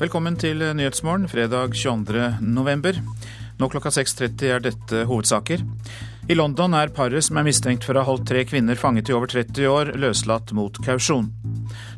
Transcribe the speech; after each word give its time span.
Velkommen 0.00 0.32
til 0.40 0.62
Nyhetsmorgen 0.64 1.26
fredag 1.28 1.74
22. 1.76 2.38
november. 2.40 2.96
Nå 3.60 3.66
klokka 3.68 3.90
6.30 3.92 4.44
er 4.48 4.62
dette 4.64 5.02
hovedsaker. 5.04 5.60
I 6.32 6.36
London 6.38 6.72
er 6.72 6.88
paret 6.96 7.26
som 7.26 7.36
er 7.36 7.44
mistenkt 7.44 7.84
for 7.84 7.92
å 7.92 8.00
ha 8.00 8.08
holdt 8.08 8.24
tre 8.30 8.46
kvinner 8.48 8.80
fanget 8.80 9.10
i 9.10 9.12
over 9.12 9.28
30 9.28 9.68
år, 9.68 9.90
løslatt 10.00 10.54
mot 10.56 10.80
kausjon. 10.86 11.28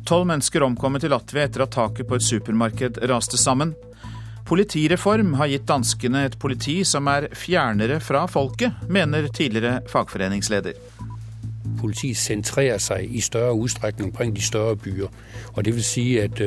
Tolv 0.03 0.27
mennesker 0.27 0.65
omkommet 0.67 1.07
i 1.07 1.13
Latvia 1.13 1.45
etter 1.47 1.63
at 1.63 1.71
taket 1.77 2.09
på 2.09 2.19
et 2.19 2.27
supermarked 2.27 2.99
raste 3.07 3.39
sammen. 3.39 3.71
Politireform 4.51 5.37
har 5.39 5.53
gitt 5.53 5.69
danskene 5.71 6.25
et 6.27 6.35
politi 6.43 6.81
som 6.83 7.07
er 7.07 7.29
fjernere 7.31 8.01
fra 8.03 8.25
folket, 8.27 8.83
mener 8.91 9.31
tidligere 9.31 9.79
fagforeningsleder. 9.87 10.75
Politiet 11.79 12.19
sentrerer 12.19 12.83
seg 12.83 13.15
i 13.15 13.23
større 13.23 13.55
utstrekning 13.55 14.11
omkring 14.11 14.35
de 14.35 14.43
større 14.43 14.75
byer. 14.75 15.07
Og 15.55 15.63
det 15.63 15.77
vil 15.77 15.87
si 15.87 16.05
at 16.19 16.43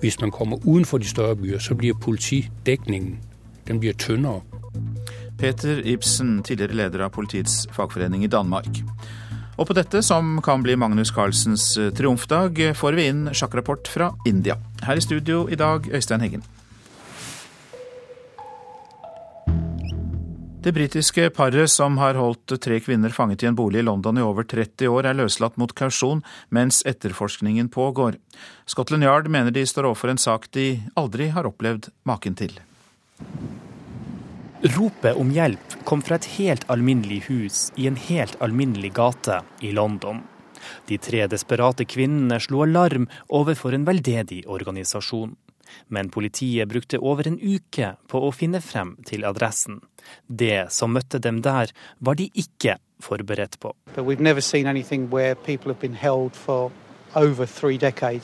hvis 0.00 0.20
man 0.20 0.30
kommer 0.30 0.56
utenfor 0.64 0.98
de 0.98 1.08
større 1.08 1.36
byer, 1.36 1.58
så 1.58 1.74
blir 1.74 1.94
politidekningen 1.94 3.16
den 3.66 3.80
blir 3.80 3.92
tynnere. 3.98 4.40
Peter 5.38 5.82
Ibsen, 5.84 6.42
tidligere 6.42 6.76
leder 6.76 7.06
av 7.06 7.12
politiets 7.16 7.66
fagforening 7.76 8.24
i 8.24 8.30
Danmark. 8.32 8.82
Og 9.56 9.68
på 9.68 9.76
dette, 9.76 10.02
som 10.04 10.36
kan 10.44 10.64
bli 10.64 10.76
Magnus 10.76 11.12
Carlsens 11.12 11.70
eh, 11.80 11.90
triumfdag, 11.96 12.60
får 12.76 12.98
vi 12.98 13.08
inn 13.10 13.24
sjakkrapport 13.32 13.88
fra 13.88 14.10
India. 14.28 14.58
Her 14.84 15.00
i 15.00 15.04
studio 15.04 15.46
i 15.48 15.56
dag, 15.56 15.88
Øystein 15.92 16.24
Heggen. 16.24 16.44
Det 20.66 20.72
britiske 20.74 21.28
paret 21.30 21.70
som 21.70 21.94
har 22.02 22.16
holdt 22.18 22.56
tre 22.58 22.80
kvinner 22.82 23.12
fanget 23.14 23.44
i 23.44 23.46
en 23.46 23.54
bolig 23.54 23.78
i 23.78 23.86
London 23.86 24.18
i 24.18 24.22
over 24.26 24.42
30 24.50 24.88
år, 24.90 25.06
er 25.06 25.14
løslatt 25.14 25.54
mot 25.62 25.70
kausjon 25.78 26.24
mens 26.50 26.80
etterforskningen 26.90 27.68
pågår. 27.70 28.16
Scotland 28.66 29.06
Yard 29.06 29.30
mener 29.30 29.54
de 29.54 29.62
står 29.62 29.86
overfor 29.86 30.10
en 30.10 30.18
sak 30.18 30.48
de 30.58 30.64
aldri 30.98 31.28
har 31.36 31.46
opplevd 31.46 31.86
maken 32.10 32.34
til. 32.42 32.58
Ropet 34.74 35.14
om 35.14 35.30
hjelp 35.30 35.78
kom 35.86 36.02
fra 36.02 36.18
et 36.18 36.26
helt 36.34 36.66
alminnelig 36.66 37.22
hus 37.28 37.62
i 37.78 37.86
en 37.86 38.02
helt 38.08 38.34
alminnelig 38.42 38.90
gate 38.98 39.44
i 39.62 39.70
London. 39.70 40.24
De 40.90 40.98
tre 40.98 41.28
desperate 41.30 41.86
kvinnene 41.86 42.42
slo 42.42 42.66
alarm 42.66 43.06
overfor 43.30 43.78
en 43.78 43.86
veldedig 43.86 44.42
organisasjon. 44.50 45.38
Men 45.88 46.10
politiet 46.10 46.68
brukte 46.68 46.98
over 46.98 47.28
en 47.28 47.38
uke 47.38 47.92
på 48.10 48.22
å 48.26 48.32
finne 48.34 48.60
frem 48.64 48.96
til 49.06 49.24
adressen. 49.28 49.80
Det 50.26 50.66
som 50.74 50.94
møtte 50.94 51.18
dem 51.22 51.42
der, 51.46 51.70
var 51.98 52.14
de 52.18 52.30
ikke 52.34 52.78
forberedt 53.02 53.60
på. 53.62 53.72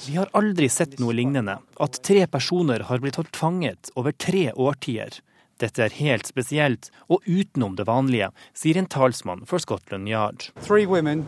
Vi 0.06 0.16
har 0.16 0.30
aldri 0.40 0.68
sett 0.68 0.98
noe 1.00 1.14
lignende, 1.16 1.58
at 1.80 2.00
tre 2.04 2.26
personer 2.26 2.88
har 2.88 3.02
blitt 3.02 3.18
holdt 3.20 3.36
fanget 3.36 3.92
over 3.96 4.12
tre 4.12 4.50
årtier. 4.52 5.20
Dette 5.62 5.84
er 5.84 5.94
helt 5.94 6.26
spesielt 6.26 6.90
og 7.06 7.22
utenom 7.28 7.76
det 7.78 7.86
vanlige, 7.86 8.32
sier 8.56 8.80
en 8.80 8.90
talsmann 8.90 9.46
for 9.46 9.62
Scotland 9.62 10.08
Yard. 10.10 10.48
Three 10.66 10.86
women, 10.86 11.26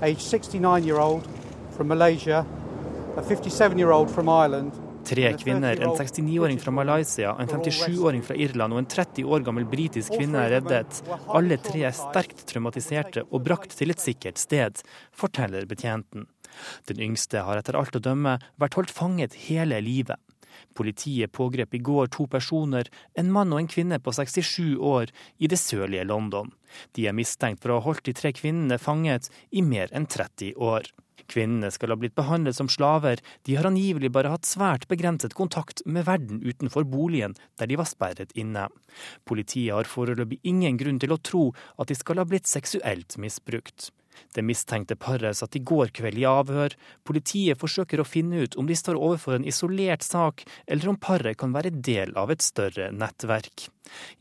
age 0.00 0.22
69 0.22 0.86
year 0.86 1.00
old 1.00 1.26
from 1.76 1.88
Malaysia, 1.88 2.46
a 3.16 3.22
57 3.22 3.78
year 3.78 3.90
old 3.90 4.10
from 4.10 4.28
Ireland, 4.28 4.72
Tre 5.04 5.32
kvinner, 5.36 5.80
en 5.82 5.90
69-åring 5.90 6.58
fra 6.60 6.72
Malaysia, 6.72 7.36
en 7.40 7.48
57-åring 7.48 8.22
fra 8.24 8.36
Irland 8.40 8.72
og 8.72 8.80
en 8.80 8.88
30 8.88 9.26
år 9.28 9.42
gammel 9.44 9.66
britisk 9.68 10.16
kvinne 10.16 10.40
er 10.46 10.54
reddet. 10.56 11.00
Alle 11.28 11.58
tre 11.60 11.82
er 11.90 11.96
sterkt 11.96 12.46
traumatiserte 12.48 13.26
og 13.28 13.44
brakt 13.44 13.76
til 13.76 13.92
et 13.92 14.00
sikkert 14.00 14.40
sted, 14.40 14.80
forteller 15.12 15.68
betjenten. 15.68 16.24
Den 16.88 17.02
yngste 17.04 17.42
har 17.44 17.60
etter 17.60 17.76
alt 17.76 17.98
å 17.98 18.02
dømme 18.02 18.38
vært 18.60 18.78
holdt 18.78 18.94
fanget 18.94 19.36
hele 19.46 19.82
livet. 19.84 20.20
Politiet 20.74 21.32
pågrep 21.34 21.74
i 21.74 21.82
går 21.84 22.10
to 22.14 22.26
personer, 22.30 22.88
en 23.18 23.32
mann 23.34 23.52
og 23.52 23.60
en 23.60 23.70
kvinne 23.70 24.00
på 24.00 24.14
67 24.14 24.78
år, 24.78 25.12
i 25.38 25.50
det 25.50 25.58
sørlige 25.60 26.06
London. 26.08 26.52
De 26.96 27.08
er 27.08 27.16
mistenkt 27.16 27.62
for 27.62 27.74
å 27.74 27.80
ha 27.80 27.88
holdt 27.90 28.06
de 28.08 28.14
tre 28.16 28.32
kvinnene 28.34 28.80
fanget 28.80 29.28
i 29.50 29.62
mer 29.66 29.92
enn 29.92 30.08
30 30.10 30.54
år. 30.56 30.88
Kvinnene 31.30 31.70
skal 31.74 31.94
ha 31.94 31.98
blitt 32.00 32.16
behandlet 32.18 32.56
som 32.58 32.70
slaver, 32.70 33.22
de 33.44 33.56
har 33.58 33.68
angivelig 33.68 34.12
bare 34.14 34.32
hatt 34.34 34.48
svært 34.48 34.86
begrenset 34.90 35.36
kontakt 35.38 35.82
med 35.86 36.06
verden 36.08 36.42
utenfor 36.44 36.86
boligen 36.88 37.36
der 37.60 37.70
de 37.70 37.80
var 37.80 37.88
sperret 37.90 38.34
inne. 38.38 38.68
Politiet 39.28 39.74
har 39.74 39.90
foreløpig 39.90 40.40
ingen 40.42 40.78
grunn 40.80 41.00
til 41.02 41.14
å 41.14 41.20
tro 41.20 41.50
at 41.78 41.90
de 41.90 41.98
skal 41.98 42.20
ha 42.20 42.28
blitt 42.28 42.50
seksuelt 42.50 43.18
misbrukt. 43.20 43.90
Det 44.34 44.44
mistenkte 44.46 44.96
paret 44.98 45.38
satt 45.38 45.56
i 45.58 45.62
går 45.70 45.90
kveld 45.96 46.18
i 46.20 46.26
avhør. 46.28 46.74
Politiet 47.06 47.58
forsøker 47.58 48.00
å 48.00 48.06
finne 48.06 48.44
ut 48.44 48.56
om 48.60 48.68
de 48.68 48.76
står 48.78 48.98
overfor 48.98 49.38
en 49.38 49.46
isolert 49.48 50.06
sak, 50.06 50.44
eller 50.66 50.92
om 50.92 51.00
paret 51.00 51.38
kan 51.40 51.54
være 51.54 51.74
del 51.74 52.14
av 52.18 52.30
et 52.30 52.44
større 52.44 52.90
nettverk. 52.94 53.68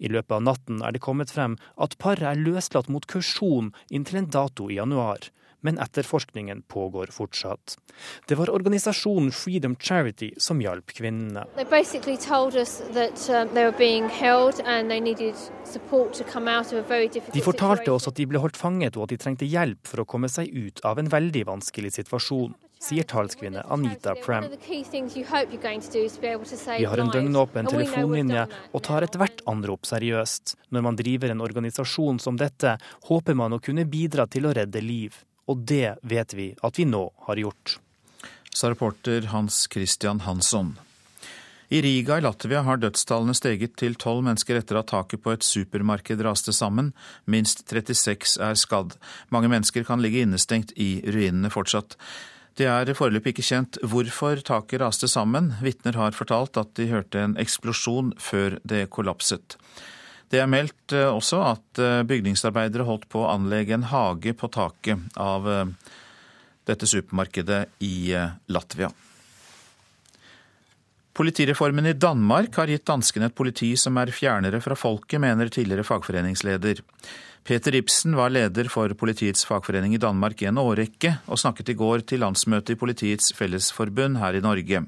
I 0.01 0.09
løpet 0.09 0.37
av 0.39 0.45
natten 0.49 0.81
er 0.81 0.95
det 0.95 1.03
kommet 1.05 1.33
frem 1.33 1.57
at 1.77 1.97
paret 2.01 2.25
er 2.29 2.41
løslatt 2.41 2.89
mot 2.93 3.05
kursjon 3.09 3.71
inntil 3.93 4.23
en 4.23 4.33
dato 4.33 4.69
i 4.69 4.81
januar 4.81 5.29
men 5.63 5.79
etterforskningen 5.79 6.61
pågår 6.67 7.07
fortsatt. 7.15 7.77
Det 8.27 8.35
var 8.35 8.51
organisasjonen 8.53 9.31
Freedom 9.31 9.75
Charity 9.79 10.33
som 10.37 10.61
hjalp 10.61 10.91
kvinnene. 10.97 11.45
Um, 11.53 11.69
de 17.33 17.41
fortalte 17.41 17.91
oss 17.91 18.07
at 18.07 18.15
de 18.19 18.27
ble 18.27 18.43
holdt 18.43 18.59
fanget 18.59 18.97
og 18.97 19.07
at 19.07 19.15
de 19.15 19.21
trengte 19.23 19.47
hjelp 19.47 19.87
for 19.87 20.03
å 20.03 20.09
komme 20.09 20.29
seg 20.31 20.51
ut 20.51 20.83
av 20.87 20.99
en 20.99 21.09
veldig 21.11 21.47
vanskelig 21.53 21.91
situasjon 22.01 22.53
sier 22.83 23.07
talskvinne 23.07 23.63
Anita 23.71 24.15
Prem. 24.19 24.47
Vi 26.77 26.85
har 26.85 27.03
en 27.03 27.11
døgnåpen 27.13 27.69
telefonlinje 27.71 28.45
og 28.71 28.83
tar 28.87 29.07
ethvert 29.07 29.43
anrop 29.49 29.87
seriøst. 29.87 30.55
Når 30.75 30.87
man 30.87 30.99
driver 30.99 31.33
en 31.33 31.43
organisasjon 31.45 32.19
som 32.23 32.39
dette, 32.39 32.77
håper 33.09 33.37
man 33.39 33.55
å 33.55 33.61
kunne 33.63 33.87
bidra 33.87 34.27
til 34.27 34.49
å 34.49 34.55
redde 34.55 34.83
liv. 34.83 35.15
Og 35.47 35.65
det 35.67 35.97
vet 36.01 36.33
vi 36.37 36.51
at 36.63 36.79
vi 36.79 36.87
nå 36.87 37.03
har 37.27 37.41
gjort. 37.41 37.77
Sa 38.53 38.69
reporter 38.69 39.29
Hans 39.33 39.67
Christian 39.71 40.21
Hansson. 40.23 40.75
I 41.73 41.81
Riga 41.81 42.19
i 42.19 42.21
Latvia 42.21 42.61
har 42.61 42.77
dødstallene 42.77 43.33
steget 43.33 43.71
til 43.81 43.95
tolv 43.97 44.21
mennesker 44.27 44.59
etter 44.59 44.77
at 44.77 44.91
taket 44.91 45.23
på 45.23 45.31
et 45.33 45.45
supermarked 45.47 46.21
raste 46.21 46.53
sammen. 46.53 46.91
Minst 47.25 47.63
36 47.65 48.35
er 48.45 48.59
skadd. 48.59 48.93
Mange 49.33 49.49
mennesker 49.49 49.85
kan 49.87 50.03
ligge 50.03 50.21
innestengt 50.21 50.75
i 50.77 50.99
ruinene 51.01 51.49
fortsatt. 51.49 51.97
Det 52.53 52.67
er 52.69 52.93
foreløpig 52.93 53.33
ikke 53.33 53.47
kjent 53.47 53.79
hvorfor 53.81 54.43
taket 54.45 54.83
raste 54.83 55.09
sammen. 55.09 55.55
Vitner 55.65 55.97
har 55.97 56.13
fortalt 56.13 56.61
at 56.61 56.75
de 56.77 56.91
hørte 56.91 57.23
en 57.25 57.33
eksplosjon 57.41 58.13
før 58.21 58.59
det 58.61 58.85
kollapset. 58.93 59.57
Det 60.33 60.41
er 60.41 60.49
meldt 60.49 60.95
eh, 60.97 61.05
også 61.13 61.43
at 61.45 61.81
eh, 61.81 62.01
bygningsarbeidere 62.09 62.87
holdt 62.87 63.05
på 63.11 63.21
å 63.21 63.29
anlegge 63.35 63.75
en 63.77 63.85
hage 63.91 64.33
på 64.33 64.49
taket 64.49 65.19
av 65.21 65.45
eh, 65.49 65.91
dette 66.65 66.87
supermarkedet 66.89 67.59
i 67.85 68.15
Latvia. 68.55 68.87
Politireformen 71.13 71.91
i 71.91 71.93
Danmark 71.93 72.55
har 72.57 72.71
gitt 72.71 72.87
danskene 72.87 73.27
et 73.29 73.35
politi 73.37 73.73
som 73.77 73.99
er 74.01 74.13
fjernere 74.15 74.63
fra 74.63 74.77
folket, 74.79 75.21
mener 75.21 75.51
tidligere 75.53 75.85
fagforeningsleder. 75.85 76.81
Peter 77.43 77.75
Ibsen 77.75 78.15
var 78.17 78.31
leder 78.31 78.71
for 78.71 78.95
Politiets 78.97 79.43
fagforening 79.45 79.93
i 79.93 80.01
Danmark 80.01 80.41
i 80.41 80.47
en 80.49 80.61
årrekke, 80.63 81.17
og 81.27 81.43
snakket 81.43 81.75
i 81.75 81.77
går 81.77 82.07
til 82.09 82.23
landsmøtet 82.23 82.73
i 82.73 82.79
Politiets 82.79 83.35
Fellesforbund 83.37 84.23
her 84.23 84.39
i 84.39 84.41
Norge. 84.41 84.85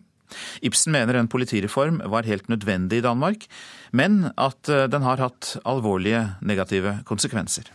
Ibsen 0.62 0.96
mener 0.96 1.19
en 1.19 1.31
politireform 1.31 2.01
var 2.12 2.28
helt 2.29 2.50
nødvendig 2.51 3.00
i 3.01 3.06
Danmark, 3.06 3.47
men 3.91 4.31
at 4.38 4.69
eh, 4.69 4.88
den 4.91 5.06
har 5.06 5.22
hatt 5.23 5.56
alvorlige 5.63 6.25
negative 6.41 6.99
konsekvenser. 7.05 7.72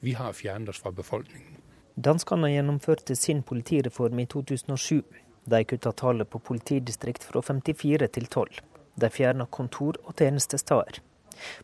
Vi 0.00 0.12
har 0.12 0.32
fjernet 0.32 0.68
oss 0.74 0.82
fra 0.82 0.92
befolkningen. 0.92 1.56
Danskene 1.96 2.50
gjennomførte 2.52 3.16
sin 3.16 3.42
politireform 3.42 4.18
i 4.20 4.26
2007. 4.26 5.02
De 5.46 5.64
kutta 5.64 5.92
tallet 5.92 6.28
på 6.30 6.38
politidistrikt 6.38 7.24
fra 7.24 7.42
54 7.42 8.08
til 8.12 8.26
12. 8.26 8.60
De 9.00 9.10
fjerna 9.10 9.46
kontor 9.46 9.96
og 10.04 10.16
tjenestesteder. 10.18 11.00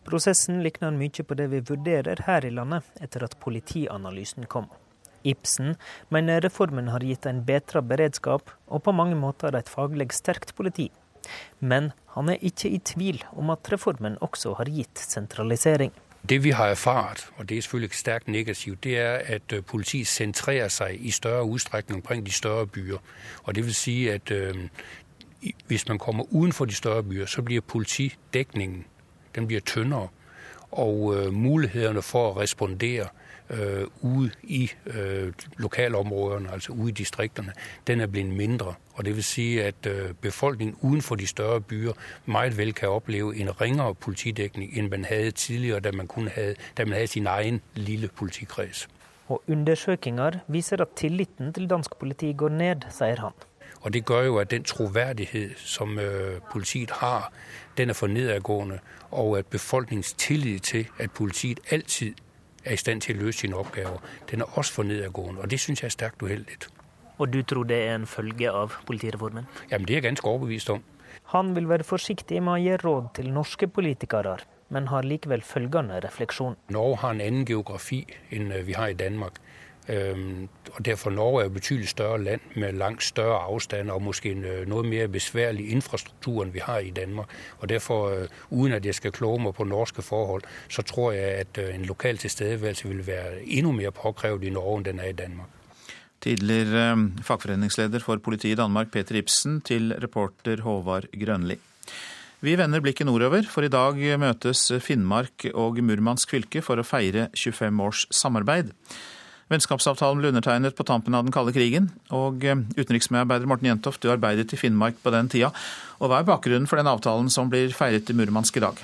Prosessen 0.04 0.62
likner 0.64 0.92
mye 0.96 1.24
på 1.24 1.36
det 1.36 1.48
vi 1.52 1.60
vurderer 1.72 2.24
her 2.26 2.46
i 2.46 2.52
landet 2.52 3.04
etter 3.04 3.24
at 3.24 3.38
politianalysen 3.40 4.48
kom. 4.48 4.68
Ibsen 5.24 5.76
mener 6.10 6.44
reformen 6.44 6.88
har 6.88 7.04
gitt 7.04 7.26
en 7.26 7.44
bedre 7.46 7.82
beredskap 7.82 8.50
og 8.66 8.82
på 8.82 8.92
mange 8.92 9.16
måter 9.16 9.56
et 9.56 9.68
faglig 9.68 10.12
sterkt 10.12 10.54
politi. 10.56 10.90
Men 11.60 11.92
han 12.14 12.28
er 12.28 12.40
ikke 12.40 12.68
i 12.68 12.78
tvil 12.78 13.22
om 13.32 13.50
at 13.50 13.72
reformen 13.72 14.16
også 14.20 14.54
har 14.58 14.70
gitt 14.70 14.98
sentralisering. 14.98 15.92
Det 16.28 16.44
vi 16.44 16.50
har 16.50 16.66
erfart, 16.66 17.30
og 17.36 17.48
det 17.48 17.58
er 17.58 17.62
selvfølgelig 17.62 17.94
sterkt 17.94 18.28
negativt, 18.28 18.84
det 18.84 18.98
er 18.98 19.18
at 19.26 19.52
øh, 19.52 19.62
politiet 19.62 20.06
sentrerer 20.06 20.68
seg 20.68 20.98
i 21.00 21.10
større 21.10 21.44
utstrekning 21.44 21.98
omkring 21.98 22.26
de 22.26 22.32
større 22.32 22.66
byer. 22.66 22.98
Og 23.42 23.54
det 23.54 23.64
vil 23.64 23.74
si 23.74 24.08
at 24.08 24.30
øh, 24.30 24.68
hvis 25.66 25.88
man 25.88 25.98
kommer 25.98 26.24
utenfor 26.30 26.64
de 26.64 26.74
større 26.74 27.02
byer, 27.02 27.26
så 27.26 27.42
blir 27.42 27.60
politidekningen 27.60 28.86
den 29.34 29.46
blir 29.46 29.60
tynnere. 29.60 30.08
og 30.72 31.16
øh, 31.16 31.32
mulighetene 31.32 32.02
for 32.02 32.32
å 32.32 32.40
respondere 32.40 33.10
øh, 33.52 33.86
ude 34.00 34.30
i 34.42 34.70
øh, 34.86 35.32
lokalområderne, 35.56 36.52
altså 36.52 36.72
ude 36.72 36.88
i 36.88 36.92
distrikterne, 36.92 37.52
den 37.86 38.00
er 38.00 38.06
blitt 38.06 38.28
mindre. 38.28 38.74
Og 38.94 39.04
det 39.04 39.14
vil 39.16 39.24
si 39.24 39.58
at 39.58 39.86
øh, 39.86 40.14
befolkningen 40.20 40.76
utenfor 40.80 41.14
de 41.14 41.26
større 41.26 41.60
byer 41.60 41.92
meget 42.26 42.58
vel 42.58 42.74
kan 42.74 42.88
oppleve 42.88 43.36
en 43.36 43.60
ringere 43.60 43.94
politidekning 43.94 44.78
enn 44.78 44.90
man 44.90 45.04
hadde 45.04 45.30
tidligere, 45.30 45.80
da 45.80 45.92
man, 45.92 46.06
kun 46.06 46.28
hadde, 46.28 46.54
da 46.76 46.84
man 46.84 46.92
hadde 46.92 47.06
sin 47.06 47.26
egen 47.26 47.60
lille 47.74 48.08
politikrets. 48.08 48.88
Og 49.28 49.42
undersøkelser 49.48 50.38
viser 50.48 50.80
at 50.80 50.88
tilliten 50.96 51.52
til 51.52 51.70
dansk 51.70 51.96
politi 51.96 52.32
går 52.32 52.48
ned, 52.48 52.76
sier 52.90 53.20
han. 53.20 53.32
Og 53.80 53.92
det 53.92 54.04
gør 54.04 54.22
jo 54.22 54.36
at 54.36 54.50
den 54.50 54.64
troverdighet 54.64 55.52
som 55.56 55.98
øh, 55.98 56.40
politiet 56.52 56.90
har, 56.90 57.32
den 57.76 57.90
er 57.90 57.94
for 57.94 58.06
nedadgående, 58.06 58.78
og 59.10 59.38
at 59.38 59.46
befolkningens 59.46 60.12
tillit 60.12 60.62
til 60.62 60.86
at 60.98 61.10
politiet 61.10 61.60
alltid 61.70 62.14
er 62.64 62.76
i 62.76 62.80
stand 62.80 63.02
til 63.04 63.18
å 63.18 63.26
løse 63.26 63.44
sine 63.44 63.58
oppgaver, 63.58 63.98
den 64.30 64.44
er 64.44 64.58
også 64.58 64.78
for 64.78 64.88
nedadgående. 64.88 65.42
Og 65.42 65.50
det 65.50 65.60
syns 65.60 65.82
jeg 65.82 65.90
er 65.90 65.96
sterkt 65.96 66.22
uheldig. 66.22 66.58
Og 67.18 67.32
du 67.32 67.42
tror 67.42 67.68
det 67.68 67.78
er 67.86 67.94
en 67.94 68.06
følge 68.06 68.50
av 68.50 68.78
politireformen? 68.86 69.46
Jamen, 69.70 69.86
det 69.86 69.94
er 69.94 70.00
jeg 70.00 70.08
ganske 70.10 70.28
overbevist 70.28 70.70
om. 70.74 70.82
Han 71.34 71.54
vil 71.56 71.68
være 71.68 71.86
forsiktig 71.86 72.40
med 72.42 72.54
å 72.54 72.62
gi 72.62 72.76
råd 72.82 73.12
til 73.18 73.30
norske 73.32 73.68
politikere, 73.68 74.38
men 74.72 74.88
har 74.88 75.06
likevel 75.06 75.44
følgende 75.44 76.00
refleksjon. 76.04 76.56
Norge 76.72 77.00
har 77.02 77.14
en 77.14 77.24
annen 77.24 77.46
geografi 77.48 78.02
enn 78.32 78.52
øh, 78.52 78.64
vi 78.66 78.76
har 78.78 78.92
i 78.92 78.98
Danmark. 78.98 79.38
Og 79.88 80.84
derfor 80.84 81.10
Norge 81.10 81.42
er 81.42 81.46
et 81.46 81.54
betydelig 81.54 81.88
større 81.88 82.22
land 82.22 82.40
med 82.56 82.72
langt 82.72 83.02
større 83.02 83.38
avstander 83.38 83.94
og 83.94 84.02
måske 84.02 84.30
øh, 84.30 84.68
noe 84.68 84.86
mer 84.86 85.08
besværlig 85.10 85.70
infrastruktur 85.74 86.44
enn 86.44 86.52
vi 86.54 86.62
har 86.62 86.78
i 86.78 86.90
Danmark. 86.90 87.32
Og 87.58 87.68
derfor, 87.68 88.08
øh, 88.10 88.28
uten 88.50 88.76
at 88.78 88.86
jeg 88.86 88.94
skal 88.94 89.12
kloge 89.12 89.42
meg 89.42 89.54
på 89.54 89.64
norske 89.64 90.02
forhold, 90.02 90.46
så 90.68 90.82
tror 90.82 91.12
jeg 91.12 91.34
at 91.42 91.58
øh, 91.58 91.74
en 91.74 91.84
lokal 91.84 92.18
tilstedeværelse 92.18 92.88
vil 92.88 93.06
være 93.06 93.42
enda 93.44 93.72
mer 93.72 93.90
påkrevet 93.90 94.44
i 94.44 94.54
Norge 94.54 94.78
enn 94.78 94.86
den 94.86 95.00
er 95.00 95.10
i 95.10 95.18
Danmark. 95.18 95.50
Tidligere 96.22 97.10
fagforeningsleder 97.22 97.98
for 97.98 98.22
politiet 98.22 98.52
i 98.52 98.60
Danmark, 98.62 98.92
Peter 98.92 99.18
Ibsen, 99.18 99.60
til 99.60 99.94
reporter 100.02 100.62
Håvard 100.62 101.10
Grønli. 101.24 101.58
Vi 102.40 102.54
vender 102.58 102.80
blikket 102.80 103.06
nordover, 103.06 103.42
for 103.50 103.62
i 103.62 103.70
dag 103.70 103.98
møtes 104.18 104.72
Finnmark 104.82 105.44
og 105.54 105.82
Murmansk 105.82 106.30
fylke 106.30 106.62
for 106.62 106.78
å 106.78 106.86
feire 106.86 107.28
25 107.34 107.82
års 107.82 108.06
samarbeid. 108.10 108.70
Vennskapsavtalen 109.52 110.20
ble 110.22 110.32
undertegnet 110.32 110.76
på 110.78 110.86
tampen 110.88 111.16
av 111.16 111.26
den 111.26 111.34
kalde 111.34 111.54
krigen. 111.54 111.90
Og 112.14 112.44
eh, 112.46 112.64
utenriksmedarbeider 112.78 113.48
Morten 113.50 113.68
Jentoft, 113.68 114.02
du 114.02 114.12
arbeidet 114.12 114.52
i 114.52 114.60
Finnmark 114.60 114.98
på 115.02 115.12
den 115.14 115.30
tida. 115.32 115.52
Og 116.02 116.10
Hva 116.10 116.18
er 116.18 116.26
bakgrunnen 116.26 116.66
for 116.66 116.80
den 116.80 116.90
avtalen 116.90 117.28
som 117.30 117.46
blir 117.50 117.70
feiret 117.76 118.08
i 118.10 118.14
Murmansk 118.18 118.56
i 118.58 118.62
dag? 118.64 118.80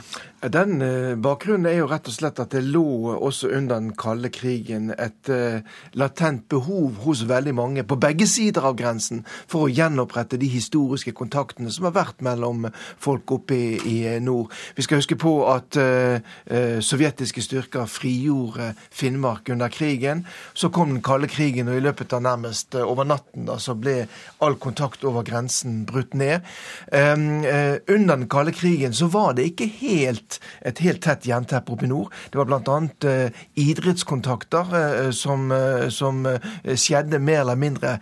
Den 0.55 0.77
eh, 0.87 1.17
Bakgrunnen 1.19 1.67
er 1.67 1.81
jo 1.81 1.89
rett 1.91 2.07
og 2.07 2.15
slett 2.15 2.39
at 2.39 2.53
det 2.55 2.61
lå 2.63 3.11
også 3.17 3.49
under 3.57 3.81
den 3.81 3.89
kalde 3.99 4.31
krigen 4.31 4.93
et 4.95 5.31
uh, 5.35 5.59
latent 5.99 6.45
behov 6.47 7.01
hos 7.03 7.25
veldig 7.27 7.55
mange 7.59 7.83
på 7.83 7.99
begge 7.99 8.29
sider 8.31 8.69
av 8.69 8.77
grensen 8.79 9.25
for 9.51 9.67
å 9.67 9.73
gjenopprette 9.73 10.39
de 10.39 10.47
historiske 10.47 11.11
kontaktene 11.19 11.73
som 11.75 11.89
har 11.89 11.97
vært 11.97 12.23
mellom 12.23 12.69
folk 13.03 13.35
oppe 13.35 13.59
i, 13.59 13.67
i 13.83 13.99
nord. 14.23 14.55
Vi 14.79 14.87
skal 14.87 15.03
huske 15.03 15.19
på 15.19 15.33
at 15.51 15.75
sovjetiske 16.85 17.43
styrker 17.43 17.89
frigjorde 17.91 18.71
Finnmark 18.95 19.51
under 19.51 19.73
krigen. 19.73 20.25
Så 20.55 20.71
kom 20.75 20.95
den 20.95 21.03
kalde 21.05 21.31
krigen, 21.31 21.71
og 21.71 21.81
i 21.81 21.83
løpet 21.83 22.15
av 22.15 22.23
nærmest 22.25 22.79
over 22.79 23.09
natten 23.09 23.49
da, 23.49 23.59
så 23.59 23.75
ble 23.79 24.05
all 24.45 24.59
kontakt 24.63 25.05
over 25.09 25.27
grensen 25.27 25.83
brutt 25.89 26.15
ned. 26.19 26.47
Eh, 26.93 27.08
under 27.15 28.17
den 28.17 28.29
kalde 28.29 28.53
krigen 28.53 28.95
så 28.95 29.07
var 29.13 29.33
det 29.37 29.49
ikke 29.51 29.69
helt, 29.81 30.39
et 30.67 30.79
helt 30.85 31.03
tett 31.05 31.27
jernteppe 31.29 31.73
oppe 31.73 31.87
i 31.87 31.91
nord. 31.91 32.13
Det 32.31 32.41
var 32.41 32.49
bl.a. 32.49 32.79
Eh, 33.09 33.43
idrettskontakter 33.59 34.75
eh, 34.81 35.11
som, 35.17 35.49
som, 35.91 36.27
skjedde 36.69 37.19
mer 37.23 37.41
eller 37.41 37.59
mindre 37.59 37.95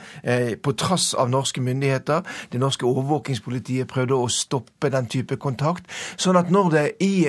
på 0.63 0.73
trass 0.79 1.13
av 1.15 1.29
norske 1.31 1.61
myndigheter. 1.63 2.23
Det 2.51 2.61
norske 2.61 2.87
overvåkingspolitiet 2.87 3.89
prøvde 3.91 4.17
å 4.17 4.29
stoppe 4.33 4.91
den 4.93 5.09
type 5.11 5.37
kontakt. 5.41 5.87
Sånn 6.21 6.39
at 6.39 6.51
når 6.53 6.71
det 6.73 6.85
i, 7.05 7.29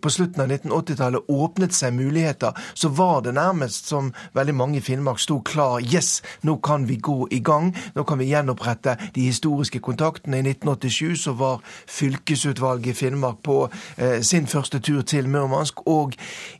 på 0.00 0.12
slutten 0.12 0.44
av 0.44 0.52
1980-tallet 0.52 1.30
åpnet 1.32 1.76
seg 1.76 1.96
muligheter, 1.96 2.56
så 2.74 2.90
var 2.96 3.24
det 3.26 3.34
nærmest 3.36 3.90
som 3.90 4.12
veldig 4.36 4.56
mange 4.56 4.80
i 4.80 4.84
Finnmark 4.84 5.20
sto 5.22 5.40
klar. 5.46 5.80
Yes, 5.84 6.22
nå 6.46 6.56
kan 6.64 6.86
vi 6.88 6.96
gå 6.96 7.26
i 7.30 7.40
gang. 7.44 7.72
Nå 7.94 8.04
kan 8.08 8.20
vi 8.20 8.30
gjenopprette 8.30 8.96
de 9.14 9.28
historiske 9.28 9.80
kontaktene. 9.84 10.35
1987 10.42 11.16
så 11.22 11.32
var 11.32 11.60
fylkesutvalget 11.88 12.86
i 12.86 12.92
Finnmark 12.92 13.42
på 13.42 13.68
eh, 13.96 14.20
sin 14.22 14.46
første 14.46 14.78
tur 14.80 15.02
til 15.02 15.28
Murmansk. 15.28 15.86
Og 15.86 16.14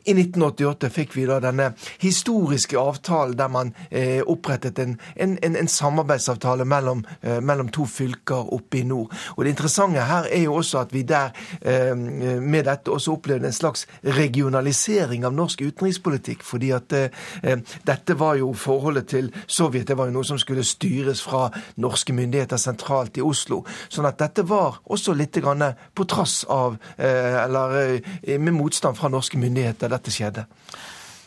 i 0.06 0.14
1988 0.14 0.90
fikk 0.92 1.16
vi 1.16 1.26
da 1.26 1.38
denne 1.42 1.72
historiske 2.02 2.78
avtalen 2.78 3.38
der 3.38 3.48
man 3.48 3.74
eh, 3.90 4.22
opprettet 4.26 4.78
en, 4.78 4.96
en, 5.16 5.38
en, 5.42 5.56
en 5.56 5.68
samarbeidsavtale 5.68 6.64
mellom, 6.64 7.04
eh, 7.22 7.40
mellom, 7.42 7.68
to 7.68 7.86
fylker 7.86 8.52
oppe 8.54 8.78
i 8.78 8.82
nord. 8.86 9.12
Og 9.36 9.44
det 9.44 9.50
interessante 9.50 10.00
her 10.00 10.28
er 10.30 10.42
jo 10.46 10.54
også 10.54 10.78
at 10.78 10.94
vi 10.94 11.02
der 11.02 11.32
eh, 11.60 11.96
med 11.96 12.64
dette 12.64 12.90
også 12.90 13.12
opplevde 13.12 13.46
en 13.46 13.52
slags 13.52 13.86
regionalisering 14.04 15.24
av 15.24 15.34
norsk 15.34 15.62
utenrikspolitikk. 15.62 16.42
fordi 16.42 16.70
at 16.70 16.92
eh, 16.92 17.58
dette 17.86 18.18
var 18.18 18.34
jo 18.36 18.52
forholdet 18.52 19.06
til 19.06 19.32
Sovjet, 19.46 19.88
det 19.88 19.96
var 19.98 20.06
jo 20.06 20.16
noe 20.16 20.24
som 20.24 20.38
skulle 20.38 20.64
styres 20.64 21.22
fra 21.22 21.50
norske 21.76 22.12
myndigheter 22.12 22.56
sentralt 22.56 23.16
i 23.16 23.24
Oslo. 23.24 23.64
Sånn 23.88 24.08
at 24.08 24.18
dette 24.20 24.44
var 24.48 24.80
også 24.84 25.14
litt 25.16 25.36
på 25.36 26.04
trass 26.08 26.44
av, 26.48 26.78
eh, 26.96 27.44
eller 27.44 27.76
eh, 28.22 28.38
med 28.38 28.54
motstand 28.54 28.96
fra 28.96 29.08
norske 29.12 29.38
myndigheter, 29.38 29.88
dette 29.92 30.10
skjedde. 30.10 30.46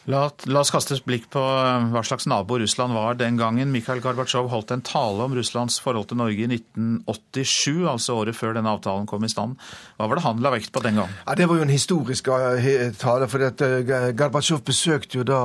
La, 0.09 0.23
la, 0.49 0.63
oss 0.63 0.71
kaste 0.73 0.95
et 0.95 1.03
blikk 1.05 1.27
på 1.29 1.37
eh, 1.37 1.83
hva 1.93 2.01
slags 2.01 2.25
nabo 2.29 2.57
Russland 2.57 2.95
var 2.97 3.17
den 3.19 3.35
gangen. 3.37 3.69
Mikhail 3.69 3.99
Gorbatsjov 4.01 4.47
holdt 4.49 4.71
en 4.73 4.81
tale 4.81 5.21
om 5.21 5.35
Russlands 5.37 5.75
forhold 5.83 6.07
til 6.09 6.17
Norge 6.17 6.47
i 6.47 6.47
1987, 6.49 7.85
altså 7.91 8.15
året 8.17 8.37
før 8.37 8.55
denne 8.57 8.73
avtalen 8.73 9.05
kom 9.09 9.27
i 9.27 9.29
stand. 9.29 9.59
Hva 9.99 10.07
var 10.09 10.17
det 10.17 10.23
han 10.25 10.41
la 10.41 10.51
vekt 10.55 10.71
på 10.73 10.81
den 10.81 10.97
gang? 10.97 11.13
Ja, 11.27 11.35
Det 11.37 11.45
var 11.51 11.59
jo 11.59 11.67
en 11.67 11.73
historisk 11.73 12.31
eh, 12.33 12.89
tale. 12.97 13.27
for 13.29 13.45
uh, 13.45 14.09
Gorbatsjov 14.17 14.63
besøkte 14.65 15.19
jo 15.19 15.27
da 15.29 15.43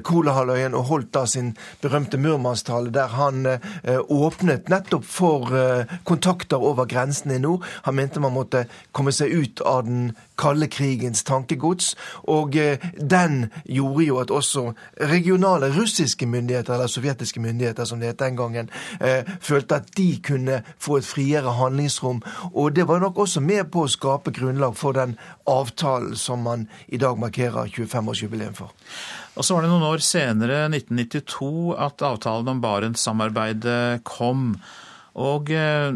Kolahalvøya 0.00 0.72
og 0.72 0.88
holdt 0.88 1.12
da 1.12 1.26
sin 1.28 1.52
berømte 1.82 2.16
Murmansk-tale, 2.16 2.88
der 2.94 3.12
han 3.12 3.44
åpnet 4.08 4.70
nettopp 4.72 5.04
for 5.04 5.52
kontakter 6.08 6.62
over 6.62 6.88
grensene 6.88 7.36
i 7.36 7.42
nord. 7.42 7.66
Han 7.84 7.98
mente 7.98 8.20
man 8.20 8.32
måtte 8.32 8.64
komme 8.92 9.12
seg 9.12 9.34
ut 9.34 9.60
av 9.66 9.84
den 9.84 10.12
kalde 10.40 10.68
krigens 10.72 11.24
tankegods. 11.28 11.92
Og 12.30 12.56
den 12.56 13.50
gjorde 13.66 13.81
jo 14.06 14.18
at 14.22 14.30
også 14.30 14.72
regionale 15.10 15.70
russiske 15.74 16.26
myndigheter, 16.26 16.74
eller 16.74 16.90
sovjetiske 16.90 17.40
myndigheter 17.40 17.88
som 17.88 18.00
det 18.00 18.12
het 18.12 18.20
den 18.22 18.36
gangen, 18.36 18.70
eh, 19.00 19.24
følte 19.40 19.80
at 19.80 19.90
de 19.96 20.20
kunne 20.22 20.62
få 20.78 20.98
et 20.98 21.08
friere 21.08 21.56
handlingsrom. 21.58 22.22
Og 22.54 22.76
det 22.76 22.88
var 22.88 23.00
nok 23.00 23.18
også 23.18 23.40
med 23.40 23.70
på 23.72 23.84
å 23.84 23.90
skape 23.90 24.32
grunnlag 24.32 24.76
for 24.76 24.92
den 24.92 25.16
avtalen 25.46 26.16
som 26.16 26.42
man 26.42 26.68
i 26.88 26.96
dag 26.96 27.18
markerer 27.18 27.66
25-årsjubileum 27.66 28.54
for. 28.54 28.72
Og 29.36 29.44
så 29.44 29.54
var 29.54 29.64
det 29.64 29.72
noen 29.72 29.88
år 29.88 30.02
senere, 30.04 30.68
1992, 30.68 31.74
at 31.80 32.02
avtalen 32.04 32.48
om 32.48 32.60
Barentssamarbeidet 32.60 34.02
kom. 34.04 34.56
Og 35.14 35.50
eh, 35.50 35.92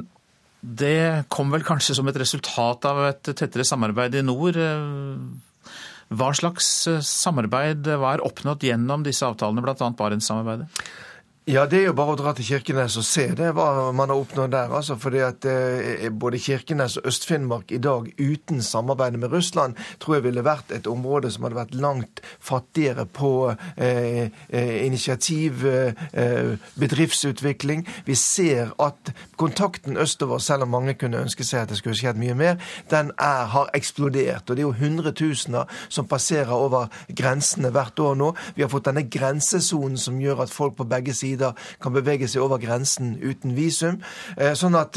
det 0.60 1.26
kom 1.28 1.52
vel 1.52 1.64
kanskje 1.66 1.94
som 1.98 2.08
et 2.08 2.18
resultat 2.18 2.88
av 2.88 3.02
et 3.10 3.28
tettere 3.36 3.66
samarbeid 3.66 4.16
i 4.16 4.24
nord. 4.24 4.56
Eh, 4.56 5.20
hva 6.14 6.30
slags 6.38 6.68
eh, 6.90 7.02
samarbeid 7.02 7.88
var 7.98 8.20
er 8.20 8.26
oppnådd 8.26 8.66
gjennom 8.68 9.02
disse 9.06 9.26
avtalene, 9.26 9.64
bl.a. 9.64 9.90
Barentssamarbeidet? 9.98 10.68
Ja, 11.46 11.62
det 11.70 11.78
er 11.78 11.84
jo 11.86 11.92
bare 11.94 12.16
å 12.16 12.18
dra 12.18 12.32
til 12.34 12.42
Kirkenes 12.42 12.96
og 12.98 13.04
se 13.06 13.28
det, 13.38 13.52
hva 13.54 13.92
man 13.94 14.10
har 14.10 14.18
oppnådd 14.18 14.50
der. 14.50 14.72
altså, 14.74 14.96
fordi 14.98 15.20
at 15.22 15.44
eh, 15.46 16.08
Både 16.10 16.40
Kirkenes 16.42 16.96
og 16.98 17.06
Øst-Finnmark 17.06 17.70
i 17.70 17.78
dag 17.78 18.08
uten 18.18 18.58
samarbeidet 18.66 19.20
med 19.22 19.30
Russland 19.30 19.76
tror 20.02 20.16
jeg 20.16 20.24
ville 20.24 20.42
vært 20.42 20.72
et 20.74 20.88
område 20.90 21.30
som 21.30 21.46
hadde 21.46 21.58
vært 21.60 21.76
langt 21.78 22.22
fattigere 22.42 23.04
på 23.06 23.30
eh, 23.76 24.26
eh 24.50 24.86
initiativ, 24.86 25.62
eh, 25.66 26.58
bedriftsutvikling. 26.74 27.86
Vi 28.06 28.14
ser 28.14 28.74
at 28.82 29.14
kontakten 29.36 29.96
østover, 29.96 30.38
selv 30.38 30.66
om 30.66 30.74
mange 30.74 30.94
kunne 30.98 31.22
ønske 31.22 31.44
seg 31.44 31.62
at 31.62 31.68
det 31.68 31.78
skulle 31.78 31.94
skjedd 31.94 32.18
mye 32.18 32.34
mer, 32.34 32.58
den 32.90 33.12
er, 33.20 33.46
har 33.54 33.70
eksplodert. 33.72 34.50
Og 34.50 34.56
det 34.56 34.64
er 34.64 34.66
jo 34.66 34.74
hundretusener 34.82 35.70
som 35.88 36.10
passerer 36.10 36.58
over 36.58 36.90
grensene 37.06 37.70
hvert 37.70 37.98
år 38.02 38.18
nå. 38.18 38.34
Vi 38.56 38.66
har 38.66 38.74
fått 38.74 38.90
denne 38.90 39.06
grensesonen 39.06 39.96
som 39.96 40.18
gjør 40.20 40.42
at 40.42 40.50
folk 40.50 40.74
på 40.82 40.90
begge 40.90 41.14
sider 41.14 41.35
sider 41.36 41.52
kan 41.82 41.94
bevege 41.94 42.28
seg 42.28 42.42
over 42.42 42.60
grensen 42.62 43.14
uten 43.20 43.54
visum. 43.56 44.00
Sånn 44.56 44.76
at 44.78 44.96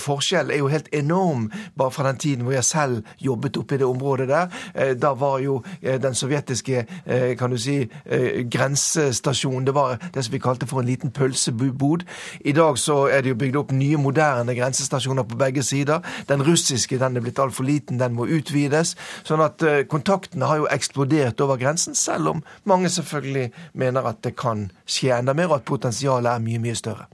forskjell 0.00 0.52
er 0.52 0.62
jo 0.62 0.70
helt 0.72 0.88
enorm 0.94 1.50
bare 1.78 1.92
fra 1.94 2.08
den 2.08 2.20
tiden 2.22 2.46
hvor 2.46 2.56
jeg 2.56 2.64
selv 2.68 3.02
jobbet 3.22 3.58
oppe 3.60 3.76
i 3.76 3.82
det 3.82 3.88
området 3.88 4.28
der. 4.30 4.94
Da 4.98 5.12
var 5.18 5.40
jo 5.44 5.60
den 5.82 6.16
sovjetiske 6.16 6.86
kan 7.38 7.52
du 7.52 7.58
si, 7.60 7.78
grensestasjonen 8.52 9.66
det 9.68 9.74
var 9.76 9.98
det 10.14 10.24
som 10.24 10.34
vi 10.34 10.42
kalte 10.42 10.68
for 10.70 10.82
en 10.82 10.88
liten 10.88 11.12
pølsebod. 11.14 12.06
I 12.44 12.54
dag 12.56 12.78
så 12.80 13.06
er 13.12 13.22
det 13.22 13.34
jo 13.34 13.40
bygd 13.42 13.60
opp 13.60 13.74
nye, 13.76 14.00
moderne 14.00 14.56
grensestasjoner 14.56 15.26
på 15.28 15.38
begge 15.40 15.62
sider. 15.66 16.02
Den 16.28 16.44
russiske 16.46 16.98
den 17.00 17.18
er 17.18 17.24
blitt 17.24 17.40
altfor 17.42 17.66
liten, 17.68 18.00
den 18.00 18.16
må 18.16 18.26
utvides. 18.30 18.94
Sånn 19.26 19.42
at 19.44 19.62
kontaktene 19.90 20.48
har 20.48 20.62
jo 20.62 20.70
eksplodert 20.72 21.40
over 21.44 21.60
grensen, 21.60 21.96
selv 21.98 22.34
om 22.34 22.42
mange 22.68 22.90
selvfølgelig 22.92 23.50
mener 23.78 24.06
at 24.08 24.22
det 24.24 24.34
kan 24.38 24.68
skje 24.88 25.12
enda 25.16 25.34
mer, 25.36 25.41
og 25.48 25.58
at 25.58 25.66
potensialet 25.68 26.30
er 26.32 26.44
mye, 26.44 26.60
mye 26.62 26.78
større. 26.78 27.08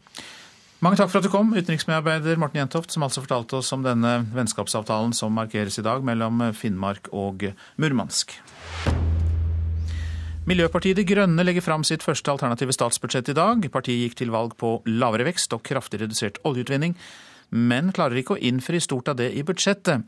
Mange 0.84 1.00
takk 1.00 1.10
for 1.10 1.18
at 1.18 1.26
du 1.26 1.32
kom, 1.32 1.50
utenriksmedarbeider 1.56 2.38
Morten 2.38 2.60
Jentoft, 2.60 2.92
som 2.94 3.02
altså 3.02 3.24
fortalte 3.24 3.58
oss 3.58 3.72
om 3.74 3.82
denne 3.82 4.20
vennskapsavtalen 4.30 5.10
som 5.16 5.34
markeres 5.34 5.80
i 5.80 5.82
dag 5.82 6.04
mellom 6.06 6.44
Finnmark 6.54 7.10
og 7.10 7.48
Murmansk. 7.82 8.36
Miljøpartiet 10.48 10.96
De 10.96 11.04
Grønne 11.04 11.44
legger 11.44 11.66
fram 11.66 11.82
sitt 11.84 12.04
første 12.06 12.30
alternative 12.32 12.72
statsbudsjett 12.72 13.32
i 13.32 13.34
dag. 13.36 13.66
Partiet 13.74 14.04
gikk 14.04 14.14
til 14.20 14.30
valg 14.32 14.54
på 14.56 14.76
lavere 14.86 15.26
vekst 15.26 15.52
og 15.52 15.64
kraftig 15.66 16.00
redusert 16.00 16.38
oljeutvinning, 16.48 16.94
men 17.50 17.90
klarer 17.96 18.22
ikke 18.22 18.36
å 18.36 18.40
innfri 18.40 18.80
stort 18.80 19.10
av 19.12 19.18
det 19.18 19.32
i 19.36 19.42
budsjettet. 19.44 20.06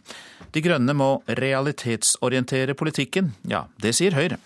De 0.54 0.62
Grønne 0.64 0.94
må 0.96 1.10
realitetsorientere 1.26 2.78
politikken. 2.78 3.34
Ja, 3.50 3.66
det 3.82 3.92
sier 3.98 4.16
Høyre. 4.16 4.38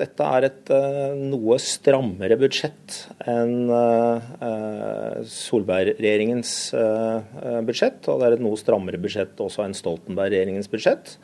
Dette 0.00 0.24
er 0.36 0.46
et 0.48 0.70
uh, 0.72 1.12
noe 1.18 1.58
strammere 1.60 2.38
budsjett 2.40 2.96
enn 3.28 3.68
uh, 3.68 5.20
Solberg-regjeringens 5.28 6.54
uh, 6.72 7.60
budsjett. 7.66 8.08
Og 8.08 8.22
det 8.22 8.30
er 8.30 8.38
et 8.38 8.44
noe 8.44 8.56
strammere 8.60 9.00
budsjett 9.02 9.40
også 9.44 9.66
enn 9.66 9.76
Stoltenberg-regjeringens 9.76 10.72
budsjett. 10.72 11.18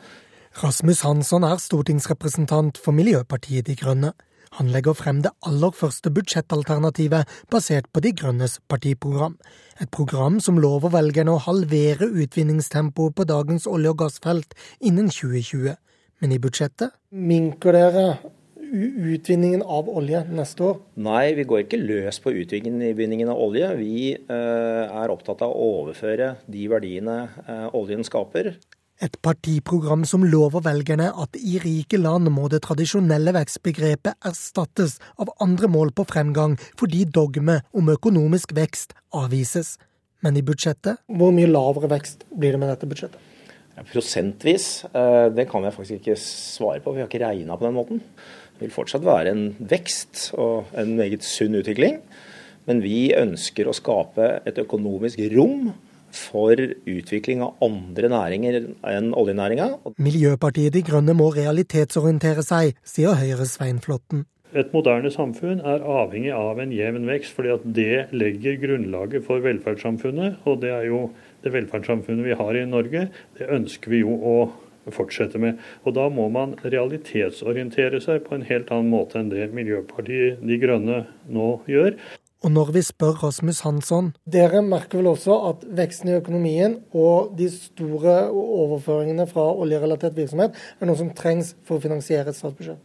Rasmus 0.61 1.01
Hansson 1.05 1.45
er 1.45 1.59
stortingsrepresentant 1.61 2.77
for 2.81 2.93
Miljøpartiet 2.97 3.67
De 3.67 3.75
Grønne. 3.77 4.13
Han 4.57 4.71
legger 4.73 4.95
frem 4.97 5.19
det 5.25 5.33
aller 5.45 5.73
første 5.75 6.09
budsjettalternativet 6.13 7.29
basert 7.51 7.89
på 7.93 8.01
De 8.05 8.13
Grønnes 8.15 8.59
partiprogram. 8.69 9.35
Et 9.81 9.89
program 9.91 10.39
som 10.41 10.57
lover 10.61 10.93
velgerne 10.93 11.35
å 11.35 11.43
halvere 11.43 12.07
utvinningstempoet 12.09 13.17
på 13.17 13.27
dagens 13.29 13.67
olje- 13.69 13.91
og 13.93 13.99
gassfelt 14.05 14.55
innen 14.79 15.11
2020. 15.13 15.75
Men 16.21 16.33
i 16.33 16.39
budsjettet 16.41 16.95
Minker 17.13 17.75
dere 17.77 18.07
utvinningen 18.71 19.61
av 19.63 19.89
olje 19.89 20.23
neste 20.29 20.63
år? 20.63 20.79
Nei, 20.99 21.33
vi 21.37 21.45
går 21.47 21.65
ikke 21.65 21.79
løs 21.81 22.19
på 22.23 22.33
utvinningen 22.43 23.29
av 23.31 23.39
olje. 23.41 23.69
Vi 23.79 23.99
uh, 24.29 24.87
er 24.87 25.13
opptatt 25.13 25.43
av 25.45 25.53
å 25.53 25.69
overføre 25.83 26.33
de 26.47 26.65
verdiene 26.71 27.19
uh, 27.47 27.67
oljen 27.77 28.05
skaper. 28.07 28.55
Et 28.97 29.13
partiprogram 29.21 30.07
som 30.09 30.23
lover 30.25 30.63
velgerne 30.65 31.11
at 31.21 31.37
i 31.37 31.59
rike 31.61 31.99
land 32.01 32.31
må 32.33 32.47
det 32.49 32.63
tradisjonelle 32.65 33.35
vekstbegrepet 33.35 34.17
erstattes 34.25 34.97
av 35.21 35.29
andre 35.43 35.69
mål 35.69 35.93
på 35.93 36.07
fremgang, 36.09 36.55
fordi 36.79 37.03
dogme 37.05 37.59
om 37.77 37.93
økonomisk 37.93 38.55
vekst 38.57 38.97
avvises. 39.13 39.75
Men 40.25 40.37
i 40.39 40.41
budsjettet 40.41 40.97
Hvor 41.05 41.29
mye 41.29 41.49
lavere 41.49 41.91
vekst 41.91 42.25
blir 42.33 42.55
det 42.55 42.61
med 42.63 42.73
dette 42.73 42.89
budsjettet? 42.89 43.21
Ja, 43.77 43.83
prosentvis, 43.85 44.85
eh, 44.89 45.29
det 45.29 45.45
kan 45.51 45.61
jeg 45.61 45.73
faktisk 45.75 45.99
ikke 45.99 46.17
svare 46.17 46.81
på. 46.81 46.95
Vi 46.95 47.03
har 47.03 47.07
ikke 47.07 47.21
regna 47.21 47.55
på 47.55 47.67
den 47.67 47.75
måten. 47.77 48.01
Det 48.57 48.65
vil 48.65 48.73
fortsatt 48.73 49.05
være 49.05 49.33
en 49.35 49.43
vekst 49.69 50.31
og 50.33 50.71
en 50.77 50.95
meget 50.97 51.25
sunn 51.25 51.59
utvikling. 51.59 51.99
Men 52.67 52.81
vi 52.83 53.11
ønsker 53.15 53.69
å 53.69 53.75
skape 53.75 54.31
et 54.49 54.57
økonomisk 54.59 55.21
rom 55.35 55.69
for 56.17 56.57
utvikling 56.57 57.43
av 57.45 57.61
andre 57.63 58.09
næringer 58.11 58.57
enn 58.89 59.11
oljenæringa. 59.15 59.69
Miljøpartiet 60.01 60.73
De 60.73 60.81
Grønne 60.87 61.15
må 61.17 61.29
realitetsorientere 61.35 62.43
seg, 62.43 62.73
sier 62.87 63.15
Høyres 63.19 63.55
Svein 63.57 63.79
Flåtten. 63.83 64.25
Et 64.57 64.69
moderne 64.73 65.11
samfunn 65.11 65.59
er 65.59 65.83
avhengig 65.83 66.31
av 66.33 66.59
en 66.63 66.71
jevn 66.73 67.03
vekst, 67.09 67.33
fordi 67.35 67.51
at 67.53 67.65
det 67.77 68.15
legger 68.15 68.55
grunnlaget 68.61 69.25
for 69.27 69.43
velferdssamfunnet. 69.43 70.39
Og 70.47 70.61
det 70.63 70.71
er 70.71 70.87
jo 70.87 71.01
det 71.43 71.51
velferdssamfunnet 71.53 72.25
vi 72.25 72.37
har 72.39 72.55
i 72.55 72.63
Norge. 72.65 73.09
Det 73.37 73.49
ønsker 73.53 73.91
vi 73.91 74.01
jo 74.05 74.15
å 74.15 74.37
fortsette 74.95 75.41
med. 75.41 75.57
Og 75.85 75.95
da 75.97 76.07
må 76.13 76.27
man 76.33 76.55
realitetsorientere 76.63 78.01
seg 78.03 78.23
på 78.27 78.37
en 78.37 78.45
helt 78.47 78.71
annen 78.73 78.93
måte 78.93 79.19
enn 79.21 79.33
det 79.33 79.49
Miljøpartiet 79.55 80.43
De 80.45 80.59
Grønne 80.61 81.03
nå 81.31 81.51
gjør. 81.69 81.97
Og 82.45 82.51
når 82.53 82.69
vi 82.75 82.81
spør 82.85 83.15
Rasmus 83.23 83.63
Hansson 83.65 84.11
Dere 84.29 84.59
merker 84.61 84.99
vel 84.99 85.09
også 85.09 85.35
at 85.47 85.63
veksten 85.79 86.11
i 86.11 86.17
økonomien 86.19 86.75
og 86.93 87.31
de 87.37 87.47
store 87.49 88.27
overføringene 88.29 89.25
fra 89.29 89.47
oljerelatert 89.57 90.13
virksomhet 90.17 90.53
er 90.53 90.89
noe 90.89 90.99
som 90.99 91.09
trengs 91.17 91.55
for 91.65 91.79
å 91.79 91.83
finansiere 91.87 92.29
et 92.29 92.37
statsbudsjett? 92.37 92.77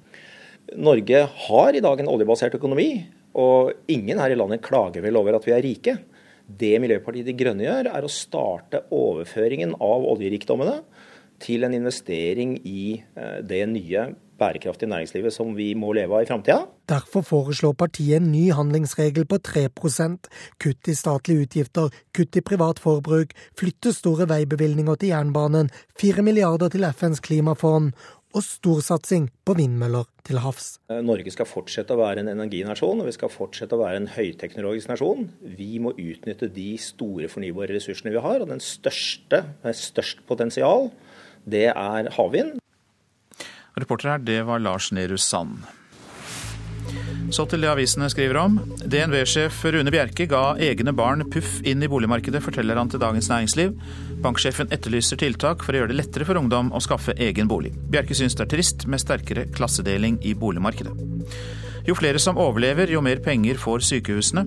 Norge 0.80 1.26
har 1.46 1.76
i 1.76 1.82
dag 1.84 2.00
en 2.00 2.08
oljebasert 2.08 2.56
økonomi, 2.56 3.04
og 3.36 3.74
ingen 3.92 4.20
her 4.22 4.32
i 4.32 4.38
landet 4.38 4.62
klager 4.64 5.04
vel 5.04 5.18
over 5.20 5.36
at 5.36 5.44
vi 5.44 5.52
er 5.52 5.64
rike. 5.64 5.96
Det 6.48 6.72
Miljøpartiet 6.80 7.28
De 7.28 7.34
Grønne 7.36 7.66
gjør, 7.66 7.90
er 7.92 8.06
å 8.06 8.12
starte 8.12 8.82
overføringen 8.94 9.76
av 9.80 10.06
oljerikdommene 10.14 10.80
til 11.42 11.66
en 11.66 11.74
investering 11.76 12.58
i 12.66 13.02
eh, 13.02 13.40
det 13.46 13.64
nye 13.70 14.12
bærekraftige 14.42 14.90
næringslivet 14.90 15.34
som 15.34 15.56
vi 15.56 15.72
må 15.78 15.92
leve 15.96 16.16
av 16.16 16.24
i 16.24 16.28
framtida. 16.30 16.64
Derfor 16.88 17.22
foreslår 17.26 17.76
partiet 17.78 18.18
en 18.18 18.32
ny 18.32 18.48
handlingsregel 18.56 19.26
på 19.30 19.38
3% 19.48 20.30
kutt 20.62 20.90
i 20.90 20.96
statlige 20.98 21.46
utgifter, 21.46 21.92
kutt 22.16 22.38
i 22.38 22.44
privat 22.44 22.82
forbruk, 22.82 23.36
flytte 23.58 23.94
store 23.94 24.26
veibevilgninger 24.30 24.98
til 24.98 25.14
jernbanen, 25.14 25.70
4 26.00 26.26
milliarder 26.26 26.72
til 26.72 26.88
FNs 26.90 27.22
klimafond 27.22 27.92
og 28.32 28.44
storsatsing 28.44 29.26
på 29.44 29.54
vindmøller 29.58 30.06
til 30.26 30.40
havs. 30.40 30.78
Eh, 30.88 31.02
Norge 31.04 31.32
skal 31.34 31.48
fortsette 31.48 31.92
å 31.92 32.00
være 32.00 32.22
en 32.22 32.32
energinasjon, 32.32 33.02
og 33.02 33.08
vi 33.10 33.14
skal 33.14 33.32
fortsette 33.32 33.76
å 33.76 33.82
være 33.82 34.00
en 34.00 34.10
høyteknologisk 34.14 34.88
nasjon. 34.88 35.28
Vi 35.58 35.76
må 35.82 35.92
utnytte 35.92 36.48
de 36.52 36.70
store 36.80 37.28
fornybare 37.32 37.76
ressursene 37.76 38.14
vi 38.14 38.22
har, 38.24 38.40
og 38.40 38.48
den 38.48 38.62
største 38.64 39.44
med 39.62 39.76
størst 39.76 40.24
potensial, 40.28 40.88
det 41.44 41.68
er 41.72 42.10
havvind. 42.16 42.58
Reporter 43.78 44.14
her, 44.14 44.18
det 44.18 44.42
var 44.48 44.60
Lars 44.60 44.90
Nehru 44.92 45.16
Sand. 45.16 45.62
Så 47.32 47.46
til 47.48 47.62
det 47.64 47.70
avisene 47.70 48.10
skriver 48.12 48.36
om. 48.42 48.58
DNV-sjef 48.84 49.62
Rune 49.72 49.92
Bjerke 49.94 50.26
ga 50.28 50.42
egne 50.60 50.92
barn 50.92 51.24
puff 51.32 51.62
inn 51.64 51.80
i 51.80 51.88
boligmarkedet, 51.88 52.42
forteller 52.44 52.76
han 52.76 52.92
til 52.92 53.00
Dagens 53.00 53.30
Næringsliv. 53.32 53.72
Banksjefen 54.22 54.68
etterlyser 54.74 55.20
tiltak 55.20 55.64
for 55.64 55.72
å 55.72 55.80
gjøre 55.80 55.94
det 55.94 56.00
lettere 56.02 56.28
for 56.28 56.36
ungdom 56.36 56.68
å 56.76 56.82
skaffe 56.84 57.16
egen 57.16 57.48
bolig. 57.48 57.72
Bjerke 57.92 58.16
syns 58.18 58.36
det 58.36 58.44
er 58.44 58.52
trist 58.52 58.84
med 58.84 59.00
sterkere 59.00 59.46
klassedeling 59.54 60.20
i 60.28 60.34
boligmarkedet. 60.36 60.92
Jo 61.86 61.96
flere 61.98 62.20
som 62.22 62.38
overlever, 62.38 62.90
jo 62.92 63.02
mer 63.02 63.18
penger 63.24 63.58
får 63.58 63.82
sykehusene. 63.88 64.44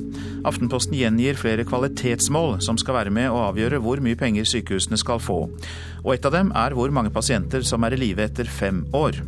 Aftenposten 0.47 0.95
gjengir 0.95 1.39
flere 1.39 1.65
kvalitetsmål 1.67 2.61
som 2.63 2.79
skal 2.79 3.01
være 3.01 3.15
med 3.15 3.31
å 3.31 3.41
avgjøre 3.49 3.81
hvor 3.83 3.99
mye 4.03 4.19
penger 4.19 4.47
sykehusene 4.47 4.99
skal 4.99 5.19
få. 5.23 5.41
Og 6.05 6.13
et 6.15 6.27
av 6.27 6.35
dem 6.35 6.53
er 6.55 6.77
hvor 6.77 6.93
mange 6.95 7.11
pasienter 7.11 7.65
som 7.67 7.83
er 7.83 7.97
i 7.97 8.01
live 8.05 8.23
etter 8.23 8.47
fem 8.47 8.85
år. 8.95 9.19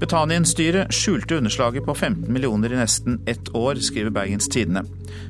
Betanien-styret 0.00 0.94
skjulte 0.96 1.36
underslaget 1.36 1.84
på 1.84 1.92
15 1.92 2.32
millioner 2.32 2.72
i 2.72 2.78
nesten 2.78 3.18
ett 3.28 3.52
år, 3.52 3.82
skriver 3.84 4.14
Bergens 4.16 4.48
Tidende. 4.48 4.86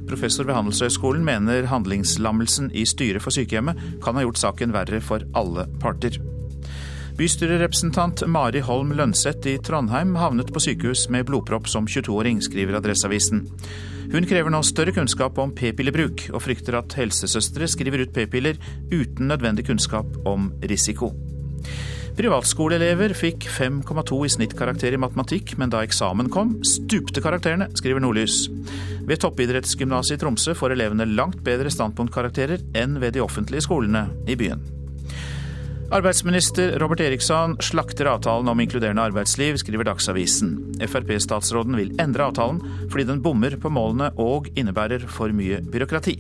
Professor 0.07 0.47
ved 0.47 0.55
Handelshøyskolen 0.55 1.27
mener 1.27 1.67
handlingslammelsen 1.73 2.71
i 2.71 2.87
styret 2.87 3.25
for 3.25 3.35
sykehjemmet 3.35 3.99
kan 4.05 4.15
ha 4.15 4.23
gjort 4.23 4.39
saken 4.39 4.77
verre 4.77 5.03
for 5.03 5.27
alle 5.35 5.67
parter. 5.83 6.23
Bystyrerepresentant 7.19 8.23
Mari 8.31 8.61
Holm 8.65 8.93
Lønseth 8.97 9.49
i 9.51 9.57
Trondheim 9.65 10.15
havnet 10.19 10.53
på 10.55 10.63
sykehus 10.63 11.09
med 11.13 11.27
blodpropp 11.29 11.69
som 11.69 11.89
22-åring, 11.89 12.39
skriver 12.45 12.79
Adresseavisen. 12.79 13.45
Hun 14.11 14.27
krever 14.27 14.51
nå 14.51 14.63
større 14.67 14.95
kunnskap 14.95 15.39
om 15.39 15.53
p-pillebruk, 15.55 16.29
og 16.35 16.43
frykter 16.43 16.79
at 16.81 16.97
helsesøstre 16.99 17.69
skriver 17.71 18.07
ut 18.07 18.15
p-piller 18.15 18.59
uten 18.91 19.31
nødvendig 19.31 19.67
kunnskap 19.69 20.17
om 20.27 20.51
risiko. 20.67 21.13
Privatskoleelever 22.19 23.15
fikk 23.17 23.47
5,2 23.49 24.19
i 24.27 24.33
snittkarakter 24.35 24.97
i 24.97 25.01
matematikk, 25.01 25.55
men 25.61 25.71
da 25.73 25.85
eksamen 25.87 26.31
kom, 26.33 26.57
stupte 26.67 27.23
karakterene, 27.23 27.71
skriver 27.79 28.03
Nordlys. 28.03 28.43
Ved 29.07 29.23
toppidrettsgymnaset 29.23 30.19
i 30.19 30.21
Tromsø 30.21 30.57
får 30.59 30.75
elevene 30.75 31.09
langt 31.15 31.41
bedre 31.47 31.73
standpunktkarakterer 31.73 32.67
enn 32.77 32.99
ved 33.01 33.17
de 33.17 33.25
offentlige 33.25 33.65
skolene 33.69 34.09
i 34.29 34.37
byen. 34.39 34.80
Arbeidsminister 35.91 36.79
Robert 36.79 37.01
Eriksson 37.01 37.57
slakter 37.59 38.07
avtalen 38.07 38.49
om 38.49 38.61
inkluderende 38.63 39.03
arbeidsliv, 39.03 39.57
skriver 39.59 39.89
Dagsavisen. 39.89 40.53
Frp-statsråden 40.87 41.75
vil 41.75 41.91
endre 41.99 42.29
avtalen 42.29 42.61
fordi 42.93 43.09
den 43.09 43.23
bommer 43.25 43.57
på 43.59 43.73
målene 43.75 44.13
og 44.23 44.47
innebærer 44.55 45.09
for 45.11 45.35
mye 45.35 45.59
byråkrati. 45.67 46.15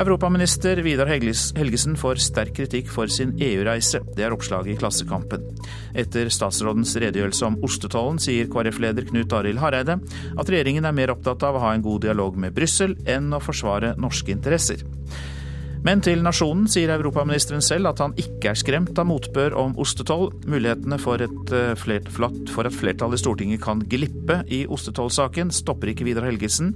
Europaminister 0.00 0.80
Vidar 0.80 1.10
Helgesen 1.12 2.00
får 2.00 2.22
sterk 2.24 2.54
kritikk 2.56 2.88
for 2.88 3.12
sin 3.12 3.36
EU-reise. 3.36 4.00
Det 4.16 4.24
er 4.24 4.32
oppslaget 4.32 4.72
i 4.72 4.80
Klassekampen. 4.80 5.44
Etter 5.92 6.32
statsrådens 6.32 6.96
redegjørelse 6.96 7.50
om 7.50 7.58
ostetollen 7.66 8.22
sier 8.22 8.48
KrF-leder 8.48 9.10
Knut 9.10 9.34
Arild 9.36 9.60
Hareide 9.60 9.98
at 10.00 10.48
regjeringen 10.48 10.88
er 10.88 10.96
mer 10.96 11.12
opptatt 11.12 11.44
av 11.44 11.58
å 11.58 11.66
ha 11.66 11.74
en 11.76 11.84
god 11.84 12.06
dialog 12.06 12.38
med 12.40 12.56
Brussel 12.56 12.96
enn 13.04 13.28
å 13.36 13.44
forsvare 13.44 13.98
norske 14.00 14.32
interesser. 14.32 14.86
Men 15.86 16.02
til 16.02 16.24
Nasjonen 16.24 16.66
sier 16.70 16.90
europaministeren 16.90 17.62
selv 17.64 17.92
at 17.92 18.00
han 18.02 18.14
ikke 18.18 18.50
er 18.50 18.58
skremt 18.58 18.98
av 18.98 19.06
motbør 19.08 19.54
om 19.60 19.76
ostetoll. 19.80 20.32
Mulighetene 20.50 20.98
for, 21.00 21.22
eh, 21.22 21.74
for 21.78 22.66
at 22.66 22.74
flertallet 22.74 23.18
i 23.18 23.22
Stortinget 23.22 23.62
kan 23.62 23.80
glippe 23.80 24.42
i 24.50 24.66
ostetollsaken, 24.66 25.52
stopper 25.52 25.94
ikke 25.94 26.04
Vidar 26.04 26.26
Helgesen. 26.26 26.74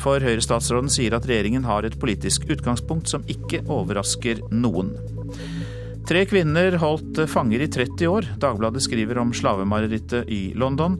For 0.00 0.20
Høyre-statsråden 0.20 0.88
sier 0.88 1.14
at 1.14 1.26
regjeringen 1.28 1.64
har 1.64 1.84
et 1.84 1.98
politisk 2.00 2.48
utgangspunkt 2.48 3.08
som 3.08 3.22
ikke 3.28 3.62
overrasker 3.68 4.40
noen. 4.50 4.96
Tre 6.08 6.24
kvinner 6.26 6.78
holdt 6.80 7.20
fanger 7.28 7.60
i 7.60 7.68
30 7.68 8.08
år. 8.08 8.26
Dagbladet 8.40 8.82
skriver 8.82 9.20
om 9.20 9.34
slavemarerittet 9.36 10.26
i 10.32 10.54
London. 10.58 10.96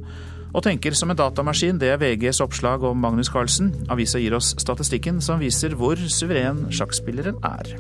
Og 0.51 0.65
tenker 0.67 0.97
som 0.99 1.13
en 1.13 1.19
datamaskin, 1.19 1.79
det 1.79 1.93
er 1.93 2.01
VGs 2.01 2.43
oppslag 2.43 2.83
om 2.87 2.99
Magnus 2.99 3.31
Carlsen. 3.31 3.71
Avisa 3.93 4.19
gir 4.19 4.35
oss 4.35 4.53
statistikken 4.59 5.21
som 5.23 5.39
viser 5.43 5.77
hvor 5.79 6.01
suveren 6.11 6.67
sjakkspilleren 6.75 7.39
er. 7.47 7.75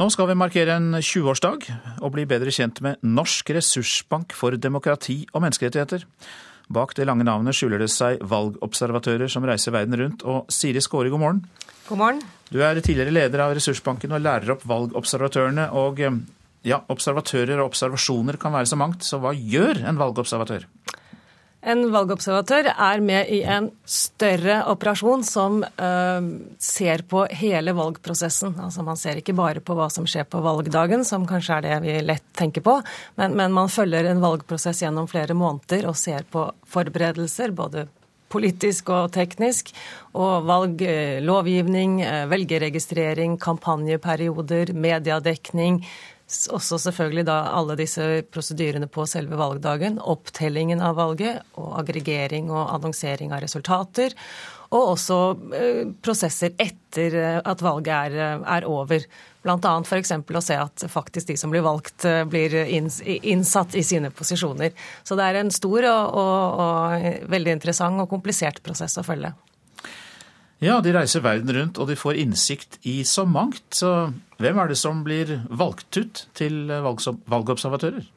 Nå 0.00 0.06
skal 0.08 0.30
vi 0.30 0.38
markere 0.38 0.78
en 0.80 0.94
20-årsdag 0.96 1.66
og 2.00 2.12
bli 2.14 2.24
bedre 2.24 2.50
kjent 2.54 2.78
med 2.82 3.02
Norsk 3.04 3.52
ressursbank 3.52 4.32
for 4.32 4.56
demokrati 4.56 5.26
og 5.34 5.44
menneskerettigheter. 5.44 6.06
Bak 6.72 6.94
det 6.96 7.04
lange 7.04 7.26
navnet 7.26 7.54
skjuler 7.58 7.82
det 7.82 7.90
seg 7.92 8.22
valgobservatører 8.30 9.30
som 9.30 9.44
reiser 9.44 9.74
verden 9.74 9.98
rundt. 10.00 10.24
Og 10.24 10.48
Siri 10.50 10.80
Skåre, 10.80 11.12
god 11.12 11.20
morgen. 11.20 11.42
God 11.90 12.00
morgen. 12.00 12.22
Du 12.48 12.62
er 12.62 12.80
tidligere 12.80 13.12
leder 13.12 13.44
av 13.44 13.54
Ressursbanken 13.58 14.14
og 14.16 14.22
lærer 14.24 14.54
opp 14.54 14.64
valgobservatørene. 14.70 15.68
og 15.76 16.00
eh, 16.00 16.20
ja, 16.66 16.82
observatører 16.92 17.60
og 17.60 17.70
observasjoner 17.70 18.38
kan 18.40 18.54
være 18.54 18.68
så 18.68 18.78
mangt, 18.80 19.04
så 19.06 19.20
hva 19.22 19.32
gjør 19.34 19.84
en 19.88 20.00
valgobservatør? 20.00 20.66
En 21.60 21.82
valgobservatør 21.92 22.70
er 22.72 23.02
med 23.04 23.28
i 23.36 23.42
en 23.44 23.66
større 23.84 24.62
operasjon 24.72 25.20
som 25.28 25.58
uh, 25.60 26.28
ser 26.56 27.04
på 27.08 27.26
hele 27.36 27.74
valgprosessen. 27.76 28.54
Altså 28.64 28.84
Man 28.86 28.96
ser 28.96 29.20
ikke 29.20 29.36
bare 29.36 29.60
på 29.60 29.76
hva 29.76 29.90
som 29.92 30.08
skjer 30.08 30.24
på 30.24 30.40
valgdagen, 30.40 31.04
som 31.04 31.28
kanskje 31.28 31.58
er 31.58 31.66
det 31.66 31.78
vi 31.84 31.98
lett 32.00 32.24
tenker 32.38 32.64
på, 32.64 32.78
men, 33.20 33.36
men 33.36 33.52
man 33.52 33.68
følger 33.68 34.08
en 34.08 34.24
valgprosess 34.24 34.80
gjennom 34.86 35.08
flere 35.10 35.36
måneder 35.36 35.90
og 35.90 36.00
ser 36.00 36.24
på 36.32 36.48
forberedelser, 36.72 37.52
både 37.52 37.90
politisk 38.30 38.92
og 38.94 39.10
teknisk, 39.12 39.72
og 40.14 40.46
valg, 40.48 40.80
eh, 40.86 41.18
lovgivning, 41.20 42.00
eh, 42.02 42.24
velgerregistrering, 42.30 43.36
kampanjeperioder, 43.42 44.72
mediedekning, 44.72 45.84
også 46.30 46.78
selvfølgelig 46.78 47.24
da 47.26 47.40
alle 47.58 47.74
disse 47.78 48.04
prosedyrene 48.30 48.86
på 48.90 49.06
selve 49.10 49.38
valgdagen, 49.40 49.98
opptellingen 49.98 50.82
av 50.84 50.98
valget 51.00 51.42
og 51.58 51.74
aggregering 51.82 52.52
og 52.52 52.70
annonsering 52.76 53.34
av 53.34 53.42
resultater. 53.44 54.14
Og 54.70 54.92
også 54.92 55.18
eh, 55.58 55.82
prosesser 55.98 56.54
etter 56.62 57.16
eh, 57.18 57.40
at 57.42 57.62
valget 57.64 57.90
er, 57.90 58.14
eh, 58.14 58.46
er 58.58 58.68
over. 58.70 59.02
Bl.a. 59.42 59.74
f.eks. 59.82 60.14
å 60.14 60.44
se 60.44 60.58
at 60.62 60.86
faktisk 60.92 61.32
de 61.32 61.36
som 61.40 61.50
blir 61.50 61.64
valgt, 61.64 62.04
blir 62.28 62.54
innsatt 62.68 63.74
i 63.74 63.82
sine 63.82 64.12
posisjoner. 64.12 64.74
Så 65.02 65.16
det 65.18 65.26
er 65.26 65.40
en 65.40 65.50
stor 65.54 65.86
og, 65.88 66.18
og, 66.20 66.60
og 66.60 67.30
veldig 67.32 67.54
interessant 67.56 68.04
og 68.04 68.10
komplisert 68.12 68.60
prosess 68.62 68.98
å 69.00 69.06
følge. 69.06 69.32
Ja, 70.60 70.76
de 70.84 70.92
reiser 70.92 71.24
verden 71.24 71.54
rundt, 71.56 71.80
og 71.80 71.88
de 71.88 71.96
får 71.96 72.20
innsikt 72.20 72.76
i 72.84 73.00
så 73.08 73.24
mangt. 73.24 73.64
Så 73.72 74.12
hvem 74.40 74.58
er 74.58 74.70
det 74.70 74.78
som 74.80 75.04
blir 75.04 75.38
valgt 75.52 76.00
ut 76.00 76.24
til 76.38 76.64
valgobservatører? 76.70 78.08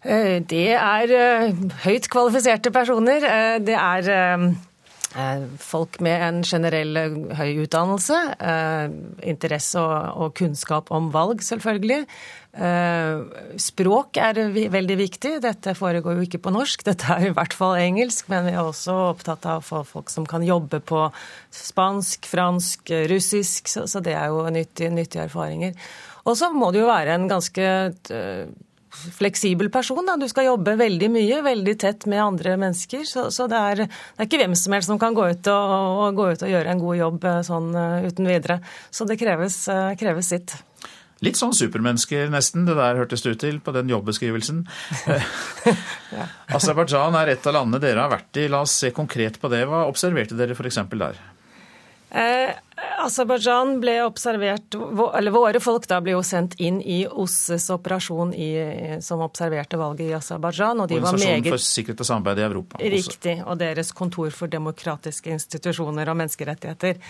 Eh, 0.00 0.40
det 0.48 0.72
er 0.72 1.12
eh, 1.12 1.62
høyt 1.84 2.08
kvalifiserte 2.08 2.72
personer. 2.72 3.24
Eh, 3.28 3.56
det 3.60 3.76
er 3.76 4.52
folk 5.58 5.96
med 6.06 6.22
en 6.22 6.36
generell 6.46 6.94
høy 7.34 7.64
utdannelse, 7.64 8.14
interesse 9.26 9.82
og 9.82 10.36
kunnskap 10.38 10.92
om 10.94 11.08
valg, 11.10 11.42
selvfølgelig. 11.42 12.04
Eh, 12.50 13.20
språk 13.62 14.18
er 14.18 14.40
veldig 14.74 14.96
viktig. 14.98 15.36
Dette 15.44 15.74
foregår 15.78 16.18
jo 16.18 16.24
ikke 16.26 16.40
på 16.42 16.52
norsk, 16.54 16.82
dette 16.88 17.06
er 17.14 17.28
i 17.28 17.34
hvert 17.34 17.54
fall 17.54 17.76
engelsk. 17.78 18.30
Men 18.32 18.48
vi 18.48 18.54
er 18.56 18.62
også 18.64 18.96
opptatt 19.12 19.46
av 19.46 19.60
å 19.60 19.66
få 19.66 19.82
folk 19.86 20.10
som 20.10 20.26
kan 20.28 20.44
jobbe 20.46 20.82
på 20.82 21.06
spansk, 21.54 22.26
fransk, 22.30 22.90
russisk. 23.10 23.70
Så 23.70 24.02
det 24.02 24.16
er 24.18 24.32
jo 24.32 24.42
nyttige, 24.50 24.90
nyttige 24.94 25.28
erfaringer. 25.28 25.78
Og 26.26 26.34
så 26.36 26.50
må 26.52 26.72
du 26.74 26.82
jo 26.82 26.90
være 26.90 27.14
en 27.14 27.30
ganske 27.30 27.68
eh, 28.10 28.50
fleksibel 29.14 29.70
person. 29.70 30.02
Da. 30.04 30.18
Du 30.18 30.26
skal 30.28 30.50
jobbe 30.50 30.74
veldig 30.80 31.10
mye, 31.14 31.38
veldig 31.46 31.76
tett 31.78 32.08
med 32.10 32.24
andre 32.24 32.56
mennesker. 32.58 33.06
Så, 33.06 33.28
så 33.30 33.46
det, 33.50 33.60
er, 33.60 33.84
det, 33.84 34.18
er, 34.18 34.26
ikke 34.26 34.42
hvem 34.42 34.58
som 34.58 34.74
helst 34.74 34.90
som 34.90 34.98
kan 35.00 35.14
gå 35.14 35.30
ut 35.30 35.52
og, 35.54 35.76
og, 36.02 36.18
gå 36.18 36.32
ut 36.34 36.44
og 36.48 36.50
gjøre 36.50 36.74
en 36.74 36.82
god 36.82 36.98
jobb 36.98 37.30
eh, 37.30 37.44
sånn 37.46 37.70
uten 38.10 38.26
videre. 38.26 38.58
Så 38.90 39.06
det 39.06 39.20
kreves, 39.22 39.62
kreves 40.02 40.34
sitt. 40.34 40.58
Litt 41.24 41.36
sånn 41.36 41.52
supermennesker, 41.56 42.30
nesten. 42.32 42.64
Det 42.68 42.76
der 42.78 43.00
hørtes 43.00 43.24
det 43.24 43.34
ut 43.34 43.42
til 43.42 43.58
på 43.60 43.74
den 43.76 43.90
jobbeskrivelsen. 43.92 44.62
ja. 46.16 46.28
Aserbajdsjan 46.56 47.18
er 47.20 47.34
et 47.34 47.50
av 47.50 47.58
landene 47.58 47.82
dere 47.82 48.06
har 48.06 48.14
vært 48.14 48.40
i. 48.40 48.46
La 48.52 48.62
oss 48.64 48.78
se 48.80 48.92
konkret 48.96 49.36
på 49.40 49.50
det. 49.52 49.66
Hva 49.68 49.84
observerte 49.90 50.38
dere 50.38 50.56
f.eks. 50.56 50.80
der? 50.96 51.20
Eh, 52.10 52.50
Aserbajdsjan 53.04 53.76
ble 53.78 53.92
observert 54.02 54.74
Eller 55.14 55.30
våre 55.30 55.60
folk 55.62 55.84
da 55.86 56.00
ble 56.02 56.16
jo 56.16 56.22
sendt 56.26 56.56
inn 56.58 56.80
i 56.82 57.04
OSSEs 57.06 57.68
operasjon 57.74 58.32
i, 58.34 58.48
som 59.04 59.22
observerte 59.24 59.78
valget 59.80 60.08
i 60.08 60.16
Aserbajdsjan. 60.16 60.82
Og 60.82 60.90
de 60.90 60.98
var 61.02 61.18
meget 61.20 61.46
for 61.52 61.62
sikkerhet 61.62 62.02
og 62.02 62.08
samarbeid 62.08 62.42
i 62.42 62.46
Europa. 62.48 62.80
Riktig. 62.96 63.36
Og 63.44 63.60
deres 63.60 63.92
kontor 63.96 64.34
for 64.34 64.50
demokratiske 64.50 65.32
institusjoner 65.36 66.10
og 66.10 66.18
menneskerettigheter. 66.22 67.00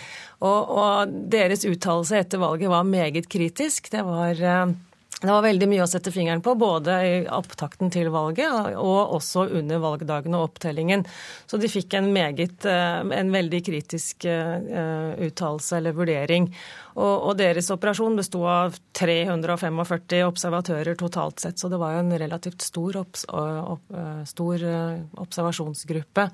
Og, 0.43 0.75
og 0.83 1.17
deres 1.33 1.65
uttalelse 1.67 2.21
etter 2.21 2.41
valget 2.41 2.71
var 2.71 2.87
meget 2.87 3.29
kritisk. 3.31 3.91
Det 3.95 4.05
var 4.07 4.37
eh, 4.37 4.75
det 5.21 5.29
var 5.29 5.43
veldig 5.45 5.67
mye 5.69 5.83
å 5.83 5.89
sette 5.89 6.09
fingeren 6.13 6.41
på, 6.41 6.55
både 6.57 6.95
i 7.05 7.17
opptakten 7.29 7.91
til 7.93 8.09
valget 8.13 8.73
og 8.81 9.13
også 9.19 9.45
under 9.59 9.81
valgdagen 9.83 10.33
og 10.33 10.47
opptellingen. 10.47 11.05
Så 11.45 11.59
de 11.61 11.69
fikk 11.69 11.93
en 11.99 12.09
meget, 12.13 12.65
eh, 12.65 13.01
en 13.19 13.29
veldig 13.33 13.61
kritisk 13.67 14.25
eh, 14.25 15.13
uttalelse 15.27 15.77
eller 15.77 15.93
vurdering. 15.93 16.49
Og, 16.97 17.37
deres 17.39 17.69
operasjon 17.71 18.17
besto 18.17 18.41
av 18.49 18.75
345 18.97 20.25
observatører 20.25 20.97
totalt 20.99 21.39
sett, 21.39 21.61
så 21.61 21.69
det 21.71 21.79
var 21.79 21.95
jo 21.95 22.01
en 22.01 22.17
relativt 22.19 22.65
stor, 22.65 22.97
obs, 23.05 23.23
eh, 23.29 24.23
stor 24.27 24.65
observasjonsgruppe. 25.21 26.31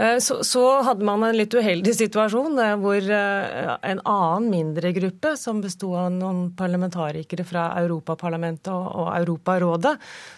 Eh, 0.00 0.18
så, 0.18 0.44
så, 0.44 0.82
hadde 0.82 1.04
man 1.04 1.22
en 1.26 1.36
litt 1.36 1.52
uheldig 1.52 1.92
situasjon 1.92 2.56
eh, 2.62 2.76
hvor 2.80 3.04
eh, 3.04 3.72
en 3.90 3.98
annen 4.08 4.46
mindre 4.48 4.94
gruppe, 4.96 5.34
som 5.36 5.60
besto 5.60 5.90
av 5.98 6.08
noen 6.14 6.46
parlamentarikere 6.56 7.44
fra 7.44 7.66
Europaparlamentet 7.82 8.72
og 8.72 9.10
Europarådet, 9.18 9.92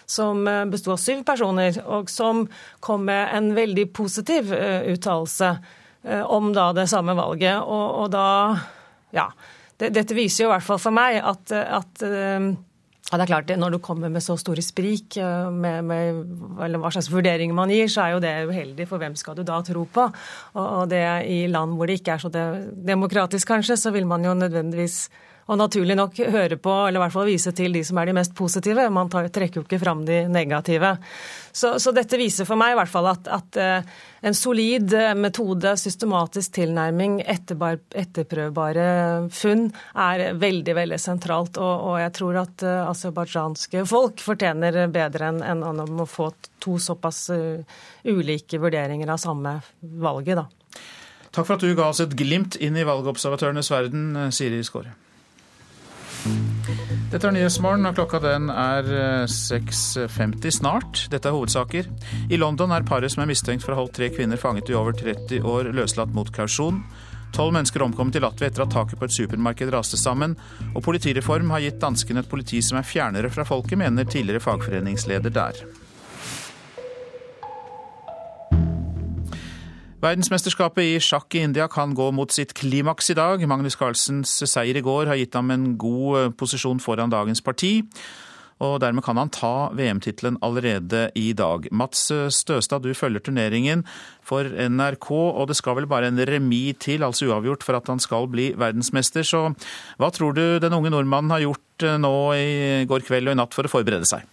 som 0.05 0.43
besto 0.71 0.91
av 0.95 0.99
syv 0.99 1.23
personer, 1.27 1.79
og 1.87 2.11
som 2.11 2.43
kom 2.83 3.07
med 3.07 3.31
en 3.37 3.53
veldig 3.55 3.87
positiv 3.95 4.51
uttalelse 4.51 5.53
om 6.27 6.49
da 6.51 6.65
det 6.75 6.89
samme 6.91 7.15
valget. 7.15 7.63
Og, 7.63 8.03
og 8.03 8.13
da 8.13 8.27
Ja. 9.15 9.29
Dette 9.83 10.15
viser 10.15 10.45
jo 10.45 10.47
i 10.47 10.53
hvert 10.53 10.63
fall 10.63 10.79
for 10.79 10.95
meg 10.95 11.17
at, 11.19 11.51
at 11.51 12.03
ja, 13.13 13.17
det 13.19 13.27
er 13.27 13.29
klart, 13.29 13.51
Når 13.61 13.75
du 13.75 13.77
kommer 13.77 14.09
med 14.09 14.23
så 14.25 14.33
store 14.41 14.61
sprik, 14.65 15.17
eh, 15.21 15.49
med, 15.53 15.83
med, 15.85 16.23
eller 16.65 16.81
hva 16.81 16.89
slags 16.89 17.11
vurderinger 17.13 17.53
man 17.53 17.69
gir, 17.69 17.85
så 17.85 18.07
er 18.07 18.15
jo 18.15 18.23
det 18.23 18.31
uheldig, 18.49 18.87
for 18.89 18.97
hvem 18.97 19.13
skal 19.15 19.37
du 19.37 19.43
da 19.45 19.59
tro 19.61 19.85
på? 19.85 20.07
Og, 20.57 20.65
og 20.65 20.89
det 20.89 21.03
I 21.29 21.45
land 21.45 21.77
hvor 21.77 21.85
det 21.85 21.99
ikke 22.01 22.15
er 22.15 22.23
så 22.23 22.33
demokratisk, 22.73 23.47
kanskje, 23.53 23.77
så 23.77 23.93
vil 23.93 24.09
man 24.09 24.25
jo 24.25 24.33
nødvendigvis 24.33 25.05
og 25.51 25.59
naturlig 25.59 25.95
nok 25.99 26.17
høre 26.31 26.57
på, 26.57 26.73
eller 26.87 27.01
i 27.01 27.03
hvert 27.03 27.13
fall 27.13 27.27
vise 27.27 27.51
til 27.55 27.73
de 27.75 27.83
som 27.83 27.99
er 27.99 28.09
de 28.09 28.15
mest 28.15 28.33
positive. 28.37 28.87
Man 28.95 29.11
tar, 29.11 29.27
trekker 29.33 29.59
jo 29.59 29.65
ikke 29.65 29.81
fram 29.81 30.05
de 30.07 30.23
negative. 30.31 30.95
Så, 31.53 31.79
så, 31.79 31.91
dette 31.93 32.17
viser 32.17 32.47
for 32.49 32.57
meg 32.57 32.73
i 32.73 32.77
hvert 32.79 32.89
fall 32.89 33.07
at, 33.11 33.27
at 33.29 33.57
uh, 33.61 33.91
en 34.25 34.33
solid 34.33 34.93
eh, 34.97 35.11
metode, 35.13 35.75
systematisk 35.77 36.55
tilnærming, 36.55 37.19
etterbar, 37.29 37.77
etterprøvbare 37.93 38.85
funn 39.29 39.67
er 40.01 40.23
veldig 40.41 40.75
veldig 40.79 40.97
sentralt. 41.01 41.59
Og, 41.61 41.85
og 41.91 41.99
jeg 42.01 42.15
tror 42.17 42.39
at 42.41 42.65
uh, 42.65 42.87
aserbajdsjanske 42.87 43.85
folk 43.85 44.23
fortjener 44.25 44.79
bedre 44.93 45.29
enn 45.29 45.43
en, 45.45 45.63
en, 45.69 45.85
å 46.01 46.09
få 46.09 46.31
to 46.63 46.79
såpass 46.81 47.27
ulike 48.07 48.57
vurderinger 48.57 49.13
av 49.13 49.21
samme 49.21 49.57
valget. 50.01 50.41
da. 50.41 50.81
Takk 51.33 51.45
for 51.45 51.57
at 51.59 51.67
du 51.67 51.77
ga 51.77 51.91
oss 51.91 52.01
et 52.01 52.17
glimt 52.17 52.57
inn 52.57 52.79
i 52.79 52.87
valgobservatørenes 52.87 53.69
verden, 53.73 54.09
Siri 54.33 54.63
Skåre. 54.65 54.95
Dette 57.13 57.29
er 57.29 57.35
Nyhetsmorgen, 57.35 57.85
og 57.85 57.93
klokka 57.93 58.17
den 58.23 58.47
er 58.49 58.87
6.50 59.29 60.07
eh, 60.33 60.53
snart. 60.55 61.03
Dette 61.13 61.29
er 61.29 61.35
hovedsaker. 61.35 61.85
I 62.33 62.39
London 62.41 62.73
er 62.73 62.87
paret 62.89 63.13
som 63.13 63.21
er 63.21 63.29
mistenkt 63.29 63.61
for 63.61 63.69
å 63.69 63.77
ha 63.77 63.83
holdt 63.83 63.93
tre 63.99 64.07
kvinner 64.15 64.41
fanget 64.41 64.71
i 64.71 64.77
over 64.79 64.97
30 64.97 65.45
år, 65.45 65.69
løslatt 65.77 66.15
mot 66.17 66.31
kausjon. 66.33 66.81
Tolv 67.37 67.53
mennesker 67.53 67.85
omkommet 67.85 68.17
i 68.17 68.23
Latvia 68.23 68.49
etter 68.49 68.65
at 68.65 68.73
taket 68.73 68.97
på 68.97 69.05
et 69.05 69.13
supermarked 69.13 69.69
raste 69.75 70.01
sammen. 70.01 70.33
Og 70.73 70.81
politireform 70.89 71.53
har 71.53 71.61
gitt 71.67 71.77
danskene 71.85 72.25
et 72.25 72.33
politi 72.33 72.65
som 72.65 72.81
er 72.81 72.89
fjernere 72.95 73.29
fra 73.29 73.45
folket, 73.45 73.77
mener 73.77 74.09
tidligere 74.09 74.41
fagforeningsleder 74.41 75.37
der. 75.37 75.61
Verdensmesterskapet 80.03 80.83
i 80.83 80.99
sjakk 80.99 81.31
i 81.37 81.45
India 81.45 81.69
kan 81.71 81.93
gå 81.95 82.09
mot 82.11 82.31
sitt 82.33 82.51
klimaks 82.59 83.07
i 83.13 83.15
dag. 83.15 83.43
Magnus 83.47 83.77
Carlsens 83.79 84.33
seier 84.51 84.75
i 84.75 84.83
går 84.83 85.07
har 85.07 85.15
gitt 85.15 85.37
ham 85.37 85.53
en 85.53 85.77
god 85.79 86.17
eh, 86.19 86.33
posisjon 86.35 86.81
foran 86.83 87.13
dagens 87.13 87.39
parti. 87.45 87.77
Og 88.63 88.75
dermed 88.83 89.05
kan 89.05 89.15
han 89.17 89.31
ta 89.31 89.69
VM-tittelen 89.75 90.41
allerede 90.43 91.05
i 91.19 91.29
dag. 91.35 91.69
Mats 91.71 92.09
Støstad, 92.35 92.83
du 92.83 92.91
følger 92.95 93.23
turneringen 93.23 93.85
for 94.23 94.43
NRK, 94.43 95.09
og 95.11 95.47
det 95.49 95.57
skal 95.59 95.79
vel 95.79 95.87
bare 95.87 96.11
en 96.11 96.19
remis 96.27 96.83
til, 96.83 97.07
altså 97.07 97.31
uavgjort, 97.31 97.63
for 97.63 97.79
at 97.79 97.87
han 97.87 98.03
skal 98.03 98.27
bli 98.31 98.51
verdensmester. 98.59 99.23
Så 99.23 99.45
hva 100.03 100.11
tror 100.11 100.35
du 100.35 100.45
den 100.59 100.75
unge 100.75 100.91
nordmannen 100.91 101.31
har 101.31 101.47
gjort 101.47 101.87
eh, 101.87 101.99
nå 101.99 102.15
i 102.35 102.53
går 102.91 103.07
kveld 103.07 103.31
og 103.31 103.37
i 103.37 103.43
natt 103.45 103.55
for 103.55 103.71
å 103.71 103.77
forberede 103.79 104.11
seg? 104.11 104.27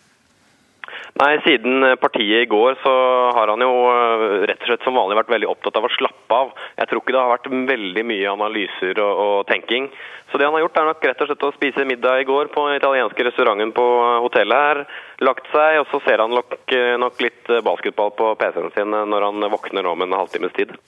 Nei, 1.18 1.33
Siden 1.44 1.83
partiet 2.01 2.44
i 2.44 2.49
går 2.49 2.77
så 2.85 2.92
har 3.35 3.51
han 3.51 3.64
jo 3.64 3.73
eh, 3.90 4.25
rett 4.49 4.62
og 4.62 4.70
slett 4.70 4.87
som 4.87 4.96
vanlig 4.96 5.18
vært 5.18 5.33
veldig 5.35 5.49
opptatt 5.51 5.81
av 5.81 5.88
å 5.88 5.92
slappe 5.96 6.37
av. 6.37 6.53
Jeg 6.79 6.90
tror 6.90 7.03
ikke 7.03 7.14
det 7.16 7.20
har 7.20 7.33
vært 7.33 7.51
veldig 7.73 8.05
mye 8.07 8.31
analyser 8.31 9.01
og, 9.03 9.23
og 9.25 9.35
tenking. 9.51 9.88
Så 10.31 10.38
det 10.38 10.46
han 10.46 10.55
har 10.55 10.62
gjort 10.62 10.79
er 10.79 10.88
nok 10.90 11.09
rett 11.11 11.25
og 11.25 11.31
slett 11.33 11.49
å 11.49 11.53
spise 11.57 11.88
middag 11.88 12.23
i 12.23 12.29
går 12.29 12.53
på 12.55 12.68
den 12.68 12.79
italienske 12.79 13.27
restauranten 13.27 13.75
på 13.75 13.87
hotellet 14.27 14.66
her. 14.68 14.85
Lagt 15.27 15.51
seg, 15.51 15.81
og 15.83 15.90
så 15.90 16.01
ser 16.07 16.23
han 16.23 16.37
nok, 16.37 16.57
eh, 16.77 16.94
nok 17.03 17.27
litt 17.27 17.53
basketball 17.66 18.14
på 18.14 18.31
PC-en 18.40 18.70
sin 18.77 18.94
når 18.94 19.29
han 19.31 19.51
våkner 19.57 19.90
om 19.90 20.07
en 20.07 20.18
halvtimes 20.20 20.55
tid. 20.57 20.79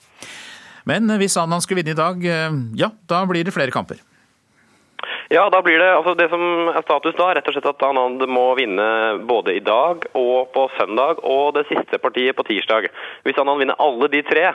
Men 0.87 1.07
hvis 1.19 1.35
han 1.39 1.53
skulle 1.63 1.83
vinne 1.83 1.95
i 1.95 1.99
dag, 1.99 2.25
eh, 2.25 2.57
ja, 2.79 2.91
da 3.11 3.25
blir 3.27 3.43
det 3.43 3.55
flere 3.55 3.75
kamper. 3.75 3.99
Ja, 5.33 5.47
da 5.49 5.63
blir 5.65 5.79
det 5.81 5.87
altså 5.89 6.13
det 6.13 6.27
som 6.29 6.43
er 6.69 6.83
status 6.85 7.15
da, 7.17 7.31
rett 7.33 7.47
og 7.49 7.55
slett 7.55 7.65
at 7.71 7.83
Anand 7.87 8.21
må 8.29 8.43
vinne 8.59 8.85
både 9.25 9.55
i 9.57 9.63
dag 9.65 10.05
og 10.13 10.51
på 10.53 10.67
søndag 10.75 11.23
og 11.25 11.55
det 11.55 11.63
siste 11.71 11.97
partiet 12.03 12.37
på 12.37 12.45
tirsdag. 12.45 12.85
Hvis 13.25 13.39
Anand 13.41 13.63
vinner 13.63 13.81
alle 13.81 14.11
de 14.13 14.21
tre, 14.27 14.51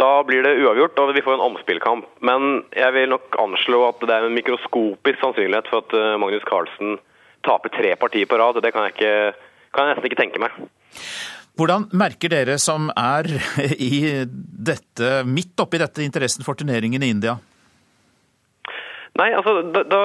da 0.00 0.08
blir 0.24 0.40
det 0.46 0.54
uavgjort 0.62 1.02
og 1.04 1.12
vi 1.18 1.24
får 1.26 1.36
en 1.36 1.44
omspillkamp. 1.50 2.08
Men 2.24 2.62
jeg 2.72 2.96
vil 2.96 3.12
nok 3.12 3.36
anslå 3.44 3.82
at 3.90 4.08
det 4.08 4.16
er 4.16 4.30
en 4.30 4.38
mikroskopisk 4.38 5.20
sannsynlighet 5.20 5.68
for 5.68 5.84
at 5.84 5.98
eh, 6.00 6.16
Magnus 6.24 6.48
Carlsen 6.48 6.96
taper 7.44 7.76
tre 7.76 7.92
partier 8.00 8.30
på 8.30 8.40
rad. 8.40 8.62
Det 8.64 8.72
kan 8.72 8.88
jeg, 8.88 8.96
ikke, 8.96 9.46
kan 9.76 9.90
jeg 9.90 9.98
nesten 9.98 10.10
ikke 10.10 10.22
tenke 10.22 10.40
meg. 10.40 10.56
Hvordan 11.60 11.90
merker 11.92 12.32
dere 12.32 12.56
som 12.56 12.88
er 12.96 13.28
i 13.92 14.24
dette, 14.24 15.14
midt 15.28 15.60
oppi 15.60 15.84
dette 15.84 16.08
interessen 16.08 16.48
for 16.48 16.56
turneringen 16.56 17.04
i 17.04 17.12
India? 17.12 17.36
Nei, 19.12 19.26
altså, 19.36 19.58
da, 19.74 19.82
da, 19.84 19.98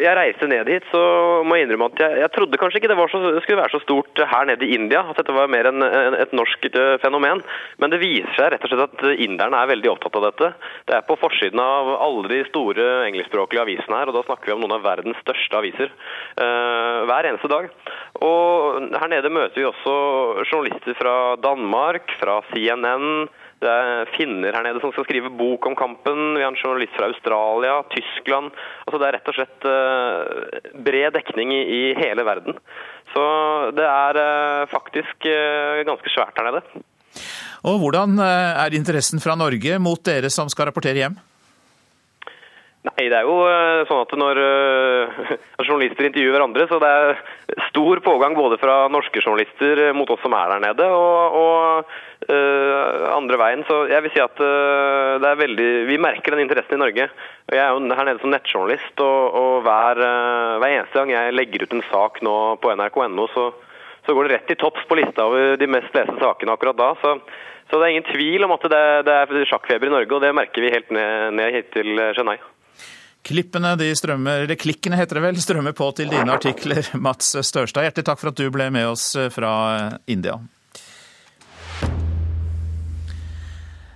jeg 0.00 0.16
reiste 0.16 0.46
ned 0.48 0.68
hit, 0.72 0.86
så 0.88 1.00
må 1.44 1.58
jeg 1.58 1.66
innrømme 1.66 1.90
at 1.90 1.98
jeg, 2.00 2.20
jeg 2.22 2.32
trodde 2.32 2.60
kanskje 2.60 2.80
ikke 2.80 2.88
det 2.88 2.96
så, 3.12 3.20
skulle 3.44 3.58
være 3.60 3.74
så 3.74 3.80
stort 3.82 4.22
her 4.30 4.48
nede 4.48 4.64
i 4.64 4.78
India. 4.78 5.02
At 5.04 5.20
dette 5.20 5.34
var 5.36 5.52
mer 5.52 5.68
en, 5.68 5.84
en, 5.84 6.16
et 6.16 6.32
norsk 6.32 6.64
eh, 6.70 6.94
fenomen. 7.02 7.42
Men 7.82 7.92
det 7.92 8.00
viser 8.00 8.32
seg 8.38 8.54
rett 8.54 8.64
og 8.64 8.72
slett 8.72 8.86
at 8.86 9.20
inderne 9.20 9.60
er 9.60 9.68
veldig 9.74 9.92
opptatt 9.92 10.16
av 10.16 10.24
dette. 10.30 10.50
Det 10.88 10.96
er 10.96 11.04
på 11.04 11.18
forsiden 11.20 11.60
av 11.60 11.92
alle 12.06 12.32
de 12.32 12.40
store 12.48 12.88
engelskspråklige 13.10 13.66
avisene 13.66 14.00
her, 14.00 14.08
og 14.08 14.16
da 14.16 14.24
snakker 14.30 14.48
vi 14.48 14.56
om 14.56 14.64
noen 14.64 14.78
av 14.78 14.88
verdens 14.88 15.20
største 15.20 15.60
aviser. 15.60 15.92
Uh, 16.40 17.04
hver 17.04 17.28
eneste 17.28 17.52
dag. 17.52 17.68
Og 18.24 18.90
her 18.96 19.12
nede 19.12 19.32
møter 19.34 19.60
vi 19.60 19.68
også 19.68 19.94
journalister 20.48 20.96
fra 20.96 21.16
Danmark, 21.44 22.16
fra 22.16 22.40
CNN. 22.54 23.26
Er 23.64 24.10
finner 24.14 24.54
her 24.56 24.64
nede 24.66 24.80
som 24.82 24.92
skal 24.94 25.06
skrive 25.06 25.32
bok 25.34 25.66
om 25.68 25.76
kampen. 25.78 26.36
Vi 26.36 26.44
har 26.44 26.52
en 26.52 26.60
journalist 26.60 26.96
fra 26.96 27.08
Australia, 27.10 27.76
Tyskland. 27.94 28.54
Altså 28.84 29.00
Det 29.00 29.08
er 29.08 29.16
rett 29.18 29.30
og 29.32 29.38
slett 29.38 29.68
uh, 29.68 30.80
bred 30.86 31.16
dekning 31.16 31.54
i, 31.56 31.82
hele 31.98 32.26
verden. 32.26 32.58
Så 33.14 33.24
det 33.76 33.86
er 33.88 34.20
uh, 34.20 34.70
faktisk 34.72 35.28
uh, 35.28 35.84
ganske 35.88 36.12
svært 36.12 36.40
her 36.40 36.50
nede. 36.50 36.64
Og 37.64 37.78
Hvordan 37.80 38.18
er 38.20 38.74
interessen 38.76 39.22
fra 39.24 39.36
Norge 39.38 39.78
mot 39.80 40.00
dere 40.04 40.28
som 40.32 40.50
skal 40.52 40.68
rapportere 40.68 41.00
hjem? 41.00 41.16
Nei, 42.84 43.06
det 43.08 43.16
er 43.16 43.24
jo 43.24 43.36
sånn 43.88 44.02
at 44.02 44.10
når 44.22 44.40
journalister 45.64 46.08
intervjuer 46.10 46.36
hverandre, 46.36 46.66
så 46.68 46.80
det 46.82 46.90
er 46.92 47.22
stor 47.70 48.02
pågang 48.04 48.36
både 48.36 48.58
fra 48.60 48.82
norske 48.92 49.22
journalister 49.24 49.86
mot 49.96 50.10
oss 50.12 50.20
som 50.20 50.36
er 50.36 50.52
der 50.52 50.66
nede, 50.66 50.90
og, 50.92 51.38
og 51.40 51.94
Uh, 52.24 53.12
andre 53.12 53.36
veien. 53.36 53.62
Så 53.68 53.82
jeg 53.90 54.00
vil 54.04 54.12
si 54.14 54.20
at 54.22 54.38
uh, 54.40 55.20
det 55.20 55.28
er 55.28 55.40
veldig 55.42 55.66
Vi 55.90 55.98
merker 56.00 56.32
den 56.32 56.46
interessen 56.46 56.78
i 56.78 56.80
Norge. 56.80 57.08
Jeg 57.52 57.60
er 57.60 57.74
jo 57.74 57.82
her 57.84 58.08
nede 58.08 58.22
som 58.22 58.32
nettjournalist, 58.32 58.94
og, 59.04 59.36
og 59.40 59.66
hver, 59.66 60.00
uh, 60.00 60.54
hver, 60.62 60.70
eneste 60.70 60.96
gang 60.96 61.12
jeg 61.12 61.34
legger 61.36 61.66
ut 61.66 61.76
en 61.76 61.84
sak 61.90 62.22
nå 62.24 62.36
på 62.62 62.72
nrk.no, 62.72 63.28
så, 63.34 63.50
så, 64.06 64.16
går 64.16 64.24
det 64.24 64.38
rett 64.38 64.54
i 64.56 64.58
topps 64.62 64.88
på 64.88 64.96
lista 64.96 65.28
over 65.28 65.60
de 65.60 65.68
mest 65.68 65.92
leste 65.96 66.16
sakene 66.22 66.56
akkurat 66.56 66.80
da. 66.80 66.90
Så, 67.02 67.14
så 67.68 67.76
det 67.76 67.84
er 67.84 67.96
ingen 67.98 68.08
tvil 68.08 68.48
om 68.48 68.56
at 68.56 68.66
det, 68.72 68.82
det 69.10 69.20
er 69.20 69.46
sjakkfeber 69.52 69.92
i 69.92 69.96
Norge, 69.98 70.12
og 70.16 70.24
det 70.24 70.34
merker 70.40 70.64
vi 70.64 70.72
helt 70.72 70.96
ned, 70.96 71.36
ned 71.36 71.58
hit 71.58 71.72
til 71.76 72.06
Chennai. 72.16 72.38
Klippene 73.24 73.70
de 73.80 73.86
strømmer, 73.96 74.44
eller 74.44 74.58
klikkene 74.60 74.98
heter 75.00 75.16
det 75.16 75.24
vel, 75.24 75.38
strømmer 75.40 75.72
på 75.76 75.86
til 75.96 76.10
dine 76.12 76.28
artikler, 76.34 76.84
Mats 77.06 77.32
Størstad. 77.40 77.86
Hjertelig 77.86 78.04
takk 78.10 78.20
for 78.20 78.34
at 78.34 78.40
du 78.40 78.50
ble 78.52 78.68
med 78.74 78.90
oss 78.90 79.14
fra 79.32 79.54
India. 80.04 80.36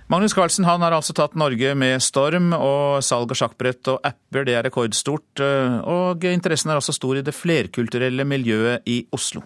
Magnus 0.09 0.33
Carlsen 0.33 0.65
han 0.65 0.81
har 0.81 0.95
altså 0.97 1.13
tatt 1.13 1.35
Norge 1.37 1.75
med 1.77 2.01
storm, 2.01 2.49
og 2.57 3.03
salg 3.05 3.29
av 3.29 3.37
sjakkbrett 3.37 3.91
og 3.91 4.07
apper 4.09 4.47
det 4.47 4.55
er 4.57 4.65
rekordstort. 4.65 5.43
Eh, 5.45 5.75
og 5.85 6.25
interessen 6.25 6.73
er 6.73 6.81
også 6.81 6.95
stor 6.97 7.19
i 7.19 7.21
det 7.21 7.35
flerkulturelle 7.37 8.25
miljøet 8.25 8.89
i 8.89 9.03
Oslo. 9.13 9.43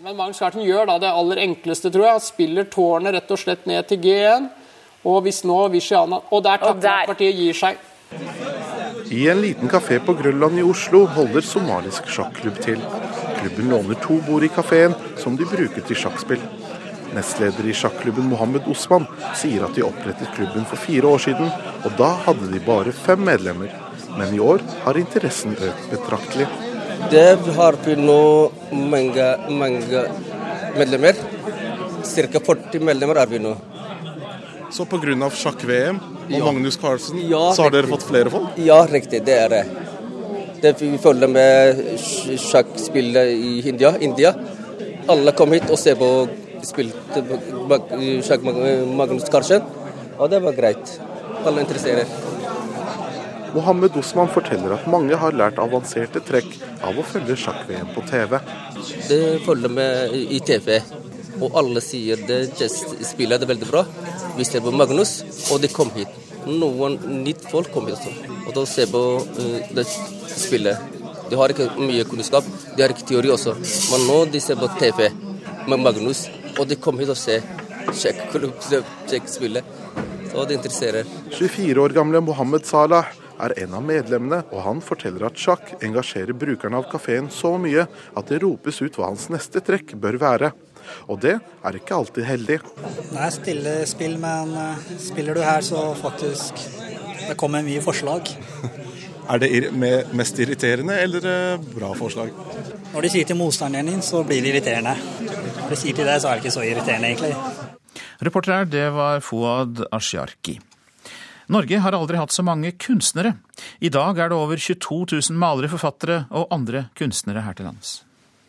Men 0.00 0.16
Magnus 0.16 0.40
Carlsen 0.40 0.64
gjør 0.64 0.88
da 0.88 0.96
det 1.02 1.12
aller 1.12 1.42
enkleste, 1.44 1.92
tror 1.92 2.08
jeg. 2.08 2.24
Spiller 2.24 2.72
tårnet 2.72 3.12
rett 3.18 3.36
og 3.36 3.42
slett 3.44 3.68
ned 3.68 3.84
til 3.90 4.00
G1. 4.06 4.48
Og 5.04 5.20
hvis 5.26 5.42
nå 5.44 5.58
Vishiana 5.68 6.16
Og 6.32 6.40
der 6.46 6.64
takker 6.64 7.12
partiet 7.12 7.36
gir 7.36 7.56
seg. 7.56 7.76
I 9.10 9.28
en 9.28 9.40
liten 9.40 9.68
kafé 9.68 9.98
på 10.00 10.14
Grønland 10.18 10.58
i 10.58 10.66
Oslo 10.66 11.04
holder 11.16 11.44
somalisk 11.44 12.08
sjakklubb 12.10 12.60
til. 12.64 12.80
Klubben 13.40 13.70
låner 13.70 13.98
to 14.02 14.18
bord 14.26 14.44
i 14.44 14.50
kafeen, 14.52 14.94
som 15.20 15.36
de 15.36 15.46
bruker 15.48 15.84
til 15.86 15.98
sjakkspill. 16.00 16.42
Nestleder 17.14 17.68
i 17.68 17.74
sjakklubben 17.76 18.26
Mohammed 18.30 18.66
Osman 18.70 19.06
sier 19.38 19.66
at 19.66 19.76
de 19.76 19.84
opprettet 19.86 20.32
klubben 20.34 20.66
for 20.70 20.80
fire 20.80 21.10
år 21.10 21.22
siden, 21.26 21.50
og 21.84 21.98
da 22.00 22.10
hadde 22.26 22.50
de 22.50 22.62
bare 22.64 22.94
fem 23.04 23.22
medlemmer. 23.28 23.70
Men 24.18 24.34
i 24.34 24.40
år 24.42 24.64
har 24.86 24.98
interessen 24.98 25.54
økt 25.54 25.90
betraktelig. 25.92 26.48
Det 27.10 27.28
har 27.58 27.78
vi 27.84 27.94
nå 28.00 28.24
mange, 28.72 29.28
mange 29.50 30.02
medlemmer. 30.78 31.18
Ca. 32.04 32.40
40 32.40 32.82
medlemmer 32.84 33.20
er 33.22 33.30
vi 33.30 33.42
nå. 33.42 33.54
Så 34.74 34.82
pga. 34.90 35.30
sjakk-VM 35.30 35.98
og 36.02 36.32
ja. 36.34 36.44
Magnus 36.44 36.76
Carlsen, 36.80 37.20
ja, 37.30 37.42
så 37.54 37.62
har 37.62 37.70
dere 37.70 37.86
fått 37.86 38.06
flere 38.08 38.30
folk? 38.32 38.56
Ja, 38.58 38.80
riktig. 38.90 39.20
Det 39.24 39.36
er 39.38 39.52
det. 39.52 39.64
det 40.62 40.72
vi 40.80 40.98
følger 40.98 41.30
med 41.30 41.82
sjakkspillet 42.48 43.30
i 43.38 43.52
India. 43.68 43.94
India. 44.00 44.34
Alle 45.06 45.34
kom 45.38 45.54
hit 45.54 45.70
og 45.70 45.78
ser 45.78 45.94
på 46.00 46.08
spilte 46.66 47.22
sjakk 48.26 48.42
Magnus 48.42 49.30
Carlsen, 49.30 49.62
og 50.18 50.30
det 50.32 50.42
var 50.42 50.58
greit. 50.58 50.96
Alle 51.44 51.62
interesserer. 51.62 52.08
Mohammed 53.54 53.94
Osman 54.00 54.30
forteller 54.34 54.74
at 54.74 54.86
mange 54.90 55.14
har 55.14 55.36
lært 55.38 55.60
avanserte 55.62 56.18
trekk 56.26 56.50
av 56.82 56.98
å 56.98 57.06
følge 57.06 57.36
sjakk-VM 57.38 57.92
på 57.94 58.02
TV. 58.10 58.40
Det 59.06 59.22
følger 59.46 59.70
med 59.70 60.16
i 60.18 60.40
TV, 60.42 60.80
og 61.40 61.56
alle 61.58 61.82
sier 61.84 62.20
det 62.28 62.68
spiller 63.06 63.40
det 63.40 63.48
veldig 63.50 63.70
bra. 63.70 63.84
Vi 64.38 64.46
ser 64.46 64.62
på 64.64 64.74
Magnus, 64.74 65.22
og 65.50 65.62
de 65.62 65.70
kom 65.72 65.90
hit. 65.96 66.12
Noen 66.44 66.98
nytt 67.24 67.46
folk 67.50 67.70
kom 67.72 67.88
hit 67.88 67.96
også, 67.96 68.12
og 68.44 68.52
da 68.56 68.66
ser 68.68 68.90
på 68.92 69.02
uh, 69.24 69.74
det 69.74 69.86
spillet. 69.88 71.00
De 71.30 71.38
har 71.40 71.54
ikke 71.54 71.70
mye 71.80 72.04
kunnskap, 72.06 72.46
de 72.76 72.84
har 72.84 72.92
ikke 72.92 73.08
teori 73.08 73.32
også, 73.32 73.56
men 73.90 74.08
nå 74.10 74.18
de 74.32 74.42
ser 74.44 74.60
på 74.60 74.68
TV 74.78 75.08
med 75.70 75.80
Magnus. 75.80 76.26
Og 76.54 76.68
de 76.70 76.76
kom 76.78 77.00
hit 77.00 77.10
og 77.10 77.18
ser 77.18 77.42
se 77.92 78.12
sjekkspillet. 79.10 79.64
Så 80.32 80.44
det 80.44 80.56
interesserer. 80.58 81.06
24 81.30 81.80
år 81.80 81.94
gamle 81.94 82.20
Mohammed 82.24 82.66
Salah 82.66 83.10
er 83.42 83.54
en 83.64 83.74
av 83.74 83.84
medlemmene, 83.86 84.42
og 84.50 84.62
han 84.64 84.82
forteller 84.84 85.26
at 85.28 85.38
sjakk 85.38 85.74
engasjerer 85.84 86.36
brukerne 86.38 86.78
av 86.78 86.88
kafeen 86.90 87.30
så 87.30 87.54
mye 87.60 87.86
at 87.86 88.30
det 88.30 88.40
ropes 88.42 88.80
ut 88.82 88.98
hva 88.98 89.10
hans 89.10 89.28
neste 89.32 89.62
trekk 89.64 89.94
bør 90.00 90.18
være. 90.22 90.52
Og 91.08 91.20
det 91.22 91.36
er 91.38 91.78
ikke 91.78 91.98
alltid 91.98 92.26
heldig. 92.28 92.58
Det 93.10 93.20
er 93.20 93.34
stille 93.34 93.74
spill, 93.90 94.16
men 94.22 94.54
eh, 94.60 94.88
spiller 95.00 95.36
du 95.36 95.42
her 95.44 95.64
så 95.64 95.92
faktisk 95.98 96.64
Det 97.24 97.36
kommer 97.40 97.64
mye 97.64 97.82
forslag. 97.84 98.28
Er 99.24 99.40
det 99.40 99.70
mest 100.12 100.36
irriterende 100.36 100.98
eller 101.00 101.24
eh, 101.24 101.62
bra 101.72 101.94
forslag? 101.96 102.28
Når 102.92 103.06
de 103.06 103.10
sier 103.14 103.24
til 103.24 103.38
motstanderen 103.40 103.88
din, 103.88 104.02
så 104.04 104.20
blir 104.26 104.44
det 104.44 104.52
irriterende. 104.52 104.92
Når 105.62 105.72
de 105.72 105.78
sier 105.80 105.96
til 105.96 106.04
deg, 106.04 106.20
så 106.20 106.28
er 106.28 106.36
det 106.36 106.44
ikke 106.44 106.52
så 106.58 106.66
irriterende, 106.66 107.08
egentlig. 107.08 107.32
Reporter 108.20 108.52
her, 108.58 108.68
det 108.68 108.84
var 108.92 109.24
Fouad 109.24 109.80
Ashiarki. 109.88 110.58
Norge 111.52 111.80
har 111.80 111.96
aldri 111.96 112.20
hatt 112.20 112.32
så 112.32 112.44
mange 112.44 112.72
kunstnere. 112.80 113.34
I 113.80 113.92
dag 113.92 114.18
er 114.20 114.32
det 114.32 114.36
over 114.36 114.60
22 114.60 115.00
000 115.32 115.40
malere, 115.40 115.72
forfattere 115.72 116.24
og 116.32 116.52
andre 116.54 116.88
kunstnere 116.96 117.44
her 117.44 117.56
til 117.56 117.68
lands. 117.68 118.03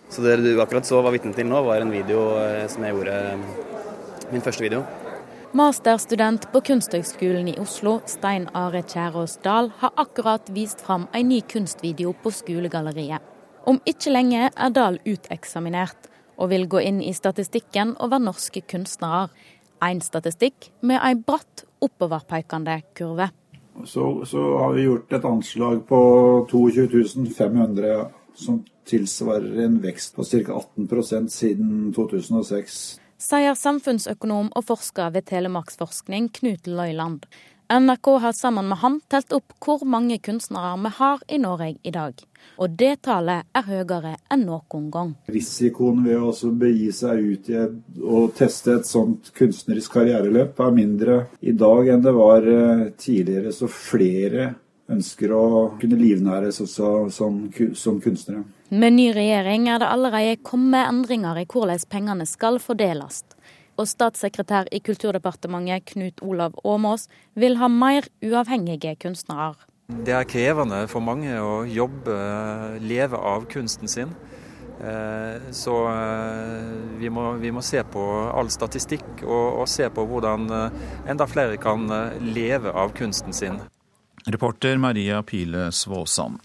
Så 0.10 0.22
Det 0.22 0.38
du 0.38 0.62
akkurat 0.62 0.86
så 0.86 1.02
var 1.02 1.12
vitne 1.16 1.34
til 1.34 1.48
nå, 1.50 1.62
var 1.66 1.82
en 1.82 1.92
video 1.92 2.38
eh, 2.40 2.68
som 2.70 2.84
jeg 2.86 2.96
gjorde, 2.96 3.18
min 4.32 4.42
første 4.42 4.64
video. 4.64 4.84
Masterstudent 5.56 6.50
på 6.52 6.60
Kunsthøgskolen 6.68 7.48
i 7.48 7.60
Oslo, 7.62 8.02
Stein 8.06 8.50
Are 8.54 8.82
Kjærås 8.84 9.38
Dahl, 9.44 9.72
har 9.80 9.94
akkurat 9.96 10.50
vist 10.52 10.82
fram 10.84 11.08
en 11.16 11.30
ny 11.30 11.40
kunstvideo 11.48 12.12
på 12.24 12.32
skolegalleriet. 12.32 13.24
Om 13.66 13.80
ikke 13.88 14.12
lenge 14.12 14.50
er 14.52 14.74
Dahl 14.76 15.00
uteksaminert, 15.08 16.10
og 16.38 16.52
vil 16.52 16.68
gå 16.68 16.82
inn 16.84 17.00
i 17.02 17.14
statistikken 17.16 17.96
over 18.04 18.20
norske 18.20 18.62
kunstnere. 18.68 19.30
En 19.84 20.02
statistikk 20.04 20.70
med 20.84 21.00
ei 21.00 21.16
bratt 21.16 21.64
oppoverpekende 21.84 22.82
kurve. 22.98 23.30
Så, 23.86 24.26
så, 24.26 24.44
har 24.60 24.76
vi 24.76 24.86
gjort 24.86 25.14
et 25.14 25.26
anslag 25.28 25.82
på 25.88 26.00
22 26.52 27.32
500, 27.36 28.06
som 28.36 28.62
tilsvarer 28.86 29.66
en 29.66 29.80
vekst 29.84 30.16
på 30.16 30.24
ca. 30.24 30.62
18% 30.78 31.28
siden 31.34 31.74
2006. 31.96 32.78
Sier 33.26 33.56
samfunnsøkonom 33.58 34.52
og 34.54 34.68
forsker 34.68 35.14
ved 35.16 35.26
Telemarksforskning 35.32 36.30
Knut 36.36 36.68
Løyland. 36.68 37.26
NRK 37.74 38.08
har 38.22 38.32
sammen 38.32 38.68
med 38.70 38.78
han 38.78 39.00
telt 39.10 39.34
opp 39.34 39.56
hvor 39.64 39.82
mange 39.90 40.20
kunstnere 40.22 40.76
vi 40.84 40.92
har 41.00 41.22
i 41.28 41.40
Norge 41.42 41.72
i 41.82 41.94
dag. 41.96 42.20
Og 42.62 42.76
det 42.78 42.92
tallet 43.08 43.48
er 43.58 43.66
høyere 43.66 44.12
enn 44.32 44.44
noen 44.46 44.92
gang. 44.94 45.16
Risikoen 45.34 46.04
ved 46.06 46.22
å 46.22 46.52
begi 46.60 46.92
seg 46.94 47.24
ut 47.24 47.50
i 47.50 47.64
å 48.06 48.28
teste 48.38 48.76
et 48.76 48.86
sånt 48.86 49.32
kunstnerisk 49.34 49.98
karriereløp 49.98 50.62
er 50.62 50.76
mindre 50.76 51.18
i 51.42 51.56
dag 51.58 51.90
enn 51.90 52.06
det 52.06 52.14
var 52.14 52.46
eh, 52.46 52.86
tidligere. 53.02 53.56
Så 53.56 53.72
flere 53.72 54.52
ønsker 54.92 55.32
å 55.34 55.46
kunne 55.82 55.98
livnæres 55.98 56.62
også 56.62 56.92
som, 57.14 57.40
som 57.74 58.02
kunstnere. 58.04 58.44
Med 58.70 58.96
ny 58.98 59.12
regjering 59.14 59.70
er 59.70 59.82
det 59.82 59.90
allerede 59.90 60.42
kommet 60.46 60.90
endringer 60.90 61.38
i 61.42 61.48
hvordan 61.50 61.86
pengene 61.90 62.26
skal 62.30 62.60
fordeles 62.62 63.24
og 63.76 63.90
statssekretær 63.90 64.70
i 64.72 64.82
Kulturdepartementet 64.84 65.90
Knut 65.92 66.22
Olav 66.24 66.56
Åmås 66.64 67.10
vil 67.36 67.58
ha 67.60 67.70
mer 67.72 68.08
uavhengige 68.24 68.96
kunstnere. 69.02 69.56
Det 69.86 70.16
er 70.18 70.26
krevende 70.26 70.86
for 70.90 71.04
mange 71.06 71.36
å 71.38 71.60
jobbe, 71.70 72.16
leve 72.82 73.20
av 73.20 73.46
kunsten 73.52 73.92
sin. 73.92 74.16
Eh, 74.76 75.52
så 75.56 75.76
eh, 75.92 76.72
vi 77.00 77.12
må, 77.14 77.30
vi 77.40 77.52
må 77.54 77.62
se 77.64 77.84
på 77.88 78.02
all 78.34 78.50
statistikk 78.52 79.06
og, 79.24 79.62
og 79.62 79.70
se 79.72 79.88
på 79.94 80.04
hvordan 80.10 80.50
eh, 80.52 80.82
enda 81.14 81.30
flere 81.30 81.62
kan 81.62 81.86
leve 82.26 82.74
av 82.74 82.96
kunsten 82.98 83.36
sin. 83.36 83.62
Reporter 84.26 84.78
Maria 84.78 85.24
Pile 85.24 85.72
Svåsand. 85.72 86.40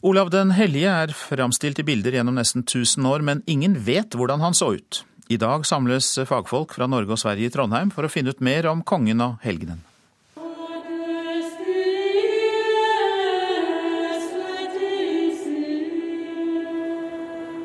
Olav 0.00 0.30
den 0.30 0.50
hellige 0.50 0.90
er 0.92 1.12
framstilt 1.16 1.78
i 1.80 1.82
bilder 1.82 2.14
gjennom 2.14 2.36
nesten 2.36 2.62
1000 2.62 3.06
år, 3.08 3.24
men 3.24 3.40
ingen 3.46 3.74
vet 3.86 4.14
hvordan 4.14 4.44
han 4.44 4.54
så 4.54 4.74
ut. 4.76 5.04
I 5.28 5.36
dag 5.40 5.64
samles 5.66 6.12
fagfolk 6.28 6.74
fra 6.76 6.86
Norge 6.86 7.16
og 7.16 7.20
Sverige 7.20 7.48
i 7.48 7.52
Trondheim 7.52 7.90
for 7.90 8.04
å 8.04 8.12
finne 8.12 8.30
ut 8.32 8.44
mer 8.44 8.68
om 8.70 8.84
kongen 8.84 9.24
og 9.24 9.40
helgenen. 9.42 9.80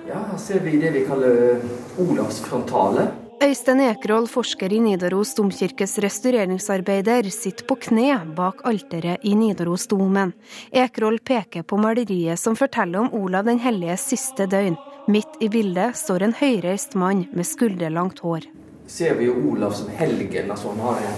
Ja, 0.08 0.24
her 0.32 0.40
ser 0.40 0.64
vi 0.64 0.80
det 0.80 0.96
vi 0.96 1.04
kaller 1.08 1.60
Olavsfrontale. 2.00 3.23
Øystein 3.42 3.80
Ekroll, 3.82 4.28
forsker 4.30 4.74
i 4.74 4.80
Nidaros 4.80 5.34
domkirkes 5.36 5.98
restaureringsarbeider, 6.04 7.28
sitter 7.34 7.66
på 7.68 7.76
kne 7.82 8.14
bak 8.38 8.62
alteret 8.68 9.26
i 9.26 9.34
Nidarosdomen. 9.36 10.34
Ekroll 10.72 11.18
peker 11.20 11.66
på 11.66 11.80
maleriet 11.82 12.40
som 12.40 12.56
forteller 12.56 13.02
om 13.02 13.10
Olav 13.18 13.48
den 13.50 13.60
helliges 13.64 14.06
siste 14.14 14.46
døgn. 14.52 14.78
Midt 15.08 15.42
i 15.42 15.50
bildet 15.52 15.98
står 16.00 16.28
en 16.28 16.36
høyreist 16.38 16.94
mann 16.96 17.26
med 17.34 17.48
skulderlangt 17.50 18.22
hår. 18.24 18.46
Ser 18.88 19.18
vi 19.18 19.28
jo 19.32 19.36
Olav 19.52 19.74
som 19.76 19.90
helgen. 19.98 20.52
altså 20.52 20.70
Han 20.70 20.80
har 20.80 21.02
en, 21.08 21.18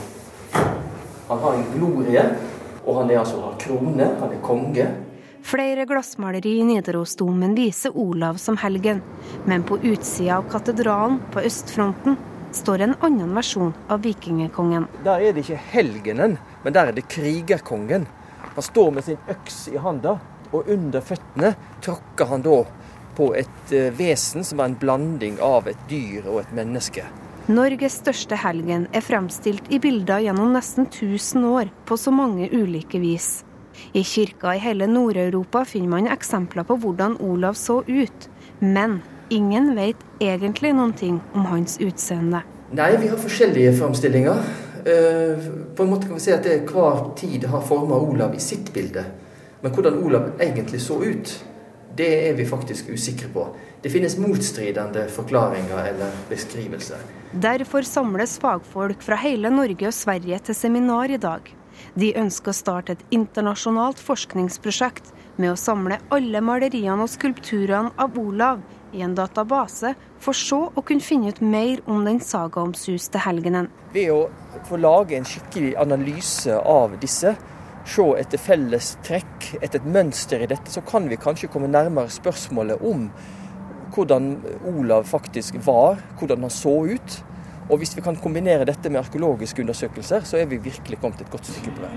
han 1.28 1.44
har 1.44 1.60
en 1.60 1.68
glorie, 1.76 2.26
og 2.86 3.02
han 3.02 3.12
er 3.12 3.20
altså 3.20 3.42
har 3.42 3.60
krone, 3.60 4.10
han 4.22 4.32
er 4.32 4.42
konge. 4.42 4.88
Flere 5.46 5.86
glassmaleri 5.86 6.58
i 6.58 6.64
Nidarosdomen 6.64 7.52
viser 7.56 7.98
Olav 7.98 8.36
som 8.36 8.58
helgen, 8.58 9.02
men 9.46 9.64
på 9.64 9.78
utsida 9.78 10.38
av 10.38 10.48
katedralen 10.50 11.20
på 11.34 11.44
østfronten 11.46 12.18
står 12.52 12.82
en 12.82 12.96
annen 13.06 13.36
versjon 13.38 13.76
av 13.88 14.02
vikingkongen. 14.02 14.88
Der 15.06 15.22
er 15.22 15.38
det 15.38 15.44
ikke 15.46 15.62
helgenen, 15.76 16.40
men 16.66 16.74
der 16.74 16.90
er 16.90 16.98
det 16.98 17.06
krigerkongen. 17.14 18.10
Han 18.56 18.68
står 18.72 18.92
med 18.98 19.06
sin 19.06 19.22
øks 19.30 19.60
i 19.70 19.78
handa, 19.78 20.18
og 20.50 20.66
under 20.66 21.06
føttene 21.06 21.54
tråkker 21.78 22.34
han 22.34 22.50
da 22.50 22.64
på 23.14 23.30
et 23.38 23.70
eh, 23.70 23.94
vesen 23.94 24.42
som 24.42 24.66
er 24.66 24.72
en 24.72 24.82
blanding 24.82 25.38
av 25.46 25.70
et 25.70 25.88
dyr 25.92 26.26
og 26.26 26.42
et 26.42 26.58
menneske. 26.58 27.06
Norges 27.46 28.02
største 28.02 28.42
helgen 28.42 28.90
er 28.90 29.06
fremstilt 29.06 29.70
i 29.70 29.78
bilder 29.78 30.26
gjennom 30.26 30.58
nesten 30.58 30.90
1000 30.90 31.52
år 31.54 31.70
på 31.86 32.02
så 32.02 32.10
mange 32.10 32.50
ulike 32.50 32.98
vis. 32.98 33.45
I 33.96 34.04
kirker 34.04 34.54
i 34.54 34.60
hele 34.60 34.90
Nord-Europa 34.92 35.62
finner 35.66 35.88
man 35.94 36.08
eksempler 36.12 36.66
på 36.68 36.76
hvordan 36.84 37.14
Olav 37.24 37.56
så 37.56 37.78
ut, 37.88 38.26
men 38.60 38.98
ingen 39.32 39.70
vet 39.78 40.02
egentlig 40.20 40.74
noen 40.76 40.92
ting 41.00 41.22
om 41.32 41.46
hans 41.48 41.78
utseende. 41.80 42.42
Nei, 42.76 42.90
vi 43.00 43.08
har 43.08 43.22
forskjellige 43.24 43.72
framstillinger. 43.80 44.44
Eh, 44.84 45.48
på 45.80 45.88
en 45.88 45.94
måte 45.94 46.10
kan 46.10 46.20
vi 46.20 46.26
si 46.26 46.36
at 46.36 46.44
det 46.44 46.66
hver 46.68 47.08
tid 47.16 47.48
har 47.48 47.64
forma 47.64 47.96
Olav 48.04 48.36
i 48.36 48.44
sitt 48.44 48.74
bilde. 48.76 49.06
Men 49.64 49.72
hvordan 49.72 50.04
Olav 50.04 50.34
egentlig 50.44 50.84
så 50.84 51.00
ut, 51.00 51.32
det 51.96 52.12
er 52.28 52.36
vi 52.36 52.52
faktisk 52.52 52.92
usikre 52.92 53.32
på. 53.32 53.48
Det 53.80 53.96
finnes 53.96 54.20
motstridende 54.20 55.08
forklaringer 55.08 55.94
eller 55.94 56.24
beskrivelser. 56.28 57.00
Derfor 57.32 57.88
samles 57.88 58.36
fagfolk 58.44 59.00
fra 59.08 59.24
hele 59.24 59.56
Norge 59.56 59.88
og 59.88 59.96
Sverige 59.96 60.44
til 60.50 60.66
seminar 60.66 61.16
i 61.16 61.22
dag. 61.32 61.56
De 61.96 62.10
ønsker 62.20 62.52
å 62.52 62.56
starte 62.56 62.92
et 62.92 63.04
internasjonalt 63.16 64.02
forskningsprosjekt 64.04 65.14
med 65.40 65.54
å 65.54 65.60
samle 65.60 66.02
alle 66.12 66.42
maleriene 66.44 67.06
og 67.06 67.12
skulpturene 67.12 67.94
av 67.96 68.18
Olav 68.20 68.60
i 68.96 69.04
en 69.04 69.16
database, 69.16 69.94
for 70.20 70.36
så 70.36 70.60
å 70.76 70.84
kunne 70.84 71.04
finne 71.04 71.32
ut 71.32 71.40
mer 71.40 71.80
om 71.88 72.04
den 72.08 72.20
sagaomsuste 72.20 73.22
helgenen. 73.24 73.70
Ved 73.96 74.12
å 74.12 74.26
få 74.68 74.80
lage 74.80 75.16
en 75.16 75.28
skikkelig 75.28 75.72
analyse 75.80 76.60
av 76.60 76.98
disse, 77.00 77.32
se 77.86 78.06
etter 78.20 78.42
felles 78.42 78.96
trekk, 79.06 79.54
etter 79.62 79.80
et 79.80 79.88
mønster 79.96 80.44
i 80.44 80.50
dette, 80.52 80.72
så 80.72 80.84
kan 80.84 81.08
vi 81.08 81.20
kanskje 81.22 81.52
komme 81.54 81.72
nærmere 81.72 82.12
spørsmålet 82.12 82.84
om 82.84 83.08
hvordan 83.96 84.34
Olav 84.68 85.08
faktisk 85.08 85.62
var, 85.64 86.02
hvordan 86.20 86.44
han 86.44 86.52
så 86.52 86.76
ut. 86.92 87.20
Og 87.70 87.82
hvis 87.82 87.96
vi 87.98 88.02
kan 88.06 88.18
kombinere 88.22 88.66
dette 88.68 88.90
med 88.90 89.02
arkeologiske 89.02 89.62
undersøkelser, 89.66 90.26
så 90.28 90.38
er 90.38 90.46
vi 90.46 90.62
virkelig 90.62 91.00
kommet 91.02 91.22
et 91.22 91.32
godt 91.34 91.50
stykke 91.50 91.74
på 91.76 91.86
vei. 91.88 91.94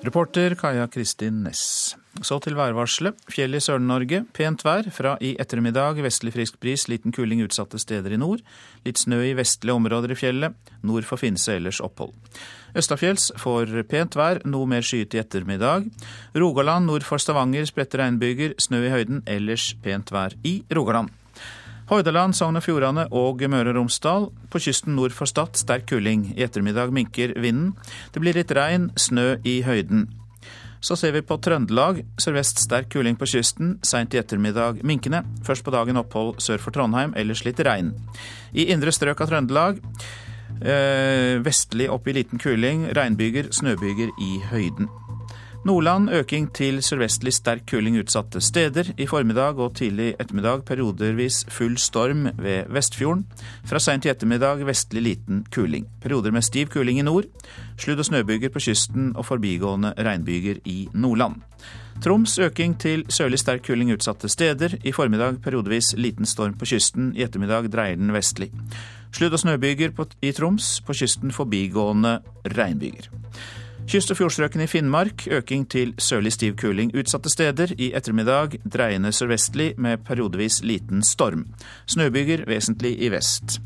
Reporter 0.00 0.54
Kaja 0.56 0.86
Kristin 0.86 1.44
Næss. 1.44 1.99
Så 2.20 2.36
til 2.44 2.52
værvarselet. 2.52 3.16
Fjell 3.32 3.56
i 3.56 3.60
Sør-Norge. 3.64 4.24
Pent 4.36 4.60
vær. 4.64 4.84
Fra 4.92 5.14
i 5.24 5.32
ettermiddag 5.40 6.02
vestlig 6.04 6.34
frisk 6.34 6.58
bris, 6.60 6.84
liten 6.92 7.14
kuling 7.16 7.40
utsatte 7.46 7.80
steder 7.80 8.12
i 8.12 8.18
nord. 8.20 8.42
Litt 8.84 9.00
snø 9.00 9.22
i 9.24 9.32
vestlige 9.38 9.76
områder 9.78 10.12
i 10.12 10.18
fjellet. 10.20 10.58
Nord 10.84 11.08
for 11.08 11.20
Finse 11.20 11.56
ellers 11.56 11.80
opphold. 11.80 12.12
Østafjells 12.76 13.30
får 13.40 13.72
pent 13.88 14.18
vær, 14.20 14.42
noe 14.44 14.68
mer 14.68 14.84
skyet 14.84 15.16
i 15.16 15.22
ettermiddag. 15.22 15.88
Rogaland 16.36 16.86
nord 16.92 17.08
for 17.08 17.22
Stavanger 17.22 17.64
spredte 17.66 18.02
regnbyger, 18.02 18.54
snø 18.60 18.84
i 18.84 18.92
høyden, 18.92 19.24
ellers 19.26 19.72
pent 19.82 20.12
vær 20.12 20.36
i 20.44 20.60
Rogaland. 20.76 21.08
Hordaland, 21.90 22.36
Sogn 22.38 22.60
og 22.60 22.62
Fjordane 22.62 23.08
og 23.10 23.40
Møre 23.50 23.72
og 23.72 23.80
Romsdal. 23.80 24.28
På 24.52 24.60
kysten 24.62 24.94
nord 24.94 25.16
for 25.16 25.26
Stad 25.26 25.56
sterk 25.58 25.88
kuling. 25.90 26.28
I 26.36 26.44
ettermiddag 26.46 26.92
minker 26.94 27.32
vinden. 27.40 27.72
Det 28.12 28.22
blir 28.22 28.36
litt 28.36 28.52
regn, 28.54 28.92
snø 28.94 29.40
i 29.42 29.62
høyden. 29.66 30.06
Så 30.80 30.96
ser 30.96 31.12
vi 31.12 31.20
på 31.24 31.36
Trøndelag. 31.44 32.00
Sørvest 32.20 32.62
sterk 32.64 32.88
kuling 32.94 33.18
på 33.20 33.28
kysten. 33.28 33.76
Seint 33.84 34.14
i 34.16 34.20
ettermiddag 34.20 34.80
minkende. 34.86 35.22
Først 35.44 35.64
på 35.64 35.74
dagen 35.74 36.00
opphold 36.00 36.40
sør 36.40 36.62
for 36.62 36.74
Trondheim, 36.74 37.12
ellers 37.20 37.44
litt 37.44 37.60
regn. 37.66 37.92
I 38.56 38.70
indre 38.72 38.94
strøk 38.94 39.20
av 39.20 39.30
Trøndelag 39.30 39.80
eh, 40.64 41.36
vestlig 41.44 41.90
opp 41.92 42.08
i 42.08 42.16
liten 42.16 42.40
kuling. 42.40 42.88
Regnbyger, 42.96 43.52
snøbyger 43.54 44.12
i 44.20 44.32
høyden. 44.50 44.88
Nordland 45.60 46.08
øking 46.16 46.46
til 46.56 46.78
sørvestlig 46.80 47.34
sterk 47.36 47.66
kuling 47.68 47.98
utsatte 48.00 48.40
steder. 48.40 48.94
I 48.96 49.04
formiddag 49.06 49.58
og 49.60 49.74
tidlig 49.76 50.14
ettermiddag 50.16 50.62
periodervis 50.64 51.42
full 51.52 51.76
storm 51.76 52.30
ved 52.38 52.70
Vestfjorden. 52.72 53.26
Fra 53.68 53.78
seint 53.78 54.08
i 54.08 54.08
ettermiddag 54.08 54.64
vestlig 54.64 55.02
liten 55.04 55.42
kuling. 55.52 55.84
Perioder 56.00 56.32
med 56.32 56.46
stiv 56.48 56.72
kuling 56.72 56.98
i 56.98 57.04
nord. 57.04 57.28
Sludd- 57.76 58.00
og 58.00 58.08
snøbyger 58.08 58.48
på 58.48 58.62
kysten 58.64 59.12
og 59.16 59.26
forbigående 59.28 59.92
regnbyger 59.98 60.62
i 60.64 60.88
Nordland. 60.94 61.42
Troms 62.00 62.38
øking 62.38 62.78
til 62.80 63.04
sørlig 63.12 63.38
sterk 63.38 63.66
kuling 63.66 63.92
utsatte 63.92 64.32
steder. 64.32 64.78
I 64.84 64.92
formiddag 64.92 65.42
periodevis 65.44 65.92
liten 65.98 66.24
storm 66.24 66.56
på 66.56 66.64
kysten. 66.72 67.12
I 67.16 67.28
ettermiddag 67.28 67.68
dreier 67.68 68.00
den 68.00 68.16
vestlig. 68.16 68.48
Sludd- 69.12 69.36
og 69.36 69.44
snøbyger 69.44 69.92
i 70.22 70.32
Troms. 70.32 70.80
På 70.80 70.96
kysten 70.96 71.30
forbigående 71.30 72.22
regnbyger. 72.48 73.12
Kyst- 73.90 74.12
og 74.12 74.20
fjordstrøkene 74.20 74.68
i 74.68 74.70
Finnmark 74.70 75.24
øking 75.34 75.64
til 75.66 75.96
sørlig 75.98 76.30
stiv 76.36 76.52
kuling 76.60 76.92
utsatte 76.94 77.30
steder. 77.32 77.72
I 77.74 77.88
ettermiddag 77.98 78.60
dreiende 78.62 79.10
sørvestlig 79.10 79.72
med 79.82 80.04
periodevis 80.06 80.60
liten 80.62 81.02
storm. 81.02 81.48
Snøbyger 81.90 82.44
vesentlig 82.46 82.92
i 83.02 83.10
vest. 83.10 83.58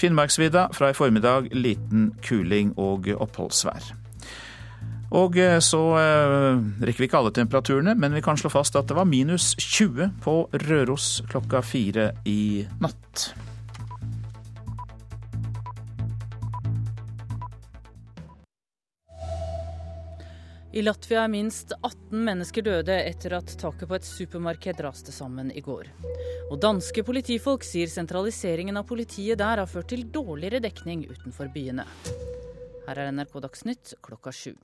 Finnmarksvidda 0.00 0.70
fra 0.72 0.88
i 0.88 0.96
formiddag 0.96 1.50
liten 1.52 2.14
kuling 2.24 2.72
og 2.78 3.10
oppholdsvær. 3.20 3.92
Og 5.10 5.36
eh, 5.36 5.58
så 5.60 5.82
eh, 5.98 6.64
rekker 6.80 7.04
vi 7.04 7.10
ikke 7.10 7.20
alle 7.20 7.36
temperaturene, 7.36 7.94
men 7.94 8.16
vi 8.16 8.24
kan 8.24 8.40
slå 8.40 8.48
fast 8.48 8.80
at 8.80 8.88
det 8.88 8.96
var 8.96 9.04
minus 9.04 9.52
20 9.58 10.08
på 10.24 10.40
Røros 10.70 11.20
klokka 11.28 11.60
fire 11.60 12.12
i 12.24 12.64
natt. 12.80 13.49
I 20.70 20.82
Latvia 20.84 21.24
er 21.24 21.30
minst 21.32 21.72
18 21.74 22.20
mennesker 22.28 22.62
døde 22.62 22.94
etter 23.02 23.32
at 23.40 23.50
taket 23.58 23.88
på 23.90 23.96
et 23.96 24.06
supermarked 24.06 24.78
raste 24.86 25.10
sammen 25.10 25.48
i 25.50 25.62
går. 25.66 25.88
Og 26.46 26.60
danske 26.62 27.02
politifolk 27.02 27.66
sier 27.66 27.90
sentraliseringen 27.90 28.78
av 28.78 28.86
politiet 28.86 29.40
der 29.42 29.64
har 29.64 29.70
ført 29.70 29.90
til 29.90 30.04
dårligere 30.14 30.62
dekning 30.62 31.02
utenfor 31.10 31.50
byene. 31.50 31.88
Her 32.86 33.02
er 33.02 33.10
NRK 33.10 33.34
Dagsnytt 33.42 33.96
klokka 34.06 34.30
sju. 34.30 34.54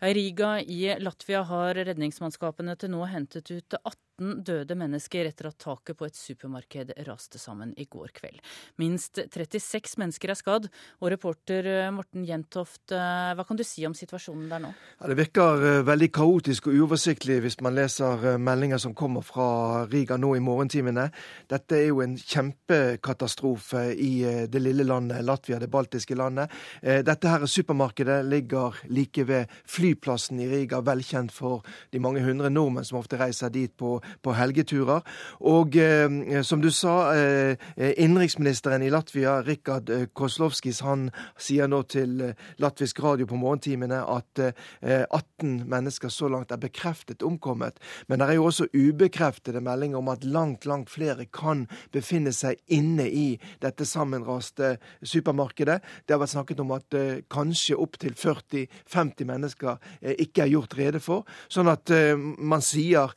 I 0.00 0.14
Riga 0.16 0.54
i 0.64 0.80
Latvia 0.96 1.44
har 1.44 1.76
redningsmannskapene 1.76 2.78
til 2.80 2.94
nå 2.96 3.04
hentet 3.12 3.52
ut 3.52 3.76
18 3.82 4.09
18 4.20 4.44
døde 4.44 4.76
mennesker 4.76 5.28
etter 5.28 5.48
at 5.50 5.58
taket 5.60 5.96
på 5.98 6.06
et 6.06 6.16
supermarked 6.16 6.92
raste 7.06 7.40
sammen 7.40 7.72
i 7.80 7.86
går 7.90 8.12
kveld. 8.14 8.40
Minst 8.80 9.18
36 9.18 9.96
mennesker 10.00 10.32
er 10.32 10.38
skadd. 10.38 10.68
Og 11.00 11.10
reporter 11.12 11.66
eh, 11.66 11.90
Morten 11.94 12.24
Jentoft, 12.28 12.92
eh, 12.92 13.32
hva 13.36 13.46
kan 13.46 13.58
du 13.58 13.64
si 13.64 13.84
om 13.88 13.94
situasjonen 13.96 14.48
der 14.50 14.62
nå? 14.62 14.72
Ja, 15.00 15.10
det 15.10 15.18
virker 15.18 15.64
eh, 15.64 15.80
veldig 15.86 16.10
kaotisk 16.12 16.68
og 16.68 16.76
uoversiktlig 16.82 17.40
hvis 17.44 17.58
man 17.64 17.76
leser 17.78 18.38
meldinger 18.40 18.80
som 18.82 18.94
kommer 18.96 19.24
fra 19.24 19.86
Riga 19.90 20.18
nå 20.20 20.34
i 20.36 20.44
morgentimene. 20.44 21.08
Dette 21.50 21.80
er 21.80 21.88
jo 21.88 22.02
en 22.04 22.16
kjempekatastrofe 22.20 23.86
i 23.96 24.12
det 24.50 24.62
lille 24.62 24.84
landet 24.86 25.24
Latvia, 25.24 25.58
det 25.60 25.70
baltiske 25.72 26.16
landet. 26.18 26.52
Dette 26.80 27.30
her 27.30 27.44
supermarkedet 27.48 28.20
ligger 28.28 28.76
like 28.92 29.24
ved 29.28 29.50
flyplassen 29.68 30.40
i 30.42 30.48
Riga, 30.50 30.80
velkjent 30.84 31.32
for 31.34 31.64
de 31.92 32.02
mange 32.02 32.22
hundre 32.24 32.50
nordmenn 32.52 32.86
som 32.86 33.00
ofte 33.00 33.18
reiser 33.20 33.52
dit 33.54 33.72
på 33.80 33.96
på 34.22 34.34
helgeturer. 34.34 35.04
Og 35.50 35.76
eh, 35.76 36.42
som 36.46 36.60
du 36.62 36.70
sa, 36.74 37.12
eh, 37.14 37.56
innenriksministeren 37.76 38.82
i 38.82 38.90
Latvia, 38.92 39.40
Rikard 39.46 39.90
Koslovskis, 40.16 40.82
han 40.84 41.08
sier 41.40 41.70
nå 41.70 41.82
til 41.90 42.20
eh, 42.24 42.48
latvisk 42.62 43.00
radio 43.04 43.28
på 43.28 43.38
morgentimene 43.40 44.00
at 44.00 44.40
18 44.40 45.64
mennesker 45.68 46.10
så 46.12 46.28
langt 46.30 46.52
er 46.52 46.60
bekreftet 46.60 47.22
omkommet. 47.26 47.78
Men 48.08 48.20
det 48.20 48.28
er 48.28 48.38
jo 48.38 48.46
også 48.48 48.68
ubekreftede 48.74 49.62
meldinger 49.64 50.00
om 50.00 50.10
at 50.12 50.24
langt, 50.24 50.66
langt 50.68 50.90
flere 50.92 51.26
kan 51.32 51.66
befinne 51.92 52.32
seg 52.36 52.60
inne 52.72 53.06
i 53.08 53.26
dette 53.62 53.86
sammenraste 53.88 54.74
supermarkedet. 55.02 55.80
Det 56.06 56.14
har 56.14 56.22
vært 56.22 56.34
snakket 56.34 56.62
om 56.64 56.74
at 56.76 56.96
kanskje 57.32 57.78
opptil 57.80 58.16
40-50 58.18 59.28
mennesker 59.28 59.80
ikke 60.26 60.44
er 60.44 60.52
gjort 60.54 60.76
rede 60.78 61.02
for. 61.04 61.28
Sånn 61.52 61.70
at 61.72 61.92
man 62.38 62.64
sier 62.64 63.14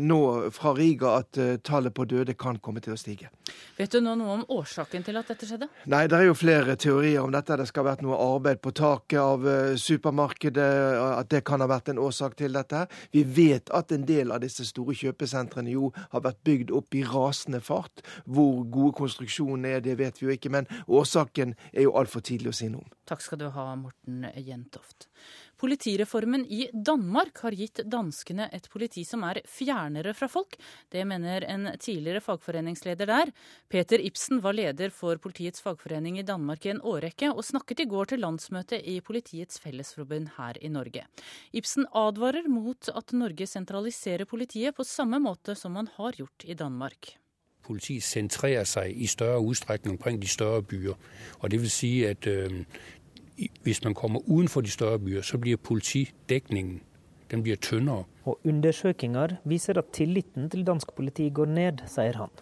nå 0.00 0.13
fra 0.54 0.72
Riga 0.76 1.14
at 1.20 1.38
uh, 1.40 1.56
tallet 1.64 1.94
på 1.94 2.06
døde 2.08 2.34
kan 2.38 2.58
komme 2.62 2.82
til 2.84 2.94
å 2.94 2.98
stige. 2.98 3.30
Vet 3.78 3.92
du 3.92 4.00
nå 4.04 4.14
noe 4.18 4.38
om 4.38 4.44
årsaken 4.56 5.04
til 5.06 5.18
at 5.20 5.30
dette 5.30 5.48
skjedde? 5.48 5.68
Nei, 5.90 6.04
det 6.10 6.18
er 6.18 6.28
jo 6.28 6.36
flere 6.38 6.76
teorier 6.80 7.24
om 7.24 7.32
dette. 7.34 7.58
Det 7.60 7.66
skal 7.70 7.84
ha 7.84 7.92
vært 7.92 8.04
noe 8.06 8.18
arbeid 8.20 8.62
på 8.64 8.74
taket 8.76 9.20
av 9.20 9.46
uh, 9.46 9.74
supermarkedet, 9.80 10.68
at 11.04 11.30
det 11.32 11.44
kan 11.48 11.64
ha 11.64 11.68
vært 11.70 11.92
en 11.92 12.02
årsak 12.02 12.38
til 12.40 12.56
dette. 12.56 12.84
Vi 13.14 13.24
vet 13.36 13.72
at 13.74 13.92
en 13.94 14.06
del 14.08 14.34
av 14.34 14.42
disse 14.44 14.66
store 14.68 14.96
kjøpesentrene 14.98 15.74
jo 15.74 15.92
har 16.14 16.24
vært 16.24 16.42
bygd 16.46 16.74
opp 16.74 16.94
i 16.94 17.04
rasende 17.08 17.62
fart. 17.64 18.04
Hvor 18.24 18.64
gode 18.64 18.94
konstruksjonene 19.00 19.76
er, 19.76 19.84
det 19.84 19.98
vet 20.00 20.20
vi 20.20 20.28
jo 20.28 20.36
ikke, 20.36 20.52
men 20.54 20.68
årsaken 20.86 21.56
er 21.72 21.88
jo 21.88 21.96
altfor 21.98 22.24
tidlig 22.24 22.54
å 22.54 22.58
si 22.58 22.70
noe 22.72 22.84
om. 22.84 22.92
Takk 23.08 23.20
skal 23.20 23.40
du 23.42 23.50
ha, 23.52 23.66
Morten 23.76 24.24
Jentoft. 24.40 25.08
Politireformen 25.60 26.44
i 26.46 26.66
Danmark 26.72 27.38
har 27.44 27.56
gitt 27.56 27.80
danskene 27.90 28.48
et 28.52 28.68
politi 28.72 29.04
som 29.06 29.24
er 29.28 29.40
fjernere 29.48 30.14
fra 30.16 30.28
folk. 30.30 30.58
Det 30.92 31.04
mener 31.06 31.46
en 31.48 31.70
tidligere 31.78 32.22
fagforeningsleder 32.24 33.10
der. 33.10 33.32
Peter 33.70 34.02
Ibsen 34.02 34.42
var 34.44 34.56
leder 34.56 34.90
for 34.94 35.20
politiets 35.22 35.62
fagforening 35.64 36.18
i 36.18 36.26
Danmark 36.26 36.66
i 36.66 36.74
en 36.74 36.82
årrekke, 36.82 37.32
og 37.32 37.44
snakket 37.44 37.84
i 37.84 37.88
går 37.90 38.12
til 38.12 38.24
landsmøtet 38.24 38.84
i 38.84 39.00
Politiets 39.04 39.60
Fellesforbund 39.62 40.34
her 40.38 40.60
i 40.60 40.68
Norge. 40.68 41.06
Ibsen 41.52 41.86
advarer 41.94 42.48
mot 42.48 42.90
at 42.94 43.12
Norge 43.12 43.46
sentraliserer 43.46 44.24
politiet 44.28 44.74
på 44.76 44.86
samme 44.86 45.22
måte 45.22 45.54
som 45.58 45.76
man 45.78 45.90
har 45.98 46.16
gjort 46.18 46.44
i 46.44 46.58
Danmark 46.58 47.14
politiet 47.64 48.04
sentrerer 48.04 48.66
seg 48.68 48.92
i 48.92 49.06
større 49.08 49.40
utstrekning 49.40 49.96
omkring 49.96 50.20
de 50.22 50.28
større 50.28 50.62
byer. 50.62 50.98
Og 51.40 51.50
det 51.50 51.60
vil 51.62 51.70
si 51.72 52.04
at 52.04 52.26
øh, 52.26 52.64
hvis 53.62 53.84
man 53.84 53.94
kommer 53.94 54.20
utenfor 54.26 54.60
de 54.60 54.70
større 54.70 54.98
byer, 54.98 55.22
så 55.22 55.38
blir 55.38 55.56
politidekningen 55.56 56.80
den 57.30 57.42
blir 57.42 57.56
tynnere. 57.56 58.04
Og 58.24 58.40
undersøkelser 58.44 59.36
viser 59.44 59.78
at 59.78 59.92
tilliten 59.92 60.50
til 60.50 60.66
dansk 60.66 60.94
politi 60.96 61.28
går 61.34 61.50
ned, 61.50 61.84
sier 61.90 62.18
han. 62.20 62.32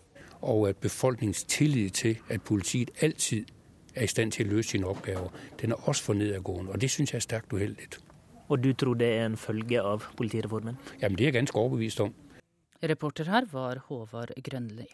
Og 0.42 0.68
at 0.68 0.76
befolkningens 0.76 1.44
tillit 1.44 1.94
til 2.02 2.18
at 2.30 2.42
politiet 2.42 2.90
alltid 3.02 3.44
er 3.94 4.04
i 4.04 4.06
stand 4.06 4.32
til 4.32 4.48
å 4.48 4.56
løse 4.56 4.74
sine 4.74 4.88
oppgaver, 4.88 5.28
den 5.60 5.72
er 5.72 5.88
også 5.88 6.08
for 6.08 6.18
nedadgående. 6.18 6.72
Og 6.72 6.80
det 6.80 6.90
syns 6.90 7.12
jeg 7.12 7.20
er 7.20 7.26
sterkt 7.28 7.52
uheldig. 7.52 7.88
Og 8.48 8.64
du 8.64 8.72
tror 8.72 8.94
det 8.94 9.08
er 9.18 9.26
en 9.26 9.36
følge 9.36 9.80
av 9.80 10.08
politireformen? 10.16 10.76
Jamen, 11.02 11.18
det 11.18 11.24
er 11.24 11.32
jeg 11.32 11.38
ganske 11.40 11.58
overbevist 11.58 12.00
om. 12.00 12.14
Reporter 12.82 13.30
her 13.30 13.46
var 13.52 13.84
Håvard 13.86 14.34
Grønli. 14.42 14.88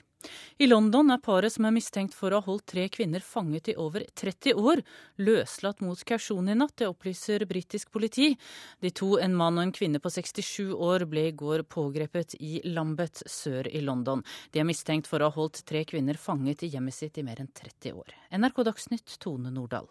I 0.59 0.67
London 0.67 1.13
er 1.15 1.21
paret 1.23 1.53
som 1.55 1.67
er 1.69 1.75
mistenkt 1.75 2.15
for 2.17 2.35
å 2.35 2.41
ha 2.41 2.47
holdt 2.49 2.67
tre 2.73 2.89
kvinner 2.91 3.23
fanget 3.23 3.71
i 3.71 3.77
over 3.79 4.03
30 4.19 4.59
år, 4.59 4.83
løslatt 5.23 5.83
mot 5.85 6.03
kausjon 6.05 6.51
i 6.51 6.57
natt. 6.59 6.75
Det 6.81 6.89
opplyser 6.91 7.47
britisk 7.49 7.93
politi. 7.95 8.33
De 8.83 8.91
to, 8.91 9.15
en 9.23 9.37
mann 9.39 9.61
og 9.61 9.69
en 9.69 9.75
kvinne 9.75 10.03
på 10.03 10.11
67 10.11 10.75
år, 10.75 11.07
ble 11.11 11.29
i 11.31 11.37
går 11.39 11.63
pågrepet 11.71 12.35
i 12.41 12.59
Lambeth 12.67 13.27
sør 13.31 13.71
i 13.71 13.83
London. 13.85 14.25
De 14.51 14.63
er 14.63 14.69
mistenkt 14.69 15.11
for 15.11 15.23
å 15.23 15.31
ha 15.31 15.39
holdt 15.39 15.63
tre 15.69 15.85
kvinner 15.89 16.19
fanget 16.19 16.67
i 16.67 16.73
hjemmet 16.75 16.99
sitt 16.99 17.19
i 17.19 17.27
mer 17.27 17.39
enn 17.43 17.53
30 17.55 17.95
år. 17.95 18.17
NRK 18.35 18.65
Dagsnytt, 18.73 19.19
Tone 19.23 19.55
Nordahl. 19.55 19.87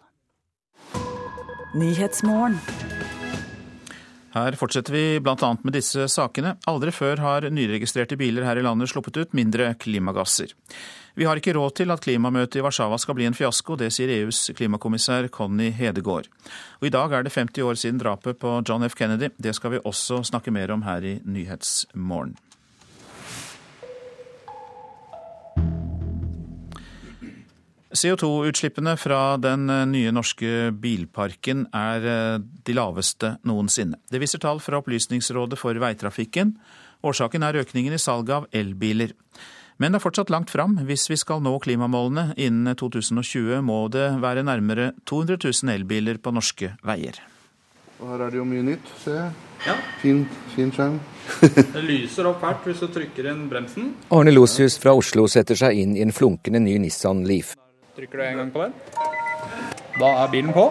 Her 4.34 4.58
fortsetter 4.60 4.94
vi 4.94 5.20
bl.a. 5.24 5.50
med 5.64 5.74
disse 5.76 6.08
sakene. 6.12 6.56
Aldri 6.68 6.92
før 6.94 7.22
har 7.24 7.48
nyregistrerte 7.50 8.18
biler 8.20 8.46
her 8.48 8.60
i 8.60 8.66
landet 8.66 8.92
sluppet 8.92 9.18
ut 9.22 9.36
mindre 9.38 9.72
klimagasser. 9.80 10.54
Vi 11.18 11.26
har 11.26 11.40
ikke 11.40 11.56
råd 11.58 11.80
til 11.80 11.90
at 11.90 12.04
klimamøtet 12.06 12.60
i 12.60 12.62
Warszawa 12.62 13.00
skal 13.02 13.18
bli 13.18 13.26
en 13.26 13.34
fiasko, 13.34 13.74
det 13.80 13.90
sier 13.96 14.12
EUs 14.20 14.52
klimakommissær 14.58 15.32
Conny 15.34 15.72
Hedegaard. 15.74 16.30
Og 16.78 16.92
I 16.92 16.94
dag 16.94 17.16
er 17.16 17.26
det 17.26 17.34
50 17.34 17.66
år 17.66 17.80
siden 17.82 18.02
drapet 18.04 18.38
på 18.38 18.60
John 18.68 18.86
F. 18.86 18.94
Kennedy. 19.00 19.32
Det 19.42 19.56
skal 19.58 19.74
vi 19.74 19.82
også 19.82 20.22
snakke 20.30 20.54
mer 20.54 20.76
om 20.76 20.86
her 20.86 21.02
i 21.02 21.18
Nyhetsmorgen. 21.26 22.38
CO2-utslippene 27.98 28.94
fra 29.00 29.22
den 29.42 29.70
eh, 29.74 29.86
nye 29.90 30.14
norske 30.14 30.72
bilparken 30.78 31.66
er 31.76 32.08
eh, 32.08 32.40
de 32.40 32.76
laveste 32.78 33.36
noensinne. 33.48 34.00
Det 34.12 34.22
viser 34.22 34.42
tall 34.44 34.62
fra 34.64 34.82
Opplysningsrådet 34.82 35.60
for 35.60 35.78
veitrafikken. 35.82 36.56
Årsaken 37.08 37.46
er 37.46 37.62
økningen 37.64 37.96
i 37.96 38.02
salget 38.02 38.36
av 38.38 38.48
elbiler. 38.56 39.14
Men 39.78 39.94
det 39.94 40.00
er 40.00 40.06
fortsatt 40.08 40.32
langt 40.34 40.54
fram. 40.54 40.80
Hvis 40.90 41.06
vi 41.12 41.18
skal 41.22 41.44
nå 41.46 41.54
klimamålene 41.62 42.32
innen 42.42 42.78
2020, 42.78 43.62
må 43.66 43.84
det 43.94 44.08
være 44.24 44.46
nærmere 44.46 44.92
200 45.06 45.38
000 45.44 45.76
elbiler 45.76 46.18
på 46.22 46.34
norske 46.34 46.74
veier. 46.86 47.20
Og 47.98 48.10
her 48.14 48.26
er 48.26 48.34
det 48.34 48.42
jo 48.42 48.46
mye 48.46 48.66
nytt. 48.66 48.90
ser 49.04 49.20
jeg. 49.20 49.30
Ja. 49.66 49.78
Fin, 50.02 50.26
fin 50.54 50.74
skjerm. 50.74 51.00
det 51.76 51.86
lyser 51.86 52.30
opp 52.30 52.44
hvert 52.46 52.66
hvis 52.66 52.82
du 52.82 52.90
trykker 52.94 53.30
inn 53.34 53.48
bremsen. 53.52 53.94
Arne 54.14 54.34
Losius 54.34 54.78
fra 54.82 54.94
Oslo 54.98 55.26
setter 55.30 55.58
seg 55.58 55.82
inn 55.82 55.98
i 55.98 56.04
en 56.06 56.14
flunkende 56.14 56.62
ny 56.62 56.78
Nissan 56.82 57.26
Leaf. 57.30 57.56
Trykker 57.98 58.18
du 58.18 58.24
en 58.28 58.38
gang 58.38 58.50
på 58.54 58.62
den. 58.62 58.74
Da 59.98 60.10
er 60.22 60.30
bilen 60.30 60.54
på. 60.54 60.68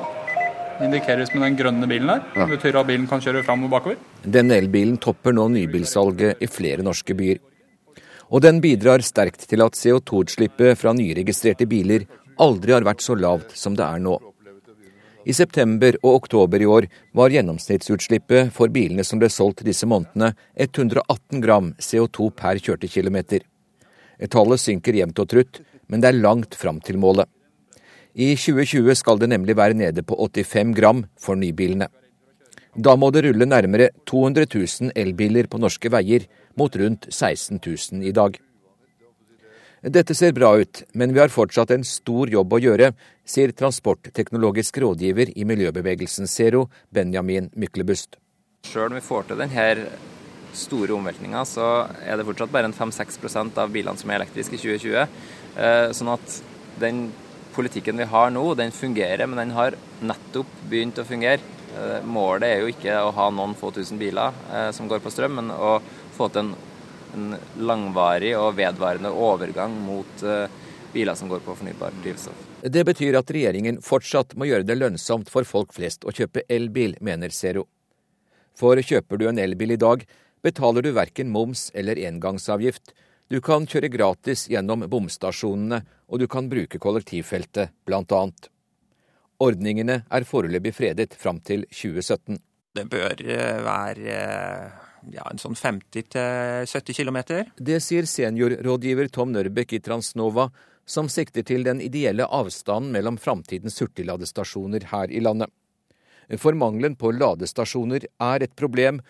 indikeres 0.76 1.32
med 1.34 1.42
den 1.42 1.56
grønne 1.58 1.86
bilen 1.88 2.10
her. 2.12 2.20
Det 2.36 2.46
betyr 2.52 2.76
at 2.78 2.86
bilen 2.86 3.06
kan 3.10 3.22
kjøre 3.24 3.42
fram 3.42 3.64
og 3.64 3.72
bakover. 3.72 3.96
Denne 4.22 4.58
elbilen 4.60 4.98
topper 5.02 5.34
nå 5.34 5.48
nybilsalget 5.50 6.44
i 6.44 6.46
flere 6.46 6.84
norske 6.86 7.16
byer. 7.18 7.40
Og 8.30 8.44
den 8.44 8.60
bidrar 8.60 9.02
sterkt 9.02 9.48
til 9.48 9.64
at 9.64 9.74
CO2-utslippet 9.74 10.78
fra 10.78 10.92
nyregistrerte 10.94 11.66
biler 11.66 12.06
aldri 12.38 12.76
har 12.76 12.86
vært 12.86 13.02
så 13.02 13.16
lavt 13.18 13.56
som 13.58 13.74
det 13.74 13.86
er 13.88 14.04
nå. 14.04 14.18
I 15.26 15.34
september 15.34 15.96
og 16.04 16.20
oktober 16.20 16.62
i 16.62 16.68
år 16.70 16.86
var 17.16 17.34
gjennomsnittsutslippet 17.34 18.52
for 18.54 18.70
bilene 18.70 19.02
som 19.02 19.18
ble 19.18 19.32
solgt 19.32 19.64
disse 19.66 19.88
månedene, 19.88 20.36
118 20.54 21.42
gram 21.42 21.72
CO2 21.80 22.30
per 22.36 22.62
kjørte 22.62 22.86
kilometer. 22.86 23.40
Tallet 24.30 24.62
synker 24.62 24.94
jevnt 24.94 25.18
og 25.18 25.32
trutt, 25.32 25.64
men 25.88 26.02
det 26.02 26.10
er 26.10 26.20
langt 26.20 26.56
fram 26.58 26.80
til 26.80 26.98
målet. 27.02 27.28
I 28.16 28.32
2020 28.32 28.96
skal 28.96 29.20
det 29.20 29.28
nemlig 29.28 29.56
være 29.58 29.76
nede 29.76 30.02
på 30.02 30.16
85 30.16 30.74
gram 30.76 31.04
for 31.20 31.36
nybilene. 31.36 31.88
Da 32.76 32.96
må 32.96 33.10
det 33.12 33.24
rulle 33.24 33.48
nærmere 33.48 33.90
200 34.08 34.48
000 34.52 34.92
elbiler 34.96 35.48
på 35.48 35.60
norske 35.60 35.92
veier, 35.92 36.26
mot 36.56 36.76
rundt 36.76 37.06
16 37.10 37.60
000 37.60 38.04
i 38.08 38.12
dag. 38.16 38.36
Dette 39.86 40.16
ser 40.16 40.32
bra 40.32 40.54
ut, 40.56 40.82
men 40.98 41.12
vi 41.14 41.20
har 41.20 41.30
fortsatt 41.30 41.70
en 41.70 41.84
stor 41.84 42.32
jobb 42.32 42.56
å 42.56 42.58
gjøre, 42.58 42.90
sier 43.28 43.52
transportteknologisk 43.52 44.80
rådgiver 44.82 45.30
i 45.36 45.44
miljøbevegelsen 45.46 46.26
Zero, 46.26 46.66
Benjamin 46.90 47.50
Myklebust. 47.54 48.16
Sjøl 48.66 48.90
om 48.90 48.96
vi 48.96 49.04
får 49.04 49.28
til 49.28 49.44
denne 49.44 49.66
store 50.56 50.96
omveltninga, 50.96 51.44
så 51.46 51.86
er 52.02 52.16
det 52.16 52.26
fortsatt 52.26 52.52
bare 52.52 52.72
5-6% 52.72 53.60
av 53.62 53.72
bilene 53.72 54.00
som 54.00 54.10
er 54.10 54.22
elektriske 54.22 54.56
i 54.56 54.62
2020. 54.64 55.04
Eh, 55.56 55.90
sånn 55.96 56.12
at 56.12 56.40
den 56.80 57.06
politikken 57.56 57.96
vi 57.96 58.08
har 58.10 58.32
nå, 58.32 58.44
den 58.58 58.74
fungerer, 58.76 59.24
men 59.26 59.40
den 59.40 59.54
har 59.56 59.76
nettopp 60.04 60.50
begynt 60.68 61.00
å 61.00 61.06
fungere. 61.08 61.40
Eh, 61.76 62.04
målet 62.04 62.50
er 62.50 62.62
jo 62.62 62.72
ikke 62.72 62.98
å 63.00 63.12
ha 63.16 63.30
noen 63.32 63.56
få 63.56 63.72
tusen 63.72 64.00
biler 64.00 64.36
eh, 64.52 64.70
som 64.76 64.88
går 64.90 65.00
på 65.04 65.12
strøm, 65.12 65.38
men 65.40 65.52
å 65.54 65.78
få 66.16 66.28
til 66.32 66.44
en, 66.44 66.52
en 67.16 67.38
langvarig 67.56 68.34
og 68.36 68.58
vedvarende 68.58 69.12
overgang 69.12 69.72
mot 69.86 70.24
biler 70.92 71.16
som 71.16 71.28
går 71.28 71.42
på 71.44 71.54
fornybar 71.58 71.96
drivstoff. 72.04 72.44
Det 72.60 72.84
betyr 72.88 73.16
at 73.18 73.30
regjeringen 73.32 73.80
fortsatt 73.84 74.34
må 74.36 74.48
gjøre 74.48 74.66
det 74.68 74.78
lønnsomt 74.78 75.28
for 75.32 75.48
folk 75.48 75.74
flest 75.76 76.06
å 76.08 76.14
kjøpe 76.14 76.44
elbil, 76.52 76.96
mener 77.04 77.32
Zero. 77.36 77.66
For 78.56 78.80
kjøper 78.80 79.20
du 79.20 79.26
en 79.28 79.40
elbil 79.40 79.74
i 79.74 79.80
dag, 79.80 80.06
betaler 80.44 80.84
du 80.84 80.94
verken 80.96 81.28
moms 81.32 81.68
eller 81.76 82.00
engangsavgift. 82.08 82.94
Du 83.26 83.40
kan 83.42 83.64
kjøre 83.66 83.90
gratis 83.90 84.44
gjennom 84.46 84.84
bomstasjonene, 84.86 85.80
og 86.06 86.20
du 86.22 86.28
kan 86.30 86.46
bruke 86.46 86.78
kollektivfeltet, 86.78 87.72
blant 87.86 88.12
annet. 88.14 88.50
Ordningene 89.42 90.04
er 90.06 90.26
foreløpig 90.28 90.72
fredet 90.76 91.16
fram 91.18 91.40
til 91.42 91.66
2017. 91.74 92.38
Det 92.76 92.84
bør 92.92 93.18
eh, 93.24 93.58
være 93.66 94.14
eh, 94.14 94.78
ja, 95.16 95.26
en 95.26 95.42
sånn 95.42 95.58
50-70 95.58 97.00
km. 97.00 97.18
Det 97.58 97.80
sier 97.82 98.06
seniorrådgiver 98.06 99.10
Tom 99.10 99.34
Nørbekk 99.34 99.74
i 99.74 99.82
Transnova, 99.82 100.48
som 100.86 101.10
sikter 101.10 101.42
til 101.42 101.66
den 101.66 101.82
ideelle 101.82 102.28
avstanden 102.30 102.94
mellom 102.94 103.18
framtidens 103.18 103.80
hurtigladestasjoner 103.82 104.86
her 104.92 105.10
i 105.10 105.24
landet. 105.24 105.50
For 106.38 106.54
mangelen 106.58 106.94
på 106.98 107.10
ladestasjoner 107.14 108.06
er 108.06 108.46
et 108.46 108.54
problem, 108.58 109.02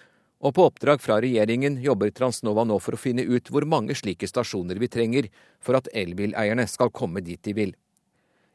og 0.44 0.54
på 0.56 0.66
oppdrag 0.68 1.00
fra 1.00 1.16
regjeringen 1.24 1.78
jobber 1.80 2.12
Transnova 2.12 2.66
nå 2.68 2.76
for 2.82 2.96
å 2.96 3.00
finne 3.00 3.24
ut 3.24 3.48
hvor 3.50 3.64
mange 3.68 3.96
slike 3.96 4.28
stasjoner 4.28 4.78
vi 4.80 4.90
trenger 4.92 5.28
for 5.64 5.78
at 5.78 5.88
elbileierne 5.96 6.66
skal 6.68 6.92
komme 6.92 7.22
dit 7.24 7.40
de 7.42 7.54
vil. 7.56 7.74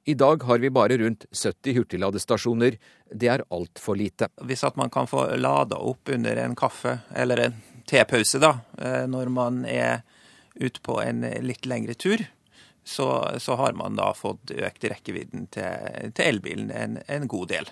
I 0.05 0.13
dag 0.17 0.43
har 0.43 0.61
vi 0.61 0.69
bare 0.73 0.97
rundt 0.97 1.25
70 1.31 1.75
hurtigladestasjoner. 1.77 2.77
Det 3.13 3.27
er 3.29 3.43
altfor 3.53 3.97
lite. 3.97 4.31
Hvis 4.41 4.63
at 4.65 4.77
man 4.77 4.89
kan 4.89 5.09
få 5.09 5.27
lada 5.37 5.77
opp 5.77 6.09
under 6.09 6.41
en 6.41 6.55
kaffe 6.57 6.97
eller 7.13 7.43
en 7.45 7.59
tepause, 7.89 8.41
da, 8.41 8.55
eh, 8.81 9.05
når 9.09 9.29
man 9.29 9.65
er 9.65 10.01
ute 10.55 10.81
på 10.81 10.97
en 11.01 11.21
litt 11.45 11.69
lengre 11.69 11.93
tur, 11.93 12.25
så, 12.83 13.37
så 13.37 13.55
har 13.55 13.73
man 13.77 13.95
da 13.95 14.09
fått 14.17 14.51
økt 14.51 14.87
rekkevidden 14.89 15.45
til, 15.53 16.09
til 16.17 16.25
elbilen 16.25 16.71
en, 16.73 16.97
en, 17.05 17.27
god 17.29 17.51
del. 17.53 17.69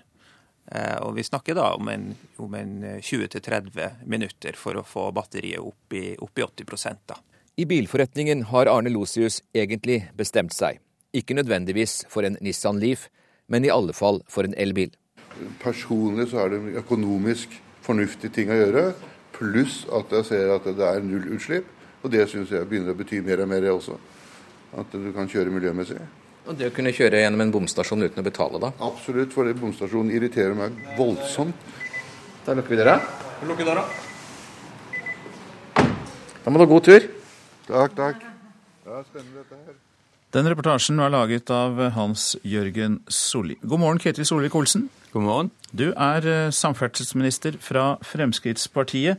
Eh, 0.72 0.98
og 1.02 1.16
vi 1.18 1.26
snakker 1.26 1.58
da 1.58 1.72
om 1.78 1.90
en, 1.90 2.12
en 2.38 2.76
20-30 3.02 4.06
minutter 4.06 4.58
for 4.60 4.78
å 4.78 4.86
få 4.86 5.08
batteriet 5.16 5.64
opp 5.64 5.98
i, 5.98 6.14
opp 6.22 6.38
i 6.38 6.46
80 6.46 7.02
da. 7.10 7.18
I 7.60 7.66
bilforretningen 7.68 8.46
har 8.54 8.70
Arne 8.72 8.92
Losius 8.94 9.42
egentlig 9.54 10.04
bestemt 10.16 10.54
seg. 10.56 10.80
Ikke 11.12 11.34
nødvendigvis 11.34 12.06
for 12.10 12.24
en 12.24 12.38
Nissan 12.46 12.80
Leaf, 12.80 13.08
men 13.50 13.66
i 13.66 13.74
alle 13.74 13.96
fall 13.98 14.22
for 14.30 14.46
en 14.46 14.54
elbil. 14.56 14.94
Personlig 15.60 16.30
så 16.30 16.44
er 16.44 16.54
det 16.54 16.62
en 16.62 16.78
økonomisk 16.84 17.58
fornuftig 17.84 18.32
ting 18.36 18.52
å 18.54 18.60
gjøre, 18.60 18.86
pluss 19.34 19.82
at 19.96 20.14
jeg 20.14 20.28
ser 20.30 20.54
at 20.54 20.70
det 20.70 20.86
er 20.86 21.04
nullutslipp. 21.06 21.76
Og 22.00 22.14
det 22.14 22.30
syns 22.32 22.52
jeg 22.54 22.68
begynner 22.70 22.94
å 22.94 23.00
bety 23.00 23.20
mer 23.26 23.42
og 23.44 23.50
mer 23.52 23.66
også. 23.74 23.98
At 24.80 24.94
du 24.94 25.10
kan 25.16 25.28
kjøre 25.28 25.52
miljømessig. 25.52 26.00
Og 26.48 26.56
Det 26.58 26.70
å 26.70 26.74
kunne 26.74 26.94
kjøre 26.96 27.22
gjennom 27.22 27.44
en 27.44 27.52
bomstasjon 27.54 28.06
uten 28.08 28.22
å 28.22 28.26
betale, 28.26 28.62
da? 28.62 28.72
Absolutt, 28.86 29.34
for 29.36 29.50
bomstasjonen 29.54 30.14
irriterer 30.16 30.56
meg 30.58 30.78
voldsomt. 30.98 31.56
Da 32.46 32.56
lukker 32.58 32.74
vi 32.74 32.80
døra. 32.80 32.96
Lukker 33.46 33.68
døra. 33.68 33.84
Da 36.44 36.50
må 36.50 36.58
du 36.58 36.66
ha 36.66 36.72
god 36.72 36.88
tur. 36.88 37.06
Takk, 37.68 37.94
takk. 38.00 38.26
Det 38.86 38.96
er 38.96 39.06
spennende 39.12 39.44
dette 39.44 39.60
her. 39.68 39.78
Den 40.34 40.46
reportasjen 40.46 41.00
var 41.02 41.10
laget 41.10 41.50
av 41.50 41.80
Hans 41.96 42.36
Jørgen 42.46 43.00
Solli. 43.10 43.56
God 43.62 43.82
morgen, 43.82 44.02
Ketil 44.02 44.28
Solvik-Olsen. 44.30 44.84
God 45.14 45.26
morgen. 45.26 45.50
Du 45.74 45.88
er 45.90 46.26
eh, 46.30 46.52
samferdselsminister 46.54 47.58
fra 47.62 47.96
Fremskrittspartiet. 48.06 49.18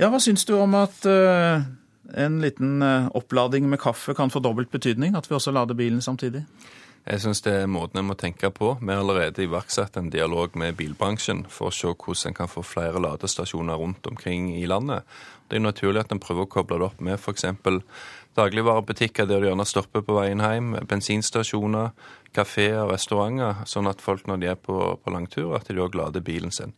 Ja, 0.00 0.08
Hva 0.08 0.20
syns 0.24 0.46
du 0.48 0.54
om 0.56 0.72
at 0.78 1.04
uh, 1.04 1.60
en 2.16 2.40
liten 2.42 2.82
uh, 2.82 3.10
opplading 3.16 3.68
med 3.70 3.80
kaffe 3.80 4.14
kan 4.14 4.30
få 4.30 4.42
dobbelt 4.44 4.70
betydning? 4.70 5.16
At 5.16 5.30
vi 5.30 5.36
også 5.38 5.54
lader 5.54 5.78
bilen 5.78 6.02
samtidig? 6.04 6.44
Jeg 7.02 7.18
syns 7.18 7.42
det 7.42 7.52
er 7.64 7.70
måten 7.70 7.98
en 7.98 8.06
må 8.06 8.14
tenke 8.14 8.50
på. 8.54 8.76
Vi 8.78 8.92
har 8.92 9.02
allerede 9.02 9.42
iverksatt 9.42 9.96
en 9.98 10.10
dialog 10.10 10.54
med 10.54 10.76
bilbransjen 10.78 11.44
for 11.50 11.70
å 11.70 11.74
se 11.74 11.90
hvordan 11.90 12.30
en 12.30 12.36
kan 12.38 12.50
få 12.50 12.62
flere 12.62 13.02
ladestasjoner 13.02 13.80
rundt 13.80 14.06
omkring 14.06 14.52
i 14.54 14.66
landet. 14.70 15.02
Det 15.50 15.58
er 15.58 15.64
naturlig 15.66 16.04
at 16.04 16.12
en 16.14 16.22
prøver 16.22 16.46
å 16.46 16.52
koble 16.52 16.78
det 16.78 16.86
opp 16.86 17.02
med 17.02 17.18
f.eks 17.18 17.48
dagligvarebutikker 18.36 19.28
der 19.28 19.40
du 19.42 19.48
gjerne 19.50 19.66
stopper 19.68 20.04
på 20.04 20.16
veien 20.16 20.40
hjem, 20.40 20.74
bensinstasjoner, 20.88 21.92
kafeer 22.36 22.88
restauranter, 22.88 23.64
sånn 23.68 23.90
at 23.90 24.00
folk 24.00 24.26
når 24.28 24.42
de 24.42 24.52
er 24.52 24.60
på, 24.60 24.78
på 24.96 25.12
langtur, 25.12 25.52
at 25.58 25.68
de 25.68 25.82
òg 25.82 25.98
lader 25.98 26.24
bilen 26.24 26.54
sin. 26.54 26.72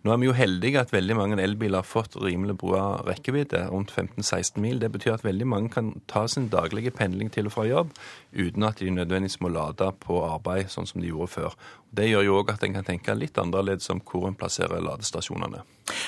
Nå 0.00 0.14
er 0.14 0.20
vi 0.22 0.28
jo 0.30 0.32
heldige 0.32 0.80
at 0.80 0.94
veldig 0.94 1.14
mange 1.18 1.36
elbiler 1.44 1.82
har 1.82 1.88
fått 1.88 2.14
rimelig 2.16 2.54
bra 2.62 3.02
rekkevidde, 3.04 3.66
rundt 3.68 3.90
15-16 3.92 4.56
mil. 4.64 4.78
Det 4.80 4.88
betyr 4.94 5.18
at 5.18 5.26
veldig 5.26 5.48
mange 5.52 5.68
kan 5.74 5.90
ta 6.08 6.22
sin 6.24 6.48
daglige 6.48 6.94
pendling 6.96 7.28
til 7.34 7.50
og 7.50 7.52
fra 7.52 7.66
jobb 7.68 7.92
uten 8.32 8.64
at 8.64 8.80
de 8.80 8.88
nødvendigvis 8.94 9.42
må 9.44 9.50
lade 9.52 9.90
på 10.00 10.22
arbeid, 10.24 10.70
sånn 10.72 10.88
som 10.88 11.04
de 11.04 11.12
gjorde 11.12 11.34
før. 11.34 11.58
Det 11.90 12.06
gjør 12.06 12.22
jo 12.22 12.38
òg 12.38 12.52
at 12.52 12.62
en 12.62 12.76
kan 12.76 12.86
tenke 12.86 13.14
litt 13.18 13.38
annerledes 13.40 13.90
om 13.90 13.98
hvor 14.06 14.28
en 14.28 14.36
plasserer 14.38 14.82
ladestasjonene. 14.84 15.64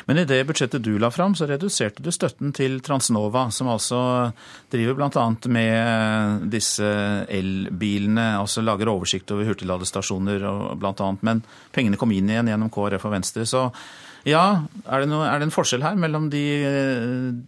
Men 0.07 0.20
i 0.20 0.26
det 0.30 0.39
budsjettet 0.47 0.85
du 0.85 0.93
la 1.03 1.11
fram, 1.11 1.35
så 1.35 1.49
reduserte 1.51 2.05
du 2.05 2.11
støtten 2.14 2.53
til 2.55 2.78
Transnova, 2.87 3.49
som 3.51 3.70
altså 3.72 3.99
driver 4.70 5.01
bl.a. 5.01 5.24
med 5.51 6.47
disse 6.53 6.87
elbilene, 7.26 8.28
altså 8.39 8.62
lager 8.62 8.93
oversikt 8.93 9.35
over 9.35 9.51
hurtigladestasjoner 9.51 10.47
bl.a. 10.78 11.11
Men 11.26 11.43
pengene 11.74 11.99
kom 11.99 12.14
inn 12.14 12.30
igjen 12.30 12.53
gjennom 12.53 12.70
KrF 12.70 13.11
og 13.11 13.16
Venstre. 13.16 13.49
Så 13.49 13.66
ja, 14.29 14.62
er 14.87 15.03
det, 15.03 15.09
noe, 15.11 15.27
er 15.27 15.41
det, 15.41 15.49
en 15.49 15.55
forskjell 15.55 15.83
her 15.83 15.97
mellom 15.99 16.29
de, 16.31 16.43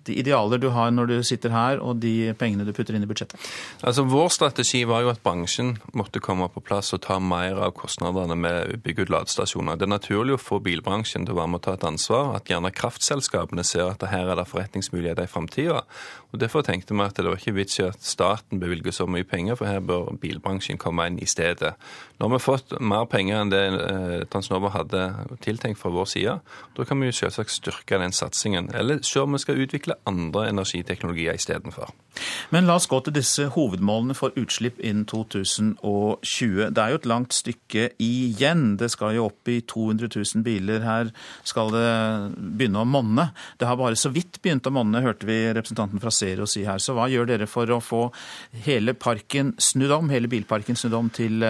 de, 0.06 0.16
idealer 0.18 0.58
du 0.58 0.68
har 0.74 0.90
når 0.90 1.10
du 1.10 1.14
sitter 1.26 1.52
her, 1.54 1.78
og 1.78 2.00
de 2.02 2.32
pengene 2.38 2.66
du 2.66 2.72
putter 2.74 2.96
inn 2.96 3.04
i 3.06 3.10
budsjettet? 3.10 3.38
Altså, 3.86 4.06
Vår 4.10 4.32
strategi 4.34 4.82
var 4.90 5.04
jo 5.04 5.12
at 5.12 5.22
bransjen 5.22 5.76
måtte 5.94 6.22
komme 6.24 6.48
på 6.50 6.62
plass 6.64 6.90
og 6.96 7.04
ta 7.06 7.20
mer 7.22 7.60
av 7.62 7.76
kostnadene 7.78 8.38
med 8.38 8.74
å 8.74 8.80
bygge 8.82 9.06
ut 9.06 9.14
ladestasjoner. 9.14 9.78
Det 9.78 9.86
er 9.86 9.94
naturlig 9.94 10.34
å 10.34 10.42
få 10.42 10.58
bilbransjen 10.64 11.28
til 11.28 11.36
å 11.36 11.40
være 11.42 11.52
med 11.52 11.62
og 11.62 11.66
ta 11.68 11.76
et 11.78 11.86
ansvar. 11.88 12.34
At 12.40 12.50
gjerne 12.50 12.74
kraftselskapene 12.74 13.66
ser 13.66 13.92
at 13.92 14.02
her 14.10 14.32
er 14.32 14.40
det 14.40 14.48
forretningsmuligheter 14.50 15.28
i 15.28 15.30
framtida. 15.30 15.84
Derfor 16.34 16.64
tenkte 16.66 16.96
vi 16.96 17.04
at 17.04 17.14
det 17.14 17.28
var 17.28 17.38
ikke 17.38 17.54
vits 17.54 17.78
i 17.78 17.86
at 17.86 18.02
staten 18.02 18.58
bevilger 18.58 18.94
så 18.94 19.06
mye 19.06 19.26
penger, 19.28 19.54
for 19.54 19.70
her 19.70 19.78
bør 19.84 20.10
bilbransjen 20.18 20.80
komme 20.82 21.06
inn 21.06 21.20
i 21.22 21.30
stedet. 21.30 21.76
Nå 22.18 22.28
har 22.28 22.36
vi 22.36 22.42
fått 22.44 22.74
mer 22.78 23.08
penger 23.10 23.40
enn 23.42 23.50
det 23.50 23.62
eh, 23.74 24.20
Transnova 24.30 24.70
hadde 24.76 25.02
tiltenkt 25.42 25.80
fra 25.80 25.90
vår 25.90 26.06
side. 26.12 26.36
Da 26.76 26.86
kan 26.86 27.02
vi 27.02 27.10
selvsagt 27.14 27.50
styrke 27.50 27.98
den 27.98 28.14
satsingen, 28.14 28.70
eller 28.74 29.02
se 29.02 29.24
om 29.24 29.34
vi 29.34 29.42
skal 29.42 29.58
utvikle 29.64 29.98
andre 30.06 30.46
energiteknologier 30.52 31.34
istedenfor. 31.34 31.90
Men 32.54 32.68
la 32.68 32.76
oss 32.78 32.88
gå 32.90 33.00
til 33.04 33.14
disse 33.16 33.46
hovedmålene 33.54 34.14
for 34.16 34.34
utslipp 34.40 34.80
innen 34.80 35.04
2020. 35.10 36.70
Det 36.74 36.82
er 36.82 36.92
jo 36.92 37.00
et 37.00 37.08
langt 37.10 37.34
stykke 37.36 37.88
igjen. 38.02 38.76
Det 38.80 38.90
skal 38.92 39.16
jo 39.16 39.28
opp 39.28 39.50
i 39.50 39.60
200 39.60 40.10
000 40.12 40.44
biler. 40.46 40.84
Her 40.84 41.10
skal 41.46 41.72
det 41.74 41.88
begynne 42.38 42.82
å 42.82 42.88
monne. 42.88 43.28
Det 43.60 43.68
har 43.68 43.78
bare 43.80 43.98
så 43.98 44.12
vidt 44.14 44.40
begynt 44.44 44.66
å 44.68 44.74
monne, 44.74 45.02
hørte 45.04 45.28
vi 45.28 45.38
representanten 45.56 46.02
fra 46.02 46.12
Zero 46.14 46.46
si 46.50 46.64
her. 46.66 46.82
Så 46.82 46.96
hva 46.96 47.08
gjør 47.10 47.28
dere 47.32 47.48
for 47.50 47.70
å 47.70 47.80
få 47.82 48.02
hele 48.66 48.94
parken 48.94 49.54
snudd 49.58 49.92
om, 49.96 50.12
hele 50.12 50.30
bilparken 50.30 50.78
snudd 50.78 50.96
om 50.98 51.10
til 51.14 51.42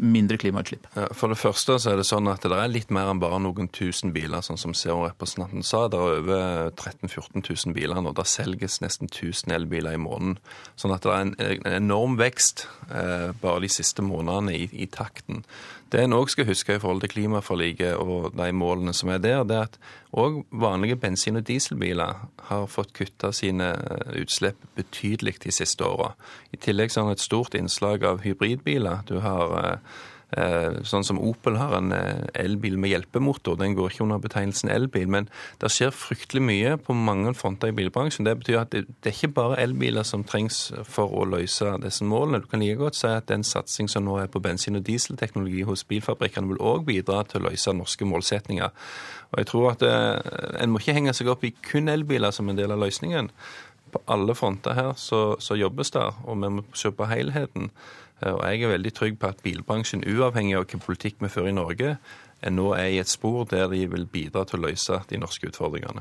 mindre 0.00 0.40
klimautslipp? 0.40 0.88
For 1.16 1.32
det 1.32 1.40
første 1.40 1.78
så 1.80 1.92
er 1.92 2.00
det 2.00 2.08
sånn 2.08 2.30
at 2.32 2.44
det 2.46 2.56
er 2.56 2.72
litt 2.72 2.92
mer 2.94 3.10
enn 3.12 3.22
bare 3.22 3.40
noen 3.42 3.68
tusen 3.74 4.14
biler, 4.14 4.42
sånn 4.44 4.60
som 4.60 4.74
Zero-representanten 4.76 5.64
sa. 5.66 5.86
Det 5.90 5.98
er 6.00 6.18
over 6.20 6.72
13 6.74 7.08
000-14 7.10 7.44
000 7.66 7.76
biler 7.76 8.00
nå. 8.00 8.14
Det 8.16 8.26
selges 8.28 8.80
nesten 8.84 9.10
1000 9.10 9.49
elbiler 9.54 9.96
i 9.96 10.00
måneden. 10.00 10.38
Sånn 10.80 10.94
at 10.94 11.04
det 11.04 11.12
er 11.12 11.26
en, 11.26 11.34
en 11.44 11.76
enorm 11.76 12.16
vekst 12.20 12.66
eh, 12.88 13.30
bare 13.42 13.64
de 13.64 13.70
siste 13.72 14.04
månedene 14.04 14.56
i, 14.56 14.68
i 14.72 14.88
takten. 14.90 15.44
Det 15.90 16.04
en 16.04 16.14
òg 16.14 16.30
skal 16.30 16.46
huske 16.46 16.76
i 16.76 16.82
forhold 16.82 17.02
til 17.02 17.12
klimaforliket 17.16 17.98
og 17.98 18.36
de 18.38 18.50
målene 18.54 18.94
som 18.94 19.10
er 19.10 19.18
der, 19.22 19.42
det 19.44 19.56
er 19.56 19.66
at 19.66 19.80
òg 20.14 20.44
vanlige 20.50 20.98
bensin- 21.02 21.40
og 21.40 21.48
dieselbiler 21.48 22.22
har 22.50 22.70
fått 22.70 22.94
kutta 22.94 23.32
sine 23.34 23.72
utslipp 24.14 24.62
betydelig 24.78 25.40
de 25.42 25.54
siste 25.54 25.86
åra. 25.86 26.12
I 26.54 26.62
tillegg 26.62 26.94
så 26.94 27.02
har 27.02 27.10
en 27.10 27.18
et 27.18 27.26
stort 27.26 27.58
innslag 27.58 28.06
av 28.06 28.22
hybridbiler. 28.22 29.02
Du 29.10 29.18
har 29.24 29.58
eh, 29.64 29.76
Eh, 29.80 30.19
sånn 30.86 31.04
som 31.06 31.18
Opel 31.18 31.56
har 31.58 31.72
en 31.74 31.90
eh, 31.94 32.22
elbil 32.38 32.76
med 32.78 32.92
hjelpemotor. 32.92 33.56
Den 33.58 33.74
går 33.74 33.90
ikke 33.90 34.04
under 34.04 34.20
betegnelsen 34.22 34.70
elbil. 34.70 35.08
Men 35.10 35.28
det 35.62 35.72
skjer 35.74 35.94
fryktelig 35.94 36.42
mye 36.46 36.76
på 36.78 36.94
mange 36.94 37.32
fronter 37.34 37.72
i 37.72 37.76
bilbransjen. 37.76 38.28
Det 38.28 38.36
betyr 38.42 38.60
at 38.62 38.74
det, 38.74 38.84
det 39.02 39.10
er 39.10 39.16
ikke 39.16 39.34
bare 39.40 39.58
elbiler 39.62 40.06
som 40.06 40.22
trengs 40.26 40.68
for 40.86 41.10
å 41.10 41.26
løse 41.28 41.72
disse 41.82 42.06
målene. 42.06 42.42
Du 42.44 42.50
kan 42.50 42.62
like 42.62 42.78
godt 42.78 43.00
si 43.00 43.10
at 43.10 43.30
den 43.30 43.46
satsing 43.46 43.90
som 43.90 44.06
nå 44.06 44.20
er 44.22 44.30
på 44.30 44.42
bensin- 44.44 44.78
og 44.78 44.86
dieselteknologi 44.86 45.64
hos 45.66 45.86
bilfabrikkene, 45.90 46.52
vil 46.52 46.62
òg 46.62 46.86
bidra 46.88 47.24
til 47.26 47.42
å 47.42 47.50
løse 47.50 47.74
norske 47.74 48.06
målsetninger. 48.06 48.70
Og 49.30 49.42
jeg 49.42 49.50
tror 49.50 49.72
at 49.72 49.82
eh, 49.86 50.62
En 50.62 50.70
må 50.70 50.80
ikke 50.80 50.94
henge 50.96 51.14
seg 51.16 51.30
opp 51.32 51.44
i 51.46 51.54
kun 51.64 51.90
elbiler 51.90 52.34
som 52.34 52.48
en 52.50 52.58
del 52.58 52.70
av 52.70 52.82
løsningen. 52.82 53.30
På 53.90 54.02
alle 54.06 54.36
fronter 54.38 54.76
her 54.78 54.92
så, 54.94 55.34
så 55.42 55.58
jobbes 55.58 55.90
det, 55.96 56.06
og 56.22 56.38
vi 56.38 56.52
må 56.54 56.64
se 56.78 56.92
på 56.94 57.08
helheten. 57.10 57.72
Eh, 58.20 58.32
og 58.32 58.42
jeg 58.46 58.64
er 58.64 58.74
veldig 58.76 58.94
trygg 58.96 59.20
på 59.20 59.30
at 59.30 59.44
bilbransjen, 59.44 60.06
uavhengig 60.06 60.56
av 60.56 60.66
hvilken 60.66 60.84
politikk 60.84 61.20
vi 61.24 61.32
fører 61.32 61.52
i 61.52 61.56
Norge, 61.56 61.96
nå 62.48 62.70
er 62.72 62.94
i 62.94 63.00
et 63.02 63.10
spor 63.10 63.44
der 63.50 63.66
de 63.68 63.82
vil 63.90 64.06
bidra 64.08 64.46
til 64.48 64.60
å 64.60 64.68
løse 64.68 65.00
de 65.10 65.18
norske 65.20 65.50
utfordringene. 65.50 66.00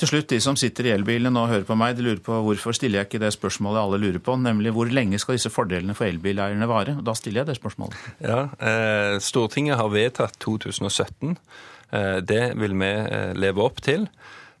Til 0.00 0.10
slutt, 0.10 0.28
de 0.32 0.40
som 0.42 0.58
sitter 0.58 0.88
i 0.88 0.94
elbilene 0.96 1.38
og 1.38 1.52
hører 1.52 1.66
på 1.68 1.76
meg, 1.78 1.94
de 1.94 2.08
lurer 2.08 2.22
på 2.26 2.40
hvorfor 2.42 2.74
stiller 2.74 3.02
jeg 3.04 3.10
ikke 3.10 3.22
det 3.22 3.30
spørsmålet 3.36 3.84
alle 3.84 4.00
lurer 4.02 4.22
på, 4.24 4.34
nemlig 4.40 4.74
hvor 4.74 4.90
lenge 4.90 5.20
skal 5.22 5.38
disse 5.38 5.52
fordelene 5.54 5.94
for 5.94 6.08
elbileierne 6.08 6.66
vare? 6.70 6.96
Da 7.06 7.14
stiller 7.14 7.44
jeg 7.44 7.52
det 7.52 7.58
spørsmålet. 7.60 8.00
Ja, 8.24 8.48
eh, 8.58 9.18
Stortinget 9.22 9.78
har 9.78 9.92
vedtatt 9.94 10.40
2017. 10.42 11.36
Eh, 11.94 12.18
det 12.26 12.42
vil 12.58 12.74
vi 12.74 12.90
eh, 12.90 13.30
leve 13.38 13.62
opp 13.62 13.78
til. 13.86 14.08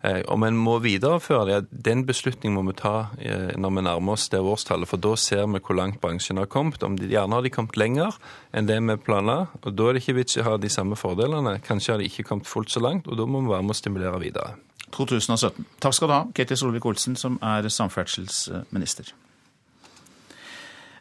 Eh, 0.06 0.22
om 0.30 0.44
en 0.46 0.58
må 0.58 0.76
videreføre 0.84 1.46
det, 1.48 1.58
den 1.70 2.04
beslutningen 2.06 2.54
må 2.54 2.62
vi 2.68 2.76
ta 2.78 3.08
eh, 3.18 3.54
når 3.58 3.74
vi 3.74 3.84
nærmer 3.88 4.14
oss 4.14 4.28
det 4.30 4.38
årstallet. 4.38 4.90
For 4.90 5.02
da 5.02 5.16
ser 5.18 5.46
vi 5.50 5.60
hvor 5.60 5.78
langt 5.78 5.98
bransjen 6.02 6.38
har 6.38 6.50
kommet. 6.52 6.84
Om 6.86 6.98
de, 7.00 7.08
gjerne 7.10 7.34
har 7.34 7.46
de 7.46 7.52
kommet 7.54 7.78
lenger 7.80 8.14
enn 8.54 8.70
det 8.70 8.78
vi 8.78 8.98
planla. 9.08 9.38
Og 9.64 9.74
da 9.74 9.88
er 9.88 9.96
det 9.96 10.04
ikke 10.04 10.18
vits 10.20 10.38
i 10.38 10.44
å 10.44 10.48
ha 10.52 10.56
de 10.62 10.70
samme 10.72 10.98
fordelene. 11.00 11.58
Kanskje 11.66 11.94
har 11.94 12.02
de 12.02 12.10
ikke 12.10 12.28
kommet 12.28 12.50
fullt 12.50 12.70
så 12.74 12.82
langt, 12.84 13.10
og 13.10 13.18
da 13.18 13.26
må 13.26 13.42
vi 13.42 13.54
være 13.54 13.66
med 13.66 13.74
å 13.74 13.80
stimulere 13.80 14.22
videre. 14.22 14.54
2017. 14.94 15.66
Takk 15.82 15.96
skal 15.96 16.10
du 16.10 16.14
ha, 16.14 16.24
Ketil 16.36 16.60
Solvik-Olsen, 16.60 17.18
som 17.18 17.40
er 17.44 17.66
samferdselsminister. 17.72 19.10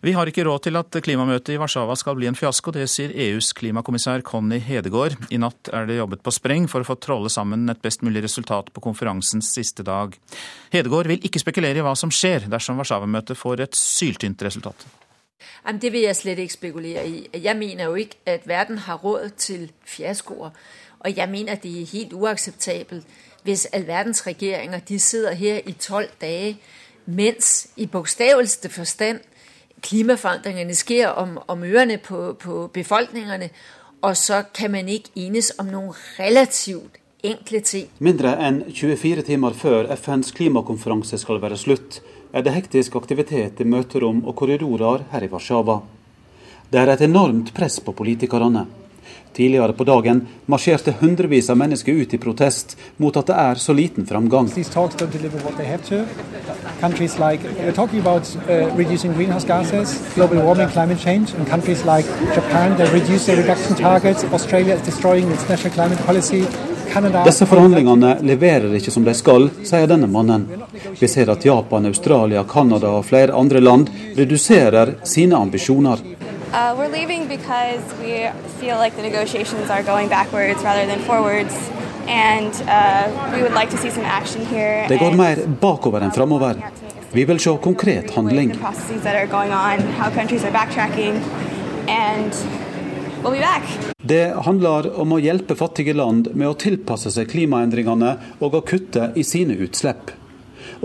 Vi 0.06 0.12
har 0.14 0.30
ikke 0.30 0.44
råd 0.46 0.68
til 0.68 0.78
at 0.78 0.98
klimamøtet 1.02 1.56
i 1.56 1.58
Warszawa 1.58 1.96
skal 1.98 2.14
bli 2.20 2.28
en 2.30 2.36
fiasko. 2.38 2.70
Det 2.76 2.84
sier 2.94 3.10
EUs 3.10 3.48
klimakommissær 3.58 4.22
Conny 4.22 4.60
Hedegaard. 4.62 5.16
I 5.34 5.40
natt 5.42 5.72
er 5.74 5.88
det 5.90 5.96
jobbet 5.98 6.22
på 6.22 6.34
spreng 6.36 6.68
for 6.70 6.86
å 6.86 6.86
få 6.86 6.96
trolle 7.02 7.32
sammen 7.34 7.64
et 7.74 7.82
best 7.82 8.06
mulig 8.06 8.22
resultat 8.22 8.70
på 8.70 8.84
konferansens 8.86 9.50
siste 9.58 9.82
dag. 9.88 10.14
Hedegaard 10.76 11.10
vil 11.10 11.26
ikke 11.26 11.42
spekulere 11.42 11.82
i 11.82 11.88
hva 11.88 11.96
som 11.98 12.14
skjer 12.14 12.46
dersom 12.54 12.78
Warszawa-møtet 12.78 13.42
får 13.42 13.66
et 13.66 13.82
syltynt 13.82 14.46
resultat. 14.46 14.86
Det 15.82 15.90
vil 15.90 16.06
jeg 16.06 16.22
slett 16.22 16.46
ikke 16.46 16.60
spekulere 16.60 17.10
i. 17.10 17.26
Jeg 17.42 17.58
mener 17.58 17.90
jo 17.90 18.06
ikke 18.06 18.22
at 18.38 18.46
verden 18.46 18.86
har 18.86 19.02
råd 19.02 19.32
til 19.42 19.72
fiaskoer. 19.90 20.54
Og 21.02 21.18
jeg 21.18 21.30
mener 21.34 21.58
det 21.58 21.80
er 21.82 21.94
helt 21.98 22.14
uakseptabelt 22.14 23.22
hvis 23.42 23.66
all 23.74 23.90
verdens 23.90 24.22
regjeringer 24.28 24.86
de 24.86 25.02
sitter 25.02 25.34
her 25.34 25.66
i 25.66 25.74
tolv 25.74 26.14
dager 26.22 26.60
mens 27.06 27.72
i 27.78 27.90
bokstaveligste 27.90 28.70
forstand 28.70 29.26
klimaforandringene 29.82 30.76
sker 30.76 31.16
om, 31.20 31.40
om 31.48 31.64
ørene 31.64 31.98
på, 31.98 32.34
på 32.40 32.68
befolkningene, 32.74 33.50
og 34.06 34.18
så 34.18 34.44
kan 34.54 34.72
man 34.72 34.90
ikke 34.92 35.16
enes 35.26 35.52
om 35.60 35.72
noen 35.72 35.96
relativt 36.20 37.00
enkle 37.26 37.62
ting. 37.66 37.90
Mindre 38.04 38.36
enn 38.46 38.62
24 38.70 39.26
timer 39.26 39.56
før 39.58 39.90
FNs 39.96 40.32
klimakonferanse 40.38 41.18
skal 41.22 41.42
være 41.42 41.58
slutt, 41.58 42.02
er 42.36 42.44
det 42.46 42.54
hektisk 42.54 42.96
aktivitet 43.00 43.62
i 43.64 43.68
møterom 43.68 44.24
og 44.28 44.36
korridorer 44.38 45.06
her 45.14 45.26
i 45.26 45.30
Warszawa. 45.32 45.80
Det 46.70 46.82
er 46.82 46.92
et 46.92 47.06
enormt 47.06 47.54
press 47.56 47.80
på 47.80 47.94
politikerne. 47.96 48.66
Tidligere 49.36 49.74
på 49.74 49.84
dagen 49.84 50.22
marsjerte 50.46 50.94
hundrevis 51.00 51.50
av 51.50 51.58
mennesker 51.60 51.94
ut 51.94 52.14
i 52.14 52.18
protest 52.18 52.78
mot 52.98 53.18
at 53.20 53.28
det 53.28 53.36
er 53.36 53.60
så 53.60 53.74
liten 53.76 54.06
framgang. 54.08 54.48
Like 57.26 57.44
about 58.00 58.24
uh, 58.48 59.48
gases, 59.48 60.18
warming, 60.18 60.98
change, 60.98 61.34
like 61.86 62.08
Japan 62.36 62.78
targets. 63.76 64.24
Disse 67.26 67.46
forhandlingene 67.50 68.12
leverer 68.24 68.72
ikke 68.78 68.92
som 68.94 69.04
de 69.04 69.14
skal, 69.18 69.50
sier 69.68 69.88
denne 69.90 70.08
mannen. 70.08 70.46
Vi 70.96 71.08
ser 71.12 71.28
at 71.34 71.44
Japan, 71.44 71.90
Australia, 71.90 72.46
Canada 72.48 72.94
og 72.96 73.08
flere 73.10 73.36
andre 73.36 73.60
land 73.60 73.90
reduserer 74.16 74.94
sine 75.04 75.36
ambisjoner. 75.36 76.00
Uh, 76.56 76.74
we're 76.78 76.88
leaving 76.88 77.28
because 77.28 77.84
we 78.00 78.30
feel 78.62 78.78
like 78.78 78.96
the 78.96 79.02
negotiations 79.02 79.70
are 79.70 79.84
going 79.84 80.08
backwards 80.08 80.64
rather 80.64 80.86
than 80.86 81.00
forwards. 81.00 81.54
And 82.08 82.54
uh, 82.70 83.34
we 83.36 83.42
would 83.44 83.54
like 83.54 83.70
to 83.72 83.78
see 83.78 83.90
some 83.90 84.06
action 84.06 84.46
here. 84.46 84.88
Det 84.88 84.98
går 84.98 85.12
mer 85.12 85.36
bakover 85.62 86.02
enn 86.02 86.12
framover. 86.12 86.56
Vi 87.12 87.26
vil 87.26 87.40
se 87.40 87.58
konkret 87.64 88.12
handling. 88.12 88.54
Det 93.98 94.34
handler 94.46 95.00
om 95.02 95.12
å 95.12 95.20
hjelpe 95.20 95.58
fattige 95.60 95.94
land 95.94 96.30
med 96.36 96.48
å 96.48 96.54
tilpasse 96.54 97.12
seg 97.12 97.28
klimaendringene 97.34 98.14
og 98.40 98.56
å 98.56 98.62
kutte 98.62 99.10
i 99.16 99.26
sine 99.28 99.58
utslipp. 99.66 100.14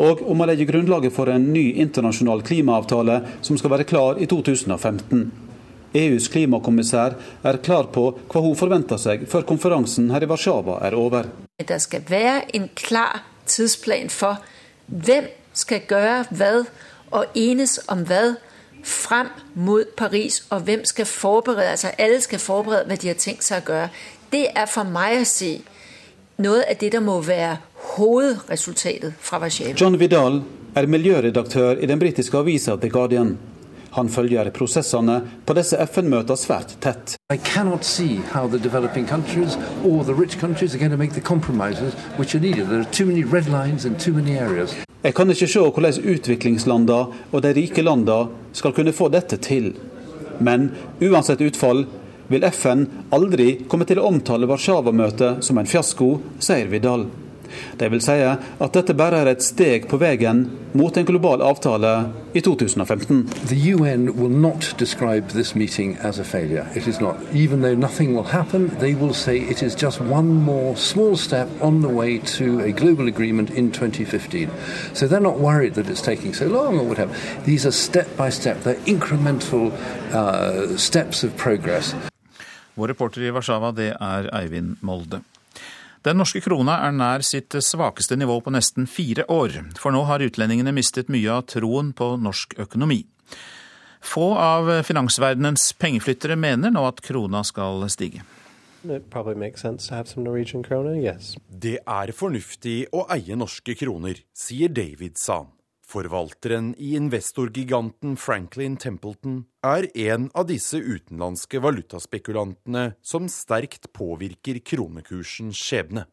Og 0.02 0.24
om 0.26 0.42
å 0.42 0.50
legge 0.50 0.66
grunnlaget 0.66 1.14
for 1.14 1.30
en 1.30 1.46
ny 1.52 1.68
internasjonal 1.84 2.42
klimaavtale 2.42 3.20
som 3.40 3.60
skal 3.60 3.76
være 3.76 3.86
klar 3.86 4.18
i 4.18 4.26
2015. 4.26 5.49
EUs 5.96 6.28
klimakommissær 6.30 7.16
er 7.42 7.58
klar 7.64 7.90
på 7.94 8.06
hva 8.30 8.42
hun 8.44 8.56
forventer 8.58 9.00
seg 9.00 9.26
før 9.30 9.46
konferansen 9.48 10.10
her 10.14 10.22
i 10.22 10.28
Warszawa 10.30 10.78
er 10.86 10.94
over. 10.98 11.28
Det 11.58 11.80
skal 11.82 12.04
være 12.08 12.42
en 12.56 12.68
klar 12.74 13.24
tidsplan 13.46 14.10
for 14.10 14.38
hvem 14.86 15.26
skal 15.52 15.82
gjøre 15.88 16.24
hva 16.30 16.52
og 17.10 17.34
enes 17.34 17.80
om 17.90 18.04
hva 18.06 18.36
frem 18.86 19.28
mot 19.54 19.88
Paris, 19.96 20.44
og 20.50 20.60
hvem 20.60 20.84
skal 20.84 21.06
forberede 21.06 21.70
altså 21.74 21.90
Alle 21.98 22.20
skal 22.20 22.38
forberede 22.38 22.84
hva 22.86 22.96
de 22.96 23.10
har 23.10 23.18
tenkt 23.18 23.44
seg 23.44 23.68
å 23.68 23.74
gjøre. 23.74 23.90
Det 24.32 24.46
er 24.56 24.70
for 24.70 24.88
meg 24.88 25.20
å 25.20 25.26
si 25.28 25.58
noe 26.40 26.62
av 26.64 26.78
det 26.80 26.92
der 26.94 27.04
må 27.04 27.18
være 27.20 27.58
hovedresultatet 27.96 29.14
fra 29.20 29.40
Warszawa. 29.42 29.74
John 29.80 29.98
Vidal 30.00 30.42
er 30.74 30.86
miljøredaktør 30.86 31.82
i 31.82 31.86
den 31.90 31.98
britiske 31.98 32.38
avisa 32.38 32.76
The 32.76 32.88
Guardian. 32.88 33.34
Han 33.96 34.08
følger 34.08 34.50
prosessene 34.54 35.16
på 35.46 35.54
disse 35.58 35.78
FN-møtene 35.90 36.38
svært 36.38 36.76
tett. 36.82 37.16
Jeg 37.30 37.40
kan 45.16 45.30
ikke 45.32 45.48
se 45.48 45.62
hvordan 45.64 46.10
utviklingslandene 46.14 47.06
og 47.32 47.42
de 47.42 47.54
rike 47.56 47.82
landene 47.82 48.52
skal 48.52 48.74
kunne 48.76 48.92
få 48.94 49.08
dette 49.10 49.40
til. 49.42 49.72
Men 50.40 50.70
uansett 51.02 51.42
utfall 51.44 51.86
vil 52.30 52.46
FN 52.52 52.86
aldri 53.10 53.64
komme 53.68 53.88
til 53.88 53.98
å 53.98 54.06
omtale 54.06 54.46
Warszawa-møtet 54.46 55.42
som 55.44 55.58
en 55.58 55.68
fiasko, 55.68 56.12
sier 56.38 56.70
Vidal. 56.70 57.08
Det 57.76 57.88
vil 57.90 58.02
si 58.04 58.16
at 58.22 58.72
dette 58.74 58.94
bare 58.96 59.22
er 59.22 59.30
et 59.32 59.44
steg 59.44 59.88
på 59.90 59.98
veien 60.00 60.44
mot 60.72 60.96
en 60.96 61.06
global 61.06 61.42
avtale 61.42 61.92
i 62.32 62.40
2015. 62.40 63.24
The 63.48 63.74
UN 63.74 64.06
will 64.16 64.30
not 64.30 64.74
describe 64.78 65.28
this 65.28 65.54
meeting 65.54 65.96
as 66.02 66.18
a 66.18 66.24
failure. 66.24 66.66
It 66.74 66.86
is 66.86 67.00
not. 67.00 67.16
Even 67.34 67.62
though 67.62 67.74
nothing 67.74 68.14
will 68.14 68.30
happen, 68.30 68.68
they 68.78 68.94
will 68.94 69.14
say 69.14 69.38
it 69.38 69.62
is 69.62 69.74
just 69.74 70.00
one 70.00 70.28
more 70.44 70.76
small 70.76 71.16
step 71.16 71.48
on 71.60 71.82
the 71.82 71.88
way 71.88 72.18
to 72.38 72.60
a 72.60 72.72
global 72.72 73.08
agreement 73.08 73.50
in 73.50 73.72
2015. 73.72 74.50
So 74.94 75.06
they're 75.06 75.20
not 75.20 75.38
worried 75.40 75.74
that 75.74 75.88
it's 75.88 76.02
taking 76.02 76.34
so 76.34 76.46
long 76.46 76.78
or 76.78 76.84
whatever. 76.84 77.14
These 77.44 77.66
are 77.66 77.72
step 77.72 78.16
by 78.16 78.30
step, 78.30 78.62
they're 78.62 78.84
incremental 78.86 79.72
uh, 80.12 80.76
steps 80.76 81.24
of 81.24 81.36
progress. 81.36 81.94
Vår 82.74 82.88
reporter 82.88 83.20
i 83.20 83.30
Warszawa, 83.30 83.72
det 83.76 83.90
er 84.00 84.30
Eivind 84.32 84.76
Molde. 84.80 85.20
Den 86.00 86.16
norske 86.16 86.40
krona 86.40 86.78
er 86.86 86.94
nær 86.96 87.20
sitt 87.26 87.52
svakeste 87.52 88.16
nivå 88.16 88.38
på 88.40 88.52
nesten 88.54 88.86
fire 88.88 89.26
år, 89.28 89.58
for 89.76 89.92
nå 89.92 90.06
har 90.08 90.24
utlendingene 90.24 90.72
mistet 90.72 91.10
mye 91.12 91.28
av 91.34 91.44
troen 91.52 91.90
på 91.92 92.14
norsk 92.16 92.56
økonomi. 92.64 93.02
Få 94.00 94.30
av 94.40 94.70
finansverdenens 94.88 95.74
pengeflyttere 95.76 96.38
mener 96.40 96.72
nå 96.72 96.86
at 96.88 97.02
krona 97.04 97.44
skal 97.44 97.84
stige. 97.92 98.24
Det 101.60 101.76
er 101.84 102.12
fornuftig 102.16 102.78
å 102.96 103.04
eie 103.12 103.36
norske 103.36 103.76
kroner, 103.76 104.24
sier 104.32 104.72
David 104.72 105.20
Sahn. 105.20 105.52
Forvalteren 105.90 106.74
i 106.78 106.94
investorgiganten 106.94 108.14
Franklin 108.16 108.76
Templeton 108.76 109.40
er 109.66 109.88
en 109.98 110.28
av 110.38 110.46
disse 110.46 110.78
utenlandske 110.78 111.58
valutaspekulantene 111.64 112.92
som 113.02 113.26
sterkt 113.26 113.88
påvirker 113.96 114.60
kronekursens 114.62 115.58
skjebne. 115.58 116.04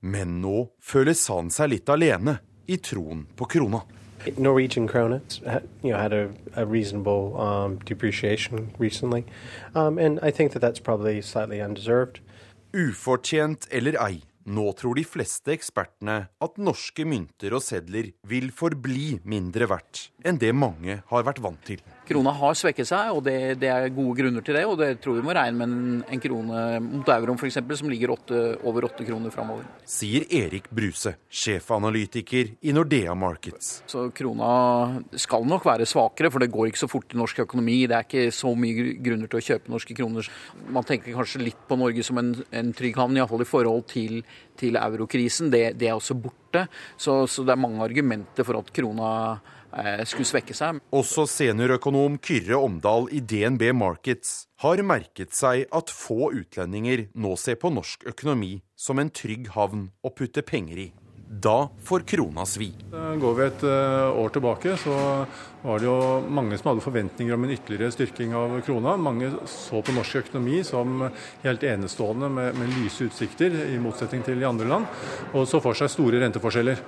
Men 0.00 0.38
nå 0.40 0.70
føler 0.80 1.18
han 1.28 1.52
seg 1.52 1.74
litt 1.74 1.92
alene 1.92 2.38
i 2.72 2.78
troen 2.80 3.26
på 3.36 3.50
krona. 3.52 3.82
Norwegian 4.38 4.88
krona 4.88 5.20
you 5.82 5.92
know, 5.92 5.98
had 5.98 6.12
a, 6.12 6.30
a 6.56 6.64
reasonable 6.64 7.36
um, 7.36 7.78
depreciation 7.84 8.72
recently, 8.78 9.24
um, 9.74 9.98
and 9.98 10.18
I 10.22 10.30
think 10.30 10.52
that 10.52 10.60
that's 10.60 10.80
probably 10.80 11.20
slightly 11.20 11.60
undeserved. 11.60 12.20
Ufortjent 12.72 13.68
eller 13.70 13.96
ei, 14.00 14.22
nå 14.48 14.64
tror 14.78 14.96
de 14.98 15.04
fleste 15.06 15.52
ekspertene 15.54 16.18
at 16.44 16.60
norske 16.60 17.04
mynter 17.08 17.56
og 17.58 17.64
sedler 17.64 18.12
vil 18.28 18.50
forbli 18.54 19.18
mindre 19.28 19.68
verdt 19.70 20.08
enn 20.26 20.40
det 20.40 20.54
mange 20.56 21.02
har 21.12 21.26
vært 21.28 21.42
vant 21.44 21.60
til. 21.68 21.82
Krona 22.08 22.32
har 22.32 22.56
svekket 22.56 22.88
seg, 22.88 23.10
og 23.12 23.20
det, 23.26 23.58
det, 23.60 23.68
er 23.68 23.90
gode 23.92 24.16
grunner 24.16 24.44
til 24.44 24.56
det. 24.56 24.64
Og 24.68 24.78
det 24.80 24.88
tror 25.04 25.18
vi 25.18 25.24
må 25.26 25.34
regne 25.36 25.58
med 25.58 25.68
en, 25.68 25.98
en 26.08 26.22
krone 26.22 26.62
mot 26.84 27.10
euroen 27.12 27.36
f.eks. 27.36 27.58
som 27.80 27.90
ligger 27.92 28.14
8, 28.14 28.40
over 28.68 28.88
åtte 28.88 29.04
kroner 29.04 29.34
framover. 29.34 29.66
Sier 29.88 30.24
Erik 30.40 30.70
Bruse, 30.72 31.14
sjefanalytiker 31.28 32.54
i 32.64 32.74
Nordea 32.76 33.16
Markets. 33.18 33.82
Så 33.90 34.06
krona 34.16 35.02
skal 35.20 35.44
nok 35.48 35.66
være 35.68 35.88
svakere, 35.88 36.32
for 36.32 36.44
det 36.44 36.50
går 36.54 36.70
ikke 36.70 36.82
så 36.84 36.90
fort 36.90 37.12
i 37.12 37.20
norsk 37.20 37.44
økonomi. 37.44 37.82
Det 37.90 37.98
er 37.98 38.08
ikke 38.08 38.34
så 38.34 38.54
mye 38.56 38.94
grunner 39.04 39.28
til 39.28 39.42
å 39.42 39.46
kjøpe 39.50 39.74
norske 39.74 39.98
kroner. 39.98 40.32
Man 40.72 40.88
tenker 40.88 41.16
kanskje 41.16 41.44
litt 41.44 41.60
på 41.68 41.76
Norge 41.80 42.06
som 42.06 42.22
en, 42.22 42.32
en 42.56 42.72
trygg 42.76 42.96
havn, 43.00 43.20
iallfall 43.20 43.44
i 43.44 43.48
forhold 43.48 43.84
til, 43.92 44.22
til 44.58 44.80
eurokrisen. 44.80 45.52
Det, 45.52 45.64
det, 45.76 45.92
er 45.92 45.98
også 45.98 46.16
borte. 46.16 46.64
Så, 46.96 47.20
så 47.28 47.44
det 47.44 47.52
er 47.52 47.60
mange 47.60 47.84
argumenter 47.84 48.48
for 48.48 48.62
at 48.62 48.72
krona 48.72 49.12
skulle 50.08 50.28
svekke 50.28 50.56
seg. 50.56 50.80
Også 50.96 51.26
seniorøkonom 51.28 52.16
Kyrre 52.24 52.60
Omdal 52.60 53.10
i 53.14 53.20
DNB 53.20 53.68
Markets 53.76 54.46
har 54.64 54.80
merket 54.86 55.36
seg 55.36 55.66
at 55.74 55.92
få 55.92 56.32
utlendinger 56.32 57.08
nå 57.14 57.34
ser 57.38 57.60
på 57.60 57.70
norsk 57.74 58.08
økonomi 58.10 58.56
som 58.78 58.98
en 58.98 59.12
trygg 59.12 59.52
havn 59.54 59.90
å 60.02 60.14
putte 60.14 60.42
penger 60.46 60.88
i. 60.88 60.88
Da 61.28 61.68
får 61.84 62.00
krona 62.08 62.46
svi. 62.48 62.70
Går 63.20 63.34
vi 63.36 63.44
et 63.44 63.64
eh, 63.68 64.16
år 64.16 64.30
tilbake, 64.32 64.72
så 64.80 64.94
var 65.60 65.80
det 65.80 65.84
jo 65.84 65.98
mange 66.24 66.56
som 66.56 66.70
hadde 66.70 66.84
forventninger 66.86 67.36
om 67.36 67.44
en 67.44 67.52
ytterligere 67.52 67.92
styrking 67.92 68.32
av 68.38 68.54
krona. 68.64 68.96
Mange 68.96 69.28
så 69.52 69.82
på 69.84 69.92
norsk 69.92 70.22
økonomi 70.22 70.62
som 70.64 71.04
helt 71.44 71.66
enestående 71.68 72.32
med, 72.32 72.56
med 72.56 72.72
lyse 72.78 73.10
utsikter, 73.10 73.52
i 73.68 73.76
motsetning 73.82 74.24
til 74.24 74.40
i 74.40 74.48
andre 74.48 74.70
land, 74.72 74.88
og 75.34 75.44
så 75.50 75.60
for 75.60 75.76
seg 75.76 75.92
store 75.92 76.24
renteforskjeller. 76.24 76.80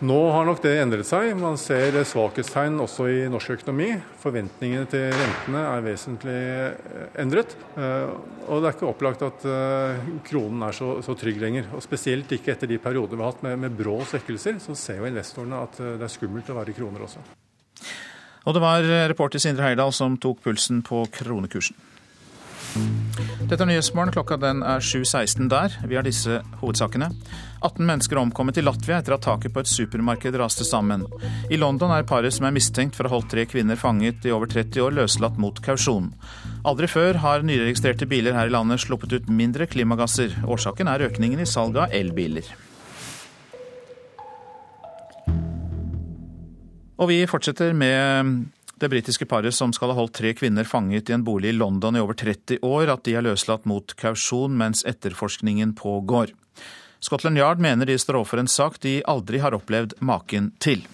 Nå 0.00 0.16
har 0.32 0.46
nok 0.48 0.62
det 0.64 0.70
endret 0.80 1.04
seg. 1.04 1.34
Man 1.36 1.58
ser 1.60 1.98
svakhetstegn 2.08 2.78
også 2.80 3.04
i 3.12 3.18
norsk 3.28 3.58
økonomi. 3.58 3.90
Forventningene 4.22 4.88
til 4.88 5.10
rentene 5.12 5.64
er 5.74 5.84
vesentlig 5.84 6.36
eh, 6.36 7.02
endret. 7.20 7.52
Eh, 7.76 8.08
og 8.46 8.62
det 8.62 8.70
er 8.70 8.78
ikke 8.78 8.88
opplagt 8.88 9.26
at 9.26 9.44
eh, 9.44 10.08
kronen 10.24 10.64
er 10.64 10.78
så, 10.78 10.94
så 11.04 11.12
trygg 11.20 11.42
lenger. 11.42 11.68
Og 11.76 11.84
Spesielt 11.84 12.32
ikke 12.32 12.54
etter 12.54 12.70
de 12.70 12.80
perioder 12.80 13.12
vi 13.12 13.26
har 13.26 13.34
hatt 13.34 13.44
med, 13.44 13.60
med 13.66 13.76
brå 13.76 13.98
svekkelser, 14.08 14.56
så 14.64 14.78
ser 14.78 15.02
jo 15.02 15.10
investorene 15.10 15.60
at 15.68 15.76
det 15.82 16.08
er 16.08 16.16
skummelt 16.16 16.48
å 16.48 16.56
være 16.62 16.72
i 16.72 16.80
kroner 16.80 17.04
også. 17.04 17.26
Og 18.48 18.56
det 18.56 18.64
var 18.64 18.88
reporter 19.12 19.42
Sindre 19.42 19.68
Heidal 19.68 19.92
som 19.92 20.16
tok 20.16 20.40
pulsen 20.46 20.80
på 20.86 21.04
kronekursen. 21.12 21.76
Dette 23.50 23.64
er 23.64 23.66
Nyhetsmorgen. 23.66 24.12
Klokka 24.14 24.36
den 24.38 24.60
er 24.62 24.82
7.16 24.84 25.48
der. 25.50 25.74
Vi 25.90 25.96
har 25.98 26.06
disse 26.06 26.38
hovedsakene. 26.60 27.08
18 27.66 27.82
mennesker 27.82 28.20
omkommet 28.20 28.60
i 28.60 28.62
Latvia 28.62 29.00
etter 29.00 29.16
at 29.16 29.24
taket 29.26 29.52
på 29.52 29.64
et 29.64 29.70
supermarked 29.70 30.38
raste 30.38 30.64
sammen. 30.64 31.02
I 31.50 31.58
London 31.58 31.90
er 31.92 32.06
paret 32.08 32.36
som 32.36 32.46
er 32.46 32.54
mistenkt 32.54 32.96
for 32.96 33.08
å 33.08 33.10
ha 33.10 33.18
holdt 33.18 33.32
tre 33.34 33.44
kvinner 33.50 33.80
fanget 33.80 34.24
i 34.24 34.32
over 34.32 34.48
30 34.48 34.84
år, 34.86 34.94
løslatt 35.00 35.40
mot 35.42 35.58
kausjon. 35.64 36.12
Aldri 36.68 36.88
før 36.92 37.20
har 37.24 37.44
nyregistrerte 37.46 38.08
biler 38.08 38.38
her 38.38 38.48
i 38.48 38.54
landet 38.54 38.84
sluppet 38.84 39.18
ut 39.18 39.28
mindre 39.34 39.66
klimagasser. 39.66 40.38
Årsaken 40.46 40.88
er 40.92 41.08
økningen 41.10 41.42
i 41.42 41.48
salget 41.48 41.88
av 41.88 41.96
elbiler. 42.00 42.46
Og 47.00 47.08
vi 47.08 47.22
fortsetter 47.26 47.72
med 47.72 48.50
det 48.80 48.88
britiske 48.88 49.26
paret 49.28 49.54
som 49.54 49.72
skal 49.76 49.92
ha 49.92 49.98
holdt 49.98 50.16
tre 50.16 50.32
kvinner 50.36 50.64
fanget 50.64 51.10
i 51.10 51.16
en 51.16 51.24
bolig 51.24 51.52
i 51.52 51.56
London 51.56 51.96
i 51.96 52.00
over 52.00 52.16
30 52.16 52.62
år, 52.64 52.88
at 52.88 53.04
de 53.04 53.16
er 53.18 53.26
løslatt 53.26 53.66
mot 53.68 53.92
kausjon 54.00 54.56
mens 54.56 54.84
etterforskningen 54.88 55.74
pågår. 55.76 56.32
Scotland 57.00 57.38
Yard 57.38 57.60
mener 57.60 57.88
de 57.88 57.98
står 57.98 58.18
overfor 58.20 58.42
en 58.42 58.48
sak 58.48 58.80
de 58.80 58.98
aldri 59.08 59.40
har 59.40 59.56
opplevd 59.56 59.96
maken 60.04 60.52
til. 60.60 60.84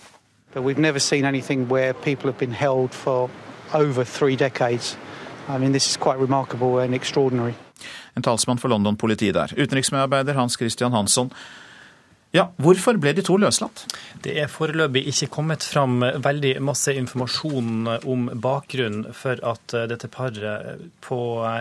En 8.17 8.25
talsmann 8.25 8.59
for 8.59 8.73
London-politiet 8.73 9.37
der. 9.37 9.53
Utenriksmedarbeider 9.53 10.39
Hans 10.39 10.57
Christian 10.59 10.95
Hansson. 10.97 11.31
Ja, 12.35 12.49
Hvorfor 12.61 12.99
ble 13.01 13.13
de 13.17 13.23
to 13.25 13.37
løslatt? 13.41 13.85
Det 14.25 14.35
er 14.43 14.51
foreløpig 14.51 15.05
ikke 15.13 15.29
kommet 15.37 15.65
fram 15.65 16.01
veldig 16.03 16.57
masse 16.65 16.93
informasjon 16.99 17.87
om 18.03 18.27
bakgrunnen 18.43 19.15
for 19.17 19.41
at 19.47 19.77
dette 19.93 20.11
paret 20.13 20.83
på 21.07 21.19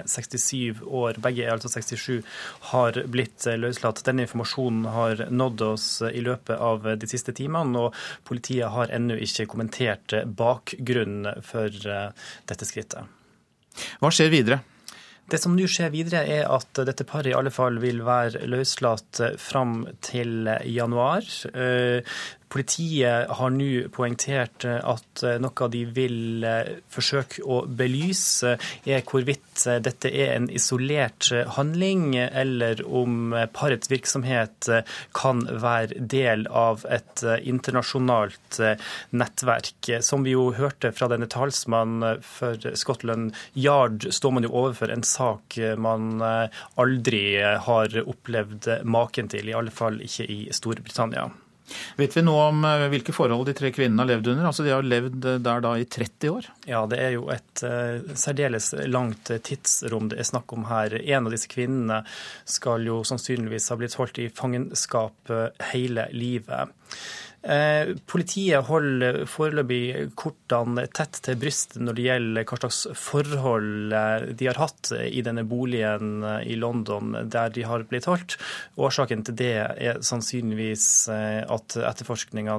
67 0.09 0.81
år, 0.83 1.21
begge 1.21 1.45
er 1.45 1.53
altså 1.53 1.69
67, 1.71 2.25
har 2.71 2.99
blitt 3.11 3.45
løslatt. 3.61 4.03
Denne 4.07 4.25
informasjonen 4.25 4.89
har 4.95 5.25
nådd 5.29 5.65
oss 5.69 5.89
i 6.09 6.23
løpet 6.25 6.57
av 6.57 6.89
de 6.99 7.11
siste 7.13 7.35
timene, 7.37 7.87
og 7.87 8.27
politiet 8.27 8.73
har 8.73 8.91
ennå 8.95 9.19
ikke 9.21 9.47
kommentert 9.53 10.17
bakgrunnen 10.25 11.43
for 11.45 11.69
dette 12.49 12.67
skrittet. 12.67 13.05
Hva 14.01 14.11
skjer 14.11 14.33
videre? 14.33 14.63
Det 15.31 15.39
som 15.41 15.55
nå 15.57 15.65
skjer 15.69 15.89
videre, 15.93 16.21
er 16.29 16.49
at 16.53 16.81
dette 16.85 17.05
paret 17.07 17.31
i 17.31 17.37
alle 17.37 17.53
fall 17.53 17.79
vil 17.81 18.03
være 18.05 18.45
løslatt 18.51 19.21
fram 19.41 19.87
til 20.05 20.45
januar. 20.69 21.25
Eh, 22.55 22.61
Politiet 22.65 23.29
har 23.29 23.49
nå 23.51 23.89
poengtert 23.91 24.65
at 24.65 25.23
noe 25.43 25.67
de 25.71 25.81
vil 25.91 26.43
eh, 26.43 26.79
forsøke 26.89 27.43
å 27.43 27.65
belyse, 27.67 28.55
er 28.85 29.03
hvorvidt 29.03 29.65
dette 29.83 30.09
er 30.09 30.35
en 30.35 30.47
isolert 30.49 31.29
handling, 31.55 32.15
eller 32.15 32.81
om 32.85 33.33
parets 33.53 33.89
virksomhet 33.91 34.69
kan 35.15 35.43
være 35.47 35.99
del 35.99 36.45
av 36.47 36.85
et 36.91 37.23
internasjonalt 37.23 38.59
nettverk. 39.11 39.91
Som 40.03 40.25
vi 40.25 40.35
jo 40.35 40.49
hørte 40.55 40.91
fra 40.95 41.07
denne 41.11 41.29
talsmannen 41.31 42.21
for 42.25 42.59
Scotland 42.75 43.35
Yard, 43.53 44.07
står 44.11 44.35
man 44.35 44.47
jo 44.47 44.53
overfor 44.65 44.91
en 44.91 45.05
sak 45.07 45.59
man 45.77 46.19
aldri 46.23 47.25
har 47.41 47.97
opplevd 48.03 48.69
maken 48.83 49.31
til, 49.31 49.49
i 49.49 49.57
alle 49.57 49.73
fall 49.73 50.01
ikke 50.03 50.27
i 50.27 50.43
Storbritannia. 50.55 51.29
Vet 51.97 52.15
vi 52.17 52.23
noe 52.25 52.49
om 52.51 52.65
eh, 52.67 52.85
hvilke 52.93 53.13
forhold 53.15 53.47
de 53.47 53.55
tre 53.57 53.71
kvinnene 53.73 54.03
har 54.03 54.11
levd 54.11 54.29
under? 54.33 54.49
Altså 54.49 54.65
De 54.65 54.73
har 54.73 54.85
levd 54.85 55.25
eh, 55.25 55.39
der 55.43 55.63
da 55.65 55.73
i 55.79 55.87
30 55.89 56.31
år? 56.33 56.49
Ja, 56.69 56.83
det 56.89 56.99
er 57.01 57.15
jo 57.15 57.27
et 57.33 57.63
uh, 57.65 58.13
særdeles 58.17 58.71
langt 58.91 59.31
tidsrom 59.47 60.09
det 60.11 60.19
er 60.21 60.29
snakk 60.29 60.53
om 60.55 60.67
her. 60.69 60.97
En 61.01 61.29
av 61.29 61.33
disse 61.33 61.49
kvinnene 61.51 62.01
skal 62.49 62.85
jo 62.85 63.01
sannsynligvis 63.07 63.71
ha 63.71 63.79
blitt 63.79 63.97
holdt 63.99 64.21
i 64.21 64.29
fangenskap 64.33 65.33
hele 65.71 66.09
livet. 66.13 66.73
Eh, 67.45 67.91
politiet 68.09 68.65
holder 68.65 69.19
foreløpig 69.29 70.07
kortene 70.17 70.87
tett 70.97 71.19
til 71.27 71.37
brystet 71.37 71.77
når 71.83 71.97
det 71.97 72.05
gjelder 72.07 72.45
hva 72.49 72.57
slags 72.57 72.79
forhold 72.97 73.93
eh, 73.93 74.23
de 74.39 74.47
har 74.49 74.57
hatt 74.57 74.89
i 75.05 75.21
denne 75.25 75.43
boligen 75.45 76.23
eh, 76.25 76.39
i 76.49 76.57
London 76.57 77.13
der 77.29 77.53
de 77.53 77.67
har 77.69 77.85
blitt 77.85 78.07
holdt. 78.09 78.39
Årsaken 78.81 79.21
til 79.27 79.37
det 79.37 79.51
er 79.61 80.01
sannsynligvis 80.05 80.87
at 81.05 81.75
etterforskninga 81.77 82.55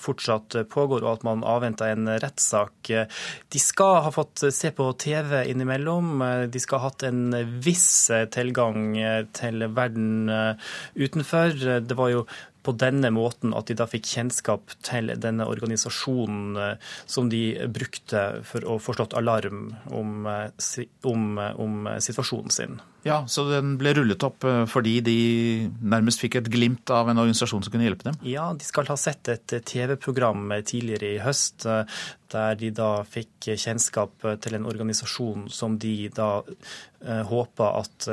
fortsatt 0.00 0.54
pågår, 0.70 1.02
og 1.02 1.18
at 1.18 1.24
man 1.26 1.42
avventer 1.46 1.90
en 1.90 2.08
rettssak. 2.22 2.90
De 2.90 3.60
skal 3.62 4.00
ha 4.04 4.12
fått 4.14 4.44
se 4.54 4.70
på 4.74 4.86
TV 5.00 5.42
innimellom. 5.50 6.22
De 6.52 6.62
skal 6.62 6.80
ha 6.80 6.90
hatt 6.90 7.04
en 7.08 7.34
viss 7.64 8.10
tilgang 8.34 8.94
til 9.36 9.66
verden 9.74 10.30
utenfor. 10.98 11.56
Det 11.86 11.98
var 11.98 12.12
jo 12.14 12.24
på 12.62 12.74
denne 12.76 13.10
måten 13.14 13.54
at 13.56 13.70
de 13.70 13.76
da 13.78 13.86
fikk 13.88 14.08
kjennskap 14.10 14.74
til 14.84 15.12
denne 15.20 15.46
organisasjonen 15.48 16.60
eh, 16.60 16.92
som 17.10 17.30
de 17.32 17.42
brukte 17.72 18.24
for 18.46 18.66
å 18.68 18.78
få 18.82 18.96
slått 18.96 19.16
alarm 19.18 19.74
om, 19.96 20.26
eh, 20.28 20.86
om, 21.08 21.26
eh, 21.38 21.60
om 21.60 21.88
situasjonen 21.98 22.52
sin. 22.54 22.80
Ja, 23.06 23.22
Så 23.24 23.46
den 23.48 23.78
ble 23.80 23.94
rullet 23.96 24.20
opp 24.26 24.44
fordi 24.68 24.98
de 25.00 25.70
nærmest 25.80 26.20
fikk 26.20 26.36
et 26.36 26.50
glimt 26.52 26.90
av 26.92 27.08
en 27.08 27.16
organisasjon 27.16 27.64
som 27.64 27.72
kunne 27.72 27.86
hjelpe 27.88 28.04
dem? 28.04 28.18
Ja, 28.28 28.50
de 28.52 28.66
skal 28.66 28.84
ha 28.90 28.96
sett 29.00 29.30
et 29.32 29.46
TV-program 29.48 30.52
tidligere 30.68 31.14
i 31.14 31.22
høst 31.24 31.64
der 31.64 32.58
de 32.60 32.68
da 32.76 33.00
fikk 33.08 33.48
kjennskap 33.56 34.28
til 34.44 34.58
en 34.58 34.68
organisasjon 34.68 35.48
som 35.48 35.78
de 35.80 36.10
da 36.12 36.42
håpa 37.00 37.72
at 37.80 38.10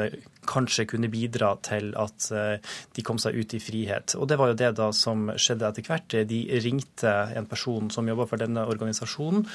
kanskje 0.47 0.87
kunne 0.89 1.09
bidra 1.11 1.53
til 1.65 1.91
at 1.99 2.29
eh, 2.35 2.75
de 2.95 3.05
kom 3.05 3.19
seg 3.21 3.37
ut 3.37 3.55
i 3.57 3.61
frihet. 3.63 4.15
Og 4.19 4.29
det 4.29 4.39
var 4.39 4.51
jo 4.51 4.59
det 4.59 4.71
da 4.79 4.89
som 4.95 5.27
skjedde 5.35 5.67
etter 5.69 5.87
hvert. 5.87 6.17
De 6.29 6.41
ringte 6.63 7.13
en 7.37 7.49
person 7.49 7.91
som 7.93 8.07
jobba 8.07 8.27
for 8.29 8.41
denne 8.41 8.65
organisasjonen, 8.67 9.45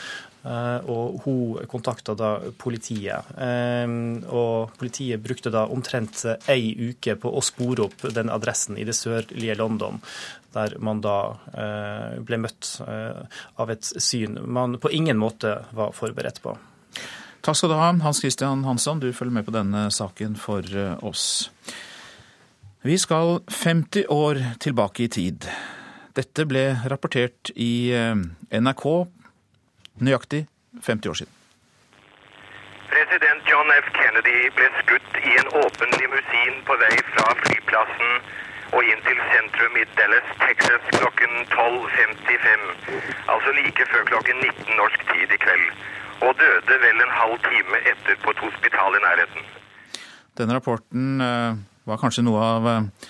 og 0.90 1.22
hun 1.22 1.68
kontakta 1.70 2.16
da 2.18 2.32
politiet. 2.58 3.30
Og 4.26 4.72
politiet 4.78 5.22
brukte 5.22 5.52
da 5.54 5.68
omtrent 5.70 6.24
ei 6.50 6.72
uke 6.90 7.14
på 7.22 7.30
å 7.30 7.42
spore 7.46 7.86
opp 7.86 8.08
den 8.10 8.32
adressen 8.32 8.78
i 8.80 8.86
det 8.88 8.96
sørlige 8.98 9.58
London 9.60 10.00
der 10.52 10.76
man 10.78 11.00
da 11.04 11.16
eh, 11.56 12.20
ble 12.24 12.38
møtt 12.44 12.76
eh, 12.84 13.40
av 13.62 13.72
et 13.72 13.84
syn 13.84 14.38
man 14.44 14.78
på 14.82 14.92
ingen 14.92 15.20
måte 15.20 15.62
var 15.72 15.94
forberedt 15.96 16.42
på. 16.44 16.56
Takk 17.42 17.58
skal 17.58 17.72
du 17.72 17.74
ha, 17.74 17.90
Hans 18.04 18.20
Christian 18.22 18.64
Hansson. 18.64 19.00
Du 19.02 19.12
følger 19.12 19.34
med 19.34 19.46
på 19.46 19.54
denne 19.54 19.88
saken 19.90 20.36
for 20.38 20.62
eh, 20.62 20.94
oss. 21.02 21.50
Vi 22.82 22.98
skal 22.98 23.40
50 23.50 24.06
år 24.10 24.38
tilbake 24.62 25.06
i 25.06 25.10
tid. 25.10 25.46
Dette 26.14 26.46
ble 26.46 26.64
rapportert 26.90 27.50
i 27.54 27.94
NRK 28.50 28.84
nøyaktig 30.02 30.46
50 30.82 31.10
år 31.10 31.18
siden. 31.22 31.34
President 32.92 33.42
John 33.50 33.70
F. 33.78 33.88
Kennedy 33.96 34.38
ble 34.56 34.68
skutt 34.82 35.18
i 35.22 35.34
en 35.40 35.48
åpen 35.62 35.94
limousin 36.00 36.58
på 36.68 36.76
vei 36.82 36.94
fra 37.14 37.28
flyplassen 37.42 38.10
og 38.72 38.88
inn 38.88 39.02
til 39.04 39.18
sentrum 39.30 39.74
i 39.76 39.84
Dallas, 39.98 40.28
Texas 40.40 40.84
klokken 40.96 41.32
12.55, 41.52 42.62
altså 43.34 43.50
like 43.58 43.86
før 43.92 44.06
klokken 44.12 44.38
19 44.40 44.78
norsk 44.80 45.04
tid 45.10 45.34
i 45.36 45.40
kveld, 45.44 45.66
og 46.22 46.38
døde 46.38 46.78
vel 46.84 47.02
en 47.02 47.14
halv 47.18 47.38
time 47.44 47.80
etter 47.90 48.18
på 48.22 48.32
et 48.32 48.42
hospital 48.46 48.96
i 48.98 49.04
nærheten. 49.04 49.46
Denne 50.38 50.56
rapporten 50.56 51.20
eh, 51.20 51.62
var 51.88 52.00
kanskje 52.00 52.24
noe 52.24 52.42
av 52.42 52.68
eh, 52.70 53.08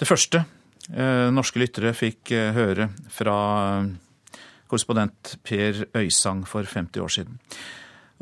det 0.00 0.08
første 0.08 0.42
eh, 0.42 1.28
norske 1.34 1.60
lyttere 1.60 1.94
fikk 1.96 2.32
høre 2.56 2.90
fra 3.12 3.38
korrespondent 4.66 5.36
Per 5.46 5.84
Øysang 5.94 6.46
for 6.48 6.66
50 6.66 7.02
år 7.02 7.12
siden. 7.12 7.40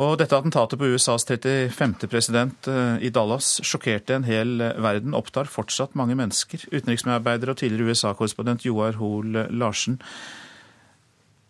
Og 0.03 0.17
dette 0.19 0.35
attentatet 0.35 0.81
på 0.81 0.89
USAs 0.91 1.23
35. 1.29 2.09
president 2.11 2.67
i 2.99 3.13
Dallas 3.15 3.61
sjokkerte 3.63 4.17
en 4.17 4.25
hel 4.27 4.59
verden, 4.59 5.15
opptar 5.15 5.47
fortsatt 5.47 5.95
mange 5.95 6.17
mennesker. 6.19 6.65
Utenriksmedarbeider 6.73 7.53
og 7.53 7.61
tidligere 7.61 7.95
USA-korrespondent 7.95 8.67
Joar 8.67 8.99
Hoel 8.99 9.39
Larsen. 9.55 10.01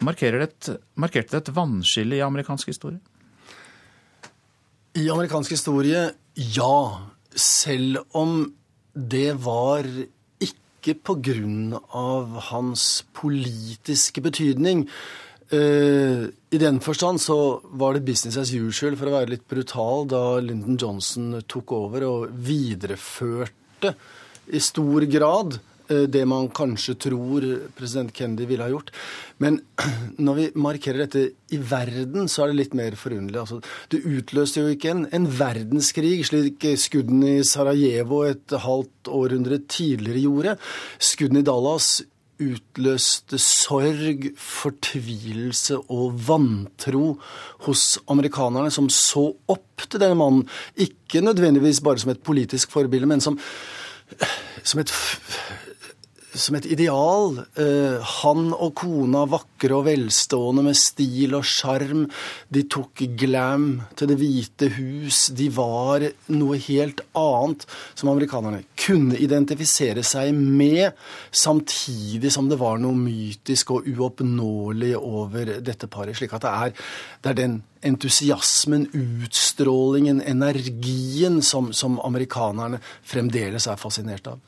Markerer 0.03 0.43
det 0.43 0.49
et, 0.49 0.71
markerte 0.99 1.37
det 1.37 1.43
et 1.45 1.55
vannskille 1.55 2.19
i 2.19 2.25
amerikansk 2.25 2.73
historie? 2.73 2.99
I 4.99 5.09
amerikansk 5.11 5.55
historie, 5.55 6.09
ja. 6.35 6.79
Selv 7.35 8.03
om 8.15 8.55
det 8.95 9.33
var 9.43 9.87
ikke 10.43 10.95
på 11.03 11.17
grunn 11.25 11.75
av 11.97 12.37
hans 12.51 13.05
politiske 13.17 14.23
betydning. 14.23 14.85
Uh, 15.51 16.31
I 16.51 16.59
den 16.59 16.81
forstand 16.83 17.21
så 17.23 17.61
var 17.77 17.95
det 17.95 18.05
business 18.07 18.39
as 18.41 18.55
usual, 18.55 18.97
for 18.97 19.11
å 19.11 19.17
være 19.19 19.35
litt 19.35 19.47
brutal, 19.51 20.07
da 20.11 20.39
Lyndon 20.43 20.79
Johnson 20.81 21.41
tok 21.51 21.75
over 21.75 22.07
og 22.07 22.37
videreførte 22.47 23.95
i 24.55 24.61
stor 24.63 25.07
grad 25.11 25.59
det 25.89 26.23
man 26.29 26.49
kanskje 26.55 26.95
tror 27.07 27.45
president 27.77 28.13
Kennedy 28.17 28.47
ville 28.49 28.65
ha 28.65 28.73
gjort. 28.73 28.93
Men 29.43 29.61
når 30.25 30.39
vi 30.39 30.47
markerer 30.67 31.05
dette 31.05 31.25
i 31.55 31.61
verden, 31.61 32.31
så 32.31 32.45
er 32.45 32.53
det 32.53 32.61
litt 32.63 32.79
mer 32.79 32.97
forunderlig. 32.99 33.43
Altså, 33.43 33.61
det 33.93 34.03
utløste 34.05 34.63
jo 34.65 34.73
ikke 34.73 34.95
en, 34.95 35.05
en 35.15 35.29
verdenskrig, 35.41 36.17
slik 36.29 36.65
skuddene 36.81 37.39
i 37.41 37.47
Sarajevo 37.47 38.25
et 38.29 38.57
halvt 38.65 39.13
århundre 39.13 39.61
tidligere 39.69 40.25
gjorde. 40.25 40.59
Skuddene 41.13 41.45
i 41.45 41.49
Dallas 41.49 41.97
utløste 42.43 43.39
sorg, 43.39 44.27
fortvilelse 44.41 45.79
og 45.93 46.17
vantro 46.27 47.15
hos 47.67 47.85
amerikanerne, 48.11 48.73
som 48.75 48.91
så 48.91 49.29
opp 49.51 49.87
til 49.87 50.03
denne 50.03 50.19
mannen. 50.19 50.49
Ikke 50.75 51.23
nødvendigvis 51.25 51.83
bare 51.85 52.03
som 52.03 52.11
et 52.15 52.25
politisk 52.25 52.75
forbilde, 52.75 53.09
men 53.11 53.23
som, 53.23 53.39
som 54.63 54.83
et 54.83 54.93
som 56.35 56.57
et 56.59 56.67
ideal. 56.67 57.39
Eh, 57.61 58.03
han 58.21 58.51
og 58.53 58.75
kona 58.79 59.25
vakre 59.31 59.77
og 59.79 59.87
velstående 59.89 60.65
med 60.67 60.79
stil 60.79 61.37
og 61.39 61.47
sjarm. 61.49 62.05
De 62.53 62.65
tok 62.71 63.05
glam 63.19 63.69
til 63.97 64.11
Det 64.11 64.19
hvite 64.21 64.71
hus. 64.77 65.29
De 65.37 65.49
var 65.55 66.07
noe 66.35 66.59
helt 66.67 67.05
annet 67.19 67.67
som 67.95 68.11
amerikanerne 68.13 68.65
kunne 68.79 69.19
identifisere 69.19 70.05
seg 70.07 70.35
med, 70.35 70.93
samtidig 71.31 72.33
som 72.33 72.49
det 72.51 72.61
var 72.61 72.81
noe 72.83 72.97
mytisk 72.99 73.75
og 73.77 73.89
uoppnåelig 73.89 74.95
over 74.99 75.57
dette 75.65 75.89
paret. 75.89 76.17
Slik 76.19 76.35
at 76.37 76.45
det 76.45 76.55
er, 76.55 76.75
det 77.23 77.33
er 77.33 77.41
den 77.41 77.61
entusiasmen, 77.85 78.89
utstrålingen, 78.95 80.23
energien 80.25 81.43
som, 81.45 81.73
som 81.73 81.99
amerikanerne 82.05 82.81
fremdeles 83.05 83.69
er 83.69 83.81
fascinert 83.81 84.33
av. 84.33 84.41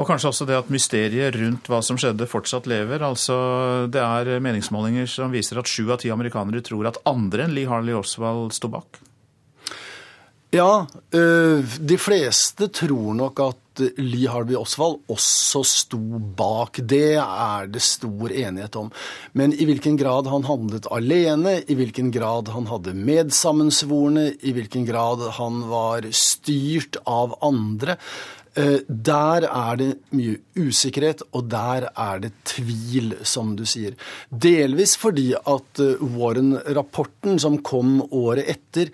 Og 0.00 0.08
kanskje 0.08 0.30
også 0.30 0.48
det 0.48 0.56
at 0.56 0.72
mysteriet 0.72 1.36
rundt 1.36 1.68
hva 1.68 1.82
som 1.84 1.98
skjedde, 2.00 2.28
fortsatt 2.30 2.66
lever. 2.70 3.04
Altså, 3.04 3.86
Det 3.92 4.00
er 4.00 4.40
meningsmålinger 4.40 5.06
som 5.06 5.32
viser 5.32 5.60
at 5.60 5.68
sju 5.68 5.90
av 5.92 6.00
ti 6.00 6.10
amerikanere 6.10 6.64
tror 6.64 6.88
at 6.88 7.00
andre 7.04 7.44
enn 7.44 7.56
Lee 7.56 7.68
Harley 7.68 7.94
Oswald 7.94 8.54
sto 8.56 8.72
bak. 8.72 9.02
Ja, 10.52 10.84
de 11.12 11.96
fleste 11.96 12.68
tror 12.68 13.14
nok 13.16 13.40
at 13.40 13.80
Lee 13.96 14.28
Harvey 14.28 14.52
Oswald 14.52 14.98
også 15.08 15.62
sto 15.64 16.00
bak. 16.36 16.76
Det 16.76 17.16
er 17.16 17.70
det 17.72 17.80
stor 17.80 18.28
enighet 18.28 18.76
om. 18.76 18.90
Men 19.32 19.54
i 19.56 19.64
hvilken 19.64 19.96
grad 19.96 20.28
han 20.28 20.44
handlet 20.44 20.90
alene, 20.92 21.62
i 21.64 21.76
hvilken 21.78 22.12
grad 22.12 22.52
han 22.52 22.68
hadde 22.68 22.92
medsammensvorne, 22.92 24.28
i 24.44 24.52
hvilken 24.52 24.84
grad 24.84 25.24
han 25.38 25.64
var 25.72 26.04
styrt 26.12 27.00
av 27.08 27.38
andre, 27.40 27.96
Eh, 27.96 28.41
der 28.54 29.46
er 29.48 29.76
det 29.80 29.90
mye 30.12 30.36
usikkerhet, 30.58 31.22
og 31.32 31.48
der 31.52 31.88
er 31.90 32.22
det 32.22 32.32
tvil, 32.44 33.14
som 33.24 33.54
du 33.56 33.64
sier. 33.68 33.96
Delvis 34.28 34.96
fordi 35.00 35.30
at 35.34 35.82
eh, 35.82 36.02
Warren-rapporten 36.16 37.40
som 37.42 37.60
kom 37.64 38.00
året 38.10 38.50
etter, 38.52 38.92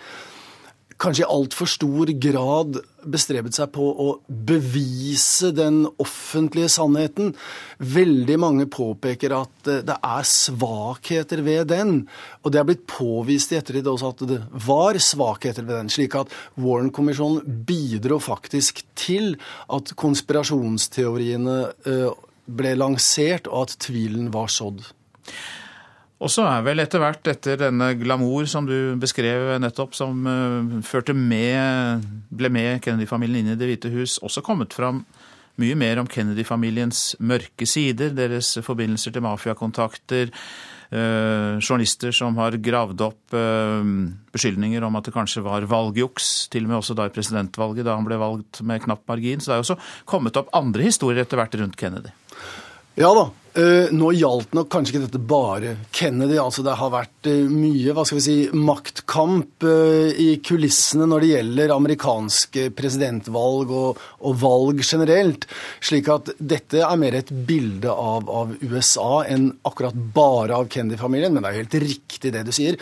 kanskje 0.99 1.25
i 1.25 1.31
altfor 1.31 1.69
stor 1.71 2.11
grad 2.21 2.79
bestrebet 3.09 3.57
seg 3.57 3.71
på 3.75 3.85
å 4.03 4.09
bevise 4.27 5.53
den 5.55 5.85
offentlige 6.03 6.71
sannheten. 6.75 7.33
Veldig 7.79 8.39
mange 8.43 8.67
påpeker 8.71 9.35
at 9.37 9.71
eh, 9.71 9.83
det 9.87 9.97
er 9.97 10.29
svakheter 10.29 11.43
ved 11.47 11.71
den. 11.73 12.01
Og 12.43 12.53
det 12.53 12.61
er 12.61 12.69
blitt 12.69 12.87
påvist 12.91 13.55
i 13.55 13.61
ettertid 13.61 13.89
også 13.91 14.13
at 14.13 14.25
det 14.31 14.41
var 14.67 14.99
svakheter 15.03 15.67
ved 15.67 15.77
den. 15.77 15.93
Slik 15.93 16.19
at 16.19 16.35
Warren-kommisjonen 16.59 17.63
bidro 17.69 18.19
faktisk 18.23 18.83
til 18.99 19.37
at 19.73 19.95
konspirasjonsteoriene 19.99 21.61
eh, 21.87 22.11
ble 22.49 22.75
lansert, 22.81 23.49
og 23.53 23.69
at 23.69 23.79
tvilen 23.85 24.33
var 24.35 24.51
sådd. 24.51 24.87
Og 26.19 26.33
så 26.35 26.43
er 26.51 26.65
vel 26.67 26.83
etter 26.83 26.99
hvert, 26.99 27.23
etter 27.31 27.61
denne 27.61 27.93
glamour 27.99 28.49
som 28.51 28.67
du 28.67 28.97
beskrev 28.99 29.53
nettopp, 29.63 29.95
som 29.95 30.25
uh, 30.27 30.79
førte 30.83 31.15
med, 31.15 32.07
ble 32.35 32.51
med 32.51 32.83
Kennedy-familien 32.83 33.47
inn 33.47 33.55
i 33.55 33.59
Det 33.59 33.69
hvite 33.71 33.93
hus, 33.95 34.19
også 34.27 34.43
kommet 34.47 34.75
fram 34.75 35.05
mye 35.59 35.77
mer 35.79 36.01
om 36.03 36.09
Kennedy-familiens 36.11 37.17
mørke 37.19 37.67
sider, 37.67 38.13
deres 38.15 38.53
forbindelser 38.63 39.15
til 39.15 39.25
mafiakontakter, 39.25 40.31
eh, 40.95 41.59
journalister 41.59 42.15
som 42.15 42.39
har 42.39 42.57
gravd 42.63 43.03
opp 43.09 43.35
eh, 43.35 43.91
beskyldninger 44.35 44.87
om 44.87 44.99
at 45.01 45.09
det 45.09 45.17
kanskje 45.17 45.43
var 45.43 45.67
valgjuks, 45.69 46.49
til 46.53 46.67
og 46.67 46.71
med 46.71 46.79
også 46.79 46.95
da 46.99 47.09
i 47.09 47.15
presidentvalget, 47.15 47.87
da 47.89 47.99
han 47.99 48.07
ble 48.07 48.21
valgt 48.21 48.63
med 48.63 48.85
knapp 48.87 49.03
margin. 49.11 49.43
Så 49.43 49.51
det 49.51 49.57
er 49.57 49.67
også 49.67 49.81
kommet 50.09 50.39
opp 50.39 50.55
andre 50.57 50.87
historier 50.87 51.25
etter 51.25 51.41
hvert 51.41 51.59
rundt 51.59 51.79
Kennedy. 51.81 52.15
Ja 52.99 53.11
da, 53.15 53.29
nå 53.57 54.11
gjaldt 54.13 54.53
nok 54.55 54.69
kanskje 54.71 54.93
ikke 54.93 55.05
dette 55.07 55.21
bare 55.25 55.71
Kennedy. 55.95 56.37
altså 56.39 56.63
Det 56.67 56.75
har 56.79 56.91
vært 56.93 57.29
uh, 57.31 57.49
mye 57.49 57.95
hva 57.97 58.05
skal 58.07 58.19
vi 58.19 58.25
si, 58.27 58.37
maktkamp 58.53 59.65
uh, 59.67 60.11
i 60.13 60.29
kulissene 60.45 61.09
når 61.09 61.25
det 61.25 61.31
gjelder 61.33 61.75
amerikanske 61.75 62.67
presidentvalg 62.79 63.73
og, 63.73 64.03
og, 64.21 64.37
valg 64.43 64.83
generelt. 64.85 65.49
Slik 65.81 66.11
at 66.13 66.33
dette 66.39 66.83
er 66.85 67.01
mer 67.01 67.17
et 67.19 67.33
bilde 67.49 67.91
av, 67.91 68.29
av 68.29 68.53
USA 68.61 69.25
enn 69.31 69.49
akkurat 69.69 69.97
bare 69.97 70.59
av 70.59 70.69
Kennedy-familien. 70.73 71.33
Men 71.35 71.47
det 71.47 71.53
er 71.53 71.61
helt 71.63 71.79
riktig 71.87 72.35
det 72.35 72.45
du 72.47 72.53
sier. 72.55 72.77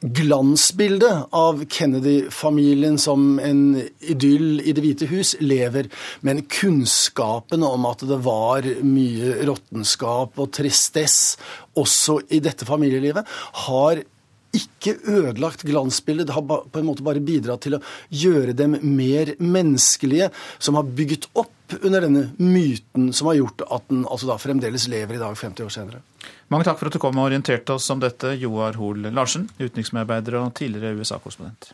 Glansbildet 0.00 1.32
av 1.36 1.64
Kennedy-familien 1.64 3.00
som 3.00 3.38
en 3.40 3.64
idyll 4.00 4.62
i 4.64 4.76
Det 4.76 4.84
hvite 4.84 5.10
hus 5.10 5.34
lever, 5.40 5.90
men 6.24 6.44
kunnskapen 6.48 7.64
om 7.66 7.88
at 7.88 8.04
det 8.08 8.20
var 8.24 8.68
mye 8.86 9.34
råttenskap 9.48 10.09
ondskap 10.10 10.40
og 10.40 10.50
tristesse 10.52 11.38
også 11.78 12.20
i 12.30 12.40
dette 12.40 12.66
familielivet, 12.66 13.26
har 13.66 14.02
ikke 14.50 14.96
ødelagt 15.06 15.62
glansbildet. 15.62 16.26
Det 16.26 16.34
har 16.34 16.42
på 16.42 16.78
en 16.80 16.86
måte 16.86 17.04
bare 17.06 17.22
bidratt 17.22 17.62
til 17.62 17.76
å 17.76 17.82
gjøre 18.10 18.52
dem 18.52 18.78
mer 18.82 19.36
menneskelige, 19.38 20.30
som 20.58 20.74
har 20.74 20.82
bygget 20.90 21.28
opp 21.34 21.76
under 21.84 22.02
denne 22.02 22.32
myten 22.42 23.12
som 23.14 23.28
har 23.30 23.38
gjort 23.38 23.62
at 23.70 23.86
den 23.88 24.02
altså 24.10 24.34
fremdeles 24.42 24.88
lever 24.90 25.14
i 25.14 25.22
dag, 25.22 25.36
50 25.38 25.64
år 25.64 25.70
senere. 25.70 26.02
Mange 26.50 26.66
takk 26.66 26.80
for 26.80 26.90
at 26.90 26.96
du 26.96 26.98
kom 26.98 27.14
og 27.20 27.28
orienterte 27.30 27.76
oss 27.76 27.86
om 27.94 28.02
dette, 28.02 28.34
Joar 28.42 28.74
Hoel 28.74 29.06
Larsen, 29.14 29.46
utenriksmedarbeider 29.60 30.40
og 30.42 30.50
tidligere 30.58 30.98
USA-korrespondent. 30.98 31.70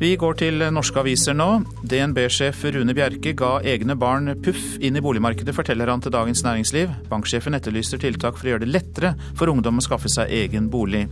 Vi 0.00 0.14
går 0.16 0.38
til 0.40 0.62
norske 0.72 0.96
aviser 0.96 1.34
nå. 1.36 1.46
DNB-sjef 1.84 2.62
Rune 2.72 2.94
Bjerke 2.96 3.34
ga 3.36 3.50
egne 3.68 3.92
barn 4.00 4.30
puff 4.40 4.78
inn 4.80 4.96
i 4.96 5.02
boligmarkedet, 5.04 5.52
forteller 5.52 5.90
han 5.92 6.00
til 6.00 6.14
Dagens 6.14 6.40
Næringsliv. 6.46 6.94
Banksjefen 7.10 7.58
etterlyser 7.58 8.00
tiltak 8.00 8.38
for 8.38 8.48
å 8.48 8.54
gjøre 8.54 8.62
det 8.64 8.70
lettere 8.72 9.10
for 9.36 9.52
ungdom 9.52 9.76
å 9.76 9.84
skaffe 9.84 10.08
seg 10.08 10.32
egen 10.32 10.70
bolig. 10.72 11.02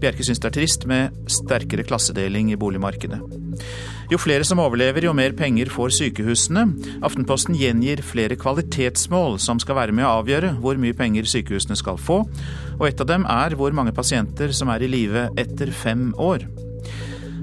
Bjerke 0.00 0.24
syns 0.24 0.40
det 0.40 0.48
er 0.48 0.54
trist 0.56 0.86
med 0.88 1.18
sterkere 1.28 1.84
klassedeling 1.84 2.48
i 2.54 2.56
boligmarkedet. 2.56 3.20
Jo 4.08 4.16
flere 4.16 4.48
som 4.48 4.64
overlever, 4.64 5.04
jo 5.04 5.12
mer 5.12 5.36
penger 5.36 5.68
får 5.68 5.92
sykehusene. 5.98 6.64
Aftenposten 7.04 7.60
gjengir 7.60 8.00
flere 8.00 8.40
kvalitetsmål 8.40 9.36
som 9.36 9.60
skal 9.60 9.82
være 9.82 9.98
med 10.00 10.08
å 10.08 10.16
avgjøre 10.22 10.54
hvor 10.64 10.80
mye 10.80 10.96
penger 10.96 11.28
sykehusene 11.28 11.76
skal 11.76 12.00
få, 12.00 12.22
og 12.80 12.88
et 12.88 13.04
av 13.04 13.12
dem 13.12 13.28
er 13.28 13.60
hvor 13.60 13.76
mange 13.76 13.92
pasienter 13.92 14.56
som 14.56 14.72
er 14.72 14.88
i 14.88 14.92
live 14.96 15.28
etter 15.36 15.76
fem 15.84 16.08
år. 16.16 16.48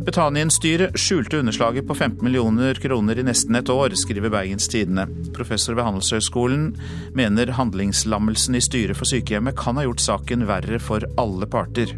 Betanien-styret 0.06 0.98
skjulte 1.00 1.40
underslaget 1.40 1.88
på 1.88 1.96
15 1.96 2.24
millioner 2.24 2.74
kroner 2.74 3.20
i 3.20 3.26
nesten 3.26 3.56
et 3.58 3.70
år, 3.70 3.96
skriver 3.98 4.30
Bergens 4.30 4.70
Tidende. 4.70 5.08
Professor 5.34 5.78
ved 5.78 5.88
Handelshøyskolen 5.88 6.70
mener 7.18 7.54
handlingslammelsen 7.58 8.56
i 8.56 8.62
styret 8.64 9.00
for 9.00 9.10
sykehjemmet 9.10 9.58
kan 9.58 9.80
ha 9.80 9.88
gjort 9.88 10.04
saken 10.04 10.46
verre 10.50 10.80
for 10.84 11.06
alle 11.18 11.50
parter. 11.50 11.96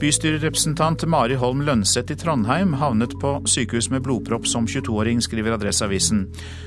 Bystyrerepresentant 0.00 1.04
Mari 1.12 1.36
Holm 1.36 1.60
Lønseth 1.66 2.14
i 2.14 2.16
Trondheim 2.16 2.72
havnet 2.80 3.12
på 3.20 3.34
sykehus 3.44 3.90
med 3.92 4.02
blodpropp 4.06 4.48
som 4.48 4.64
22-åring, 4.66 5.20
skriver 5.20 5.58
Adresseavisen. 5.58 6.22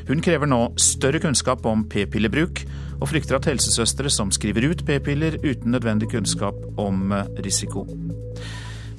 Hun 0.07 0.21
krever 0.21 0.49
nå 0.49 0.67
større 0.77 1.21
kunnskap 1.23 1.65
om 1.65 1.87
p-pillebruk, 1.89 2.61
og 3.01 3.09
frykter 3.09 3.39
at 3.39 3.49
helsesøstre 3.49 4.11
som 4.13 4.29
skriver 4.31 4.69
ut 4.69 4.85
p-piller 4.85 5.39
uten 5.41 5.73
nødvendig 5.73 6.11
kunnskap 6.13 6.61
om 6.77 7.09
risiko. 7.41 7.87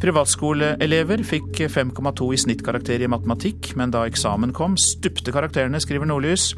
Privatskoleelever 0.04 1.22
fikk 1.24 1.62
5,2 1.72 2.26
i 2.34 2.38
snittkarakter 2.42 3.00
i 3.00 3.06
matematikk, 3.08 3.70
men 3.80 3.88
da 3.94 4.02
eksamen 4.04 4.50
kom, 4.52 4.74
stupte 4.76 5.32
karakterene, 5.32 5.80
skriver 5.80 6.04
Nordlys. 6.10 6.50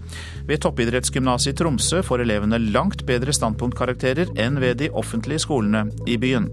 Ved 0.49 0.65
toppidrettsgymnaset 0.65 1.53
i 1.53 1.55
Tromsø 1.61 2.01
får 2.03 2.25
elevene 2.25 2.59
langt 2.75 3.05
bedre 3.07 3.31
standpunktkarakterer 3.37 4.33
enn 4.43 4.59
ved 4.59 4.81
de 4.83 4.91
offentlige 4.91 5.45
skolene 5.45 5.85
i 6.11 6.19
byen. 6.19 6.51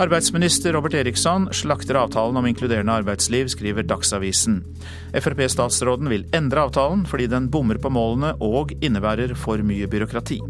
Arbeidsminister 0.00 0.72
Robert 0.72 0.96
Eriksson 0.96 1.50
slakter 1.52 2.00
avtalen 2.00 2.40
om 2.40 2.48
inkluderende 2.48 2.96
arbeidsliv, 3.02 3.52
skriver 3.52 3.84
Dagsavisen. 3.84 4.62
Frp-statsråden 5.20 6.08
vil 6.08 6.24
endre 6.32 6.64
avtalen 6.64 7.04
fordi 7.10 7.28
den 7.28 7.52
bommer 7.52 7.76
på 7.76 7.92
målene 7.92 8.38
og 8.40 8.72
innebærer 8.80 9.36
for 9.36 9.60
mye 9.60 9.90
byråkrati. 9.90 10.40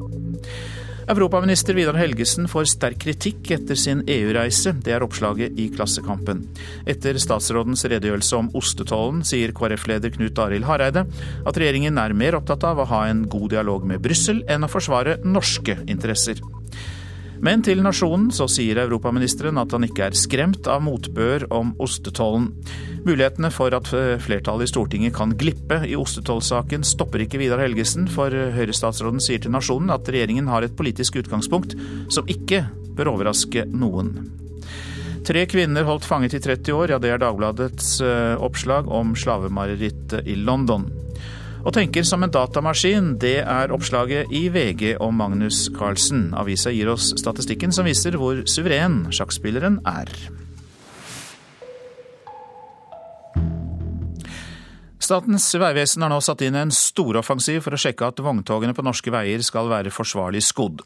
Europaminister 1.09 1.73
Vidar 1.73 1.97
Helgesen 1.97 2.45
får 2.53 2.67
sterk 2.69 2.99
kritikk 3.01 3.49
etter 3.55 3.79
sin 3.81 4.03
EU-reise. 4.05 4.75
Det 4.85 4.93
er 4.93 5.05
oppslaget 5.07 5.57
i 5.57 5.71
Klassekampen. 5.73 6.43
Etter 6.85 7.17
statsrådens 7.17 7.87
redegjørelse 7.89 8.37
om 8.37 8.51
ostetollen 8.59 9.25
sier 9.25 9.55
KrF-leder 9.57 10.13
Knut 10.19 10.43
Arild 10.45 10.69
Hareide 10.69 11.07
at 11.09 11.63
regjeringen 11.63 11.97
er 11.97 12.13
mer 12.13 12.37
opptatt 12.37 12.69
av 12.69 12.85
å 12.85 12.89
ha 12.93 13.07
en 13.09 13.25
god 13.25 13.55
dialog 13.57 13.89
med 13.89 14.05
Brussel 14.05 14.45
enn 14.53 14.69
å 14.69 14.73
forsvare 14.73 15.17
norske 15.25 15.81
interesser. 15.89 16.45
Men 17.45 17.63
til 17.63 17.83
Nasjonen 17.85 18.31
så 18.35 18.49
sier 18.51 18.81
europaministeren 18.83 19.61
at 19.61 19.75
han 19.75 19.87
ikke 19.87 20.09
er 20.09 20.17
skremt 20.19 20.67
av 20.71 20.83
motbør 20.87 21.47
om 21.55 21.75
ostetollen. 21.83 22.51
Mulighetene 23.07 23.51
for 23.55 23.75
at 23.77 23.91
flertallet 24.25 24.67
i 24.67 24.73
Stortinget 24.73 25.15
kan 25.17 25.37
glippe 25.39 25.81
i 25.87 25.95
ostetollsaken 25.99 26.85
stopper 26.87 27.23
ikke 27.25 27.41
Vidar 27.41 27.63
Helgesen, 27.63 28.09
for 28.11 28.33
Høyre-statsråden 28.33 29.23
sier 29.23 29.43
til 29.45 29.55
Nasjonen 29.55 29.95
at 29.95 30.11
regjeringen 30.11 30.51
har 30.51 30.67
et 30.67 30.77
politisk 30.77 31.21
utgangspunkt 31.23 31.77
som 32.13 32.29
ikke 32.29 32.65
bør 32.99 33.15
overraske 33.15 33.65
noen. 33.71 34.17
Tre 35.29 35.43
kvinner 35.51 35.85
holdt 35.85 36.07
fanget 36.09 36.39
i 36.39 36.41
30 36.41 36.73
år, 36.73 36.95
ja 36.95 36.99
det 37.03 37.11
er 37.13 37.21
Dagbladets 37.21 37.99
eh, 38.01 38.35
oppslag 38.41 38.89
om 38.89 39.13
slavemarerittet 39.19 40.25
i 40.31 40.39
London. 40.41 40.87
Og 41.67 41.75
tenker 41.75 42.07
som 42.07 42.23
en 42.23 42.33
datamaskin, 42.33 43.17
det 43.19 43.41
er 43.43 43.73
oppslaget 43.75 44.31
i 44.35 44.47
VG 44.55 44.97
om 45.03 45.17
Magnus 45.19 45.67
Carlsen. 45.75 46.29
Avisa 46.39 46.71
gir 46.71 46.91
oss 46.93 47.11
statistikken 47.19 47.75
som 47.75 47.89
viser 47.89 48.19
hvor 48.21 48.45
suveren 48.47 49.09
sjakkspilleren 49.15 49.81
er. 49.89 50.13
Statens 55.09 55.47
vegvesen 55.57 56.05
har 56.05 56.13
nå 56.13 56.19
satt 56.21 56.43
inn 56.45 56.59
en 56.59 56.75
storoffensiv 56.75 57.63
for 57.65 57.75
å 57.75 57.81
sjekke 57.81 58.11
at 58.11 58.21
vogntogene 58.21 58.75
på 58.77 58.85
norske 58.85 59.13
veier 59.15 59.41
skal 59.47 59.71
være 59.71 59.93
forsvarlig 59.95 60.43
skodd. 60.45 60.83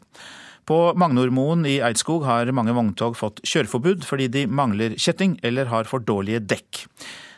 På 0.63 0.93
Magnormoen 0.95 1.65
i 1.67 1.81
Eidskog 1.83 2.23
har 2.23 2.47
mange 2.55 2.75
vogntog 2.75 3.17
fått 3.19 3.41
kjøreforbud 3.43 4.05
fordi 4.07 4.29
de 4.31 4.45
mangler 4.47 4.95
kjetting 4.95 5.35
eller 5.43 5.67
har 5.73 5.89
for 5.89 6.05
dårlige 6.07 6.39
dekk. 6.39 6.85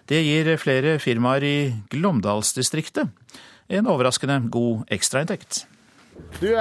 Det 0.05 0.19
gir 0.21 0.51
flere 0.61 0.99
firmaer 1.01 1.43
i 1.43 1.57
Glåmdalsdistriktet 1.89 3.09
en 3.73 3.87
overraskende 3.89 4.37
god 4.53 4.83
ekstrainntekt. 4.93 5.63
Uh, 6.39 6.51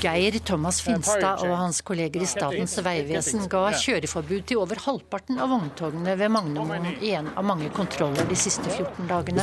Geir 0.00 0.38
Thomas 0.46 0.78
Finstad 0.80 1.42
og 1.44 1.56
hans 1.58 1.80
kolleger 1.84 2.22
i 2.22 2.28
Statens 2.30 2.78
vegvesen 2.84 3.48
ga 3.50 3.64
kjøreforbud 3.74 4.46
til 4.48 4.62
over 4.62 4.80
halvparten 4.86 5.40
av 5.42 5.50
vogntogene 5.52 6.14
ved 6.20 6.32
Magnomoen 6.32 6.86
i 7.00 7.10
en 7.18 7.32
av 7.34 7.44
mange 7.48 7.72
kontroller 7.74 8.30
de 8.30 8.38
siste 8.38 8.70
14 8.70 9.10
dagene. 9.10 9.42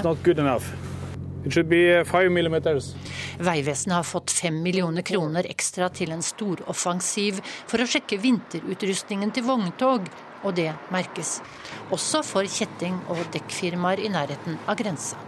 Vegvesenet 3.38 3.94
har 3.94 4.08
fått 4.08 4.34
fem 4.34 4.58
millioner 4.64 5.06
kroner 5.06 5.52
ekstra 5.52 5.92
til 5.94 6.16
en 6.16 6.24
storoffensiv 6.26 7.44
for 7.68 7.84
å 7.84 7.88
sjekke 7.88 8.18
vinterutrustningen 8.24 9.36
til 9.36 9.46
vogntog, 9.48 10.10
og 10.44 10.56
det 10.58 10.70
merkes. 10.94 11.40
Også 11.94 12.22
for 12.26 12.48
kjetting- 12.48 13.00
og 13.10 13.20
dekkfirmaer 13.34 14.02
i 14.04 14.12
nærheten 14.12 14.58
av 14.68 14.78
grensa. 14.80 15.20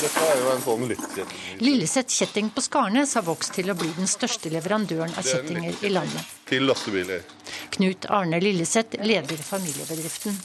Dette 0.00 0.26
er 0.30 0.40
jo 0.40 0.50
en 0.52 0.64
sånn 0.64 0.86
lyttkjetting. 0.90 1.44
Lilleseth 1.60 2.14
kjetting 2.14 2.50
på 2.54 2.64
Skarnes 2.64 3.14
har 3.18 3.26
vokst 3.26 3.54
til 3.58 3.70
å 3.70 3.78
bli 3.78 3.90
den 3.96 4.10
største 4.10 4.52
leverandøren 4.54 5.14
av 5.18 5.26
kjettinger 5.26 5.84
i 5.84 5.92
landet. 5.92 6.34
Til 6.48 6.66
lastebiler. 6.68 7.24
Knut 7.76 8.08
Arne 8.10 8.40
Lilleseth 8.42 9.00
leder 9.04 9.40
familiebedriften. 9.42 10.38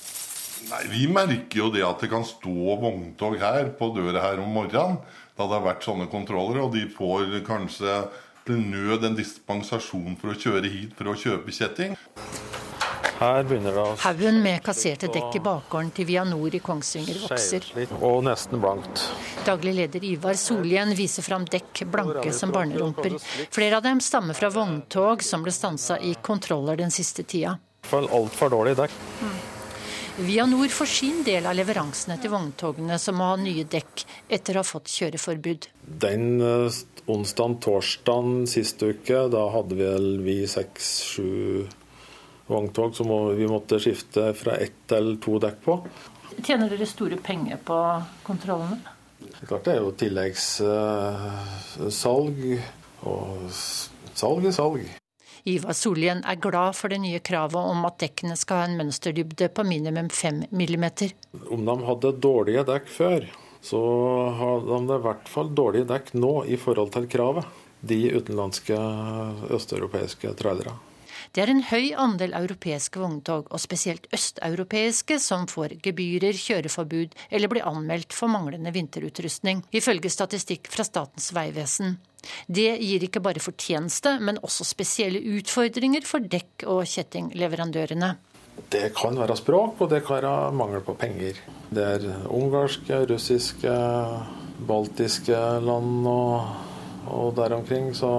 Nei, 0.70 0.84
Vi 0.92 1.08
merker 1.08 1.62
jo 1.62 1.70
det 1.74 1.86
at 1.88 2.02
det 2.04 2.10
kan 2.12 2.26
stå 2.28 2.76
vogntog 2.82 3.38
her 3.40 3.72
på 3.80 3.94
døra 3.96 4.22
her 4.28 4.42
om 4.44 4.52
morgenen. 4.54 5.00
Da 5.40 5.46
det 5.48 5.56
har 5.56 5.64
vært 5.64 5.86
sånne 5.88 6.10
kontroller, 6.12 6.60
og 6.66 6.74
de 6.74 6.84
får 6.92 7.40
kanskje 7.48 7.94
til 8.50 8.62
nød 8.66 9.06
en 9.06 9.18
dispensasjon 9.18 10.16
for 10.20 10.34
å 10.34 10.38
kjøre 10.38 10.70
hit 10.72 10.96
for 10.98 11.12
å 11.12 11.18
kjøpe 11.18 11.54
kjetting. 11.54 11.94
Her 13.20 13.44
begynner 13.44 13.76
det 13.76 13.82
å 13.84 13.96
Haugen 14.00 14.38
med 14.40 14.62
kasserte 14.64 15.10
dekk 15.12 15.36
i 15.36 15.42
bakgården 15.44 15.90
til 15.96 16.08
Vianor 16.08 16.56
i 16.56 16.62
Kongsvinger 16.64 17.20
vokser. 17.26 17.68
Og 18.00 18.24
nesten 18.24 18.64
blankt. 18.64 19.04
Daglig 19.44 19.76
leder 19.76 20.06
Ivar 20.08 20.40
Solhjen 20.40 20.96
viser 20.96 21.26
fram 21.28 21.44
dekk 21.44 21.84
blanke 21.92 22.32
som 22.36 22.56
barnerumper. 22.56 23.20
Flere 23.52 23.82
av 23.82 23.86
dem 23.86 24.00
stammer 24.04 24.40
fra 24.40 24.50
vogntog 24.56 25.26
som 25.26 25.44
ble 25.44 25.54
stansa 25.54 26.00
i 26.00 26.16
kontroller 26.24 26.80
den 26.80 26.96
siste 26.96 27.28
tida. 27.28 27.58
Altfor 27.92 28.56
dårlig 28.56 28.78
dekk. 28.80 29.00
Mm. 29.20 29.40
Vianor 30.20 30.68
får 30.68 30.86
sin 30.86 31.24
del 31.24 31.46
av 31.48 31.56
leveransene 31.56 32.18
til 32.20 32.34
vogntogene 32.34 32.98
som 33.00 33.16
må 33.16 33.24
ha 33.30 33.38
nye 33.40 33.64
dekk 33.64 34.04
etter 34.28 34.58
å 34.58 34.60
ha 34.60 34.68
fått 34.68 34.92
kjøreforbud. 34.92 35.68
Den 36.04 36.42
uh, 36.44 36.68
onsdagen, 37.08 37.56
torsdagen 37.64 38.44
sist 38.52 38.84
uke, 38.84 39.32
da 39.32 39.48
hadde 39.54 39.78
vel 39.80 40.20
vi 40.26 40.48
seks-sju 40.52 41.64
vogntog 42.52 42.92
som 43.00 43.08
vi 43.38 43.48
måtte 43.48 43.80
skifte 43.80 44.34
fra 44.36 44.58
ett 44.60 44.76
til 44.92 45.16
to 45.24 45.40
dekk 45.40 45.64
på. 45.64 45.88
Tjener 46.44 46.68
dere 46.68 46.86
store 46.90 47.16
penger 47.24 47.56
på 47.64 48.04
kontrollene? 48.28 48.84
Klart 49.46 49.66
det 49.68 49.74
er 49.78 49.82
jo 49.86 49.98
tilleggssalg, 50.04 52.38
og 53.08 53.24
salg 53.56 54.52
er 54.52 54.56
salg. 54.60 54.99
Ivar 55.50 55.74
Solhjell 55.78 56.22
er 56.28 56.42
glad 56.42 56.78
for 56.78 56.92
det 56.92 57.00
nye 57.04 57.22
kravet 57.26 57.72
om 57.74 57.86
at 57.90 58.00
dekkene 58.04 58.38
skal 58.40 58.62
ha 58.62 58.68
en 58.70 58.78
mønsterdybde 58.80 59.50
på 59.56 59.66
minimum 59.68 60.10
5 60.14 60.44
millimeter. 60.56 61.16
Om 61.50 61.66
de 61.66 61.78
hadde 61.88 62.14
dårlige 62.22 62.66
dekk 62.70 62.92
før, 62.94 63.26
så 63.62 63.80
har 64.40 64.68
de 64.68 64.82
i 64.84 65.02
hvert 65.08 65.32
fall 65.32 65.50
dårlige 65.56 65.90
dekk 65.90 66.14
nå 66.18 66.34
i 66.46 66.60
forhold 66.60 66.94
til 66.96 67.10
kravet. 67.12 67.50
De 67.80 67.98
utenlandske 68.12 68.78
østeuropeiske 69.56 70.36
trailere. 70.40 70.76
Det 71.32 71.44
er 71.44 71.52
en 71.52 71.62
høy 71.62 71.92
andel 71.94 72.34
europeiske 72.34 73.00
vogntog, 73.02 73.52
og 73.54 73.62
spesielt 73.62 74.08
østeuropeiske, 74.16 75.20
som 75.22 75.46
får 75.50 75.76
gebyrer, 75.86 76.34
kjøreforbud 76.34 77.14
eller 77.30 77.52
blir 77.52 77.68
anmeldt 77.70 78.16
for 78.18 78.32
manglende 78.34 78.74
vinterutrustning, 78.74 79.62
ifølge 79.70 80.10
statistikk 80.10 80.72
fra 80.74 80.86
Statens 80.88 81.30
vegvesen. 81.36 82.00
Det 82.50 82.72
gir 82.82 83.06
ikke 83.06 83.22
bare 83.24 83.44
fortjeneste, 83.44 84.18
men 84.20 84.42
også 84.44 84.66
spesielle 84.68 85.22
utfordringer 85.38 86.08
for 86.08 86.26
dekk- 86.26 86.66
og 86.68 86.84
kjettingleverandørene. 86.90 88.16
Det 88.74 88.90
kan 88.98 89.16
være 89.16 89.38
språk, 89.40 89.80
og 89.80 89.94
det 89.94 90.02
kan 90.04 90.20
være 90.20 90.52
mangel 90.52 90.84
på 90.84 90.98
penger. 91.00 91.38
Det 91.70 91.86
er 91.86 92.08
ungarske, 92.28 93.06
russiske, 93.08 93.76
baltiske 94.68 95.38
land 95.64 96.08
og, 96.10 96.50
og 97.08 97.36
der 97.38 97.56
omkring, 97.56 97.94
så 97.96 98.12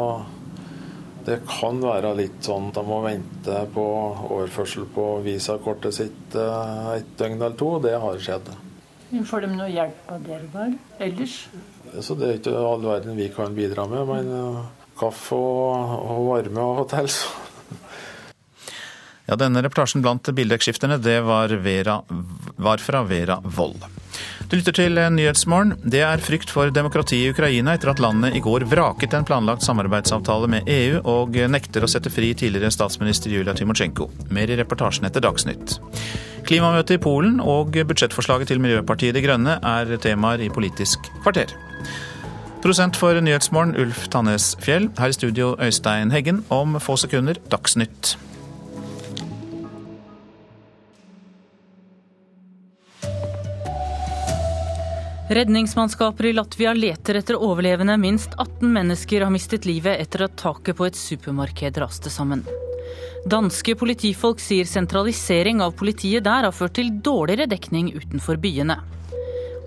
det 1.26 1.40
kan 1.48 1.80
være 1.82 2.12
litt 2.18 2.40
sånn 2.46 2.70
at 2.70 2.78
de 2.78 2.84
må 2.86 3.00
vente 3.04 3.60
på 3.74 3.84
overførsel 4.30 4.88
på 4.94 5.06
visakortet 5.24 5.96
sitt 5.96 6.36
eh, 6.38 6.90
et 6.96 7.12
døgn 7.20 7.38
eller 7.38 7.58
to. 7.60 7.70
Det 7.84 7.94
har 8.02 8.20
skjedd. 8.22 8.50
Får 9.26 9.44
de 9.44 9.52
noe 9.56 9.70
hjelp 9.70 10.10
av 10.12 10.24
dere 10.26 10.48
der 10.52 10.74
ellers? 11.08 11.36
Så 11.98 12.14
det 12.18 12.28
er 12.28 12.38
ikke 12.38 12.54
all 12.54 12.84
verden 12.84 13.18
vi 13.18 13.26
kan 13.34 13.56
bidra 13.56 13.86
med, 13.90 14.06
men 14.10 14.34
eh, 14.38 14.60
kaffe 15.00 15.38
og, 15.38 15.96
og 16.00 16.26
varme 16.30 16.66
av 16.66 16.84
og 16.84 16.90
til. 16.92 17.10
Så. 17.10 17.46
Ja, 19.30 19.36
denne 19.38 19.62
reportasjen 19.62 20.02
blant 20.02 20.26
bildekkskifterne, 20.34 20.96
det 20.98 21.20
var, 21.22 21.52
Vera, 21.62 22.00
var 22.58 22.82
fra 22.82 23.04
Vera 23.06 23.38
Wold. 23.44 23.84
Du 24.50 24.56
lytter 24.58 24.74
til 24.74 24.98
Nyhetsmorgen. 25.14 25.76
Det 25.86 26.00
er 26.02 26.22
frykt 26.26 26.50
for 26.50 26.72
demokrati 26.74 27.20
i 27.22 27.28
Ukraina 27.30 27.76
etter 27.76 27.92
at 27.92 28.00
landet 28.02 28.34
i 28.34 28.40
går 28.42 28.64
vraket 28.66 29.12
en 29.14 29.22
planlagt 29.22 29.62
samarbeidsavtale 29.62 30.48
med 30.50 30.66
EU 30.66 30.96
og 31.06 31.36
nekter 31.54 31.86
å 31.86 31.90
sette 31.92 32.10
fri 32.10 32.32
tidligere 32.34 32.72
statsminister 32.74 33.30
Julia 33.30 33.54
Timosjenko. 33.54 34.08
Mer 34.34 34.50
i 34.50 34.56
reportasjen 34.58 35.06
etter 35.06 35.22
Dagsnytt. 35.22 35.76
Klimamøtet 36.50 36.96
i 36.96 37.02
Polen 37.04 37.38
og 37.38 37.78
budsjettforslaget 37.78 38.50
til 38.50 38.58
Miljøpartiet 38.64 39.14
De 39.14 39.22
Grønne 39.22 39.54
er 39.62 39.92
temaer 40.02 40.42
i 40.42 40.50
Politisk 40.50 41.06
kvarter. 41.22 41.54
Prosent 42.64 42.98
for 42.98 43.14
Nyhetsmorgen, 43.22 43.76
Ulf 43.78 44.08
Tannes 44.10 44.56
Fjell. 44.66 44.90
Her 44.98 45.14
i 45.14 45.16
studio, 45.16 45.52
Øystein 45.62 46.10
Heggen. 46.10 46.42
Om 46.50 46.74
få 46.82 46.98
sekunder, 46.98 47.38
Dagsnytt. 47.54 48.16
Redningsmannskaper 55.30 56.26
i 56.26 56.32
Latvia 56.32 56.72
leter 56.74 57.14
etter 57.14 57.36
overlevende. 57.38 57.94
Minst 58.02 58.32
18 58.34 58.72
mennesker 58.72 59.22
har 59.22 59.30
mistet 59.30 59.66
livet 59.68 60.00
etter 60.02 60.24
at 60.26 60.34
taket 60.40 60.74
på 60.74 60.88
et 60.88 60.98
supermarked 60.98 61.78
raste 61.78 62.10
sammen. 62.10 62.42
Danske 63.30 63.76
politifolk 63.78 64.42
sier 64.42 64.66
sentralisering 64.66 65.62
av 65.62 65.76
politiet 65.78 66.26
der 66.26 66.48
har 66.48 66.56
ført 66.56 66.74
til 66.80 66.90
dårligere 66.98 67.46
dekning 67.52 67.92
utenfor 67.94 68.42
byene. 68.42 68.80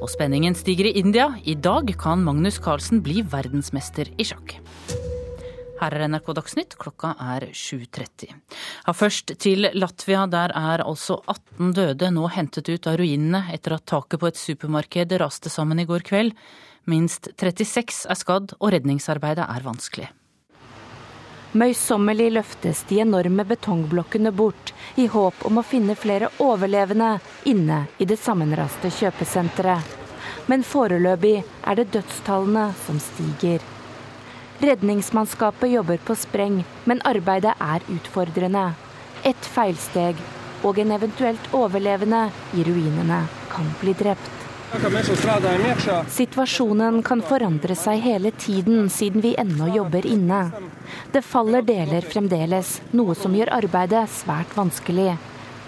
Og 0.04 0.12
spenningen 0.12 0.60
stiger 0.60 0.92
i 0.92 0.98
India. 1.00 1.30
I 1.48 1.56
dag 1.56 1.96
kan 1.96 2.28
Magnus 2.28 2.60
Carlsen 2.60 3.00
bli 3.06 3.24
verdensmester 3.24 4.12
i 4.20 4.28
sjakk. 4.28 4.58
Her 5.82 5.96
er 5.98 6.06
NRK 6.08 6.34
Dagsnytt, 6.38 6.76
klokka 6.80 7.14
er 7.20 7.48
7.30. 7.50 8.34
Ja, 8.86 8.94
først 8.94 9.34
til 9.42 9.68
Latvia. 9.74 10.26
Der 10.30 10.54
er 10.56 10.84
altså 10.86 11.20
18 11.28 11.74
døde 11.76 12.12
nå 12.14 12.28
hentet 12.32 12.70
ut 12.70 12.90
av 12.90 13.00
ruinene 13.02 13.46
etter 13.54 13.78
at 13.78 13.88
taket 13.90 14.22
på 14.22 14.30
et 14.30 14.40
supermarked 14.40 15.16
raste 15.22 15.52
sammen 15.52 15.82
i 15.82 15.88
går 15.90 16.06
kveld. 16.08 16.36
Minst 16.90 17.32
36 17.40 18.06
er 18.12 18.20
skadd, 18.20 18.54
og 18.60 18.74
redningsarbeidet 18.76 19.48
er 19.48 19.66
vanskelig. 19.66 20.10
Møysommelig 21.54 22.32
løftes 22.34 22.82
de 22.90 22.98
enorme 23.04 23.46
betongblokkene 23.46 24.32
bort, 24.34 24.74
i 24.98 25.06
håp 25.10 25.46
om 25.46 25.60
å 25.62 25.66
finne 25.66 25.94
flere 25.98 26.32
overlevende 26.42 27.20
inne 27.50 27.84
i 28.02 28.10
det 28.10 28.18
sammenraste 28.22 28.90
kjøpesenteret. 28.94 30.02
Men 30.50 30.66
foreløpig 30.66 31.38
er 31.44 31.80
det 31.80 31.92
dødstallene 31.94 32.72
som 32.86 33.00
stiger. 33.02 33.73
Redningsmannskapet 34.64 35.70
jobber 35.70 35.98
på 35.98 36.16
spreng, 36.16 36.62
men 36.88 37.02
arbeidet 37.04 37.52
er 37.60 37.84
utfordrende. 37.92 38.70
Et 39.28 39.48
feilsteg, 39.56 40.16
og 40.64 40.78
en 40.80 40.94
eventuelt 40.96 41.50
overlevende 41.52 42.30
i 42.56 42.64
ruinene 42.64 43.18
kan 43.52 43.68
bli 43.82 43.92
drept. 44.00 44.44
Situasjonen 46.10 47.02
kan 47.04 47.20
forandre 47.28 47.76
seg 47.76 48.00
hele 48.06 48.32
tiden, 48.32 48.88
siden 48.90 49.22
vi 49.22 49.34
ennå 49.38 49.68
jobber 49.76 50.08
inne. 50.08 50.40
Det 51.12 51.22
faller 51.28 51.66
deler 51.68 52.08
fremdeles, 52.08 52.78
noe 52.96 53.14
som 53.20 53.36
gjør 53.36 53.52
arbeidet 53.58 54.06
svært 54.16 54.56
vanskelig. 54.56 55.18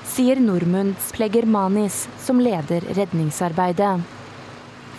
Sier 0.08 0.40
Normund 0.40 0.96
Plegermanis, 1.12 2.06
som 2.24 2.40
leder 2.40 2.88
redningsarbeidet. 2.96 3.98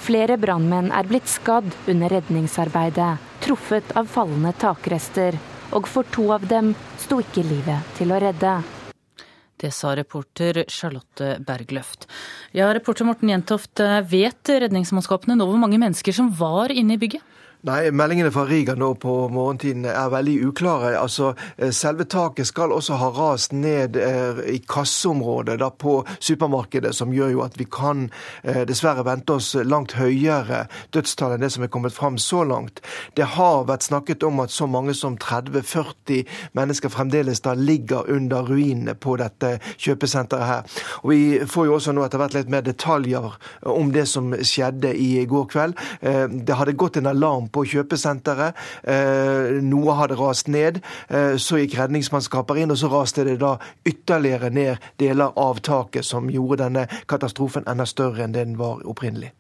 Flere 0.05 0.37
brannmenn 0.37 0.93
er 0.93 1.09
blitt 1.09 1.33
skadd 1.33 1.73
under 1.89 2.13
redningsarbeidet, 2.13 3.17
truffet 3.43 3.93
av 3.97 4.09
fallende 4.11 4.53
takrester. 4.61 5.37
Og 5.77 5.89
for 5.91 6.07
to 6.15 6.31
av 6.37 6.47
dem 6.49 6.73
sto 7.03 7.21
ikke 7.23 7.45
livet 7.47 7.97
til 7.99 8.15
å 8.15 8.21
redde. 8.23 8.57
Det 9.57 9.73
sa 9.73 9.95
reporter 9.97 10.65
Charlotte 10.69 11.39
Bergløft. 11.41 12.05
Ja, 12.53 12.69
reporter 12.77 13.09
Morten 13.09 13.33
Jentoft, 13.33 13.81
vet 14.11 14.53
redningsmannskapene 14.53 15.39
nå 15.39 15.47
hvor 15.49 15.61
mange 15.61 15.81
mennesker 15.81 16.13
som 16.13 16.29
var 16.37 16.75
inne 16.75 16.99
i 16.99 17.01
bygget? 17.01 17.25
Nei, 17.67 17.91
Meldingene 17.91 18.31
fra 18.31 18.45
Riga 18.47 18.77
nå 18.79 18.93
på 19.03 19.13
morgentiden 19.35 19.89
er 19.91 20.11
veldig 20.13 20.35
uklare. 20.47 20.93
Altså, 21.01 21.33
eh, 21.59 21.73
Selve 21.75 22.05
taket 22.07 22.47
skal 22.47 22.71
også 22.71 22.95
ha 23.01 23.09
rast 23.11 23.51
ned 23.51 23.97
eh, 23.99 24.39
i 24.53 24.61
kasseområdet 24.63 25.57
da, 25.59 25.73
på 25.75 25.97
supermarkedet, 26.21 26.93
som 26.95 27.11
gjør 27.11 27.33
jo 27.33 27.41
at 27.43 27.59
vi 27.59 27.67
kan 27.67 28.05
eh, 28.45 28.61
dessverre 28.69 29.03
vente 29.09 29.35
oss 29.35 29.49
langt 29.67 29.97
høyere 29.99 30.69
dødstall 30.95 31.35
enn 31.35 31.43
det 31.43 31.51
som 31.57 31.67
er 31.67 31.73
kommet 31.75 31.97
fram 31.97 32.21
så 32.23 32.45
langt. 32.47 32.79
Det 33.19 33.27
har 33.35 33.67
vært 33.67 33.89
snakket 33.89 34.23
om 34.29 34.45
at 34.45 34.55
så 34.55 34.71
mange 34.71 34.95
som 34.95 35.19
30-40 35.19 36.23
mennesker 36.55 36.95
fremdeles 36.95 37.43
da 37.43 37.57
ligger 37.59 38.07
under 38.07 38.47
ruinene 38.47 38.95
på 38.95 39.17
dette 39.19 39.57
kjøpesenteret 39.75 40.53
her. 40.53 40.79
Og 41.03 41.11
Vi 41.17 41.21
får 41.51 41.67
jo 41.67 41.75
også 41.81 41.97
nå 41.99 42.07
etter 42.07 42.23
hvert 42.23 42.39
litt 42.39 42.55
mer 42.55 42.63
detaljer 42.63 43.35
om 43.67 43.91
det 43.91 44.07
som 44.07 44.31
skjedde 44.39 44.95
i 44.95 45.27
går 45.27 45.51
kveld. 45.51 45.75
Det 46.47 46.63
hadde 46.63 46.79
gått 46.79 47.03
en 47.03 47.11
alarm 47.11 47.51
på 47.57 47.65
kjøpesenteret. 47.73 48.61
Eh, 48.85 49.57
noe 49.65 49.97
hadde 49.99 50.19
rast 50.21 50.51
ned. 50.53 50.83
Eh, 51.09 51.37
så 51.41 51.61
gikk 51.63 51.79
redningsmannskaper 51.81 52.61
inn, 52.63 52.75
og 52.75 52.81
så 52.81 52.91
raste 52.93 53.25
det 53.27 53.39
da 53.43 53.57
ytterligere 53.89 54.53
ned 54.53 54.91
deler 55.01 55.33
av 55.41 55.63
taket, 55.65 56.07
som 56.07 56.31
gjorde 56.33 56.63
denne 56.65 56.87
katastrofen 57.11 57.67
enda 57.67 57.89
større 57.89 58.27
enn 58.27 58.37
det 58.37 58.47
den 58.47 58.59
var 58.61 58.85
opprinnelig. 58.87 59.33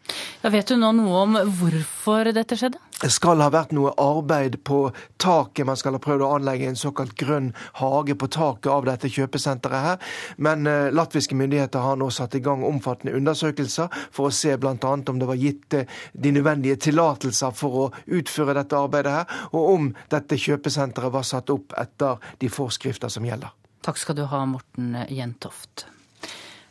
Ja, 0.42 0.50
vet 0.54 0.68
du 0.70 0.78
nå 0.80 0.92
noe 0.96 1.22
om 1.24 1.38
hvorfor 1.60 2.32
dette 2.34 2.58
skjedde? 2.58 2.80
Skal 2.96 3.42
ha 3.44 3.50
vært 3.52 3.74
noe 3.76 3.90
arbeid 4.00 4.54
på 4.64 4.78
taket. 5.20 5.66
Man 5.68 5.76
skal 5.76 5.98
ha 5.98 6.00
prøvd 6.00 6.24
å 6.24 6.30
anlegge 6.38 6.70
en 6.70 6.78
såkalt 6.80 7.12
grønn 7.20 7.50
hage 7.76 8.16
på 8.16 8.28
taket 8.32 8.70
av 8.72 8.86
dette 8.88 9.10
kjøpesenteret 9.12 9.84
her. 9.84 10.14
Men 10.40 10.64
eh, 10.70 10.88
latviske 10.96 11.36
myndigheter 11.36 11.84
har 11.84 11.98
nå 12.00 12.08
satt 12.14 12.38
i 12.38 12.40
gang 12.44 12.64
omfattende 12.64 13.12
undersøkelser 13.18 13.92
for 14.16 14.30
å 14.30 14.34
se 14.34 14.54
bl.a. 14.56 14.76
om 14.80 15.20
det 15.20 15.28
var 15.28 15.40
gitt 15.40 15.76
eh, 15.76 15.90
de 16.16 16.32
nødvendige 16.38 16.80
tillatelser 16.88 17.52
for 17.56 17.82
å 17.82 17.90
utføre 18.06 18.56
dette 18.56 18.80
arbeidet 18.80 19.12
her, 19.18 19.42
og 19.52 19.74
om 19.74 19.90
dette 20.12 20.40
kjøpesenteret 20.40 21.12
var 21.12 21.26
satt 21.28 21.52
opp 21.52 21.76
etter 21.76 22.22
de 22.40 22.50
forskrifter 22.52 23.12
som 23.12 23.28
gjelder. 23.28 23.52
Takk 23.84 24.00
skal 24.00 24.16
du 24.18 24.24
ha, 24.30 24.40
Morten 24.48 24.96
Jentoft. 25.12 25.84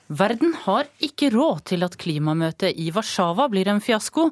Verden 0.08 0.52
har 0.54 0.86
ikke 1.02 1.32
råd 1.34 1.64
til 1.72 1.82
at 1.82 1.96
klimamøtet 1.98 2.78
i 2.78 2.92
Warszawa 2.94 3.48
blir 3.50 3.66
en 3.72 3.82
fiasko. 3.82 4.28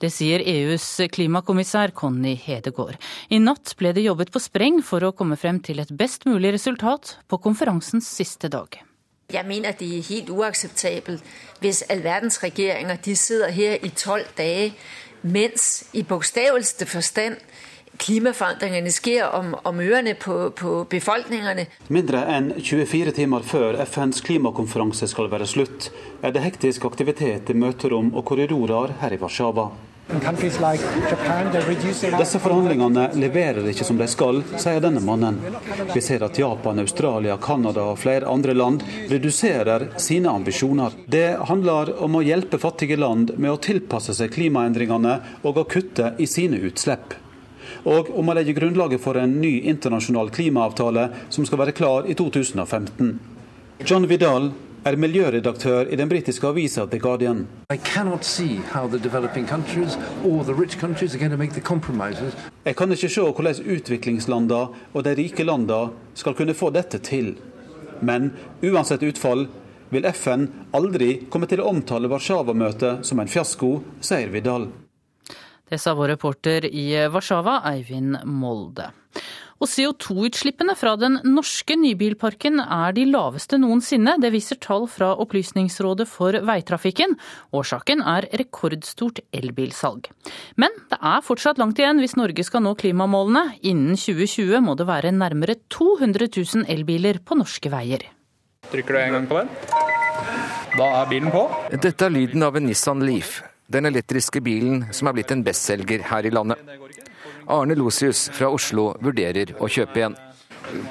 Det 0.00 0.08
sier 0.08 0.40
EUs 0.40 0.86
klimakommissær 1.12 1.92
Conny 1.92 2.32
Hedegaard. 2.40 2.96
I 3.28 3.36
natt 3.36 3.74
ble 3.76 3.92
det 3.92 4.06
jobbet 4.06 4.32
på 4.32 4.40
spreng 4.40 4.80
for 4.80 5.04
å 5.04 5.12
komme 5.12 5.36
frem 5.36 5.60
til 5.60 5.82
et 5.84 5.92
best 5.92 6.24
mulig 6.24 6.54
resultat 6.56 7.18
på 7.28 7.40
konferansens 7.44 8.08
siste 8.08 8.48
dag. 8.48 8.80
Jeg 9.28 9.44
mener 9.44 9.76
det 9.76 9.90
er 9.98 10.08
helt 10.08 10.32
uakseptabelt 10.32 11.20
hvis 11.60 11.82
all 11.92 12.00
verdens 12.00 12.40
regjeringer 12.40 12.96
sitter 13.04 13.52
her 13.52 13.84
i 13.84 13.92
tolv 13.92 14.24
dager 14.38 14.72
mens 15.28 15.90
i 15.92 16.06
bogstaveligste 16.08 16.88
forstand 16.88 17.36
klimaforandringene 17.98 18.92
skjer, 18.94 19.26
om, 19.36 19.52
om 19.68 19.82
ørene 19.82 20.14
på, 20.18 20.38
på 20.58 20.84
befolkningene. 20.90 21.66
Mindre 21.92 22.22
enn 22.36 22.52
24 22.58 23.16
timer 23.18 23.44
før 23.46 23.80
FNs 23.84 24.22
klimakonferanse 24.26 25.10
skal 25.10 25.30
være 25.32 25.48
slutt, 25.50 25.90
er 26.22 26.34
det 26.34 26.46
hektisk 26.46 26.88
aktivitet 26.88 27.50
i 27.50 27.58
møterom 27.58 28.14
og 28.14 28.26
korridorer 28.30 28.96
her 29.02 29.14
i 29.14 29.20
Warszawa. 29.20 29.70
Disse 32.18 32.38
forhandlingene 32.40 33.10
leverer 33.20 33.66
ikke 33.68 33.84
som 33.84 33.98
de 34.00 34.06
skal, 34.08 34.40
sier 34.56 34.80
denne 34.80 35.02
mannen. 35.04 35.36
Vi 35.92 36.00
ser 36.00 36.24
at 36.24 36.40
Japan, 36.40 36.80
Australia, 36.80 37.36
Canada 37.36 37.84
og 37.92 38.00
flere 38.00 38.24
andre 38.32 38.56
land 38.56 38.82
reduserer 39.12 39.90
sine 40.00 40.32
ambisjoner. 40.32 40.96
Det 41.04 41.36
handler 41.52 41.92
om 42.00 42.16
å 42.16 42.24
hjelpe 42.24 42.56
fattige 42.62 42.96
land 42.96 43.36
med 43.36 43.52
å 43.52 43.60
tilpasse 43.60 44.16
seg 44.16 44.32
klimaendringene 44.32 45.20
og 45.42 45.60
å 45.60 45.68
kutte 45.68 46.14
i 46.16 46.26
sine 46.26 46.56
utslipp. 46.70 47.27
Og 47.84 48.10
om 48.18 48.28
å 48.30 48.34
legge 48.38 48.56
grunnlaget 48.56 49.02
for 49.02 49.18
en 49.20 49.40
ny 49.42 49.60
internasjonal 49.70 50.32
klimaavtale 50.34 51.08
som 51.28 51.46
skal 51.46 51.62
være 51.62 51.76
klar 51.76 52.08
i 52.10 52.16
2015. 52.18 53.12
John 53.86 54.08
Vidal 54.10 54.50
er 54.88 54.96
miljøredaktør 54.96 55.90
i 55.92 55.96
den 55.98 56.08
britiske 56.08 56.46
avisa 56.48 56.86
The 56.86 56.98
Guardian. 57.02 57.46
Jeg 57.70 57.80
kan 62.76 62.92
ikke 62.94 63.08
se 63.08 63.20
hvordan 63.28 63.62
utviklingslandene 63.76 64.68
og 64.94 65.04
de 65.04 65.14
rike 65.22 65.44
landene 65.46 66.14
skal 66.14 66.34
kunne 66.38 66.54
få 66.58 66.70
dette 66.74 66.98
til. 67.04 67.34
Men 68.00 68.32
uansett 68.62 69.02
utfall 69.02 69.48
vil 69.90 70.10
FN 70.12 70.48
aldri 70.76 71.14
komme 71.30 71.48
til 71.50 71.62
å 71.62 71.70
omtale 71.72 72.10
Warszawa-møtet 72.12 73.06
som 73.06 73.20
en 73.20 73.30
fiasko, 73.30 73.70
sier 74.04 74.28
Vidal. 74.32 74.68
Det 75.68 75.78
sa 75.80 75.94
vår 75.94 76.14
reporter 76.14 76.64
i 76.68 76.90
Warszawa, 77.12 77.60
Eivind 77.72 78.16
Molde. 78.24 78.88
Og 79.58 79.66
CO2-utslippene 79.66 80.74
fra 80.78 80.92
den 80.98 81.16
norske 81.26 81.74
nybilparken 81.74 82.60
er 82.62 82.94
de 82.94 83.08
laveste 83.10 83.58
noensinne. 83.58 84.14
Det 84.22 84.30
viser 84.30 84.60
tall 84.62 84.86
fra 84.90 85.10
Opplysningsrådet 85.18 86.06
for 86.06 86.38
veitrafikken. 86.46 87.16
Årsaken 87.50 88.04
er 88.06 88.28
rekordstort 88.38 89.18
elbilsalg. 89.34 90.06
Men 90.62 90.74
det 90.92 91.00
er 91.02 91.26
fortsatt 91.26 91.58
langt 91.58 91.82
igjen 91.82 91.98
hvis 92.02 92.14
Norge 92.20 92.46
skal 92.46 92.62
nå 92.68 92.76
klimamålene. 92.78 93.58
Innen 93.66 93.98
2020 93.98 94.62
må 94.62 94.78
det 94.78 94.86
være 94.88 95.12
nærmere 95.16 95.58
200 95.74 96.30
000 96.38 96.70
elbiler 96.70 97.18
på 97.18 97.40
norske 97.42 97.74
veier. 97.74 98.06
Trykker 98.70 98.94
du 98.94 99.02
en 99.02 99.18
gang 99.18 99.26
på 99.26 99.42
den? 99.42 99.52
Da 100.78 100.86
er 101.00 101.10
bilen 101.10 101.32
på. 101.34 101.48
Dette 101.74 102.06
er 102.06 102.14
lyden 102.14 102.44
av 102.46 102.54
en 102.58 102.68
Nissan 102.68 103.02
Leaf, 103.02 103.40
den 103.68 103.88
elektriske 103.88 104.40
bilen 104.44 104.86
som 104.96 105.10
er 105.10 105.18
blitt 105.18 105.32
en 105.34 105.44
bestselger 105.44 106.04
her 106.08 106.26
i 106.26 106.32
landet. 106.32 106.60
Arne 107.48 107.76
Losius 107.76 108.28
fra 108.32 108.50
Oslo 108.52 108.90
vurderer 109.04 109.54
å 109.60 109.68
kjøpe 109.68 110.06
en. 110.06 110.16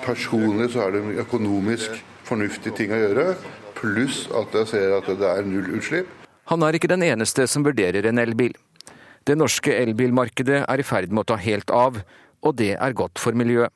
Personlig 0.05 0.71
så 0.73 0.86
er 0.86 0.95
det 0.95 1.01
en 1.03 1.19
økonomisk 1.23 1.97
fornuftig 2.28 2.73
ting 2.78 2.93
å 2.93 3.01
gjøre, 3.01 3.25
pluss 3.78 4.25
at 4.36 4.55
jeg 4.61 4.71
ser 4.73 4.95
at 4.97 5.09
det 5.09 5.30
er 5.30 5.45
nullutslipp. 5.45 6.13
Han 6.47 6.63
er 6.63 6.78
ikke 6.78 6.89
den 6.89 7.03
eneste 7.05 7.45
som 7.49 7.65
vurderer 7.65 8.07
en 8.07 8.21
elbil. 8.21 8.53
Det 9.28 9.36
norske 9.36 9.73
elbilmarkedet 9.75 10.63
er 10.63 10.80
i 10.80 10.86
ferd 10.88 11.11
med 11.11 11.25
å 11.25 11.34
ta 11.34 11.38
helt 11.41 11.73
av, 11.73 11.99
og 12.45 12.55
det 12.61 12.75
er 12.78 12.95
godt 12.95 13.19
for 13.19 13.36
miljøet. 13.38 13.73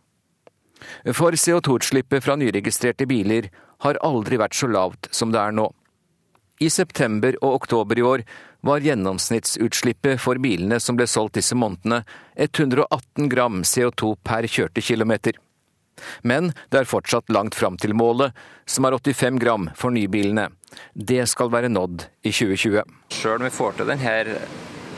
For 1.13 1.35
CO2-utslippet 1.37 2.23
fra 2.25 2.37
nyregistrerte 2.39 3.05
biler 3.09 3.49
har 3.83 3.99
aldri 4.05 4.39
vært 4.41 4.57
så 4.57 4.69
lavt 4.71 5.09
som 5.13 5.33
det 5.33 5.41
er 5.41 5.53
nå. 5.53 5.67
I 6.61 6.69
september 6.69 7.35
og 7.41 7.61
oktober 7.61 7.99
i 7.99 8.05
år 8.05 8.23
var 8.61 8.83
gjennomsnittsutslippet 8.85 10.21
for 10.21 10.41
bilene 10.41 10.79
som 10.79 10.97
ble 10.97 11.07
solgt 11.09 11.39
disse 11.39 11.57
månedene 11.57 12.03
118 12.35 13.29
gram 13.31 13.61
CO2 13.67 14.15
per 14.23 14.47
kjørte 14.49 14.83
kilometer. 14.85 15.37
Men 16.21 16.51
det 16.69 16.81
er 16.81 16.89
fortsatt 16.89 17.29
langt 17.29 17.55
fram 17.55 17.77
til 17.77 17.93
målet, 17.97 18.33
som 18.65 18.87
er 18.87 18.97
85 18.97 19.39
gram 19.41 19.69
for 19.77 19.93
nybilene. 19.93 20.49
Det 20.93 21.25
skal 21.29 21.51
være 21.53 21.69
nådd 21.69 22.07
i 22.23 22.31
2020. 22.31 22.85
Sjøl 23.13 23.41
om 23.41 23.47
vi 23.49 23.53
får 23.53 23.79
til 23.79 23.91
denne 23.91 24.37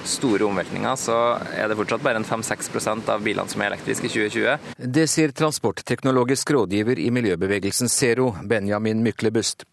store 0.03 0.43
omveltninga, 0.43 0.95
så 0.99 1.17
er 1.55 1.69
det 1.69 1.77
fortsatt 1.79 2.03
bare 2.03 2.19
en 2.19 2.27
5-6% 2.27 3.09
av 3.11 3.23
bilene 3.23 3.49
som 3.49 3.61
er 3.63 3.71
elektriske 3.71 4.09
i 4.09 4.11
2020. 4.11 4.73
Det 4.97 5.05
sier 5.11 5.31
transportteknologisk 5.35 6.51
rådgiver 6.55 6.99
i 6.99 7.09
miljøbevegelsen 7.15 7.91
Zero, 7.91 8.33
Benjamin 8.43 9.03
Myklebust. 9.05 9.63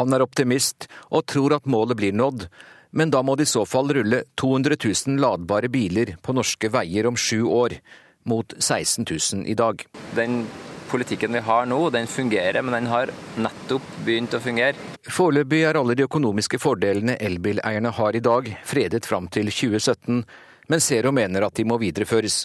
Han 0.00 0.16
er 0.16 0.24
optimist 0.24 0.88
og 1.10 1.26
tror 1.28 1.58
at 1.58 1.68
målet 1.68 2.00
blir 2.00 2.16
nådd, 2.16 2.48
men 2.90 3.10
da 3.10 3.22
må 3.22 3.36
det 3.36 3.48
i 3.48 3.52
så 3.52 3.64
fall 3.68 3.92
rulle 3.94 4.22
200 4.40 4.78
000 4.84 5.20
ladbare 5.22 5.68
biler 5.72 6.16
på 6.22 6.34
norske 6.36 6.70
veier 6.72 7.08
om 7.08 7.16
sju 7.16 7.42
år, 7.44 7.78
mot 8.26 8.54
16 8.58 9.06
000 9.06 9.46
i 9.46 9.54
dag. 9.54 9.84
Den 10.16 10.46
politikken 10.90 11.32
vi 11.32 11.42
har 11.46 11.66
nå, 11.66 11.78
den 11.90 12.06
fungerer, 12.06 12.62
men 12.62 12.74
den 12.74 12.90
har 12.90 13.10
nettopp 13.38 13.86
begynt 14.06 14.34
å 14.34 14.42
fungere. 14.42 14.78
Foreløpig 15.06 15.62
er 15.66 15.78
alle 15.78 15.94
de 15.98 16.06
økonomiske 16.06 16.60
fordelene 16.62 17.18
elbileierne 17.22 17.92
har 17.94 18.16
i 18.16 18.22
dag, 18.22 18.50
fredet 18.66 19.06
fram 19.06 19.28
til 19.32 19.50
2017, 19.50 20.22
men 20.66 20.82
Zero 20.82 21.12
mener 21.14 21.46
at 21.46 21.58
de 21.58 21.66
må 21.66 21.78
videreføres. 21.82 22.44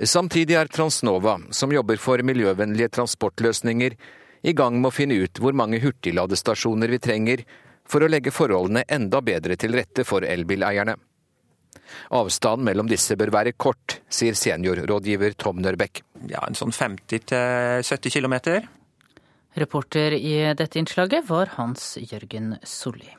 Samtidig 0.00 0.56
er 0.56 0.68
Transnova, 0.72 1.36
som 1.52 1.72
jobber 1.72 2.00
for 2.00 2.22
miljøvennlige 2.24 2.92
transportløsninger, 2.96 3.96
i 4.40 4.54
gang 4.56 4.78
med 4.80 4.88
å 4.88 4.96
finne 4.96 5.18
ut 5.20 5.40
hvor 5.40 5.52
mange 5.56 5.80
hurtigladestasjoner 5.82 6.88
vi 6.88 7.00
trenger 7.04 7.42
for 7.90 8.04
å 8.04 8.10
legge 8.10 8.32
forholdene 8.34 8.86
enda 8.88 9.20
bedre 9.24 9.58
til 9.60 9.74
rette 9.76 10.06
for 10.06 10.26
elbileierne. 10.26 10.96
Avstanden 12.14 12.66
mellom 12.66 12.88
disse 12.90 13.16
bør 13.18 13.32
være 13.34 13.54
kort, 13.58 14.00
sier 14.10 14.36
seniorrådgiver 14.38 15.36
Tom 15.38 15.60
Nørbekk. 15.62 16.02
Ja, 16.30 16.44
En 16.46 16.58
sånn 16.58 16.74
50-70 16.74 18.14
km. 18.14 18.36
Reporter 19.58 20.14
i 20.14 20.34
dette 20.54 20.78
innslaget 20.78 21.26
var 21.28 21.56
Hans 21.56 21.96
Jørgen 21.98 22.54
Solli. 22.62 23.10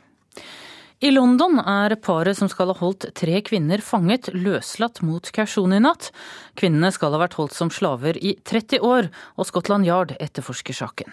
I 1.02 1.10
London 1.10 1.58
er 1.58 1.96
paret 1.98 2.38
som 2.38 2.50
skal 2.52 2.70
ha 2.70 2.78
holdt 2.78 3.08
tre 3.18 3.40
kvinner 3.42 3.82
fanget, 3.82 4.30
løslatt 4.38 5.02
mot 5.02 5.32
kausjon 5.34 5.74
i 5.74 5.82
natt. 5.82 6.12
Kvinnene 6.54 6.92
skal 6.94 7.16
ha 7.16 7.24
vært 7.24 7.40
holdt 7.40 7.58
som 7.58 7.72
slaver 7.74 8.20
i 8.22 8.36
30 8.46 8.86
år, 8.86 9.10
og 9.34 9.50
Scotland 9.50 9.90
Yard 9.90 10.14
etterforsker 10.22 10.78
saken. 10.78 11.10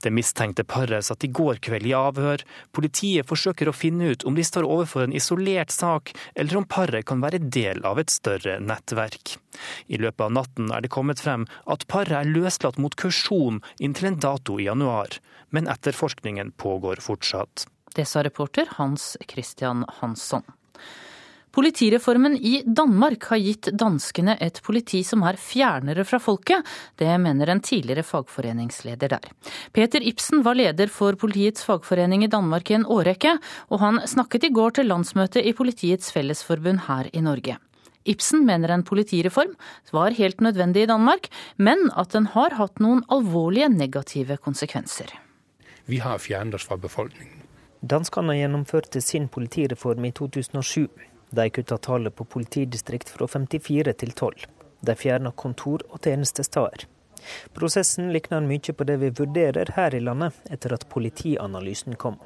Det 0.00 0.12
mistenkte 0.14 0.64
paret 0.64 1.04
satt 1.04 1.24
i 1.26 1.30
går 1.32 1.60
kveld 1.64 1.88
i 1.88 1.94
avhør. 1.96 2.44
Politiet 2.76 3.28
forsøker 3.28 3.68
å 3.68 3.76
finne 3.76 4.12
ut 4.14 4.24
om 4.28 4.36
de 4.36 4.44
står 4.46 4.68
overfor 4.68 5.04
en 5.04 5.16
isolert 5.16 5.72
sak, 5.74 6.14
eller 6.34 6.60
om 6.60 6.68
paret 6.68 7.06
kan 7.08 7.20
være 7.20 7.42
del 7.52 7.84
av 7.84 8.00
et 8.00 8.12
større 8.12 8.58
nettverk. 8.64 9.36
I 9.92 10.00
løpet 10.00 10.24
av 10.26 10.32
natten 10.38 10.72
er 10.72 10.84
det 10.84 10.92
kommet 10.94 11.20
frem 11.20 11.44
at 11.68 11.84
paret 11.90 12.16
er 12.16 12.32
løslatt 12.32 12.80
mot 12.80 12.96
kursjon 12.96 13.60
inntil 13.78 14.12
en 14.12 14.22
dato 14.22 14.56
i 14.60 14.68
januar, 14.70 15.20
men 15.52 15.68
etterforskningen 15.68 16.54
pågår 16.56 17.02
fortsatt. 17.04 17.66
Det 17.94 18.06
sa 18.06 18.22
reporter 18.24 18.70
Hans 18.78 19.16
Christian 19.28 19.84
Hansson. 20.00 20.46
Politireformen 21.50 22.36
i 22.36 22.62
Danmark 22.66 23.24
har 23.32 23.40
gitt 23.42 23.68
danskene 23.74 24.36
et 24.38 24.60
politi 24.62 25.00
som 25.06 25.24
er 25.26 25.38
fjernere 25.40 26.04
fra 26.06 26.20
folket. 26.22 26.66
Det 26.94 27.10
mener 27.18 27.50
en 27.50 27.62
tidligere 27.64 28.04
fagforeningsleder 28.06 29.10
der. 29.10 29.26
Peter 29.74 30.04
Ibsen 30.06 30.44
var 30.46 30.54
leder 30.54 30.92
for 30.94 31.18
politiets 31.18 31.66
fagforening 31.66 32.22
i 32.22 32.30
Danmark 32.30 32.70
i 32.70 32.78
en 32.78 32.86
årrekke, 32.86 33.34
og 33.68 33.82
han 33.82 33.98
snakket 34.06 34.46
i 34.46 34.52
går 34.54 34.78
til 34.78 34.90
landsmøtet 34.92 35.42
i 35.42 35.56
Politiets 35.58 36.14
Fellesforbund 36.14 36.86
her 36.86 37.10
i 37.12 37.24
Norge. 37.24 37.58
Ibsen 38.06 38.46
mener 38.46 38.70
en 38.70 38.86
politireform 38.86 39.52
var 39.92 40.14
helt 40.16 40.40
nødvendig 40.40 40.86
i 40.86 40.88
Danmark, 40.88 41.28
men 41.56 41.90
at 41.98 42.14
den 42.14 42.30
har 42.32 42.54
hatt 42.62 42.78
noen 42.80 43.02
alvorlige 43.10 43.68
negative 43.74 44.38
konsekvenser. 44.38 45.10
Vi 45.90 45.98
har 45.98 46.22
fjernet 46.22 46.54
oss 46.54 46.70
fra 46.70 46.78
befolkningen. 46.78 47.42
Danskene 47.80 48.36
gjennomførte 48.36 49.00
sin 49.00 49.26
politireform 49.28 50.04
i 50.04 50.12
2007. 50.12 50.88
De 51.30 51.50
kutta 51.50 51.78
tallet 51.78 52.14
på 52.16 52.24
politidistrikt 52.24 53.12
fra 53.14 53.28
54 53.30 53.94
til 54.02 54.12
12. 54.12 54.48
De 54.86 54.96
fjerna 54.96 55.30
kontor 55.36 55.84
og 55.90 56.00
tjenestesteder. 56.02 56.86
Prosessen 57.54 58.10
likner 58.14 58.44
mye 58.44 58.74
på 58.74 58.86
det 58.88 58.96
vi 59.02 59.12
vurderer 59.20 59.74
her 59.76 59.94
i 59.94 60.02
landet 60.02 60.36
etter 60.50 60.74
at 60.74 60.88
politianalysen 60.92 61.98
kom. 62.00 62.16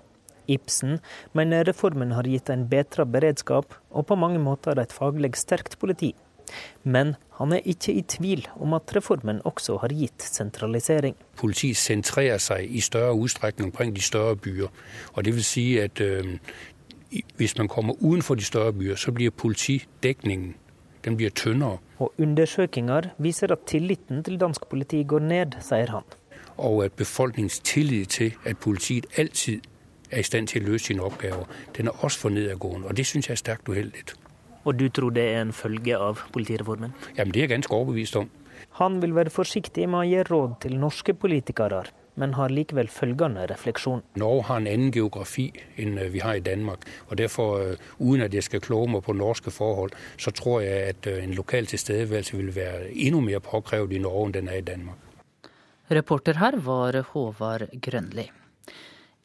Ibsen 0.46 0.98
mener 1.32 1.64
reformen 1.64 2.12
har 2.12 2.28
gitt 2.28 2.50
en 2.52 2.66
bedre 2.68 3.06
beredskap 3.08 3.74
og 3.90 4.06
på 4.08 4.18
mange 4.20 4.40
måter 4.42 4.78
et 4.80 4.92
faglig 4.92 5.34
sterkt 5.40 5.78
politi. 5.80 6.12
Men 6.84 7.14
han 7.38 7.54
er 7.56 7.64
ikke 7.66 7.94
i 7.96 8.02
tvil 8.06 8.44
om 8.60 8.76
at 8.76 8.92
reformen 8.94 9.40
også 9.48 9.78
har 9.82 9.94
gitt 9.96 10.22
sentralisering. 10.22 11.16
Politiet 11.40 11.80
sentrerer 11.80 12.38
seg 12.38 12.68
i 12.68 12.82
større 12.84 13.16
utstrekning 13.16 13.70
omkring 13.70 13.94
de 13.96 14.04
større 14.04 14.36
byer. 14.36 14.68
Og 15.14 15.24
det 15.24 15.34
vil 15.34 15.46
si 15.46 15.64
at 15.80 16.00
hvis 17.36 17.58
man 17.58 17.68
kommer 17.68 17.94
utenfor 18.00 18.34
de 18.34 18.44
større 18.44 18.72
byer, 18.72 18.94
så 18.96 19.12
blir 19.12 19.30
politidekningen 19.30 20.54
den 21.04 21.16
blir 21.16 21.30
tynnere. 21.30 21.78
Og 21.98 22.12
undersøkelser 22.18 23.10
viser 23.18 23.52
at 23.52 23.66
tilliten 23.66 24.22
til 24.24 24.40
dansk 24.40 24.68
politi 24.70 25.02
går 25.02 25.18
ned, 25.18 25.56
sier 25.60 25.90
han. 25.90 26.02
Og 26.56 26.84
at 26.84 26.92
befolkningens 26.92 27.60
tillit 27.60 28.08
til 28.08 28.34
at 28.44 28.58
politiet 28.58 29.06
alltid 29.18 29.60
er 30.10 30.22
i 30.22 30.22
stand 30.22 30.48
til 30.48 30.62
å 30.62 30.70
løse 30.70 30.90
sine 30.90 31.02
oppgaver, 31.02 31.48
den 31.76 31.90
er 31.90 32.04
også 32.04 32.20
for 32.20 32.34
nedadgående. 32.34 32.88
Og 32.88 32.96
det 32.96 33.06
syns 33.06 33.28
jeg 33.28 33.34
er 33.34 33.42
sterkt 33.42 33.68
uheldig. 33.68 34.04
Og 34.64 34.78
du 34.78 34.88
tror 34.88 35.10
det 35.10 35.26
er 35.34 35.42
en 35.42 35.52
følge 35.52 35.98
av 35.98 36.22
politireformen? 36.32 36.94
Jamen, 37.18 37.34
det 37.34 37.42
er 37.42 37.48
jeg 37.48 37.56
ganske 37.56 37.74
overbevist 37.74 38.16
om. 38.16 38.30
Han 38.80 39.02
vil 39.02 39.14
være 39.14 39.30
forsiktig 39.30 39.88
med 39.88 40.00
å 40.00 40.08
gi 40.08 40.22
råd 40.30 40.56
til 40.64 40.78
norske 40.80 41.14
politikere, 41.14 41.84
men 42.14 42.34
har 42.34 42.48
likevel 42.48 42.88
følgende 42.88 43.46
refleksjon. 43.50 44.02
Norge 44.16 44.42
har 44.48 44.62
en 44.62 44.68
annen 44.70 44.92
geografi 44.92 45.48
enn 45.76 45.98
øh, 45.98 46.12
vi 46.12 46.22
har 46.24 46.34
i 46.34 46.44
Danmark. 46.44 46.86
og 47.08 47.18
Derfor, 47.18 47.58
øh, 47.58 47.76
uten 47.98 48.22
at 48.22 48.34
jeg 48.34 48.42
skal 48.42 48.60
kloge 48.60 48.90
meg 48.90 49.02
på 49.02 49.12
norske 49.12 49.50
forhold, 49.50 49.90
så 50.18 50.30
tror 50.30 50.60
jeg 50.60 50.94
at 50.94 51.06
øh, 51.06 51.24
en 51.24 51.34
lokal 51.34 51.66
tilstedeværelse 51.66 52.36
vil 52.36 52.54
være 52.54 52.90
enda 52.92 53.20
mer 53.20 53.38
påkrevd 53.38 53.92
i 53.92 53.98
Norge 53.98 54.26
enn 54.26 54.34
den 54.34 54.48
er 54.48 54.62
i 54.62 54.68
Danmark. 54.70 54.96
Reporter 55.90 56.38
her 56.38 56.56
var 56.56 57.02
Håvard 57.12 57.68
Grønli. 57.82 58.30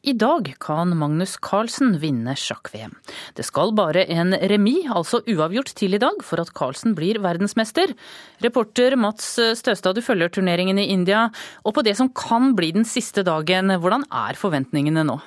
I 0.00 0.14
dag 0.16 0.46
kan 0.64 0.94
Magnus 0.96 1.34
Carlsen 1.44 1.98
vinne 2.00 2.32
sjakk-VM. 2.32 2.94
Det 3.36 3.44
skal 3.44 3.74
bare 3.76 4.06
en 4.08 4.32
remis, 4.32 4.86
altså 4.88 5.20
uavgjort, 5.28 5.74
til 5.76 5.92
i 5.92 6.00
dag 6.00 6.22
for 6.24 6.40
at 6.40 6.54
Carlsen 6.56 6.94
blir 6.96 7.20
verdensmester. 7.20 7.92
Reporter 8.40 8.96
Mats 8.96 9.34
Støstad, 9.60 9.98
du 9.98 10.00
følger 10.00 10.32
turneringen 10.32 10.80
i 10.80 10.88
India. 10.94 11.26
Og 11.68 11.76
på 11.76 11.84
det 11.84 11.98
som 12.00 12.08
kan 12.16 12.54
bli 12.56 12.72
den 12.78 12.88
siste 12.88 13.26
dagen, 13.28 13.74
hvordan 13.76 14.08
er 14.08 14.40
forventningene 14.40 15.04
nå? 15.04 15.18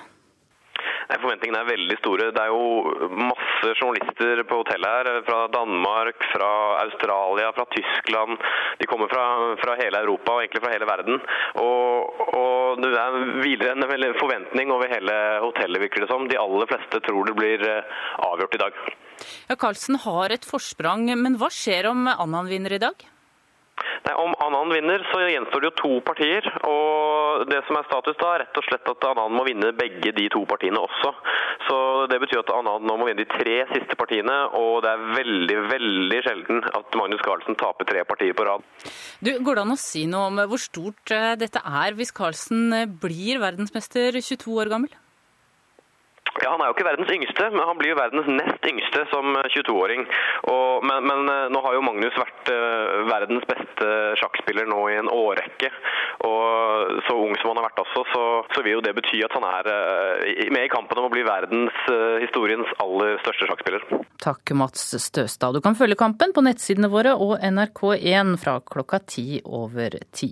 Nei, 1.09 1.19
Forventningene 1.23 1.61
er 1.61 1.69
veldig 1.69 1.97
store. 1.99 2.30
Det 2.35 2.43
er 2.43 2.51
jo 2.51 3.09
masse 3.31 3.73
journalister 3.75 4.43
på 4.49 4.59
hotellet 4.61 4.97
her. 4.97 5.21
Fra 5.27 5.39
Danmark, 5.53 6.27
fra 6.34 6.51
Australia, 6.84 7.51
fra 7.55 7.67
Tyskland. 7.75 8.38
De 8.80 8.89
kommer 8.89 9.11
fra, 9.11 9.25
fra 9.61 9.77
hele 9.81 10.03
Europa 10.03 10.38
og 10.38 10.43
egentlig 10.43 10.63
fra 10.63 10.73
hele 10.73 10.89
verden. 10.89 11.21
Og, 11.61 12.19
og 12.39 12.84
Det 12.84 12.91
er 12.97 13.19
hviler 13.43 13.73
en 13.75 14.19
forventning 14.19 14.71
over 14.73 14.91
hele 14.91 15.15
hotellet, 15.43 15.81
virker 15.85 16.05
det 16.05 16.11
som. 16.11 16.27
De 16.30 16.39
aller 16.39 16.69
fleste 16.69 17.01
tror 17.05 17.30
det 17.30 17.38
blir 17.38 17.63
eh, 17.67 18.03
avgjort 18.30 18.57
i 18.57 18.61
dag. 18.63 18.84
Ja, 19.49 19.57
Carlsen 19.59 19.99
har 20.03 20.34
et 20.34 20.47
forsprang, 20.47 21.05
men 21.19 21.38
hva 21.39 21.51
skjer 21.53 21.91
om 21.91 22.07
Annan 22.11 22.49
vinner 22.49 22.75
i 22.75 22.81
dag? 22.81 23.12
Nei, 24.05 24.15
Om 24.23 24.35
Annan 24.43 24.73
vinner, 24.73 25.03
så 25.11 25.22
gjenstår 25.27 25.64
det 25.64 25.69
jo 25.72 25.76
to 25.81 25.93
partier. 26.05 26.47
og 26.68 27.47
Det 27.49 27.61
som 27.68 27.80
er 27.80 27.88
status 27.89 28.19
da, 28.19 28.34
er 28.34 28.43
rett 28.43 28.60
og 28.60 28.68
slett 28.68 28.91
at 28.93 29.07
Annan 29.11 29.35
må 29.35 29.45
vinne 29.47 29.73
begge 29.77 30.14
de 30.15 30.27
to 30.34 30.43
partiene 30.49 30.81
også. 30.81 31.14
Så 31.68 31.77
Det 32.11 32.19
betyr 32.23 32.43
at 32.43 32.53
Annan 32.55 32.88
nå 32.88 32.97
må 32.99 33.07
vinne 33.07 33.23
de 33.23 33.30
tre 33.30 33.60
siste 33.72 33.97
partiene, 33.99 34.35
og 34.60 34.84
det 34.84 34.91
er 34.91 35.05
veldig 35.19 35.60
veldig 35.72 36.19
sjelden 36.26 36.64
at 36.73 36.97
Magnus 36.99 37.23
Carlsen 37.26 37.57
taper 37.60 37.88
tre 37.89 38.03
partier 38.07 38.35
på 38.38 38.47
rad. 38.47 38.65
Du, 39.23 39.31
Går 39.43 39.55
det 39.60 39.65
an 39.65 39.76
å 39.76 39.80
si 39.80 40.05
noe 40.10 40.30
om 40.31 40.43
hvor 40.49 40.61
stort 40.61 41.14
eh, 41.15 41.34
dette 41.39 41.61
er 41.64 41.95
hvis 41.97 42.14
Carlsen 42.15 42.73
eh, 42.76 42.89
blir 42.89 43.41
verdensmester 43.43 44.19
22 44.19 44.60
år 44.64 44.72
gammel? 44.73 44.91
Ja, 46.41 46.51
Han 46.51 46.64
er 46.64 46.72
jo 46.72 46.73
ikke 46.73 46.88
verdens 46.88 47.11
yngste, 47.14 47.49
men 47.53 47.61
han 47.61 47.77
blir 47.77 47.93
jo 47.93 47.99
verdens 47.99 48.30
nest 48.31 48.65
yngste 48.65 49.03
som 49.11 49.35
22-åring. 49.53 50.07
Men, 50.84 51.05
men, 51.05 51.30
eh, 51.30 51.49
nå 51.53 51.61
har 51.61 51.76
jo 51.76 51.84
Magnus 51.85 52.15
vært 52.18 52.49
uh, 52.51 53.03
verdens 53.07 53.45
beste 53.47 53.89
sjakkspiller 54.19 54.65
nå 54.68 54.80
i 54.89 54.97
en 54.97 55.11
årrekke. 55.14 55.69
Og 56.26 57.03
så 57.07 57.15
ung 57.19 57.35
som 57.38 57.51
han 57.51 57.61
har 57.61 57.68
vært 57.69 57.84
også, 57.84 58.03
så, 58.14 58.23
så 58.55 58.64
vil 58.65 58.77
jo 58.77 58.84
det 58.85 58.95
bety 58.97 59.22
at 59.26 59.35
han 59.38 59.45
er 59.47 59.69
med 60.53 60.65
i 60.65 60.72
kampen 60.72 60.99
om 60.99 61.07
å 61.07 61.14
bli 61.14 61.23
verdenshistoriens 61.27 62.73
aller 62.84 63.18
største 63.23 63.49
sjakkspiller. 63.49 63.88
Takk, 64.23 64.53
Mats 64.57 64.85
Støstad. 65.03 65.55
Du 65.55 65.61
kan 65.64 65.77
følge 65.77 65.99
kampen 65.99 66.34
på 66.35 66.43
nettsidene 66.45 66.89
våre 66.93 67.15
og 67.19 67.35
NRK1 67.43 68.38
fra 68.41 68.60
klokka 68.73 69.01
ti 69.05 69.41
over 69.43 69.97
ti. 70.15 70.31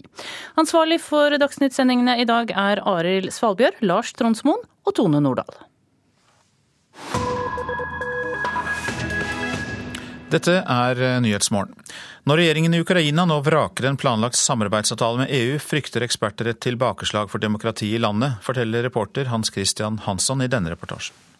Ansvarlig 0.61 1.01
for 1.03 1.37
Dagsnytt-sendingene 1.41 2.19
i 2.21 2.29
dag 2.29 2.53
er 2.55 2.83
Arild 2.87 3.33
Svalbjørg, 3.35 3.83
Lars 3.85 4.15
Tronsmoen 4.17 4.63
og 4.87 4.97
Tone 4.97 5.21
Nordahl. 5.23 5.70
Dette 10.31 10.61
er 10.63 11.01
eh, 11.01 11.17
Nyhetsmorgen. 11.23 11.75
Når 12.29 12.37
regjeringen 12.37 12.75
i 12.77 12.79
Ukraina 12.83 13.25
nå 13.27 13.39
vraker 13.43 13.89
en 13.89 13.97
planlagt 13.99 14.37
samarbeidsavtale 14.39 15.23
med 15.23 15.33
EU, 15.35 15.57
frykter 15.59 16.05
eksperter 16.05 16.51
et 16.51 16.61
tilbakeslag 16.63 17.31
for 17.31 17.41
demokratiet 17.43 17.97
i 17.97 18.03
landet, 18.03 18.37
forteller 18.45 18.85
reporter 18.85 19.27
Hans 19.33 19.51
Christian 19.51 19.99
Hansson 20.05 20.45
i 20.45 20.49
denne 20.51 20.71
reportasjen. 20.71 21.30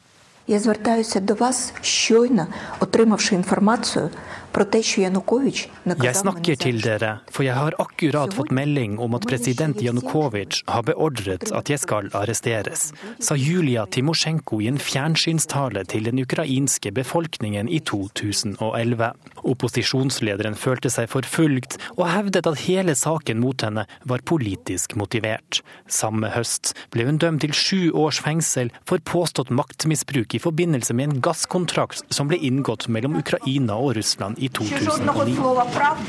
Я 0.49 0.59
звертаюся 0.59 1.21
до 1.21 1.35
вас 1.35 1.73
щойно, 1.83 2.47
отримавши 2.81 3.35
інформацію 3.35 4.11
Jeg 4.57 6.17
snakker 6.17 6.57
til 6.57 6.81
dere, 6.81 7.21
for 7.29 7.45
jeg 7.45 7.55
har 7.55 7.75
akkurat 7.79 8.33
fått 8.33 8.53
melding 8.57 8.97
om 8.99 9.15
at 9.19 9.27
president 9.29 9.83
Janukovitsj 9.83 10.63
har 10.73 10.83
beordret 10.89 11.53
at 11.53 11.69
jeg 11.69 11.83
skal 11.83 12.09
arresteres, 12.17 12.87
sa 13.21 13.37
Julia 13.37 13.85
Timosjenko 13.85 14.63
i 14.65 14.71
en 14.71 14.81
fjernsynstale 14.81 15.85
til 15.85 16.09
den 16.09 16.23
ukrainske 16.25 16.93
befolkningen 16.97 17.69
i 17.69 17.83
2011. 17.85 19.11
Opposisjonslederen 19.45 20.57
følte 20.57 20.89
seg 20.89 21.13
forfulgt, 21.13 21.77
og 22.01 22.09
hevdet 22.15 22.49
at 22.49 22.65
hele 22.65 22.97
saken 22.97 23.45
mot 23.45 23.61
henne 23.61 23.85
var 24.09 24.25
politisk 24.25 24.97
motivert. 24.97 25.61
Samme 25.85 26.33
høst 26.33 26.73
ble 26.97 27.05
hun 27.11 27.21
dømt 27.21 27.45
til 27.45 27.53
sju 27.53 27.93
års 27.93 28.23
fengsel 28.25 28.73
for 28.89 29.05
påstått 29.05 29.53
maktmisbruk 29.53 30.30
i 30.34 30.42
forbindelse 30.42 30.96
med 30.98 31.10
en 31.10 31.22
gasskontrakt 31.24 32.06
som 32.14 32.30
ble 32.32 32.40
inngått 32.42 32.88
mellom 32.88 33.18
Ukraina 33.20 33.78
og 33.78 33.96
Russland 34.00 34.40
i 34.40 34.50
2009. 34.50 35.38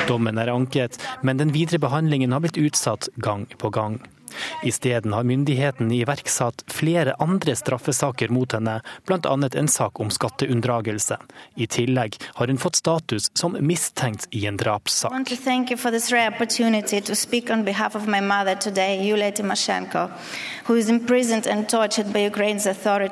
Dommen 0.09 0.39
er 0.39 0.53
anket, 0.53 0.99
men 1.23 1.41
den 1.41 1.55
videre 1.55 1.83
behandlingen 1.83 2.33
har 2.33 2.45
blitt 2.45 2.61
utsatt 2.61 3.09
gang 3.17 3.47
på 3.59 3.73
gang. 3.75 4.01
Isteden 4.67 5.13
har 5.17 5.27
myndighetene 5.29 5.95
iverksatt 6.03 6.65
flere 6.71 7.15
andre 7.23 7.57
straffesaker 7.59 8.33
mot 8.33 8.53
henne, 8.53 8.81
bl.a. 9.07 9.35
en 9.53 9.69
sak 9.69 10.01
om 10.01 10.11
skatteunndragelse. 10.11 11.19
I 11.57 11.67
tillegg 11.67 12.19
har 12.35 12.51
hun 12.51 12.61
fått 12.61 12.81
status 12.81 13.31
som 13.39 13.57
mistenkt 13.61 14.29
i 14.31 14.47
en 14.47 14.57
drapssak. 14.61 15.13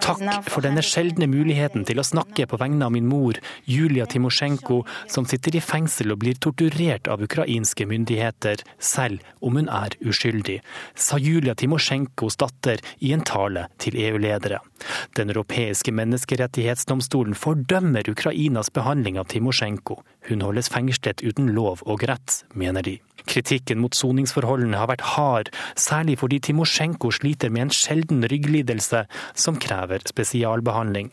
Takk 0.00 0.50
for 0.50 0.64
denne 0.64 0.84
sjeldne 0.86 1.26
muligheten 1.30 1.84
til 1.88 2.00
å 2.00 2.06
snakke 2.06 2.46
på 2.50 2.60
vegne 2.60 2.86
av 2.86 2.94
min 2.94 3.08
mor, 3.10 3.38
Julia 3.68 4.06
Timosjenko, 4.10 4.82
som 5.10 5.26
sitter 5.28 5.56
i 5.58 5.64
fengsel 5.64 6.14
og 6.14 6.22
blir 6.24 6.38
torturert 6.40 7.10
av 7.10 7.22
ukrainske 7.24 7.86
myndigheter, 7.90 8.62
selv 8.78 9.24
om 9.44 9.58
hun 9.58 9.70
er 9.72 9.96
uskyldig 10.00 10.60
sa 11.10 11.18
Julia 11.18 11.56
Timosjenkos 11.58 12.38
datter 12.38 12.78
i 13.02 13.10
en 13.12 13.24
tale 13.26 13.66
til 13.82 13.96
EU-ledere. 13.98 14.60
Den 15.18 15.32
europeiske 15.32 15.92
menneskerettighetsdomstolen 15.96 17.34
fordømmer 17.34 18.06
Ukrainas 18.10 18.70
behandling 18.70 19.18
av 19.18 19.26
Timosjenko. 19.32 19.98
Hun 20.28 20.44
holdes 20.46 20.70
fengslet 20.70 21.24
uten 21.26 21.50
lov 21.56 21.82
og 21.82 22.04
rett, 22.06 22.44
mener 22.54 22.86
de. 22.86 23.00
Kritikken 23.26 23.82
mot 23.82 23.96
soningsforholdene 23.96 24.78
har 24.78 24.90
vært 24.92 25.08
hard, 25.16 25.50
særlig 25.78 26.20
fordi 26.22 26.38
Timosjenko 26.46 27.10
sliter 27.14 27.50
med 27.50 27.68
en 27.68 27.74
sjelden 27.74 28.22
rygglidelse 28.30 29.04
som 29.34 29.58
krever 29.60 30.06
spesialbehandling. 30.08 31.10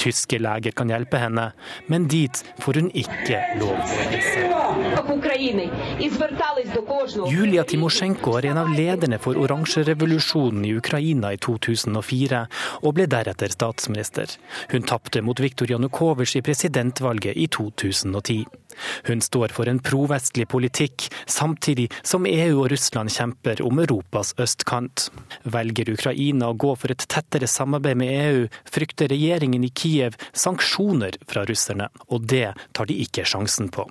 Tyske 0.00 0.38
leger 0.40 0.74
kan 0.76 0.90
hjelpe 0.92 1.20
henne, 1.20 1.50
men 1.88 2.08
dit 2.10 2.44
får 2.62 2.80
hun 2.80 2.90
ikke 2.96 3.40
lov 3.60 3.74
å 3.76 3.98
reise. 4.08 4.46
Julia 7.28 7.64
Timosjenko 7.68 8.36
er 8.38 8.50
en 8.50 8.60
av 8.62 8.70
lederne 8.74 9.18
for 9.22 9.38
oransjerevolusjonen 9.40 10.66
i 10.68 10.74
Ukraina 10.78 11.32
i 11.34 11.40
2004, 11.42 12.44
og 12.82 12.96
ble 12.96 13.08
deretter 13.10 13.52
statsminister. 13.52 14.38
Hun 14.72 14.86
tapte 14.88 15.22
mot 15.24 15.40
Viktor 15.40 15.70
Janukovitsj 15.70 16.40
i 16.40 16.46
presidentvalget 16.46 17.36
i 17.36 17.48
2010. 17.52 18.44
Hun 19.04 19.20
står 19.20 19.48
for 19.54 19.68
en 19.68 19.80
provestlig 19.82 20.48
politikk, 20.48 21.08
samtidig 21.26 21.88
som 22.02 22.26
EU 22.26 22.62
og 22.62 22.70
Russland 22.72 23.12
kjemper 23.12 23.62
om 23.66 23.80
Europas 23.82 24.34
østkant. 24.40 25.08
Velger 25.42 25.90
Ukraina 25.92 26.50
å 26.50 26.56
gå 26.58 26.74
for 26.78 26.92
et 26.92 27.06
tettere 27.10 27.48
samarbeid 27.50 27.98
med 28.00 28.12
EU, 28.14 28.46
frykter 28.68 29.10
regjeringen 29.12 29.64
i 29.66 29.72
Kiev 29.74 30.18
sanksjoner 30.32 31.18
fra 31.28 31.44
russerne, 31.48 31.88
og 32.08 32.28
det 32.30 32.52
tar 32.76 32.88
de 32.90 32.98
ikke 33.04 33.26
sjansen 33.28 33.70
på. 33.74 33.86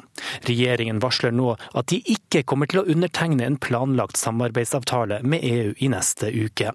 Regjeringen 0.47 1.01
varsler 1.03 1.35
nå 1.35 1.55
at 1.57 1.89
de 1.91 2.01
ikke 2.13 2.43
kommer 2.47 2.69
til 2.69 2.81
å 2.81 2.87
undertegne 2.87 3.45
en 3.47 3.59
planlagt 3.61 4.19
samarbeidsavtale 4.19 5.21
med 5.23 5.43
EU 5.47 5.73
i 5.77 5.91
neste 5.91 6.31
uke. 6.31 6.73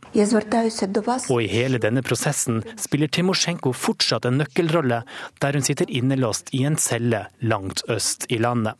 Og 1.33 1.39
i 1.43 1.51
hele 1.51 1.81
denne 1.83 2.05
prosessen 2.07 2.63
spiller 2.81 3.11
Timosjenko 3.13 3.73
fortsatt 3.77 4.27
en 4.29 4.41
nøkkelrolle, 4.43 5.03
der 5.43 5.57
hun 5.57 5.67
sitter 5.67 5.91
innelåst 5.91 6.53
i 6.57 6.65
en 6.69 6.79
celle 6.81 7.27
langt 7.41 7.85
øst 7.89 8.02
øst 8.03 8.27
i 8.29 8.39
landet. 8.43 8.74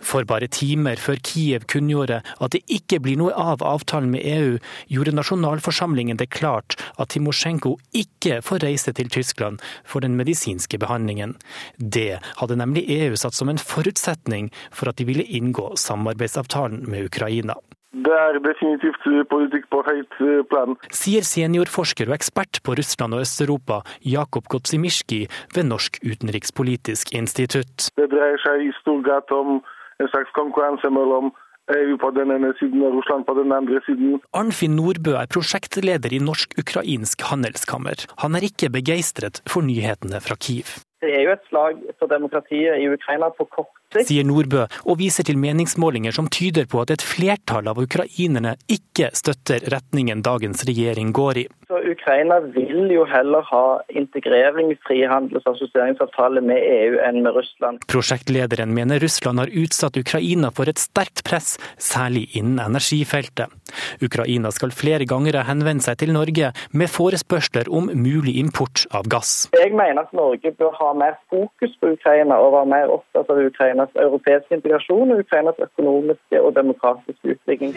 For 0.00 0.24
bare 0.24 0.46
timer 0.46 1.00
før 1.00 1.18
Kiev 1.26 1.66
kunngjorde 1.70 2.20
at 2.40 2.54
det 2.54 2.62
ikke 2.70 3.00
blir 3.02 3.18
noe 3.20 3.34
av 3.34 3.64
avtalen 3.66 4.12
med 4.14 4.24
EU, 4.24 4.58
gjorde 4.88 5.16
nasjonalforsamlingen 5.16 6.20
det 6.20 6.30
klart 6.30 6.78
at 6.98 7.12
Timosjenko 7.14 7.76
ikke 7.96 8.40
får 8.46 8.62
reise 8.64 8.94
til 8.94 9.10
Tyskland 9.10 9.60
for 9.84 10.04
den 10.04 10.16
medisinske 10.20 10.78
behandlingen. 10.78 11.36
Det 11.78 12.20
hadde 12.40 12.60
nemlig 12.60 12.86
EU 13.00 13.18
satt 13.18 13.34
som 13.34 13.50
en 13.50 13.60
forutsetning 13.60 14.50
for 14.70 14.90
at 14.90 15.00
de 15.00 15.08
ville 15.08 15.26
inngå 15.26 15.72
samarbeidsavtalen 15.80 16.86
med 16.90 17.10
Ukraina. 17.10 17.58
Det 17.90 18.14
er 18.14 18.38
definitivt 18.38 19.02
politikk 19.32 19.66
på 19.74 19.82
høyt 19.82 20.16
plan. 20.52 20.76
Sier 20.94 21.26
seniorforsker 21.26 22.06
og 22.10 22.14
ekspert 22.14 22.60
på 22.62 22.76
Russland 22.78 23.16
og 23.16 23.24
Øst-Europa 23.24 23.80
Jakob 24.06 24.46
Kotsimirski 24.52 25.24
ved 25.56 25.66
Norsk 25.66 25.98
utenrikspolitisk 26.06 27.14
institutt. 27.18 27.90
Det 27.98 28.06
dreier 28.14 28.38
seg 28.46 28.68
i 28.68 28.72
stor 28.78 29.02
grad 29.06 29.34
om 29.34 29.58
en 30.00 30.10
slags 30.14 30.30
konkurranse 30.38 30.90
mellom 30.94 31.32
EU 31.74 31.96
på 32.02 32.10
den 32.14 32.30
ene 32.34 32.52
siden 32.58 32.82
og 32.86 32.94
Russland 32.98 33.26
på 33.26 33.34
den 33.38 33.52
andre 33.54 33.82
siden. 33.86 34.20
Arnfinn 34.34 34.78
Nordbø 34.78 35.16
er 35.18 35.30
prosjektleder 35.30 36.14
i 36.14 36.22
Norsk-ukrainsk 36.22 37.26
handelskammer. 37.30 38.06
Han 38.22 38.38
er 38.38 38.46
ikke 38.50 38.72
begeistret 38.74 39.42
for 39.50 39.66
nyhetene 39.66 40.22
fra 40.24 40.38
Kiev. 40.38 40.78
Det 41.02 41.10
er 41.16 41.22
jo 41.26 41.34
et 41.36 41.44
slag 41.48 41.78
for 41.98 42.10
demokratiet 42.10 42.82
i 42.82 42.88
Ukraina 42.90 43.30
på 43.36 43.46
kort 43.54 43.79
sier 43.98 44.26
Nordbø, 44.26 44.66
og 44.86 44.98
viser 45.00 45.26
til 45.26 45.38
meningsmålinger 45.40 46.14
som 46.14 46.28
tyder 46.30 46.68
på 46.70 46.82
at 46.84 46.94
et 46.94 47.04
flertall 47.04 47.70
av 47.70 47.80
ukrainerne 47.82 48.56
ikke 48.70 49.10
støtter 49.16 49.66
retningen 49.72 50.22
dagens 50.26 50.64
regjering 50.68 51.14
går 51.16 51.42
i. 51.44 51.46
Så 51.70 51.78
Ukraina 51.86 52.40
vil 52.50 52.90
jo 52.90 53.04
heller 53.06 53.44
ha 53.46 53.64
integrering, 53.94 54.72
frihandels- 54.86 55.46
og 55.46 55.54
assosieringsavtale 55.54 56.42
med 56.42 56.58
EU 56.58 56.96
enn 57.06 57.20
med 57.22 57.36
Russland. 57.36 57.84
Prosjektlederen 57.90 58.74
mener 58.74 58.98
Russland 58.98 59.38
har 59.38 59.52
utsatt 59.54 59.98
Ukraina 60.00 60.50
for 60.54 60.70
et 60.70 60.82
sterkt 60.82 61.22
press, 61.26 61.52
særlig 61.78 62.26
innen 62.34 62.58
energifeltet. 62.64 63.54
Ukraina 64.02 64.50
skal 64.50 64.74
flere 64.74 65.06
ganger 65.06 65.38
ha 65.38 65.44
henvendt 65.46 65.86
seg 65.86 66.00
til 66.02 66.10
Norge 66.16 66.50
med 66.74 66.90
forespørsler 66.90 67.70
om 67.70 67.86
mulig 67.94 68.34
import 68.42 68.88
av 68.90 69.06
gass. 69.10 69.46
Jeg 69.54 69.70
mener 69.70 70.02
at 70.02 70.14
Norge 70.16 70.50
bør 70.58 70.74
ha 70.80 70.90
mer 70.98 71.18
fokus 71.30 71.76
på 71.78 71.94
Ukraina 71.94 72.40
og 72.42 72.56
være 72.56 72.70
mer 72.74 72.94
opptatt 72.98 73.30
av 73.30 73.38
Ukrainas 73.80 74.02
europeiske 74.06 74.54
integrasjon 74.54 75.10
og 75.10 75.18
Ukrainas 75.24 75.54
økonomiske 75.66 76.42
og 76.42 76.54
demokratiske 76.54 77.24
utvikling. 77.34 77.74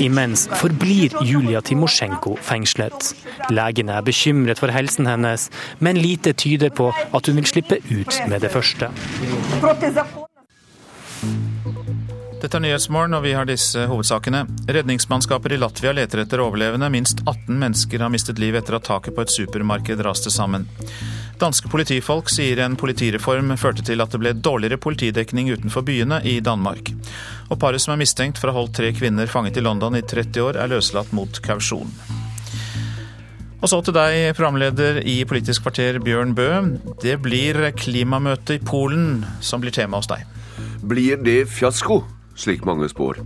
Imens 0.00 0.48
forblir 0.62 1.10
Julia 1.32 1.60
Timosjenko 1.60 2.36
fengslet. 2.36 3.14
Legene 3.50 3.92
er 3.92 4.02
bekymret 4.02 4.58
for 4.58 4.66
helsen 4.66 5.06
hennes, 5.06 5.50
men 5.80 5.96
lite 5.96 6.32
tyder 6.32 6.70
på 6.76 6.92
at 7.14 7.26
hun 7.26 7.36
vil 7.36 7.46
slippe 7.46 7.76
ut 7.98 8.14
med 8.28 8.40
det 8.40 8.50
første. 8.50 8.86
Dette 12.42 12.58
er 12.58 12.62
Nyhetsmorgen, 12.64 13.12
og 13.14 13.22
vi 13.22 13.36
har 13.36 13.46
disse 13.46 13.84
hovedsakene. 13.86 14.40
Redningsmannskaper 14.66 15.52
i 15.54 15.60
Latvia 15.62 15.92
leter 15.94 16.24
etter 16.24 16.40
overlevende. 16.42 16.88
Minst 16.90 17.20
18 17.22 17.54
mennesker 17.54 18.02
har 18.02 18.10
mistet 18.10 18.40
livet 18.42 18.64
etter 18.64 18.80
at 18.80 18.86
taket 18.88 19.14
på 19.14 19.22
et 19.22 19.30
supermarked 19.30 20.00
raste 20.02 20.30
sammen. 20.34 20.64
Danske 21.38 21.70
politifolk 21.70 22.32
sier 22.34 22.58
en 22.64 22.74
politireform 22.74 23.52
førte 23.62 23.84
til 23.86 24.02
at 24.02 24.10
det 24.10 24.18
ble 24.18 24.32
dårligere 24.34 24.80
politidekning 24.82 25.52
utenfor 25.54 25.84
byene 25.86 26.18
i 26.26 26.40
Danmark. 26.42 26.90
Og 27.46 27.60
paret 27.62 27.84
som 27.84 27.94
er 27.94 28.00
mistenkt 28.00 28.40
for 28.42 28.50
å 28.50 28.56
ha 28.56 28.58
holdt 28.58 28.74
tre 28.80 28.90
kvinner 28.96 29.30
fanget 29.30 29.60
i 29.60 29.62
London 29.62 29.94
i 29.94 30.02
30 30.02 30.42
år, 30.42 30.58
er 30.58 30.72
løslatt 30.72 31.12
mot 31.14 31.38
kausjon. 31.46 31.92
Og 33.62 33.70
så 33.70 33.78
til 33.86 33.94
deg, 33.94 34.32
programleder 34.34 34.98
i 35.06 35.20
Politisk 35.30 35.62
kvarter, 35.68 36.00
Bjørn 36.02 36.34
Bø. 36.34 36.48
Det 37.06 37.20
blir 37.22 37.68
klimamøte 37.78 38.58
i 38.58 38.64
Polen 38.66 39.22
som 39.38 39.62
blir 39.62 39.78
tema 39.78 40.02
hos 40.02 40.10
deg. 40.10 40.26
Blir 40.82 41.22
det 41.22 41.44
fiasko? 41.54 42.00
Slik 42.38 42.66
mange 42.68 42.88
spår. 42.90 43.20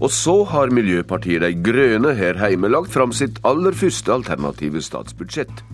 Og 0.00 0.10
så 0.14 0.34
har 0.50 0.72
Miljøpartiet 0.74 1.42
De 1.42 1.52
Grønne 1.66 2.14
her 2.18 2.38
hjemme 2.38 2.70
lagt 2.70 2.92
fram 2.94 3.12
sitt 3.16 3.40
aller 3.46 3.74
første 3.76 4.14
alternative 4.14 4.82
statsbudsjett. 4.82 5.64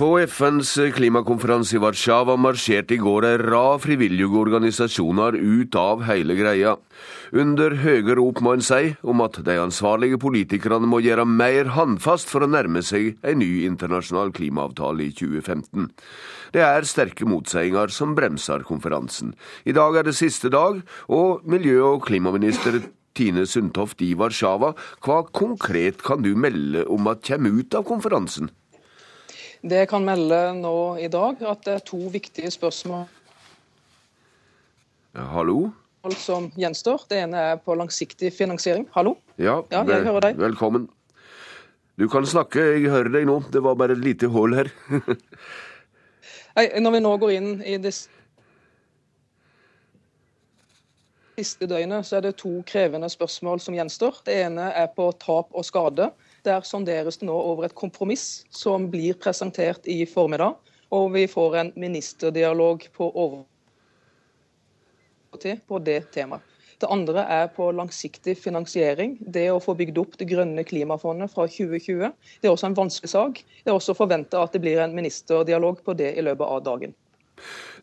På 0.00 0.14
FNs 0.18 0.78
klimakonferanse 0.96 1.74
i 1.76 1.78
Warszawa 1.82 2.32
marsjerte 2.40 2.94
i 2.94 3.00
går 3.02 3.26
ei 3.28 3.36
rad 3.36 3.82
frivillige 3.82 4.32
organisasjoner 4.40 5.34
ut 5.36 5.74
av 5.76 6.06
hele 6.08 6.38
greia. 6.38 6.70
Under 7.36 7.74
høye 7.82 8.14
rop, 8.16 8.38
må 8.40 8.54
en 8.56 8.64
si, 8.64 8.94
om 9.04 9.20
at 9.20 9.36
de 9.44 9.58
ansvarlige 9.60 10.16
politikerne 10.22 10.88
må 10.88 11.02
gjøre 11.04 11.26
mer 11.28 11.68
håndfast 11.74 12.32
for 12.32 12.40
å 12.40 12.48
nærme 12.48 12.80
seg 12.80 13.18
en 13.20 13.42
ny 13.42 13.66
internasjonal 13.66 14.32
klimaavtale 14.38 15.04
i 15.04 15.10
2015. 15.18 15.90
Det 16.56 16.64
er 16.64 16.88
sterke 16.88 17.28
motseiinger 17.28 17.92
som 17.92 18.14
bremser 18.16 18.64
konferansen. 18.64 19.34
I 19.68 19.76
dag 19.76 19.98
er 20.00 20.08
det 20.08 20.16
siste 20.16 20.48
dag, 20.48 20.80
og 21.12 21.44
miljø- 21.44 21.90
og 21.90 22.06
klimaminister 22.08 22.80
Tine 23.12 23.44
Sundtoft 23.44 24.00
i 24.00 24.14
Warszawa, 24.16 24.72
hva 25.04 25.20
konkret 25.28 26.00
kan 26.08 26.24
du 26.24 26.32
melde 26.32 26.86
om 26.88 27.12
at 27.12 27.20
kommer 27.28 27.60
ut 27.60 27.76
av 27.76 27.84
konferansen? 27.92 28.48
Det 29.60 29.82
jeg 29.82 29.88
kan 29.90 30.04
melde 30.06 30.36
nå 30.56 30.74
i 31.04 31.08
dag, 31.12 31.40
at 31.44 31.64
det 31.66 31.74
er 31.74 31.82
to 31.84 31.98
viktige 32.12 32.50
spørsmål 32.52 33.04
Hallo? 35.34 35.70
som 36.16 36.46
gjenstår. 36.56 37.02
Det 37.10 37.18
ene 37.26 37.40
er 37.50 37.58
på 37.60 37.74
langsiktig 37.76 38.30
finansiering. 38.32 38.86
Hallo? 38.94 39.18
Ja, 39.36 39.58
Ja, 39.70 39.82
jeg 39.84 40.06
hører 40.06 40.20
deg. 40.20 40.38
velkommen. 40.40 40.88
Du 41.98 42.08
kan 42.08 42.24
snakke, 42.24 42.56
jeg 42.80 42.88
hører 42.90 43.10
deg 43.12 43.26
nå. 43.28 43.42
Det 43.52 43.60
var 43.62 43.74
bare 43.74 43.92
et 43.92 43.98
lite 44.00 44.30
hull 44.32 44.54
her. 44.56 44.70
Nei, 46.56 46.80
Når 46.80 46.90
vi 46.92 47.00
nå 47.04 47.16
går 47.20 47.30
inn 47.36 47.50
i 47.62 47.76
det 47.76 47.92
siste 51.36 51.66
døgnet, 51.68 52.06
så 52.06 52.16
er 52.16 52.20
det 52.30 52.36
to 52.40 52.62
krevende 52.66 53.10
spørsmål 53.12 53.60
som 53.60 53.74
gjenstår. 53.76 54.22
Det 54.24 54.40
ene 54.46 54.70
er 54.72 54.88
på 54.96 55.10
tap 55.20 55.52
og 55.52 55.64
skade. 55.68 56.08
Der 56.44 56.60
sonderes 56.64 57.18
det 57.20 57.26
nå 57.28 57.36
over 57.36 57.64
et 57.66 57.74
kompromiss 57.76 58.44
som 58.50 58.90
blir 58.92 59.14
presentert 59.20 59.86
i 59.88 60.06
formiddag. 60.08 60.54
Og 60.90 61.12
vi 61.14 61.26
får 61.30 61.56
en 61.56 61.72
ministerdialog 61.78 62.88
på 62.96 63.10
overtid 63.24 63.46
på 65.68 65.78
det 65.78 66.10
temaet. 66.14 66.42
Det 66.80 66.88
andre 66.88 67.26
er 67.28 67.50
på 67.52 67.66
langsiktig 67.76 68.38
finansiering. 68.40 69.18
Det 69.20 69.50
å 69.52 69.60
få 69.60 69.74
bygd 69.76 69.98
opp 70.00 70.16
det 70.16 70.30
grønne 70.30 70.64
klimafondet 70.64 71.28
fra 71.34 71.44
2020. 71.44 72.08
Det 72.40 72.48
er 72.48 72.54
også 72.54 72.70
en 72.70 72.78
vanskelig 72.78 73.10
sak. 73.12 73.42
Det 73.60 73.68
er 73.68 73.76
også 73.76 73.94
forventa 73.98 74.40
at 74.40 74.56
det 74.56 74.62
blir 74.64 74.80
en 74.80 74.96
ministerdialog 74.96 75.84
på 75.84 75.92
det 75.98 76.14
i 76.16 76.24
løpet 76.24 76.46
av 76.46 76.64
dagen. 76.64 76.96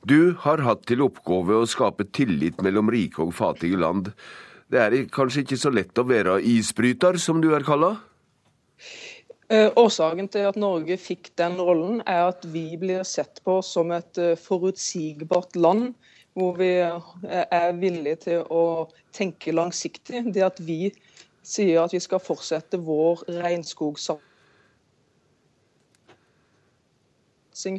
Du 0.01 0.33
har 0.41 0.65
hatt 0.65 0.85
til 0.89 1.05
oppgave 1.05 1.61
å 1.61 1.69
skape 1.69 2.09
tillit 2.13 2.61
mellom 2.65 2.89
rike 2.93 3.21
og 3.21 3.35
fattige 3.37 3.77
land. 3.77 4.09
Det 4.73 4.81
er 4.81 4.97
kanskje 5.13 5.45
ikke 5.45 5.61
så 5.61 5.69
lett 5.73 6.01
å 6.01 6.07
være 6.09 6.41
isbryter, 6.41 7.21
som 7.21 7.41
du 7.41 7.53
er 7.55 7.65
kalla? 7.67 7.95
Eh, 9.49 9.69
Årsaken 9.79 10.27
til 10.27 10.43
at 10.43 10.57
Norge 10.59 10.97
fikk 10.99 11.29
den 11.39 11.53
rollen, 11.61 12.01
er 12.03 12.25
at 12.33 12.43
vi 12.51 12.65
blir 12.79 13.05
sett 13.07 13.39
på 13.47 13.61
som 13.63 13.93
et 13.95 14.19
eh, 14.19 14.35
forutsigbart 14.35 15.55
land. 15.55 15.93
Hvor 16.35 16.57
vi 16.59 16.73
eh, 16.83 17.45
er 17.47 17.77
villige 17.79 18.19
til 18.27 18.43
å 18.51 18.89
tenke 19.15 19.55
langsiktig. 19.55 20.25
Det 20.35 20.43
at 20.43 20.59
vi 20.59 20.91
sier 21.47 21.85
at 21.85 21.95
vi 21.95 22.03
skal 22.03 22.19
fortsette 22.19 22.81
vår 22.83 23.23
regnskogsatsing 23.39 24.25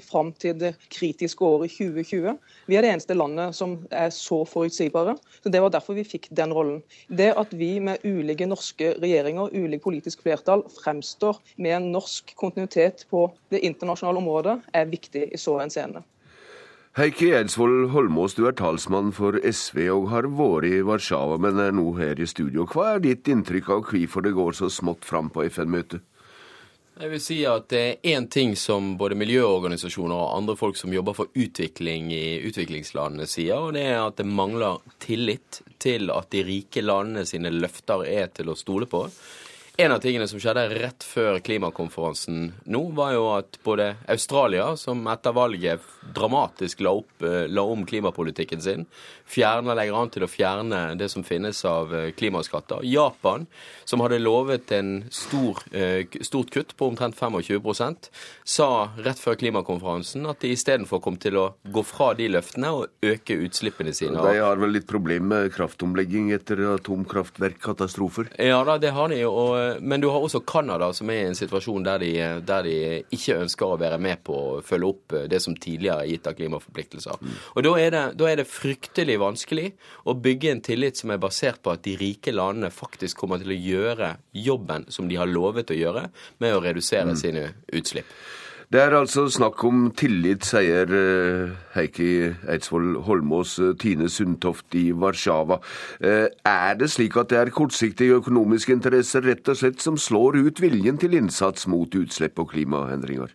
fram 0.04 0.32
til 0.34 0.56
det 0.58 0.74
kritiske 0.92 1.44
året 1.44 1.72
2020. 1.72 2.34
Vi 2.66 2.76
er 2.76 2.84
det 2.84 2.90
eneste 2.92 3.16
landet 3.16 3.56
som 3.56 3.78
er 3.90 4.10
så 4.14 4.42
forutsigbare. 4.48 5.16
så 5.42 5.52
Det 5.52 5.62
var 5.62 5.72
derfor 5.74 5.96
vi 5.98 6.04
fikk 6.04 6.28
den 6.30 6.52
rollen. 6.52 6.82
Det 7.08 7.32
at 7.38 7.54
vi 7.54 7.78
med 7.80 8.04
ulike 8.04 8.46
norske 8.46 8.94
regjeringer, 8.98 9.54
ulik 9.54 9.82
politisk 9.82 10.22
flertall, 10.26 10.66
fremstår 10.82 11.40
med 11.56 11.76
en 11.76 11.90
norsk 11.92 12.34
kontinuitet 12.36 13.06
på 13.10 13.28
det 13.50 13.62
internasjonale 13.64 14.18
området, 14.18 14.60
er 14.74 14.90
viktig 14.90 15.28
i 15.32 15.40
så 15.40 15.58
henseende. 15.62 16.04
Heikki 16.98 17.28
Eidsvoll 17.30 17.84
Holmås, 17.92 18.32
du 18.34 18.48
er 18.48 18.54
talsmann 18.58 19.12
for 19.14 19.36
SV 19.38 19.84
og 19.94 20.08
har 20.10 20.26
vært 20.34 20.64
i 20.66 20.80
Warszawa, 20.82 21.36
men 21.38 21.60
er 21.62 21.70
nå 21.76 21.92
her 21.94 22.18
i 22.18 22.26
studio. 22.26 22.64
Hva 22.66 22.96
er 22.96 23.04
ditt 23.04 23.28
inntrykk 23.30 23.68
av 23.70 23.84
hvorfor 23.86 24.24
det 24.26 24.32
går 24.34 24.56
så 24.58 24.70
smått 24.72 25.06
fram 25.06 25.28
på 25.30 25.44
FN-møtet? 25.46 26.02
Jeg 26.98 27.12
vil 27.12 27.20
si 27.22 27.36
at 27.46 27.68
det 27.70 27.80
er 27.80 28.16
én 28.16 28.24
ting 28.26 28.56
som 28.58 28.96
både 28.98 29.14
miljøorganisasjoner 29.20 30.18
og 30.18 30.32
andre 30.34 30.56
folk 30.58 30.74
som 30.80 30.90
jobber 30.90 31.14
for 31.14 31.30
utvikling 31.38 32.08
i 32.10 32.40
utviklingslandene 32.48 33.28
sier, 33.30 33.68
og 33.68 33.76
det 33.76 33.84
er 33.86 34.00
at 34.02 34.16
det 34.18 34.26
mangler 34.26 34.80
tillit 34.98 35.60
til 35.78 36.10
at 36.10 36.26
de 36.34 36.42
rike 36.48 36.82
landene 36.82 37.22
sine 37.28 37.52
løfter 37.54 38.02
er 38.02 38.32
til 38.34 38.50
å 38.50 38.58
stole 38.58 38.90
på. 38.90 39.04
En 39.78 39.94
av 39.94 40.00
tingene 40.02 40.26
som 40.26 40.42
skjedde 40.42 40.64
rett 40.72 41.04
før 41.06 41.38
klimakonferansen 41.46 42.48
nå, 42.66 42.80
var 42.98 43.12
jo 43.14 43.28
at 43.36 43.60
både 43.62 43.92
Australia, 44.10 44.72
som 44.74 45.06
etter 45.06 45.36
valget 45.38 45.84
dramatisk 46.16 46.82
la, 46.82 46.96
opp, 46.98 47.22
la 47.22 47.62
om 47.62 47.86
klimapolitikken 47.86 48.64
sin, 48.64 48.88
fjerner, 49.28 49.76
legger 49.78 49.98
an 49.98 50.12
til 50.12 50.26
å 50.26 50.30
fjerne 50.30 50.82
det 50.98 51.10
som 51.12 51.24
finnes 51.26 51.60
av 51.68 51.92
klimaskatter. 52.18 52.84
Japan, 52.88 53.46
som 53.88 54.04
hadde 54.04 54.20
lovet 54.22 54.72
en 54.76 54.92
stor, 55.14 55.60
stort 56.24 56.52
kutt 56.54 56.74
på 56.78 56.88
omtrent 56.90 57.18
25% 57.18 58.10
sa 58.48 58.68
rett 59.04 59.20
før 59.20 59.38
klimakonferansen 59.40 60.28
at 60.28 60.42
de 60.44 60.52
istedenfor 60.54 61.02
kom 61.04 61.18
til 61.20 61.38
å 61.40 61.46
gå 61.64 61.84
fra 61.86 62.12
de 62.18 62.28
løftene 62.32 62.72
og 62.74 63.04
øke 63.04 63.36
utslippene 63.46 63.94
sine. 63.96 64.20
De 64.22 64.40
har 64.40 64.60
vel 64.60 64.76
litt 64.76 64.88
problem 64.88 65.28
med 65.32 65.50
kraftomlegging 65.54 66.30
etter 66.36 66.62
atomkraftverkkatastrofer? 66.74 68.32
Ja 68.44 68.60
da, 68.66 68.78
det 68.80 68.94
har 68.96 69.12
de. 69.12 69.22
og 69.28 69.48
Og, 69.48 69.82
men 69.82 70.00
du 70.00 70.08
har 70.10 70.22
også 70.22 70.40
Canada, 70.46 70.90
som 70.92 71.10
er 71.10 71.22
i 71.22 71.28
en 71.30 71.38
situasjon 71.38 71.86
der 71.86 72.02
de, 72.02 72.12
der 72.46 72.66
de, 72.66 72.76
ikke 73.14 73.38
ønsker 73.44 73.74
å 73.74 73.78
være 73.80 73.98
med 74.02 74.22
på 74.26 74.36
å 74.38 74.60
følge 74.64 74.90
opp 74.92 75.16
det 75.30 75.40
som 75.44 75.56
tidligere 75.56 76.04
er 76.04 76.12
gitt 76.12 76.28
av 76.28 76.36
klimaforpliktelser. 76.38 77.20
Mm. 77.20 77.36
Og 77.54 77.66
da 77.66 77.74
er, 77.78 77.94
det, 77.94 78.04
da 78.20 78.30
er 78.30 78.40
det 78.40 78.48
fryktelig 78.50 79.17
vanskelig 79.20 79.68
å 80.08 80.16
bygge 80.18 80.52
en 80.54 80.64
tillit 80.64 80.98
som 81.00 81.12
er 81.14 81.22
basert 81.22 81.62
på 81.62 81.74
at 81.74 81.84
de 81.86 81.96
rike 82.00 82.34
landene 82.34 82.72
faktisk 82.74 83.20
kommer 83.22 83.42
til 83.42 83.54
å 83.54 83.60
gjøre 83.60 84.12
jobben 84.32 84.88
som 84.92 85.08
de 85.10 85.18
har 85.20 85.30
lovet 85.30 85.70
å 85.70 85.78
gjøre, 85.78 86.08
med 86.42 86.56
å 86.56 86.62
redusere 86.64 87.14
mm. 87.14 87.18
sine 87.18 87.48
utslipp. 87.74 88.12
Det 88.68 88.82
er 88.82 88.92
altså 88.92 89.22
snakk 89.32 89.62
om 89.64 89.86
tillit, 89.96 90.44
sier 90.44 90.90
eh, 90.92 91.54
Heikki 91.72 92.08
Eidsvoll 92.52 92.98
Holmås, 93.06 93.54
eh, 93.64 93.72
Tine 93.80 94.10
Sundtoft 94.12 94.76
i 94.76 94.90
Warszawa. 94.92 95.56
Eh, 96.04 96.26
er 96.44 96.76
det 96.76 96.90
slik 96.92 97.16
at 97.16 97.32
det 97.32 97.40
er 97.40 97.54
kortsiktige 97.56 98.20
økonomiske 98.20 98.76
interesser 98.76 99.24
rett 99.24 99.48
og 99.48 99.56
slett 99.56 99.80
som 99.80 99.96
slår 99.96 100.42
ut 100.42 100.60
viljen 100.60 101.00
til 101.00 101.16
innsats 101.16 101.64
mot 101.64 101.96
utslipp 101.96 102.44
og 102.44 102.52
klimaendringer? 102.52 103.32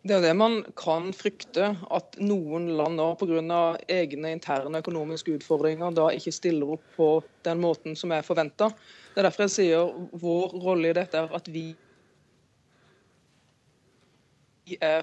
Det 0.00 0.14
er 0.16 0.22
det 0.24 0.32
man 0.32 0.62
kan 0.80 1.10
frykte, 1.12 1.74
at 1.92 2.16
noen 2.24 2.70
land 2.78 2.96
nå 2.96 3.10
pga. 3.20 3.58
egne 3.84 4.30
interne 4.32 4.80
økonomiske 4.80 5.34
utfordringer 5.36 5.92
da 5.92 6.06
ikke 6.16 6.32
stiller 6.32 6.72
opp 6.76 6.86
på 6.96 7.08
den 7.44 7.60
måten 7.60 7.96
som 7.96 8.12
er 8.16 8.24
forventa. 8.24 8.70
Det 9.12 9.20
er 9.20 9.28
derfor 9.28 9.44
jeg 9.44 9.56
sier 9.58 9.92
vår 10.22 10.56
rolle 10.56 10.88
i 10.88 10.96
dette 10.96 11.20
er 11.20 11.36
at 11.36 11.48
vi 11.52 11.74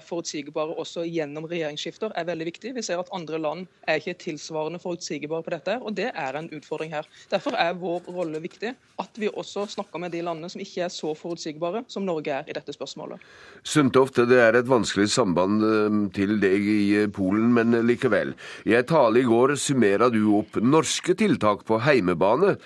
forutsigbare 0.06 0.76
også 0.80 1.04
gjennom 1.08 1.46
regjeringsskifter, 1.50 2.12
er 2.16 2.26
veldig 2.28 2.46
viktig. 2.48 2.72
Vi 2.76 2.84
ser 2.84 3.00
at 3.02 3.10
andre 3.14 3.40
land 3.40 3.66
er 3.88 4.00
ikke 4.00 4.16
tilsvarende 4.22 4.80
forutsigbare 4.82 5.44
på 5.44 5.52
dette, 5.54 5.76
og 5.82 5.96
det 5.98 6.10
er 6.14 6.38
en 6.38 6.48
utfordring 6.54 6.92
her. 6.94 7.08
Derfor 7.30 7.56
er 7.58 7.76
vår 7.78 8.08
rolle 8.14 8.40
viktig, 8.44 8.74
at 9.02 9.20
vi 9.20 9.28
også 9.28 9.66
snakker 9.74 10.02
med 10.02 10.14
de 10.14 10.22
landene 10.24 10.50
som 10.52 10.62
ikke 10.62 10.86
er 10.86 10.92
så 10.94 11.12
forutsigbare 11.18 11.84
som 11.88 12.06
Norge 12.06 12.32
er 12.32 12.48
i 12.48 12.56
dette 12.56 12.74
spørsmålet. 12.74 13.22
Sundtoft, 13.62 14.20
det 14.30 14.40
er 14.40 14.58
et 14.58 14.68
vanskelig 14.70 15.10
samband 15.12 15.64
eh, 15.64 16.00
til 16.16 16.38
deg 16.42 16.68
i 16.68 16.82
eh, 17.02 17.08
Polen, 17.12 17.52
men 17.54 17.76
likevel. 17.86 18.34
I 18.68 18.78
en 18.78 18.88
tale 18.88 19.22
i 19.22 19.28
går 19.28 19.56
summera 19.60 20.10
du 20.12 20.22
opp 20.38 20.60
norske 20.62 21.16
tiltak 21.18 21.64
på 21.68 21.80
heimebane 21.84 22.56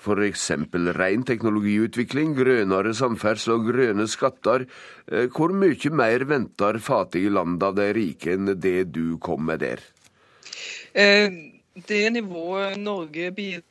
F.eks. 0.00 0.46
ren 0.96 1.24
teknologiutvikling, 1.28 2.32
grønnere 2.38 2.94
samferdsel 2.96 3.58
og 3.58 3.66
grønne 3.68 4.06
skatter. 4.08 4.64
Eh, 5.06 5.28
hvor 5.28 5.52
mye 5.52 5.92
mer 5.92 6.24
venter 6.24 6.80
fattige 6.80 7.32
land 7.32 7.62
av 7.62 7.76
de 7.76 7.90
rike 7.96 8.32
enn 8.36 8.54
det 8.56 8.90
du 8.94 9.18
kom 9.20 9.44
med 9.50 9.60
der? 9.60 9.84
Eh, 10.96 11.28
det 11.86 12.04
nivået 12.16 12.80
Norge 12.80 13.30
bidrar 13.36 13.66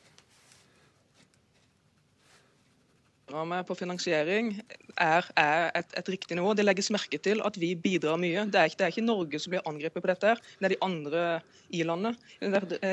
med 3.30 3.66
på 3.68 3.76
finansiering 3.78 4.52
er, 4.98 5.26
er 5.38 5.70
et, 5.78 5.94
et, 5.98 6.10
riktig 6.12 6.36
nivå. 6.38 6.52
Det 6.56 6.64
legges 6.64 6.90
merke 6.94 7.18
til 7.22 7.42
at 7.46 7.56
vi 7.60 7.72
bidrar 7.78 8.18
mye. 8.20 8.46
Det 8.50 8.60
er, 8.60 8.70
ikke, 8.70 8.78
det 8.80 8.86
er 8.86 8.94
ikke 8.94 9.06
Norge 9.06 9.40
som 9.42 9.54
blir 9.54 9.66
angrepet 9.68 10.04
på 10.04 10.10
dette, 10.10 10.32
her, 10.32 10.42
det 10.58 10.68
er 10.68 10.74
de 10.74 10.80
andre 10.86 11.24
i 11.70 11.82
landet. 11.86 12.18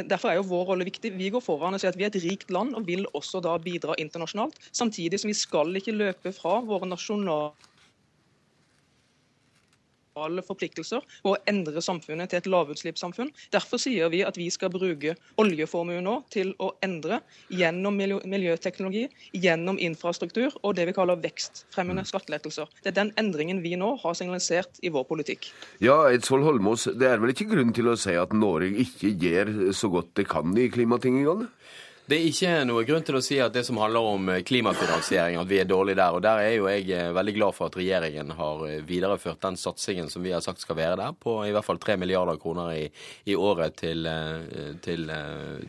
Derfor 0.09 0.31
er 0.31 0.39
jo 0.39 0.47
vår 0.51 0.68
rolle 0.72 0.88
viktig. 0.88 1.14
Vi 1.18 1.31
går 1.34 1.43
foran 1.43 1.77
og 1.77 1.81
sier 1.81 1.93
at 1.93 1.99
vi 1.99 2.05
er 2.05 2.14
et 2.14 2.22
rikt 2.23 2.53
land 2.53 2.76
og 2.77 2.85
vil 2.88 3.07
også 3.18 3.41
da 3.43 3.55
bidra 3.61 3.97
internasjonalt. 3.97 4.59
Samtidig 4.72 5.22
som 5.22 5.31
vi 5.31 5.38
skal 5.38 5.73
ikke 5.80 5.95
løpe 5.95 6.35
fra 6.35 6.59
våre 6.65 6.89
nasjonale 6.89 7.55
forpliktelser 10.48 11.03
og 11.23 11.31
å 11.34 11.38
endre 11.49 11.81
samfunnet 11.84 12.31
til 12.31 12.41
et 12.41 12.49
lavutslippssamfunn. 12.49 13.31
Derfor 13.53 13.81
sier 13.81 14.11
vi 14.14 14.23
at 14.27 14.38
vi 14.39 14.49
skal 14.53 14.72
bruke 14.73 15.15
oljeformuen 15.41 16.06
nå 16.07 16.19
til 16.34 16.53
å 16.64 16.72
endre 16.85 17.22
gjennom 17.53 17.98
miljøteknologi, 17.98 19.07
gjennom 19.34 19.80
infrastruktur 19.81 20.56
og 20.61 20.77
det 20.77 20.88
vi 20.89 20.95
kaller 20.98 21.19
vekstfremmende 21.23 22.06
mm. 22.06 22.11
skattelettelser. 22.11 22.69
Det 22.84 22.94
er 22.94 22.99
den 23.02 23.14
endringen 23.19 23.64
vi 23.65 23.76
nå 23.80 23.94
har 24.03 24.18
signalisert 24.18 24.81
i 24.81 24.91
vår 24.94 25.07
politikk. 25.10 25.49
Ja, 25.84 25.99
Eidsvoll 26.11 26.45
Holmås, 26.45 26.88
det 26.98 27.10
er 27.10 27.22
vel 27.22 27.34
ikke 27.34 27.49
grunn 27.52 27.73
til 27.76 27.91
å 27.91 27.98
si 27.99 28.15
at 28.18 28.35
Norge 28.35 28.73
ikke 28.84 29.14
gjør 29.22 29.53
så 29.76 29.91
godt 29.91 30.15
det 30.19 30.27
kan 30.31 30.56
i 30.57 30.69
klimatingene? 30.72 31.52
Det 32.07 32.15
er 32.15 32.23
ikke 32.29 32.51
noe 32.63 32.85
grunn 32.88 33.03
til 33.03 33.17
å 33.17 33.19
si 33.19 33.35
at 33.43 33.51
det 33.51 33.65
som 33.67 33.81
handler 33.81 34.05
om 34.07 34.29
eh, 34.31 34.39
klimafinansiering, 34.47 35.35
at 35.41 35.49
vi 35.49 35.57
er 35.59 35.65
dårlige 35.67 35.97
der. 35.99 36.15
Og 36.15 36.21
der 36.23 36.39
er 36.39 36.53
jo 36.53 36.69
jeg 36.71 36.85
eh, 36.95 37.09
veldig 37.11 37.34
glad 37.35 37.55
for 37.57 37.67
at 37.67 37.75
regjeringen 37.75 38.29
har 38.38 38.61
eh, 38.63 38.77
videreført 38.88 39.41
den 39.43 39.57
satsingen 39.59 40.07
som 40.07 40.23
vi 40.23 40.31
har 40.31 40.39
sagt 40.45 40.63
skal 40.63 40.77
være 40.79 40.95
der, 41.01 41.17
på 41.19 41.34
i 41.43 41.51
hvert 41.51 41.67
fall 41.67 41.81
3 41.84 41.97
milliarder 41.99 42.39
kroner 42.39 42.71
i, 42.77 42.85
i 43.27 43.35
året 43.35 43.75
til, 43.81 44.07
til, 44.85 45.03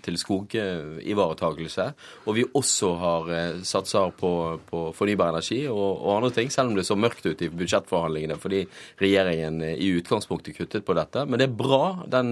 til 0.05 0.21
skogivaretakelse. 0.23 1.89
Og 2.31 2.39
vi 2.39 2.47
også 2.47 2.93
har 3.03 3.35
satser 3.67 4.15
på, 4.23 4.33
på 4.71 4.85
fornybar 4.95 5.35
energi 5.35 5.65
og, 5.67 5.75
og, 5.75 6.13
andre 6.21 6.33
ting, 6.39 6.55
selv 6.55 6.71
om 6.71 6.79
det 6.79 6.87
så 6.87 6.95
mørkt 6.95 7.27
ut 7.27 7.43
i 7.43 7.51
budsjettforhandlingene 7.51 8.39
fordi 8.39 8.63
regjeringen 9.03 9.59
i 9.73 9.91
utgangspunktet 9.99 10.55
kuttet 10.61 10.87
på 10.87 10.95
dette. 11.03 11.27
Men 11.27 11.43
det 11.43 11.51
er 11.51 11.59
bra, 11.67 11.83
den, 12.07 12.31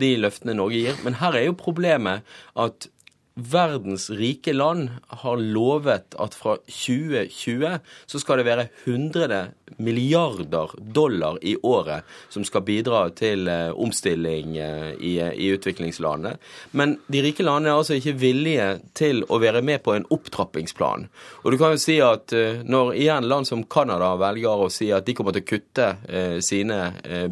de 0.00 0.12
løftene 0.24 0.56
Norge 0.56 0.80
gir. 0.80 1.04
Men 1.04 1.20
her 1.20 1.36
er 1.36 1.50
jo 1.50 1.60
problemet 1.60 2.24
at 2.56 2.88
verdens 3.34 4.10
rike 4.14 4.52
land 4.54 4.90
har 5.22 5.40
lovet 5.40 6.14
at 6.22 6.36
fra 6.38 6.54
2020 6.70 7.78
så 8.06 8.20
skal 8.22 8.38
det 8.38 8.46
være 8.46 8.68
100 8.86 9.40
milliarder 9.76 10.70
dollar 10.78 11.38
i 11.42 11.56
året 11.56 12.04
som 12.28 12.44
skal 12.44 12.62
bidra 12.62 13.08
til 13.16 13.48
eh, 13.48 13.70
omstilling 13.70 14.56
eh, 14.58 14.92
i, 15.00 15.14
i 15.18 15.50
utviklingslandene. 15.54 16.36
Men 16.70 16.98
de 17.06 17.22
rike 17.24 17.44
landene 17.46 17.72
er 17.72 17.80
altså 17.80 17.98
ikke 17.98 18.16
villige 18.20 18.68
til 18.96 19.24
å 19.28 19.40
være 19.42 19.62
med 19.64 19.82
på 19.84 19.94
en 19.96 20.06
opptrappingsplan. 20.14 21.08
Og 21.42 21.52
du 21.52 21.58
kan 21.60 21.74
jo 21.74 21.82
si 21.82 21.98
at 22.04 22.34
eh, 22.36 22.62
når 22.64 22.94
igjen 22.98 23.28
land 23.30 23.48
som 23.48 23.64
Canada 23.64 24.14
velger 24.20 24.66
å 24.66 24.70
si 24.72 24.90
at 24.94 25.06
de 25.08 25.16
kommer 25.16 25.34
til 25.34 25.44
å 25.44 25.50
kutte 25.54 25.86
sine 26.44 26.76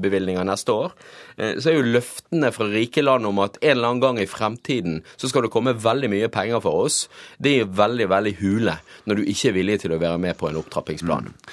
bevilgninger 0.01 0.45
neste 0.47 0.75
år, 0.75 0.93
så 1.37 1.71
er 1.71 1.77
jo 1.77 1.93
løftene 1.95 2.51
fra 2.55 2.67
rike 2.69 3.03
land 3.05 3.27
om 3.29 3.41
at 3.43 3.57
en 3.61 3.75
eller 3.75 3.89
annen 3.89 4.03
gang 4.03 4.19
i 4.21 4.29
fremtiden 4.29 5.01
så 5.17 5.31
skal 5.31 5.47
det 5.47 5.53
komme 5.55 5.75
veldig 5.79 6.11
mye 6.13 6.31
penger 6.33 6.63
for 6.65 6.87
oss, 6.87 6.99
det 7.43 7.55
er 7.61 7.71
veldig 7.79 8.09
veldig 8.13 8.35
hule 8.43 8.77
når 9.09 9.21
du 9.21 9.31
ikke 9.33 9.51
er 9.51 9.57
villig 9.57 9.79
til 9.83 9.95
å 9.97 10.01
være 10.03 10.21
med 10.23 10.39
på 10.41 10.51
en 10.51 10.59
opptrappingsplan. 10.61 11.31
Mm. 11.31 11.53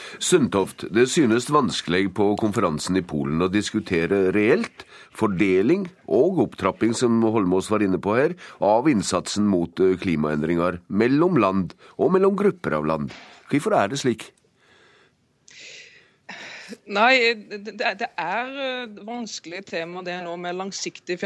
Det 0.93 1.05
synes 1.11 1.49
vanskelig 1.51 2.13
på 2.17 2.31
konferansen 2.39 2.97
i 2.99 3.03
Polen 3.05 3.41
å 3.41 3.49
diskutere 3.51 4.29
reelt 4.35 4.85
fordeling 5.15 5.87
og 6.05 6.41
opptrapping, 6.45 6.93
som 6.97 7.21
Holmås 7.23 7.69
var 7.71 7.83
inne 7.85 7.99
på 8.01 8.15
her, 8.17 8.35
av 8.63 8.89
innsatsen 8.91 9.47
mot 9.49 9.79
eh, 9.83 9.97
klimaendringer 9.99 10.81
mellom 10.87 11.39
land 11.41 11.75
og 11.97 12.13
mellom 12.15 12.37
grupper 12.39 12.77
av 12.79 12.89
land. 12.89 13.15
Hvorfor 13.49 13.77
er 13.79 13.91
det 13.91 14.01
slik? 14.03 14.29
Nei, 16.85 17.33
det, 17.33 17.81
er 17.81 18.49
vanskelige 18.53 19.05
vanskelig 19.07 19.61
tema 19.65 20.03
det 20.05 20.19
nå 20.21 20.35
med 20.37 20.57
langsiktig 20.57 21.17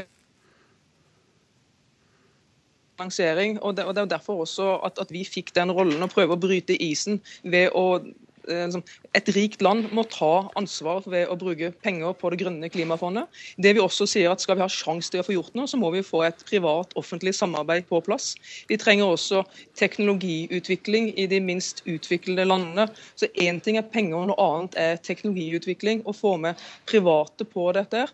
lansering. 2.99 3.59
og 3.61 3.75
Det, 3.75 3.85
er 3.85 4.05
derfor 4.05 4.43
også 4.45 4.79
at, 4.85 4.99
at, 4.99 5.11
vi 5.11 5.23
fikk 5.25 5.53
den 5.55 5.71
rollen 5.71 6.03
å 6.03 6.11
prøve 6.11 6.35
å 6.35 6.39
bryte 6.39 6.75
isen 6.77 7.21
ved 7.43 7.71
å 7.75 7.99
eh, 7.99 8.11
et 8.49 9.29
rikt 9.35 9.61
land 9.63 9.89
må 9.95 10.03
ta 10.11 10.49
ansvar 10.59 11.03
ved 11.09 11.29
å 11.31 11.37
bruke 11.39 11.71
penger 11.85 12.15
på 12.19 12.31
det 12.33 12.39
grønne 12.41 12.69
klimafondet. 12.71 13.27
Det 13.57 13.73
vi 13.75 13.83
også 13.83 14.07
sier 14.09 14.31
at 14.31 14.43
Skal 14.43 14.57
vi 14.59 14.65
ha 14.65 14.71
sjanse 14.71 15.11
til 15.11 15.21
å 15.21 15.25
få 15.27 15.35
gjort 15.37 15.53
noe, 15.55 15.69
så 15.69 15.79
må 15.79 15.91
vi 15.93 16.03
få 16.03 16.23
et 16.27 16.43
privat-offentlig 16.49 17.33
samarbeid 17.37 17.87
på 17.87 18.01
plass. 18.03 18.33
Vi 18.67 18.77
trenger 18.77 19.13
også 19.13 19.43
teknologiutvikling 19.79 21.13
i 21.15 21.27
de 21.31 21.39
minst 21.39 21.83
utviklede 21.87 22.47
landene. 22.49 22.89
Så 23.15 23.31
Én 23.39 23.61
ting 23.63 23.77
er 23.79 23.87
penger, 23.87 24.17
og 24.17 24.33
noe 24.33 24.49
annet 24.49 24.75
er 24.75 24.99
teknologiutvikling. 24.99 26.03
Å 26.03 26.15
få 26.15 26.35
med 26.37 26.59
private 26.89 27.47
på 27.47 27.71
dette. 27.77 28.07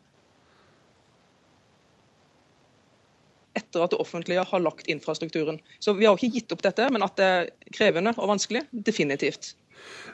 etter 3.59 3.83
at 3.83 3.93
det 3.93 3.99
offentlige 4.01 4.43
har 4.45 4.63
lagt 4.63 4.87
infrastrukturen. 4.87 5.59
Så 5.79 5.93
Vi 5.93 6.05
har 6.05 6.17
ikke 6.17 6.33
gitt 6.33 6.51
opp 6.55 6.63
dette, 6.63 6.89
men 6.91 7.03
at 7.05 7.17
det 7.19 7.25
er 7.25 7.49
krevende 7.75 8.13
og 8.17 8.31
vanskelig, 8.31 8.65
definitivt. 8.71 9.55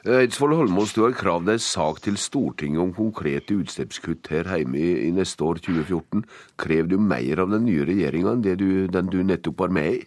Eidsvoll 0.06 0.54
Holmås, 0.54 0.92
du 0.94 1.00
har 1.02 1.14
kravd 1.18 1.48
deg 1.50 1.62
sak 1.62 2.02
til 2.04 2.18
Stortinget 2.20 2.78
om 2.78 2.92
konkrete 2.94 3.56
utslippskutt 3.58 4.30
her 4.30 4.46
hjemme 4.52 4.78
i 4.78 5.10
neste 5.14 5.42
år, 5.42 5.58
2014. 5.64 6.22
Krever 6.62 6.92
du 6.92 7.00
mer 7.02 7.42
av 7.42 7.50
den 7.50 7.66
nye 7.66 7.86
regjeringa 7.88 8.36
enn 8.36 8.44
du, 8.46 8.86
den 8.86 9.10
du 9.10 9.18
nettopp 9.26 9.64
var 9.64 9.74
med 9.74 9.96
i? 9.96 10.04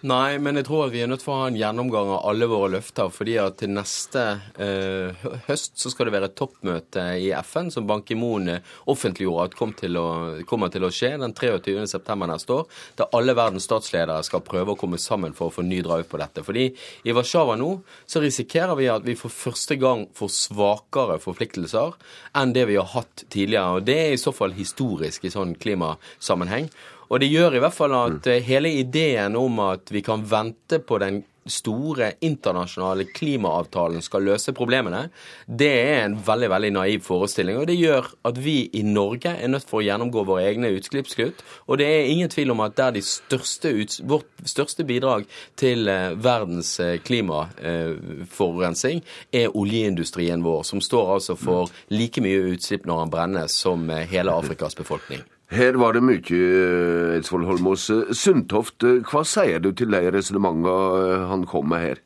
Nei, 0.00 0.38
men 0.40 0.56
jeg 0.56 0.64
tror 0.64 0.86
at 0.86 0.94
vi 0.94 1.02
er 1.04 1.08
nødt 1.10 1.20
til 1.20 1.28
å 1.28 1.38
ha 1.42 1.48
en 1.50 1.56
gjennomgang 1.58 2.08
av 2.14 2.22
alle 2.30 2.46
våre 2.48 2.70
løfter. 2.72 3.10
fordi 3.12 3.34
at 3.36 3.58
til 3.60 3.68
neste 3.74 4.22
eh, 4.56 5.24
høst 5.44 5.74
så 5.76 5.90
skal 5.92 6.08
det 6.08 6.14
være 6.14 6.28
et 6.30 6.36
toppmøte 6.40 7.02
i 7.20 7.26
FN 7.44 7.68
som 7.68 7.84
Ban 7.84 8.00
Ki-moon 8.00 8.48
offentliggjorde 8.88 9.44
at 9.44 9.56
kom 9.58 9.74
til 9.76 9.98
å, 10.00 10.06
kommer 10.48 10.72
til 10.72 10.86
å 10.86 10.90
skje 10.90 11.10
den 11.20 11.34
23.9. 11.36 12.16
neste 12.30 12.54
år. 12.54 12.78
Der 12.96 13.12
alle 13.18 13.34
verdens 13.36 13.66
statsledere 13.68 14.24
skal 14.24 14.40
prøve 14.46 14.72
å 14.72 14.80
komme 14.80 14.96
sammen 14.96 15.36
for 15.36 15.50
å 15.50 15.54
få 15.58 15.66
ny 15.68 15.82
drive 15.84 16.08
på 16.08 16.20
dette. 16.22 16.46
Fordi 16.46 16.70
i 17.04 17.16
Warszawa 17.16 17.58
nå 17.60 17.68
så 18.08 18.22
risikerer 18.24 18.78
vi 18.80 18.88
at 18.88 19.04
vi 19.04 19.18
for 19.20 19.28
første 19.28 19.76
gang 19.76 20.06
får 20.16 20.32
svakere 20.32 21.18
forpliktelser 21.20 21.92
enn 22.40 22.56
det 22.56 22.64
vi 22.72 22.80
har 22.80 22.88
hatt 22.94 23.26
tidligere. 23.28 23.76
Og 23.76 23.84
det 23.84 23.98
er 24.06 24.16
i 24.16 24.24
så 24.24 24.32
fall 24.32 24.56
historisk 24.56 25.28
i 25.28 25.34
sånn 25.36 25.52
klimasammenheng. 25.60 26.72
Og 27.10 27.20
det 27.20 27.30
gjør 27.30 27.58
i 27.58 27.62
hvert 27.62 27.74
fall 27.74 27.96
at 27.98 28.28
hele 28.46 28.70
ideen 28.78 29.36
om 29.38 29.58
at 29.64 29.90
vi 29.90 30.02
kan 30.06 30.22
vente 30.30 30.78
på 30.78 31.00
den 31.02 31.24
store 31.50 32.12
internasjonale 32.20 33.04
klimaavtalen 33.04 34.02
skal 34.04 34.24
løse 34.28 34.52
problemene, 34.56 35.08
det 35.46 35.70
er 35.70 36.04
en 36.04 36.16
veldig 36.26 36.50
veldig 36.52 36.72
naiv 36.76 37.00
forestilling. 37.06 37.58
og 37.58 37.66
Det 37.66 37.76
gjør 37.78 38.10
at 38.28 38.38
vi 38.44 38.70
i 38.72 38.82
Norge 38.82 39.32
er 39.32 39.48
nødt 39.48 39.68
for 39.68 39.80
å 39.80 39.86
gjennomgå 39.86 40.24
våre 40.28 40.46
egne 40.50 40.72
utslippskutt. 40.76 41.42
Og 41.66 41.80
det 41.80 41.88
er 41.88 42.12
ingen 42.12 42.30
tvil 42.30 42.52
om 42.54 42.60
at 42.64 42.76
der 42.76 42.94
de 42.96 43.02
største, 43.02 43.72
vårt 44.04 44.28
største 44.44 44.84
bidrag 44.84 45.26
til 45.56 45.88
eh, 45.88 46.12
verdens 46.14 46.76
klimaforurensing 46.76 47.08
klimaforurensning 47.10 49.00
er 49.32 49.56
oljeindustrien 49.56 50.42
vår, 50.44 50.62
som 50.62 50.80
står 50.80 51.14
altså 51.16 51.36
for 51.36 51.70
like 51.90 52.22
mye 52.22 52.54
utslipp 52.54 52.86
når 52.86 53.04
den 53.04 53.12
brennes 53.16 53.60
som 53.64 53.90
eh, 53.90 54.06
hele 54.10 54.34
Afrikas 54.34 54.76
befolkning. 54.78 55.24
Her 55.50 55.74
var 55.82 55.96
det 55.96 56.04
mye, 56.06 56.20
eh, 56.22 57.16
Eidsvoll 57.16 57.42
Holmås. 57.48 57.88
Sundtoft, 58.14 58.84
eh, 58.86 59.02
hva 59.02 59.24
sier 59.26 59.58
du 59.58 59.72
til 59.74 59.90
de 59.90 59.98
resonnementene 60.14 60.74
eh, 61.00 61.26
han 61.26 61.42
kom 61.44 61.66
med 61.72 61.82
her? 61.82 62.02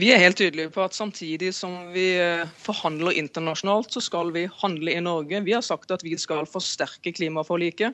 Vi 0.00 0.08
er 0.08 0.22
helt 0.22 0.38
tydelige 0.40 0.72
på 0.72 0.80
at 0.80 0.96
samtidig 0.96 1.50
som 1.52 1.92
vi 1.92 2.16
forhandler 2.64 3.12
internasjonalt, 3.20 3.92
så 3.92 4.00
skal 4.00 4.32
vi 4.32 4.46
handle 4.62 4.88
i 4.88 5.02
Norge. 5.04 5.42
Vi 5.44 5.52
har 5.52 5.60
sagt 5.60 5.90
at 5.92 6.00
vi 6.00 6.16
skal 6.16 6.48
forsterke 6.48 7.12
klimaforliket. 7.12 7.92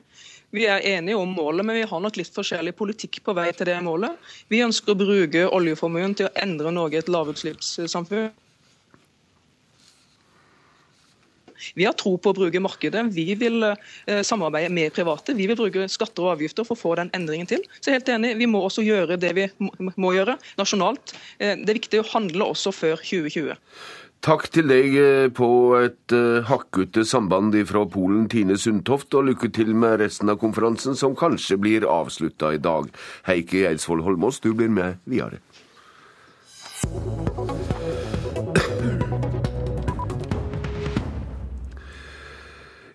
Vi 0.55 0.63
er 0.63 0.79
enige 0.79 1.19
om 1.19 1.35
målet, 1.35 1.65
men 1.65 1.75
vi 1.75 1.83
har 1.83 1.99
nok 1.99 2.15
litt 2.15 2.31
forskjellig 2.31 2.71
politikk 2.79 3.19
på 3.25 3.35
vei 3.35 3.51
til 3.51 3.67
det 3.67 3.81
målet. 3.83 4.15
Vi 4.47 4.63
ønsker 4.63 4.95
å 4.95 5.01
bruke 5.03 5.49
oljeformuen 5.51 6.15
til 6.15 6.29
å 6.29 6.35
endre 6.39 6.71
Norge 6.71 7.03
et 7.03 7.11
lavutslippssamfunn. 7.11 8.31
Vi 11.75 11.87
har 11.87 11.95
tro 11.97 12.15
på 12.17 12.31
å 12.31 12.37
bruke 12.37 12.61
markedet. 12.63 13.05
Vi 13.15 13.27
vil 13.39 13.63
eh, 13.65 14.21
samarbeide 14.25 14.71
med 14.73 14.93
private. 14.95 15.35
Vi 15.37 15.47
vil 15.49 15.59
bruke 15.59 15.87
skatter 15.91 16.27
og 16.27 16.35
avgifter 16.37 16.67
for 16.67 16.77
å 16.77 16.81
få 16.81 16.95
den 16.99 17.11
endringen 17.15 17.49
til. 17.49 17.63
Så 17.79 17.89
jeg 17.89 17.99
er 17.99 17.99
helt 17.99 18.13
enig, 18.17 18.35
Vi 18.39 18.49
må 18.49 18.63
også 18.65 18.85
gjøre 18.85 19.19
det 19.19 19.33
vi 19.37 19.47
må 19.99 20.13
gjøre 20.15 20.37
nasjonalt. 20.59 21.15
Eh, 21.37 21.55
det 21.59 21.69
er 21.73 21.81
viktig 21.81 22.03
å 22.03 22.09
handle 22.13 22.51
også 22.53 22.73
før 22.75 23.01
2020. 23.01 23.55
Takk 24.25 24.49
til 24.51 24.67
deg 24.67 24.95
eh, 24.99 25.27
på 25.31 25.49
et 25.79 26.15
hakkete 26.49 27.05
samband 27.07 27.55
fra 27.69 27.85
Polen, 27.87 28.27
Tine 28.31 28.57
Sundtoft, 28.59 29.15
og 29.15 29.29
lykke 29.29 29.51
til 29.55 29.71
med 29.75 29.99
resten 30.03 30.31
av 30.31 30.39
konferansen, 30.41 30.97
som 30.99 31.15
kanskje 31.15 31.59
blir 31.61 31.87
avslutta 31.87 32.53
i 32.55 32.61
dag. 32.61 32.91
Heikki 33.29 33.63
Eidsvoll 33.69 34.03
Holmås, 34.03 34.41
du 34.43 34.51
blir 34.53 34.71
med 34.71 34.99
videre. 35.07 35.39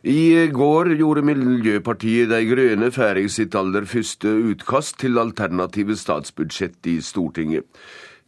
I 0.05 0.51
går 0.52 0.90
gjorde 0.98 1.22
Miljøpartiet 1.24 2.28
De 2.28 2.43
Grønne 2.44 2.90
ferdig 2.93 3.31
sitt 3.32 3.55
aller 3.56 3.86
første 3.89 4.28
utkast 4.51 4.98
til 5.01 5.16
alternative 5.16 5.94
statsbudsjett 5.97 6.90
i 6.93 6.98
Stortinget. 7.01 7.64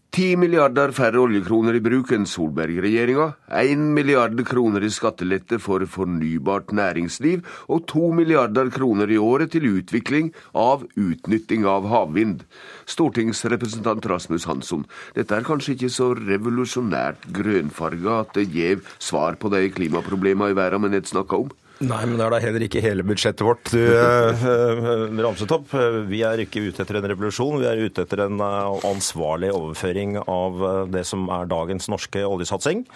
Ti 0.08 0.30
milliarder 0.40 0.94
færre 0.96 1.20
oljekroner 1.20 1.76
i 1.76 1.82
bruk 1.84 2.14
enn 2.16 2.24
Solberg-regjeringa, 2.24 3.26
én 3.60 3.82
milliard 3.92 4.40
kroner 4.48 4.86
i 4.86 4.88
skattelette 4.88 5.58
for 5.60 5.84
fornybart 5.84 6.72
næringsliv 6.72 7.44
og 7.68 7.84
to 7.92 8.08
milliarder 8.08 8.72
kroner 8.72 9.12
i 9.12 9.20
året 9.20 9.52
til 9.52 9.68
utvikling 9.74 10.32
av 10.56 10.88
utnytting 10.96 11.68
av 11.68 11.90
havvind. 11.92 12.46
Stortingsrepresentant 12.88 14.08
Rasmus 14.08 14.48
Hansson, 14.48 14.88
dette 15.12 15.36
er 15.36 15.44
kanskje 15.44 15.76
ikke 15.76 15.92
så 15.92 16.08
revolusjonært 16.22 17.28
grønnfarga 17.36 18.22
at 18.22 18.32
det 18.40 18.48
gjev 18.56 18.88
svar 18.96 19.36
på 19.36 19.52
de 19.52 19.66
klimaproblemene 19.76 20.56
i 20.56 20.60
verden 20.62 20.88
vi 20.88 20.94
nett 20.96 21.12
snakka 21.12 21.44
om? 21.44 21.52
Nei, 21.84 22.06
men 22.08 22.16
det 22.16 22.24
er 22.24 22.32
da 22.32 22.38
heller 22.40 22.62
ikke 22.64 22.80
hele 22.80 23.04
budsjettet 23.04 23.44
vårt 23.44 23.68
du 23.68 23.82
uh, 23.84 25.10
ramset 25.20 25.52
opp. 25.52 25.74
Vi 26.08 26.22
er 26.24 26.40
ikke 26.40 26.62
ute 26.70 26.80
etter 26.82 26.96
en 26.96 27.08
revolusjon, 27.12 27.58
vi 27.60 27.68
er 27.68 27.82
ute 27.84 28.06
etter 28.06 28.22
en 28.24 28.40
uh, 28.40 28.78
ansvarlig 28.88 29.50
overføring 29.52 30.16
av 30.24 30.88
det 30.88 31.04
som 31.04 31.28
er 31.28 31.50
dagens 31.52 31.90
norske 31.92 32.24
oljesatsing 32.24 32.86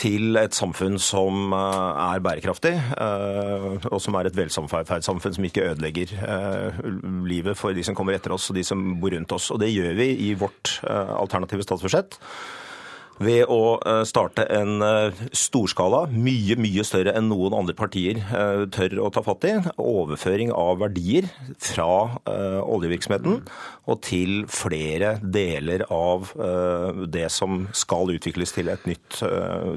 til 0.00 0.36
et 0.40 0.56
samfunn 0.56 0.96
som 1.00 1.52
er 1.52 2.20
bærekraftig, 2.24 2.70
og 3.92 3.98
som 4.00 4.16
er 4.16 4.30
et 4.30 4.38
velsamferdssamfunn 4.38 5.34
som 5.36 5.44
ikke 5.44 5.66
ødelegger 5.68 6.14
livet 7.28 7.60
for 7.60 7.76
de 7.76 7.84
som 7.84 7.94
kommer 7.98 8.16
etter 8.16 8.32
oss 8.32 8.48
og 8.48 8.56
de 8.56 8.64
som 8.64 8.80
bor 9.02 9.12
rundt 9.12 9.36
oss. 9.36 9.50
Og 9.52 9.60
det 9.60 9.68
gjør 9.68 9.92
vi 10.00 10.08
i 10.30 10.30
vårt 10.40 10.78
alternative 10.88 11.68
statsbudsjett 11.68 12.16
ved 13.22 13.50
å 13.50 13.76
eh, 13.78 14.02
starte 14.08 14.44
en 14.52 14.82
eh, 14.84 15.22
storskala, 15.36 16.04
mye, 16.12 16.56
mye 16.60 16.84
større 16.86 17.14
enn 17.18 17.28
noen 17.30 17.56
andre 17.56 17.74
partier 17.78 18.20
eh, 18.22 18.64
tør 18.72 18.98
å 19.06 19.10
ta 19.14 19.22
fatt 19.24 19.46
i, 19.48 19.54
overføring 19.80 20.52
av 20.54 20.80
verdier 20.82 21.28
fra 21.62 21.88
oljevirksomheten 22.26 23.40
og 23.90 23.98
til 24.04 24.44
flere 24.50 25.16
deler 25.22 25.84
av 25.92 26.30
det 27.12 27.26
som 27.34 27.66
skal 27.76 28.12
utvikles 28.14 28.54
til 28.54 28.70
et 28.72 28.84
nytt, 28.88 29.18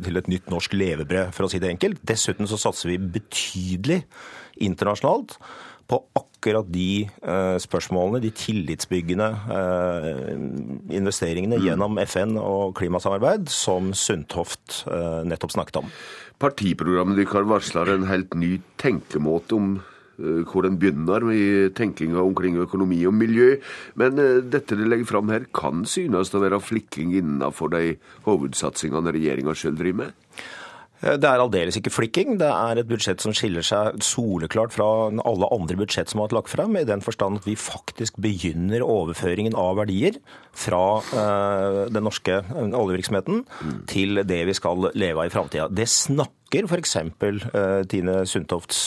til 0.06 0.20
et 0.20 0.30
nytt 0.32 0.52
norsk 0.52 0.76
levebrød, 0.78 1.34
for 1.36 1.48
å 1.48 1.52
si 1.52 1.62
det 1.62 1.72
enkelt. 1.74 2.04
Dessuten 2.06 2.50
så 2.50 2.60
satser 2.62 2.94
vi 2.94 3.00
betydelig 3.18 4.04
internasjonalt 4.66 5.38
på 5.90 6.02
akkurat 6.14 6.35
de 6.46 7.06
eh, 7.06 7.58
spørsmålene, 7.62 8.22
de 8.22 8.32
tillitsbyggende 8.36 9.28
eh, 9.56 10.30
investeringene 10.98 11.58
mm. 11.58 11.66
gjennom 11.66 12.00
FN 12.06 12.38
og 12.42 12.76
klimasamarbeid, 12.78 13.50
som 13.50 13.94
Sundtoft 13.94 14.86
eh, 14.92 15.24
nettopp 15.26 15.56
snakket 15.56 15.82
om. 15.82 15.92
Partiprogrammet 16.40 17.18
deres 17.18 17.50
varsler 17.50 17.96
en 17.96 18.08
helt 18.10 18.36
ny 18.36 18.60
tenkemåte 18.82 19.58
om 19.58 19.76
hvor 20.16 20.64
den 20.64 20.78
begynner 20.80 21.26
i 21.28 21.68
tenkinga 21.76 22.22
omkring 22.24 22.56
økonomi 22.64 23.02
og 23.04 23.18
miljø. 23.20 23.58
Men 24.00 24.16
dette 24.48 24.78
de 24.80 24.86
legger 24.88 25.10
fram 25.10 25.28
her, 25.28 25.44
kan 25.52 25.82
synes 25.84 26.32
å 26.32 26.40
være 26.40 26.62
flikking 26.64 27.12
innenfor 27.20 27.74
de 27.74 27.98
hovedsatsingene 28.24 29.12
regjeringa 29.12 29.52
sjøl 29.60 29.76
driver 29.76 30.06
med? 30.06 30.46
Eh, 31.04 31.18
det 31.20 31.28
er 31.28 31.42
aldeles 31.42 31.78
ikke 31.80 31.94
flikking. 31.94 32.38
Det 32.40 32.50
er 32.50 32.80
et 32.80 32.90
budsjett 32.90 33.24
som 33.24 33.36
skiller 33.36 33.66
seg 33.66 34.00
soleklart 34.06 34.76
fra 34.76 34.88
alle 35.12 35.50
andre 35.56 35.80
budsjett 35.80 36.12
som 36.12 36.22
har 36.22 36.30
vært 36.30 36.38
lagt 36.40 36.54
frem, 36.54 36.78
i 36.80 36.88
den 36.88 37.04
forstand 37.06 37.42
at 37.42 37.50
vi 37.50 37.58
faktisk 37.60 38.20
begynner 38.24 38.86
overføringen 38.86 39.58
av 39.60 39.80
verdier 39.82 40.20
fra 40.56 41.02
uh, 41.12 41.82
den 41.92 42.06
norske 42.06 42.40
eh, 42.40 42.78
oljevirksomheten 42.80 43.44
til 43.92 44.24
det 44.28 44.42
vi 44.48 44.56
skal 44.56 44.90
leve 44.96 45.24
av 45.24 45.30
i 45.30 45.34
framtida. 45.34 45.68
Det 45.68 45.88
snakker 45.92 46.70
f.eks. 46.70 46.94
Tine 47.92 48.14
Sundtofts 48.30 48.78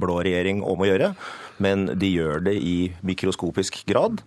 blå 0.00 0.16
regjering 0.24 0.64
om 0.66 0.80
å 0.80 0.88
gjøre, 0.88 1.12
men 1.62 1.84
de 2.00 2.08
gjør 2.10 2.42
det 2.48 2.56
i 2.58 2.90
mikroskopisk 3.06 3.84
grad. 3.86 4.24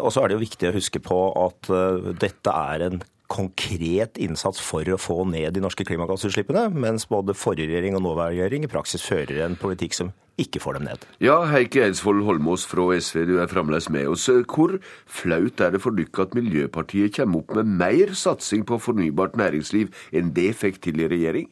Og 0.00 0.08
så 0.10 0.22
er 0.22 0.32
det 0.32 0.38
jo 0.38 0.42
viktig 0.42 0.70
å 0.70 0.74
huske 0.74 1.02
på 1.04 1.20
at 1.44 1.70
dette 2.18 2.56
er 2.72 2.86
en 2.88 2.98
konkret 3.32 4.18
innsats 4.20 4.60
for 4.60 4.86
å 4.92 4.98
få 5.00 5.22
ned 5.28 5.54
de 5.56 5.62
norske 5.64 5.86
klimagassutslippene, 5.88 6.66
mens 6.76 7.08
både 7.08 7.36
forrige 7.36 7.70
regjering 7.70 7.96
og 7.96 8.04
nåværende 8.04 8.36
regjering 8.36 8.66
i 8.66 8.72
praksis 8.72 9.04
fører 9.06 9.46
en 9.46 9.56
politikk 9.60 9.96
som 9.96 10.12
ikke 10.40 10.62
får 10.64 10.78
dem 10.78 10.86
ned. 10.88 11.06
Ja, 11.22 11.38
Heikki 11.48 11.82
Eidsvoll 11.84 12.22
Holmås 12.26 12.64
fra 12.68 12.88
SV, 12.96 13.24
du 13.28 13.34
er 13.42 13.50
fremdeles 13.52 13.88
med 13.92 14.08
oss. 14.12 14.28
Hvor 14.48 14.78
flaut 15.06 15.60
er 15.60 15.74
det 15.74 15.82
for 15.84 15.96
dere 15.96 16.26
at 16.26 16.36
Miljøpartiet 16.36 17.16
kommer 17.18 17.42
opp 17.42 17.56
med 17.58 17.74
mer 17.82 18.14
satsing 18.16 18.64
på 18.68 18.80
fornybart 18.80 19.36
næringsliv 19.40 19.92
enn 20.12 20.32
det 20.36 20.52
fikk 20.60 20.80
til 20.84 21.04
i 21.04 21.10
regjering? 21.12 21.50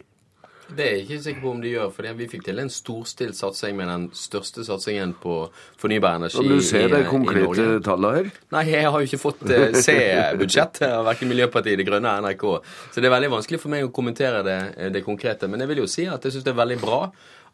Det 0.77 0.85
er 0.85 0.95
jeg 0.97 1.05
ikke 1.07 1.19
sikker 1.25 1.45
på 1.45 1.53
om 1.55 1.63
de 1.63 1.73
gjør, 1.73 1.91
for 1.95 2.09
vi 2.21 2.29
fikk 2.31 2.45
til 2.47 2.63
en 2.63 2.71
storstilt 2.73 3.39
satsing 3.39 3.77
med 3.79 3.91
den 3.91 4.07
største 4.17 4.65
satsingen 4.67 5.15
på 5.23 5.37
fornybar 5.81 6.21
energi 6.21 6.39
i 6.39 6.47
Norge. 6.47 6.61
Du 6.61 6.69
ser 6.69 6.93
de 6.93 7.03
konkrete 7.09 7.67
tallene 7.87 8.21
her? 8.21 8.31
Nei, 8.55 8.65
jeg 8.71 8.87
har 8.87 9.03
jo 9.03 9.11
ikke 9.11 9.23
fått 9.23 9.45
uh, 9.51 9.67
se 9.87 9.99
budsjettet 10.41 10.87
av 10.89 11.05
verken 11.09 11.31
Miljøpartiet 11.33 11.81
De 11.81 11.89
Grønne 11.89 12.15
eller 12.21 12.37
NRK. 12.37 12.47
Så 12.95 13.03
det 13.03 13.11
er 13.11 13.17
veldig 13.17 13.35
vanskelig 13.37 13.63
for 13.63 13.75
meg 13.75 13.89
å 13.89 13.93
kommentere 13.95 14.45
det, 14.47 14.61
det 14.95 15.05
konkrete. 15.07 15.51
Men 15.51 15.65
jeg 15.65 15.73
vil 15.73 15.85
jo 15.85 15.91
si 15.91 16.07
at 16.11 16.25
jeg 16.25 16.37
syns 16.37 16.47
det 16.47 16.55
er 16.55 16.63
veldig 16.63 16.81
bra 16.83 17.03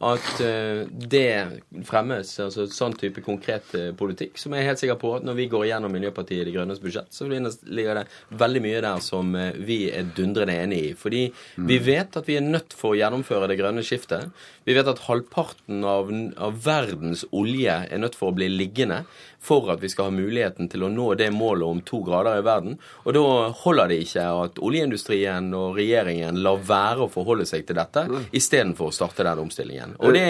at 0.05 0.41
eh, 0.45 0.83
det 0.93 1.63
fremmes 1.89 2.29
altså 2.43 2.67
sånn 2.69 2.97
type 3.01 3.23
konkret 3.25 3.73
eh, 3.79 3.93
politikk, 3.97 4.37
som 4.37 4.53
jeg 4.53 4.61
er 4.61 4.69
helt 4.71 4.81
sikker 4.83 4.99
på 5.01 5.15
at 5.17 5.25
når 5.25 5.39
vi 5.39 5.47
går 5.53 5.65
gjennom 5.71 5.95
Miljøpartiet 5.97 6.45
De 6.45 6.53
Grønnes 6.53 6.83
budsjett, 6.83 7.09
så 7.17 7.25
ligger 7.31 8.03
det 8.03 8.05
veldig 8.37 8.63
mye 8.67 8.83
der 8.85 9.01
som 9.05 9.33
eh, 9.39 9.57
vi 9.57 9.87
er 9.89 10.11
dundrende 10.17 10.59
enig 10.67 10.83
i. 10.91 10.91
Fordi 11.01 11.23
mm. 11.31 11.69
vi 11.71 11.79
vet 11.87 12.21
at 12.21 12.29
vi 12.29 12.37
er 12.37 12.45
nødt 12.45 12.77
for 12.77 12.93
å 12.93 13.01
gjennomføre 13.01 13.49
det 13.49 13.57
grønne 13.61 13.85
skiftet. 13.87 14.29
Vi 14.69 14.77
vet 14.77 14.91
at 14.93 15.01
halvparten 15.07 15.87
av, 15.89 16.13
av 16.37 16.61
verdens 16.67 17.25
olje 17.33 17.81
er 17.87 18.03
nødt 18.03 18.19
for 18.21 18.33
å 18.35 18.37
bli 18.37 18.51
liggende 18.53 19.05
for 19.47 19.71
at 19.73 19.83
vi 19.83 19.91
skal 19.93 20.11
ha 20.11 20.15
muligheten 20.15 20.71
til 20.71 20.87
å 20.87 20.91
nå 20.93 21.13
det 21.19 21.29
målet 21.35 21.67
om 21.69 21.83
to 21.87 22.01
grader 22.07 22.41
i 22.41 22.45
verden. 22.47 22.77
Og 23.05 23.17
da 23.17 23.25
holder 23.63 23.93
det 23.93 24.01
ikke 24.05 24.25
at 24.45 24.61
oljeindustrien 24.63 25.53
og 25.57 25.79
regjeringen 25.79 26.41
lar 26.43 26.61
være 26.67 27.07
å 27.07 27.13
forholde 27.13 27.47
seg 27.49 27.67
til 27.69 27.79
dette, 27.79 28.07
mm. 28.11 28.29
istedenfor 28.37 28.91
å 28.91 28.97
starte 28.97 29.27
den 29.27 29.43
omstillingen. 29.45 29.97
Og 30.01 30.17
det, 30.17 30.27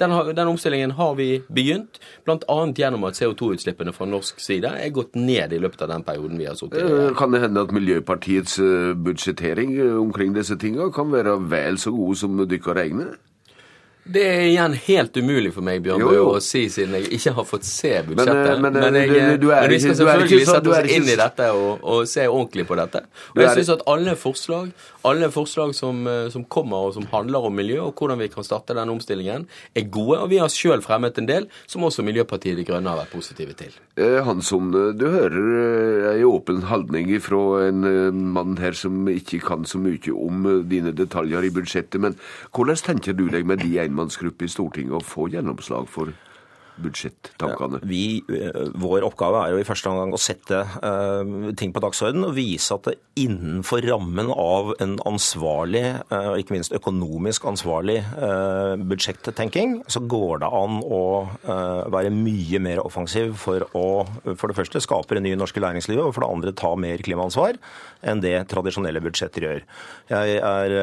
den, 0.00 0.16
den, 0.32 0.52
omstillingen 0.54 0.94
har 0.98 1.14
vi 1.18 1.28
begynt, 1.52 2.00
bl.a. 2.24 2.58
gjennom 2.74 3.06
at 3.08 3.20
CO2-utslippene 3.20 3.94
fra 3.96 4.08
norsk 4.08 4.40
side 4.42 4.72
er 4.80 4.94
gått 4.94 5.18
ned 5.18 5.52
i 5.52 5.60
løpet 5.62 5.84
av 5.86 5.92
den 5.94 6.06
perioden 6.06 6.40
vi 6.40 6.48
har 6.48 6.58
sittet 6.58 6.80
i. 6.80 6.88
Eh, 7.04 7.12
kan 7.18 7.34
det 7.34 7.44
hende 7.44 7.66
at 7.66 7.74
Miljøpartiets 7.74 8.58
eh, 8.62 8.94
budsjettering 8.96 9.76
eh, 9.76 10.00
omkring 10.00 10.34
disse 10.36 10.56
tingene 10.60 10.92
kan 10.94 11.12
være 11.12 11.36
vel 11.50 11.80
så 11.80 11.92
god 11.94 12.20
som 12.20 12.42
dere 12.44 12.78
regner? 12.80 13.14
Det 14.04 14.20
er 14.20 14.42
igjen 14.50 14.74
helt 14.84 15.14
umulig 15.16 15.50
for 15.54 15.64
meg 15.64 15.80
Bjørn 15.84 16.02
Bø, 16.04 16.16
å 16.34 16.40
si, 16.44 16.66
siden 16.68 16.92
jeg 16.98 17.06
ikke 17.16 17.32
har 17.38 17.46
fått 17.48 17.64
se 17.64 17.92
budsjettet. 18.04 18.58
Men, 18.60 18.76
men, 18.76 18.98
jeg, 19.00 19.12
du, 19.40 19.46
du 19.46 19.48
men 19.48 19.70
vi 19.72 19.78
skal 19.80 19.96
selvfølgelig 19.96 20.40
så, 20.42 20.56
sette 20.58 20.72
oss 20.74 20.90
inn 20.92 21.08
i 21.08 21.14
dette 21.16 21.46
og, 21.56 21.70
og, 21.80 22.00
se 22.10 22.26
ordentlig 22.28 22.66
på 22.68 22.76
dette. 22.76 23.00
Og 23.32 23.40
jeg 23.40 23.54
syns 23.56 23.70
at 23.78 23.84
alle 23.88 24.12
forslag, 24.20 24.74
alle 25.08 25.30
forslag 25.32 25.72
som, 25.76 26.02
som, 26.34 26.44
kommer 26.52 26.90
og 26.90 26.98
som 26.98 27.06
handler 27.14 27.48
om 27.48 27.56
miljø, 27.56 27.78
og 27.86 27.96
hvordan 27.96 28.20
vi 28.20 28.28
kan 28.34 28.44
starte 28.44 28.76
den 28.76 28.92
omstillingen, 28.92 29.48
er 29.72 29.88
gode. 29.88 30.20
Og 30.20 30.28
vi 30.34 30.42
har 30.42 30.52
sjøl 30.52 30.84
fremmet 30.84 31.22
en 31.22 31.30
del 31.30 31.48
som 31.64 31.88
også 31.88 32.04
Miljøpartiet 32.04 32.60
De 32.60 32.66
Grønne 32.68 32.92
har 32.92 33.00
vært 33.00 33.14
positive 33.16 33.56
til. 33.56 33.72
Eh, 33.96 34.20
Hansson, 34.26 34.68
du 34.98 35.06
hører 35.08 36.10
ei 36.12 36.28
åpen 36.28 36.60
holdning 36.68 37.08
fra 37.24 37.70
en 37.70 37.88
mann 38.36 38.60
her 38.60 38.76
som 38.76 39.08
ikke 39.08 39.40
kan 39.48 39.64
så 39.64 39.80
mye 39.80 40.12
om 40.12 40.44
dine 40.68 40.92
detaljer 40.92 41.48
i 41.48 41.54
budsjettet. 41.56 42.00
Men 42.04 42.20
hvordan 42.52 42.84
tenker 42.84 43.16
du 43.16 43.30
deg 43.32 43.48
med 43.48 43.64
de 43.64 43.78
ene 43.80 43.93
enmannsgruppe 43.94 44.44
i 44.48 44.50
Stortinget 44.50 44.98
å 44.98 45.04
få 45.06 45.28
gjennomslag 45.30 45.86
for 45.90 46.10
budsjetttankene? 46.82 47.80
Ja, 47.84 48.36
eh, 48.36 48.60
vår 48.80 49.06
oppgave 49.06 49.42
er 49.44 49.54
jo 49.54 49.60
i 49.62 49.66
første 49.66 49.90
omgang 49.90 50.14
å 50.14 50.20
sette 50.20 50.62
uh, 50.64 51.50
ting 51.58 51.72
på 51.74 51.82
dagsordenen 51.84 52.26
og 52.28 52.36
vise 52.36 52.74
at 52.74 52.88
det 52.88 52.96
innenfor 53.20 53.84
rammen 53.86 54.30
av 54.32 54.72
en 54.82 54.96
ansvarlig, 55.06 55.84
uh, 56.10 56.34
ikke 56.40 56.56
minst 56.56 56.74
økonomisk 56.74 57.46
ansvarlig 57.48 58.00
budsjettenking, 58.84 59.76
så 59.90 60.00
går 60.08 60.40
det 60.42 60.48
an 60.56 60.78
å 60.82 61.02
være 61.92 62.10
mye 62.14 62.60
mer 62.62 62.80
offensiv 62.82 63.34
for 63.38 63.64
å 63.76 63.84
for 64.24 64.50
det 64.50 64.56
første 64.56 64.82
skape 64.82 65.16
en 65.16 65.24
ny 65.24 65.34
norske 65.38 65.60
læringslivet, 65.62 66.02
og 66.02 66.14
for 66.14 66.24
det 66.24 66.30
andre 66.32 66.54
ta 66.56 66.72
mer 66.78 67.02
klimaansvar 67.04 67.58
enn 68.04 68.22
det 68.24 68.34
tradisjonelle 68.50 69.02
budsjetter 69.04 69.46
gjør. 69.46 69.62
Jeg 70.10 70.38
er 70.40 70.74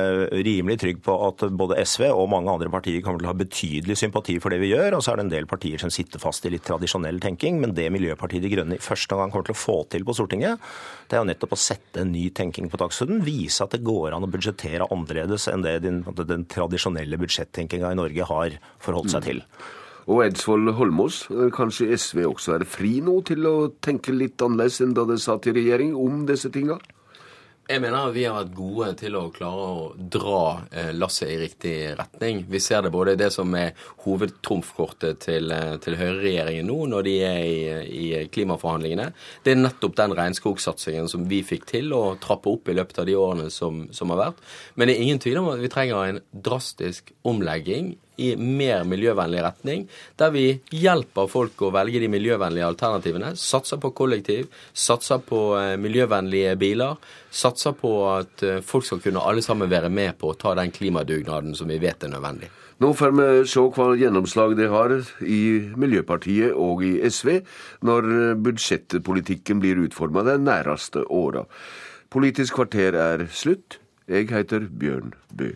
rimelig 0.45 0.79
trygg 0.81 1.01
på 1.05 1.17
at 1.27 1.45
både 1.57 1.79
SV 1.83 2.07
og 2.09 2.29
mange 2.31 2.53
andre 2.53 2.71
partier 2.73 3.03
kommer 3.05 3.21
til 3.21 3.29
å 3.29 3.33
ha 3.33 3.41
betydelig 3.41 3.97
sympati 3.99 4.37
for 4.41 4.53
det 4.53 4.61
vi 4.63 4.71
gjør, 4.71 4.97
og 4.97 5.05
så 5.05 5.13
er 5.13 5.21
det 5.21 5.27
en 5.27 5.35
del 5.35 5.49
partier 5.49 5.80
som 5.81 5.91
sitter 5.93 6.21
fast 6.21 6.45
i 6.45 6.53
litt 6.53 6.65
tradisjonell 6.67 7.19
tenking. 7.23 7.59
Men 7.61 7.75
det 7.77 7.89
Miljøpartiet 7.93 8.45
De 8.45 8.53
Grønne 8.53 8.77
i 8.77 8.83
første 8.83 9.17
gang 9.17 9.33
kommer 9.33 9.49
til 9.49 9.57
å 9.57 9.61
få 9.61 9.77
til 9.91 10.05
på 10.07 10.15
Stortinget, 10.17 10.61
det 11.09 11.17
er 11.17 11.23
jo 11.23 11.29
nettopp 11.31 11.57
å 11.57 11.59
sette 11.59 12.05
en 12.05 12.13
ny 12.13 12.27
tenking 12.37 12.69
på 12.71 12.79
dagsordenen. 12.81 13.25
Vise 13.25 13.65
at 13.65 13.75
det 13.75 13.83
går 13.85 14.15
an 14.15 14.27
å 14.27 14.31
budsjettere 14.31 14.87
annerledes 14.93 15.49
enn 15.51 15.65
det 15.65 15.79
den, 15.83 16.01
den 16.23 16.47
tradisjonelle 16.51 17.19
budsjettenkinga 17.21 17.91
i 17.91 17.99
Norge 17.99 18.31
har 18.31 18.57
forholdt 18.81 19.15
seg 19.15 19.27
til. 19.27 19.45
Mm. 19.45 19.69
Og 20.11 20.23
Eidsvoll 20.25 20.71
Holmås, 20.75 21.23
kanskje 21.55 21.91
SV 21.93 22.23
også 22.25 22.55
er 22.55 22.65
fri 22.67 22.95
nå 23.05 23.19
til 23.27 23.45
å 23.47 23.55
tenke 23.83 24.13
litt 24.15 24.41
annerledes 24.41 24.81
enn 24.83 24.95
da 24.97 25.05
det 25.07 25.21
satt 25.21 25.45
i 25.47 25.53
regjering 25.55 25.93
om 25.97 26.25
disse 26.29 26.49
tinga? 26.53 26.79
Jeg 27.69 27.79
mener 27.79 28.09
vi 28.11 28.23
har 28.25 28.33
vært 28.35 28.55
gode 28.57 28.87
til 28.99 29.15
å 29.15 29.27
klare 29.31 29.65
å 29.69 29.83
dra 29.95 30.41
eh, 30.73 30.89
lasset 30.97 31.29
i 31.29 31.37
riktig 31.43 31.73
retning. 31.95 32.41
Vi 32.49 32.59
ser 32.59 32.81
det 32.83 32.91
både 32.91 33.13
i 33.13 33.19
det 33.19 33.29
som 33.31 33.53
er 33.55 33.77
hovedtrumfkortet 34.03 35.21
til, 35.27 35.53
eh, 35.53 35.77
til 35.83 35.95
høyreregjeringen 35.99 36.67
nå, 36.67 36.79
når 36.91 37.05
de 37.05 37.15
er 37.27 37.39
i, 37.45 37.61
i, 37.85 38.05
klimaforhandlingene. 38.33 39.11
Det 39.45 39.53
er 39.53 39.61
nettopp 39.61 39.95
den 40.01 40.17
regnskogsatsingen 40.17 41.07
som 41.11 41.27
vi 41.29 41.43
fikk 41.47 41.69
til 41.69 41.93
å 41.95 42.03
trappe 42.23 42.49
opp 42.51 42.71
i 42.71 42.75
løpet 42.75 43.03
av 43.03 43.07
de 43.07 43.17
årene 43.21 43.47
som, 43.53 43.85
som 43.95 44.11
har 44.15 44.23
vært. 44.25 44.41
Men 44.75 44.89
det 44.89 44.97
er 44.97 45.05
ingen 45.05 45.21
tvil 45.23 45.43
om 45.43 45.51
at 45.53 45.61
vi 45.61 45.71
trenger 45.71 46.15
en 46.15 46.23
drastisk 46.49 47.13
omlegging 47.29 47.93
i 48.21 48.29
mer 48.37 48.85
miljøvennlig 48.87 49.41
retning, 49.45 49.85
der 50.19 50.31
vi 50.33 50.45
hjelper 50.75 51.29
folk 51.31 51.61
å 51.65 51.71
velge 51.73 52.01
de 52.03 52.09
miljøvennlige 52.11 52.69
alternativene. 52.69 53.33
Satser 53.39 53.81
på 53.81 53.93
kollektiv, 53.97 54.49
satser 54.73 55.21
på 55.25 55.41
eh, 55.59 55.75
miljøvennlige 55.81 56.55
biler. 56.61 56.97
Satser 57.31 57.75
på 57.77 57.93
at 58.11 58.45
eh, 58.47 58.63
folk 58.65 58.87
skal 58.87 59.03
kunne 59.03 59.23
alle 59.25 59.43
sammen 59.45 59.71
være 59.71 59.91
med 59.93 60.17
på 60.21 60.31
å 60.31 60.39
ta 60.39 60.55
den 60.59 60.73
klimadugnaden 60.75 61.55
som 61.57 61.71
vi 61.71 61.79
vet 61.81 62.05
er 62.05 62.13
nødvendig. 62.13 62.51
Nå 62.81 62.95
får 62.97 63.11
vi 63.13 63.25
se 63.45 63.61
hva 63.75 63.91
gjennomslag 63.93 64.55
det 64.57 64.71
har 64.71 64.95
i 65.21 65.41
Miljøpartiet 65.77 66.55
og 66.57 66.81
i 66.87 66.95
SV 67.05 67.35
når 67.85 68.07
budsjettpolitikken 68.41 69.61
blir 69.61 69.83
utforma 69.83 70.25
de 70.25 70.39
næreste 70.41 71.05
åra. 71.13 71.45
Politisk 72.11 72.57
kvarter 72.57 72.97
er 72.97 73.27
slutt. 73.29 73.77
Jeg 74.09 74.31
heter 74.33 74.65
Bjørn 74.65 75.13
Bø. 75.29 75.53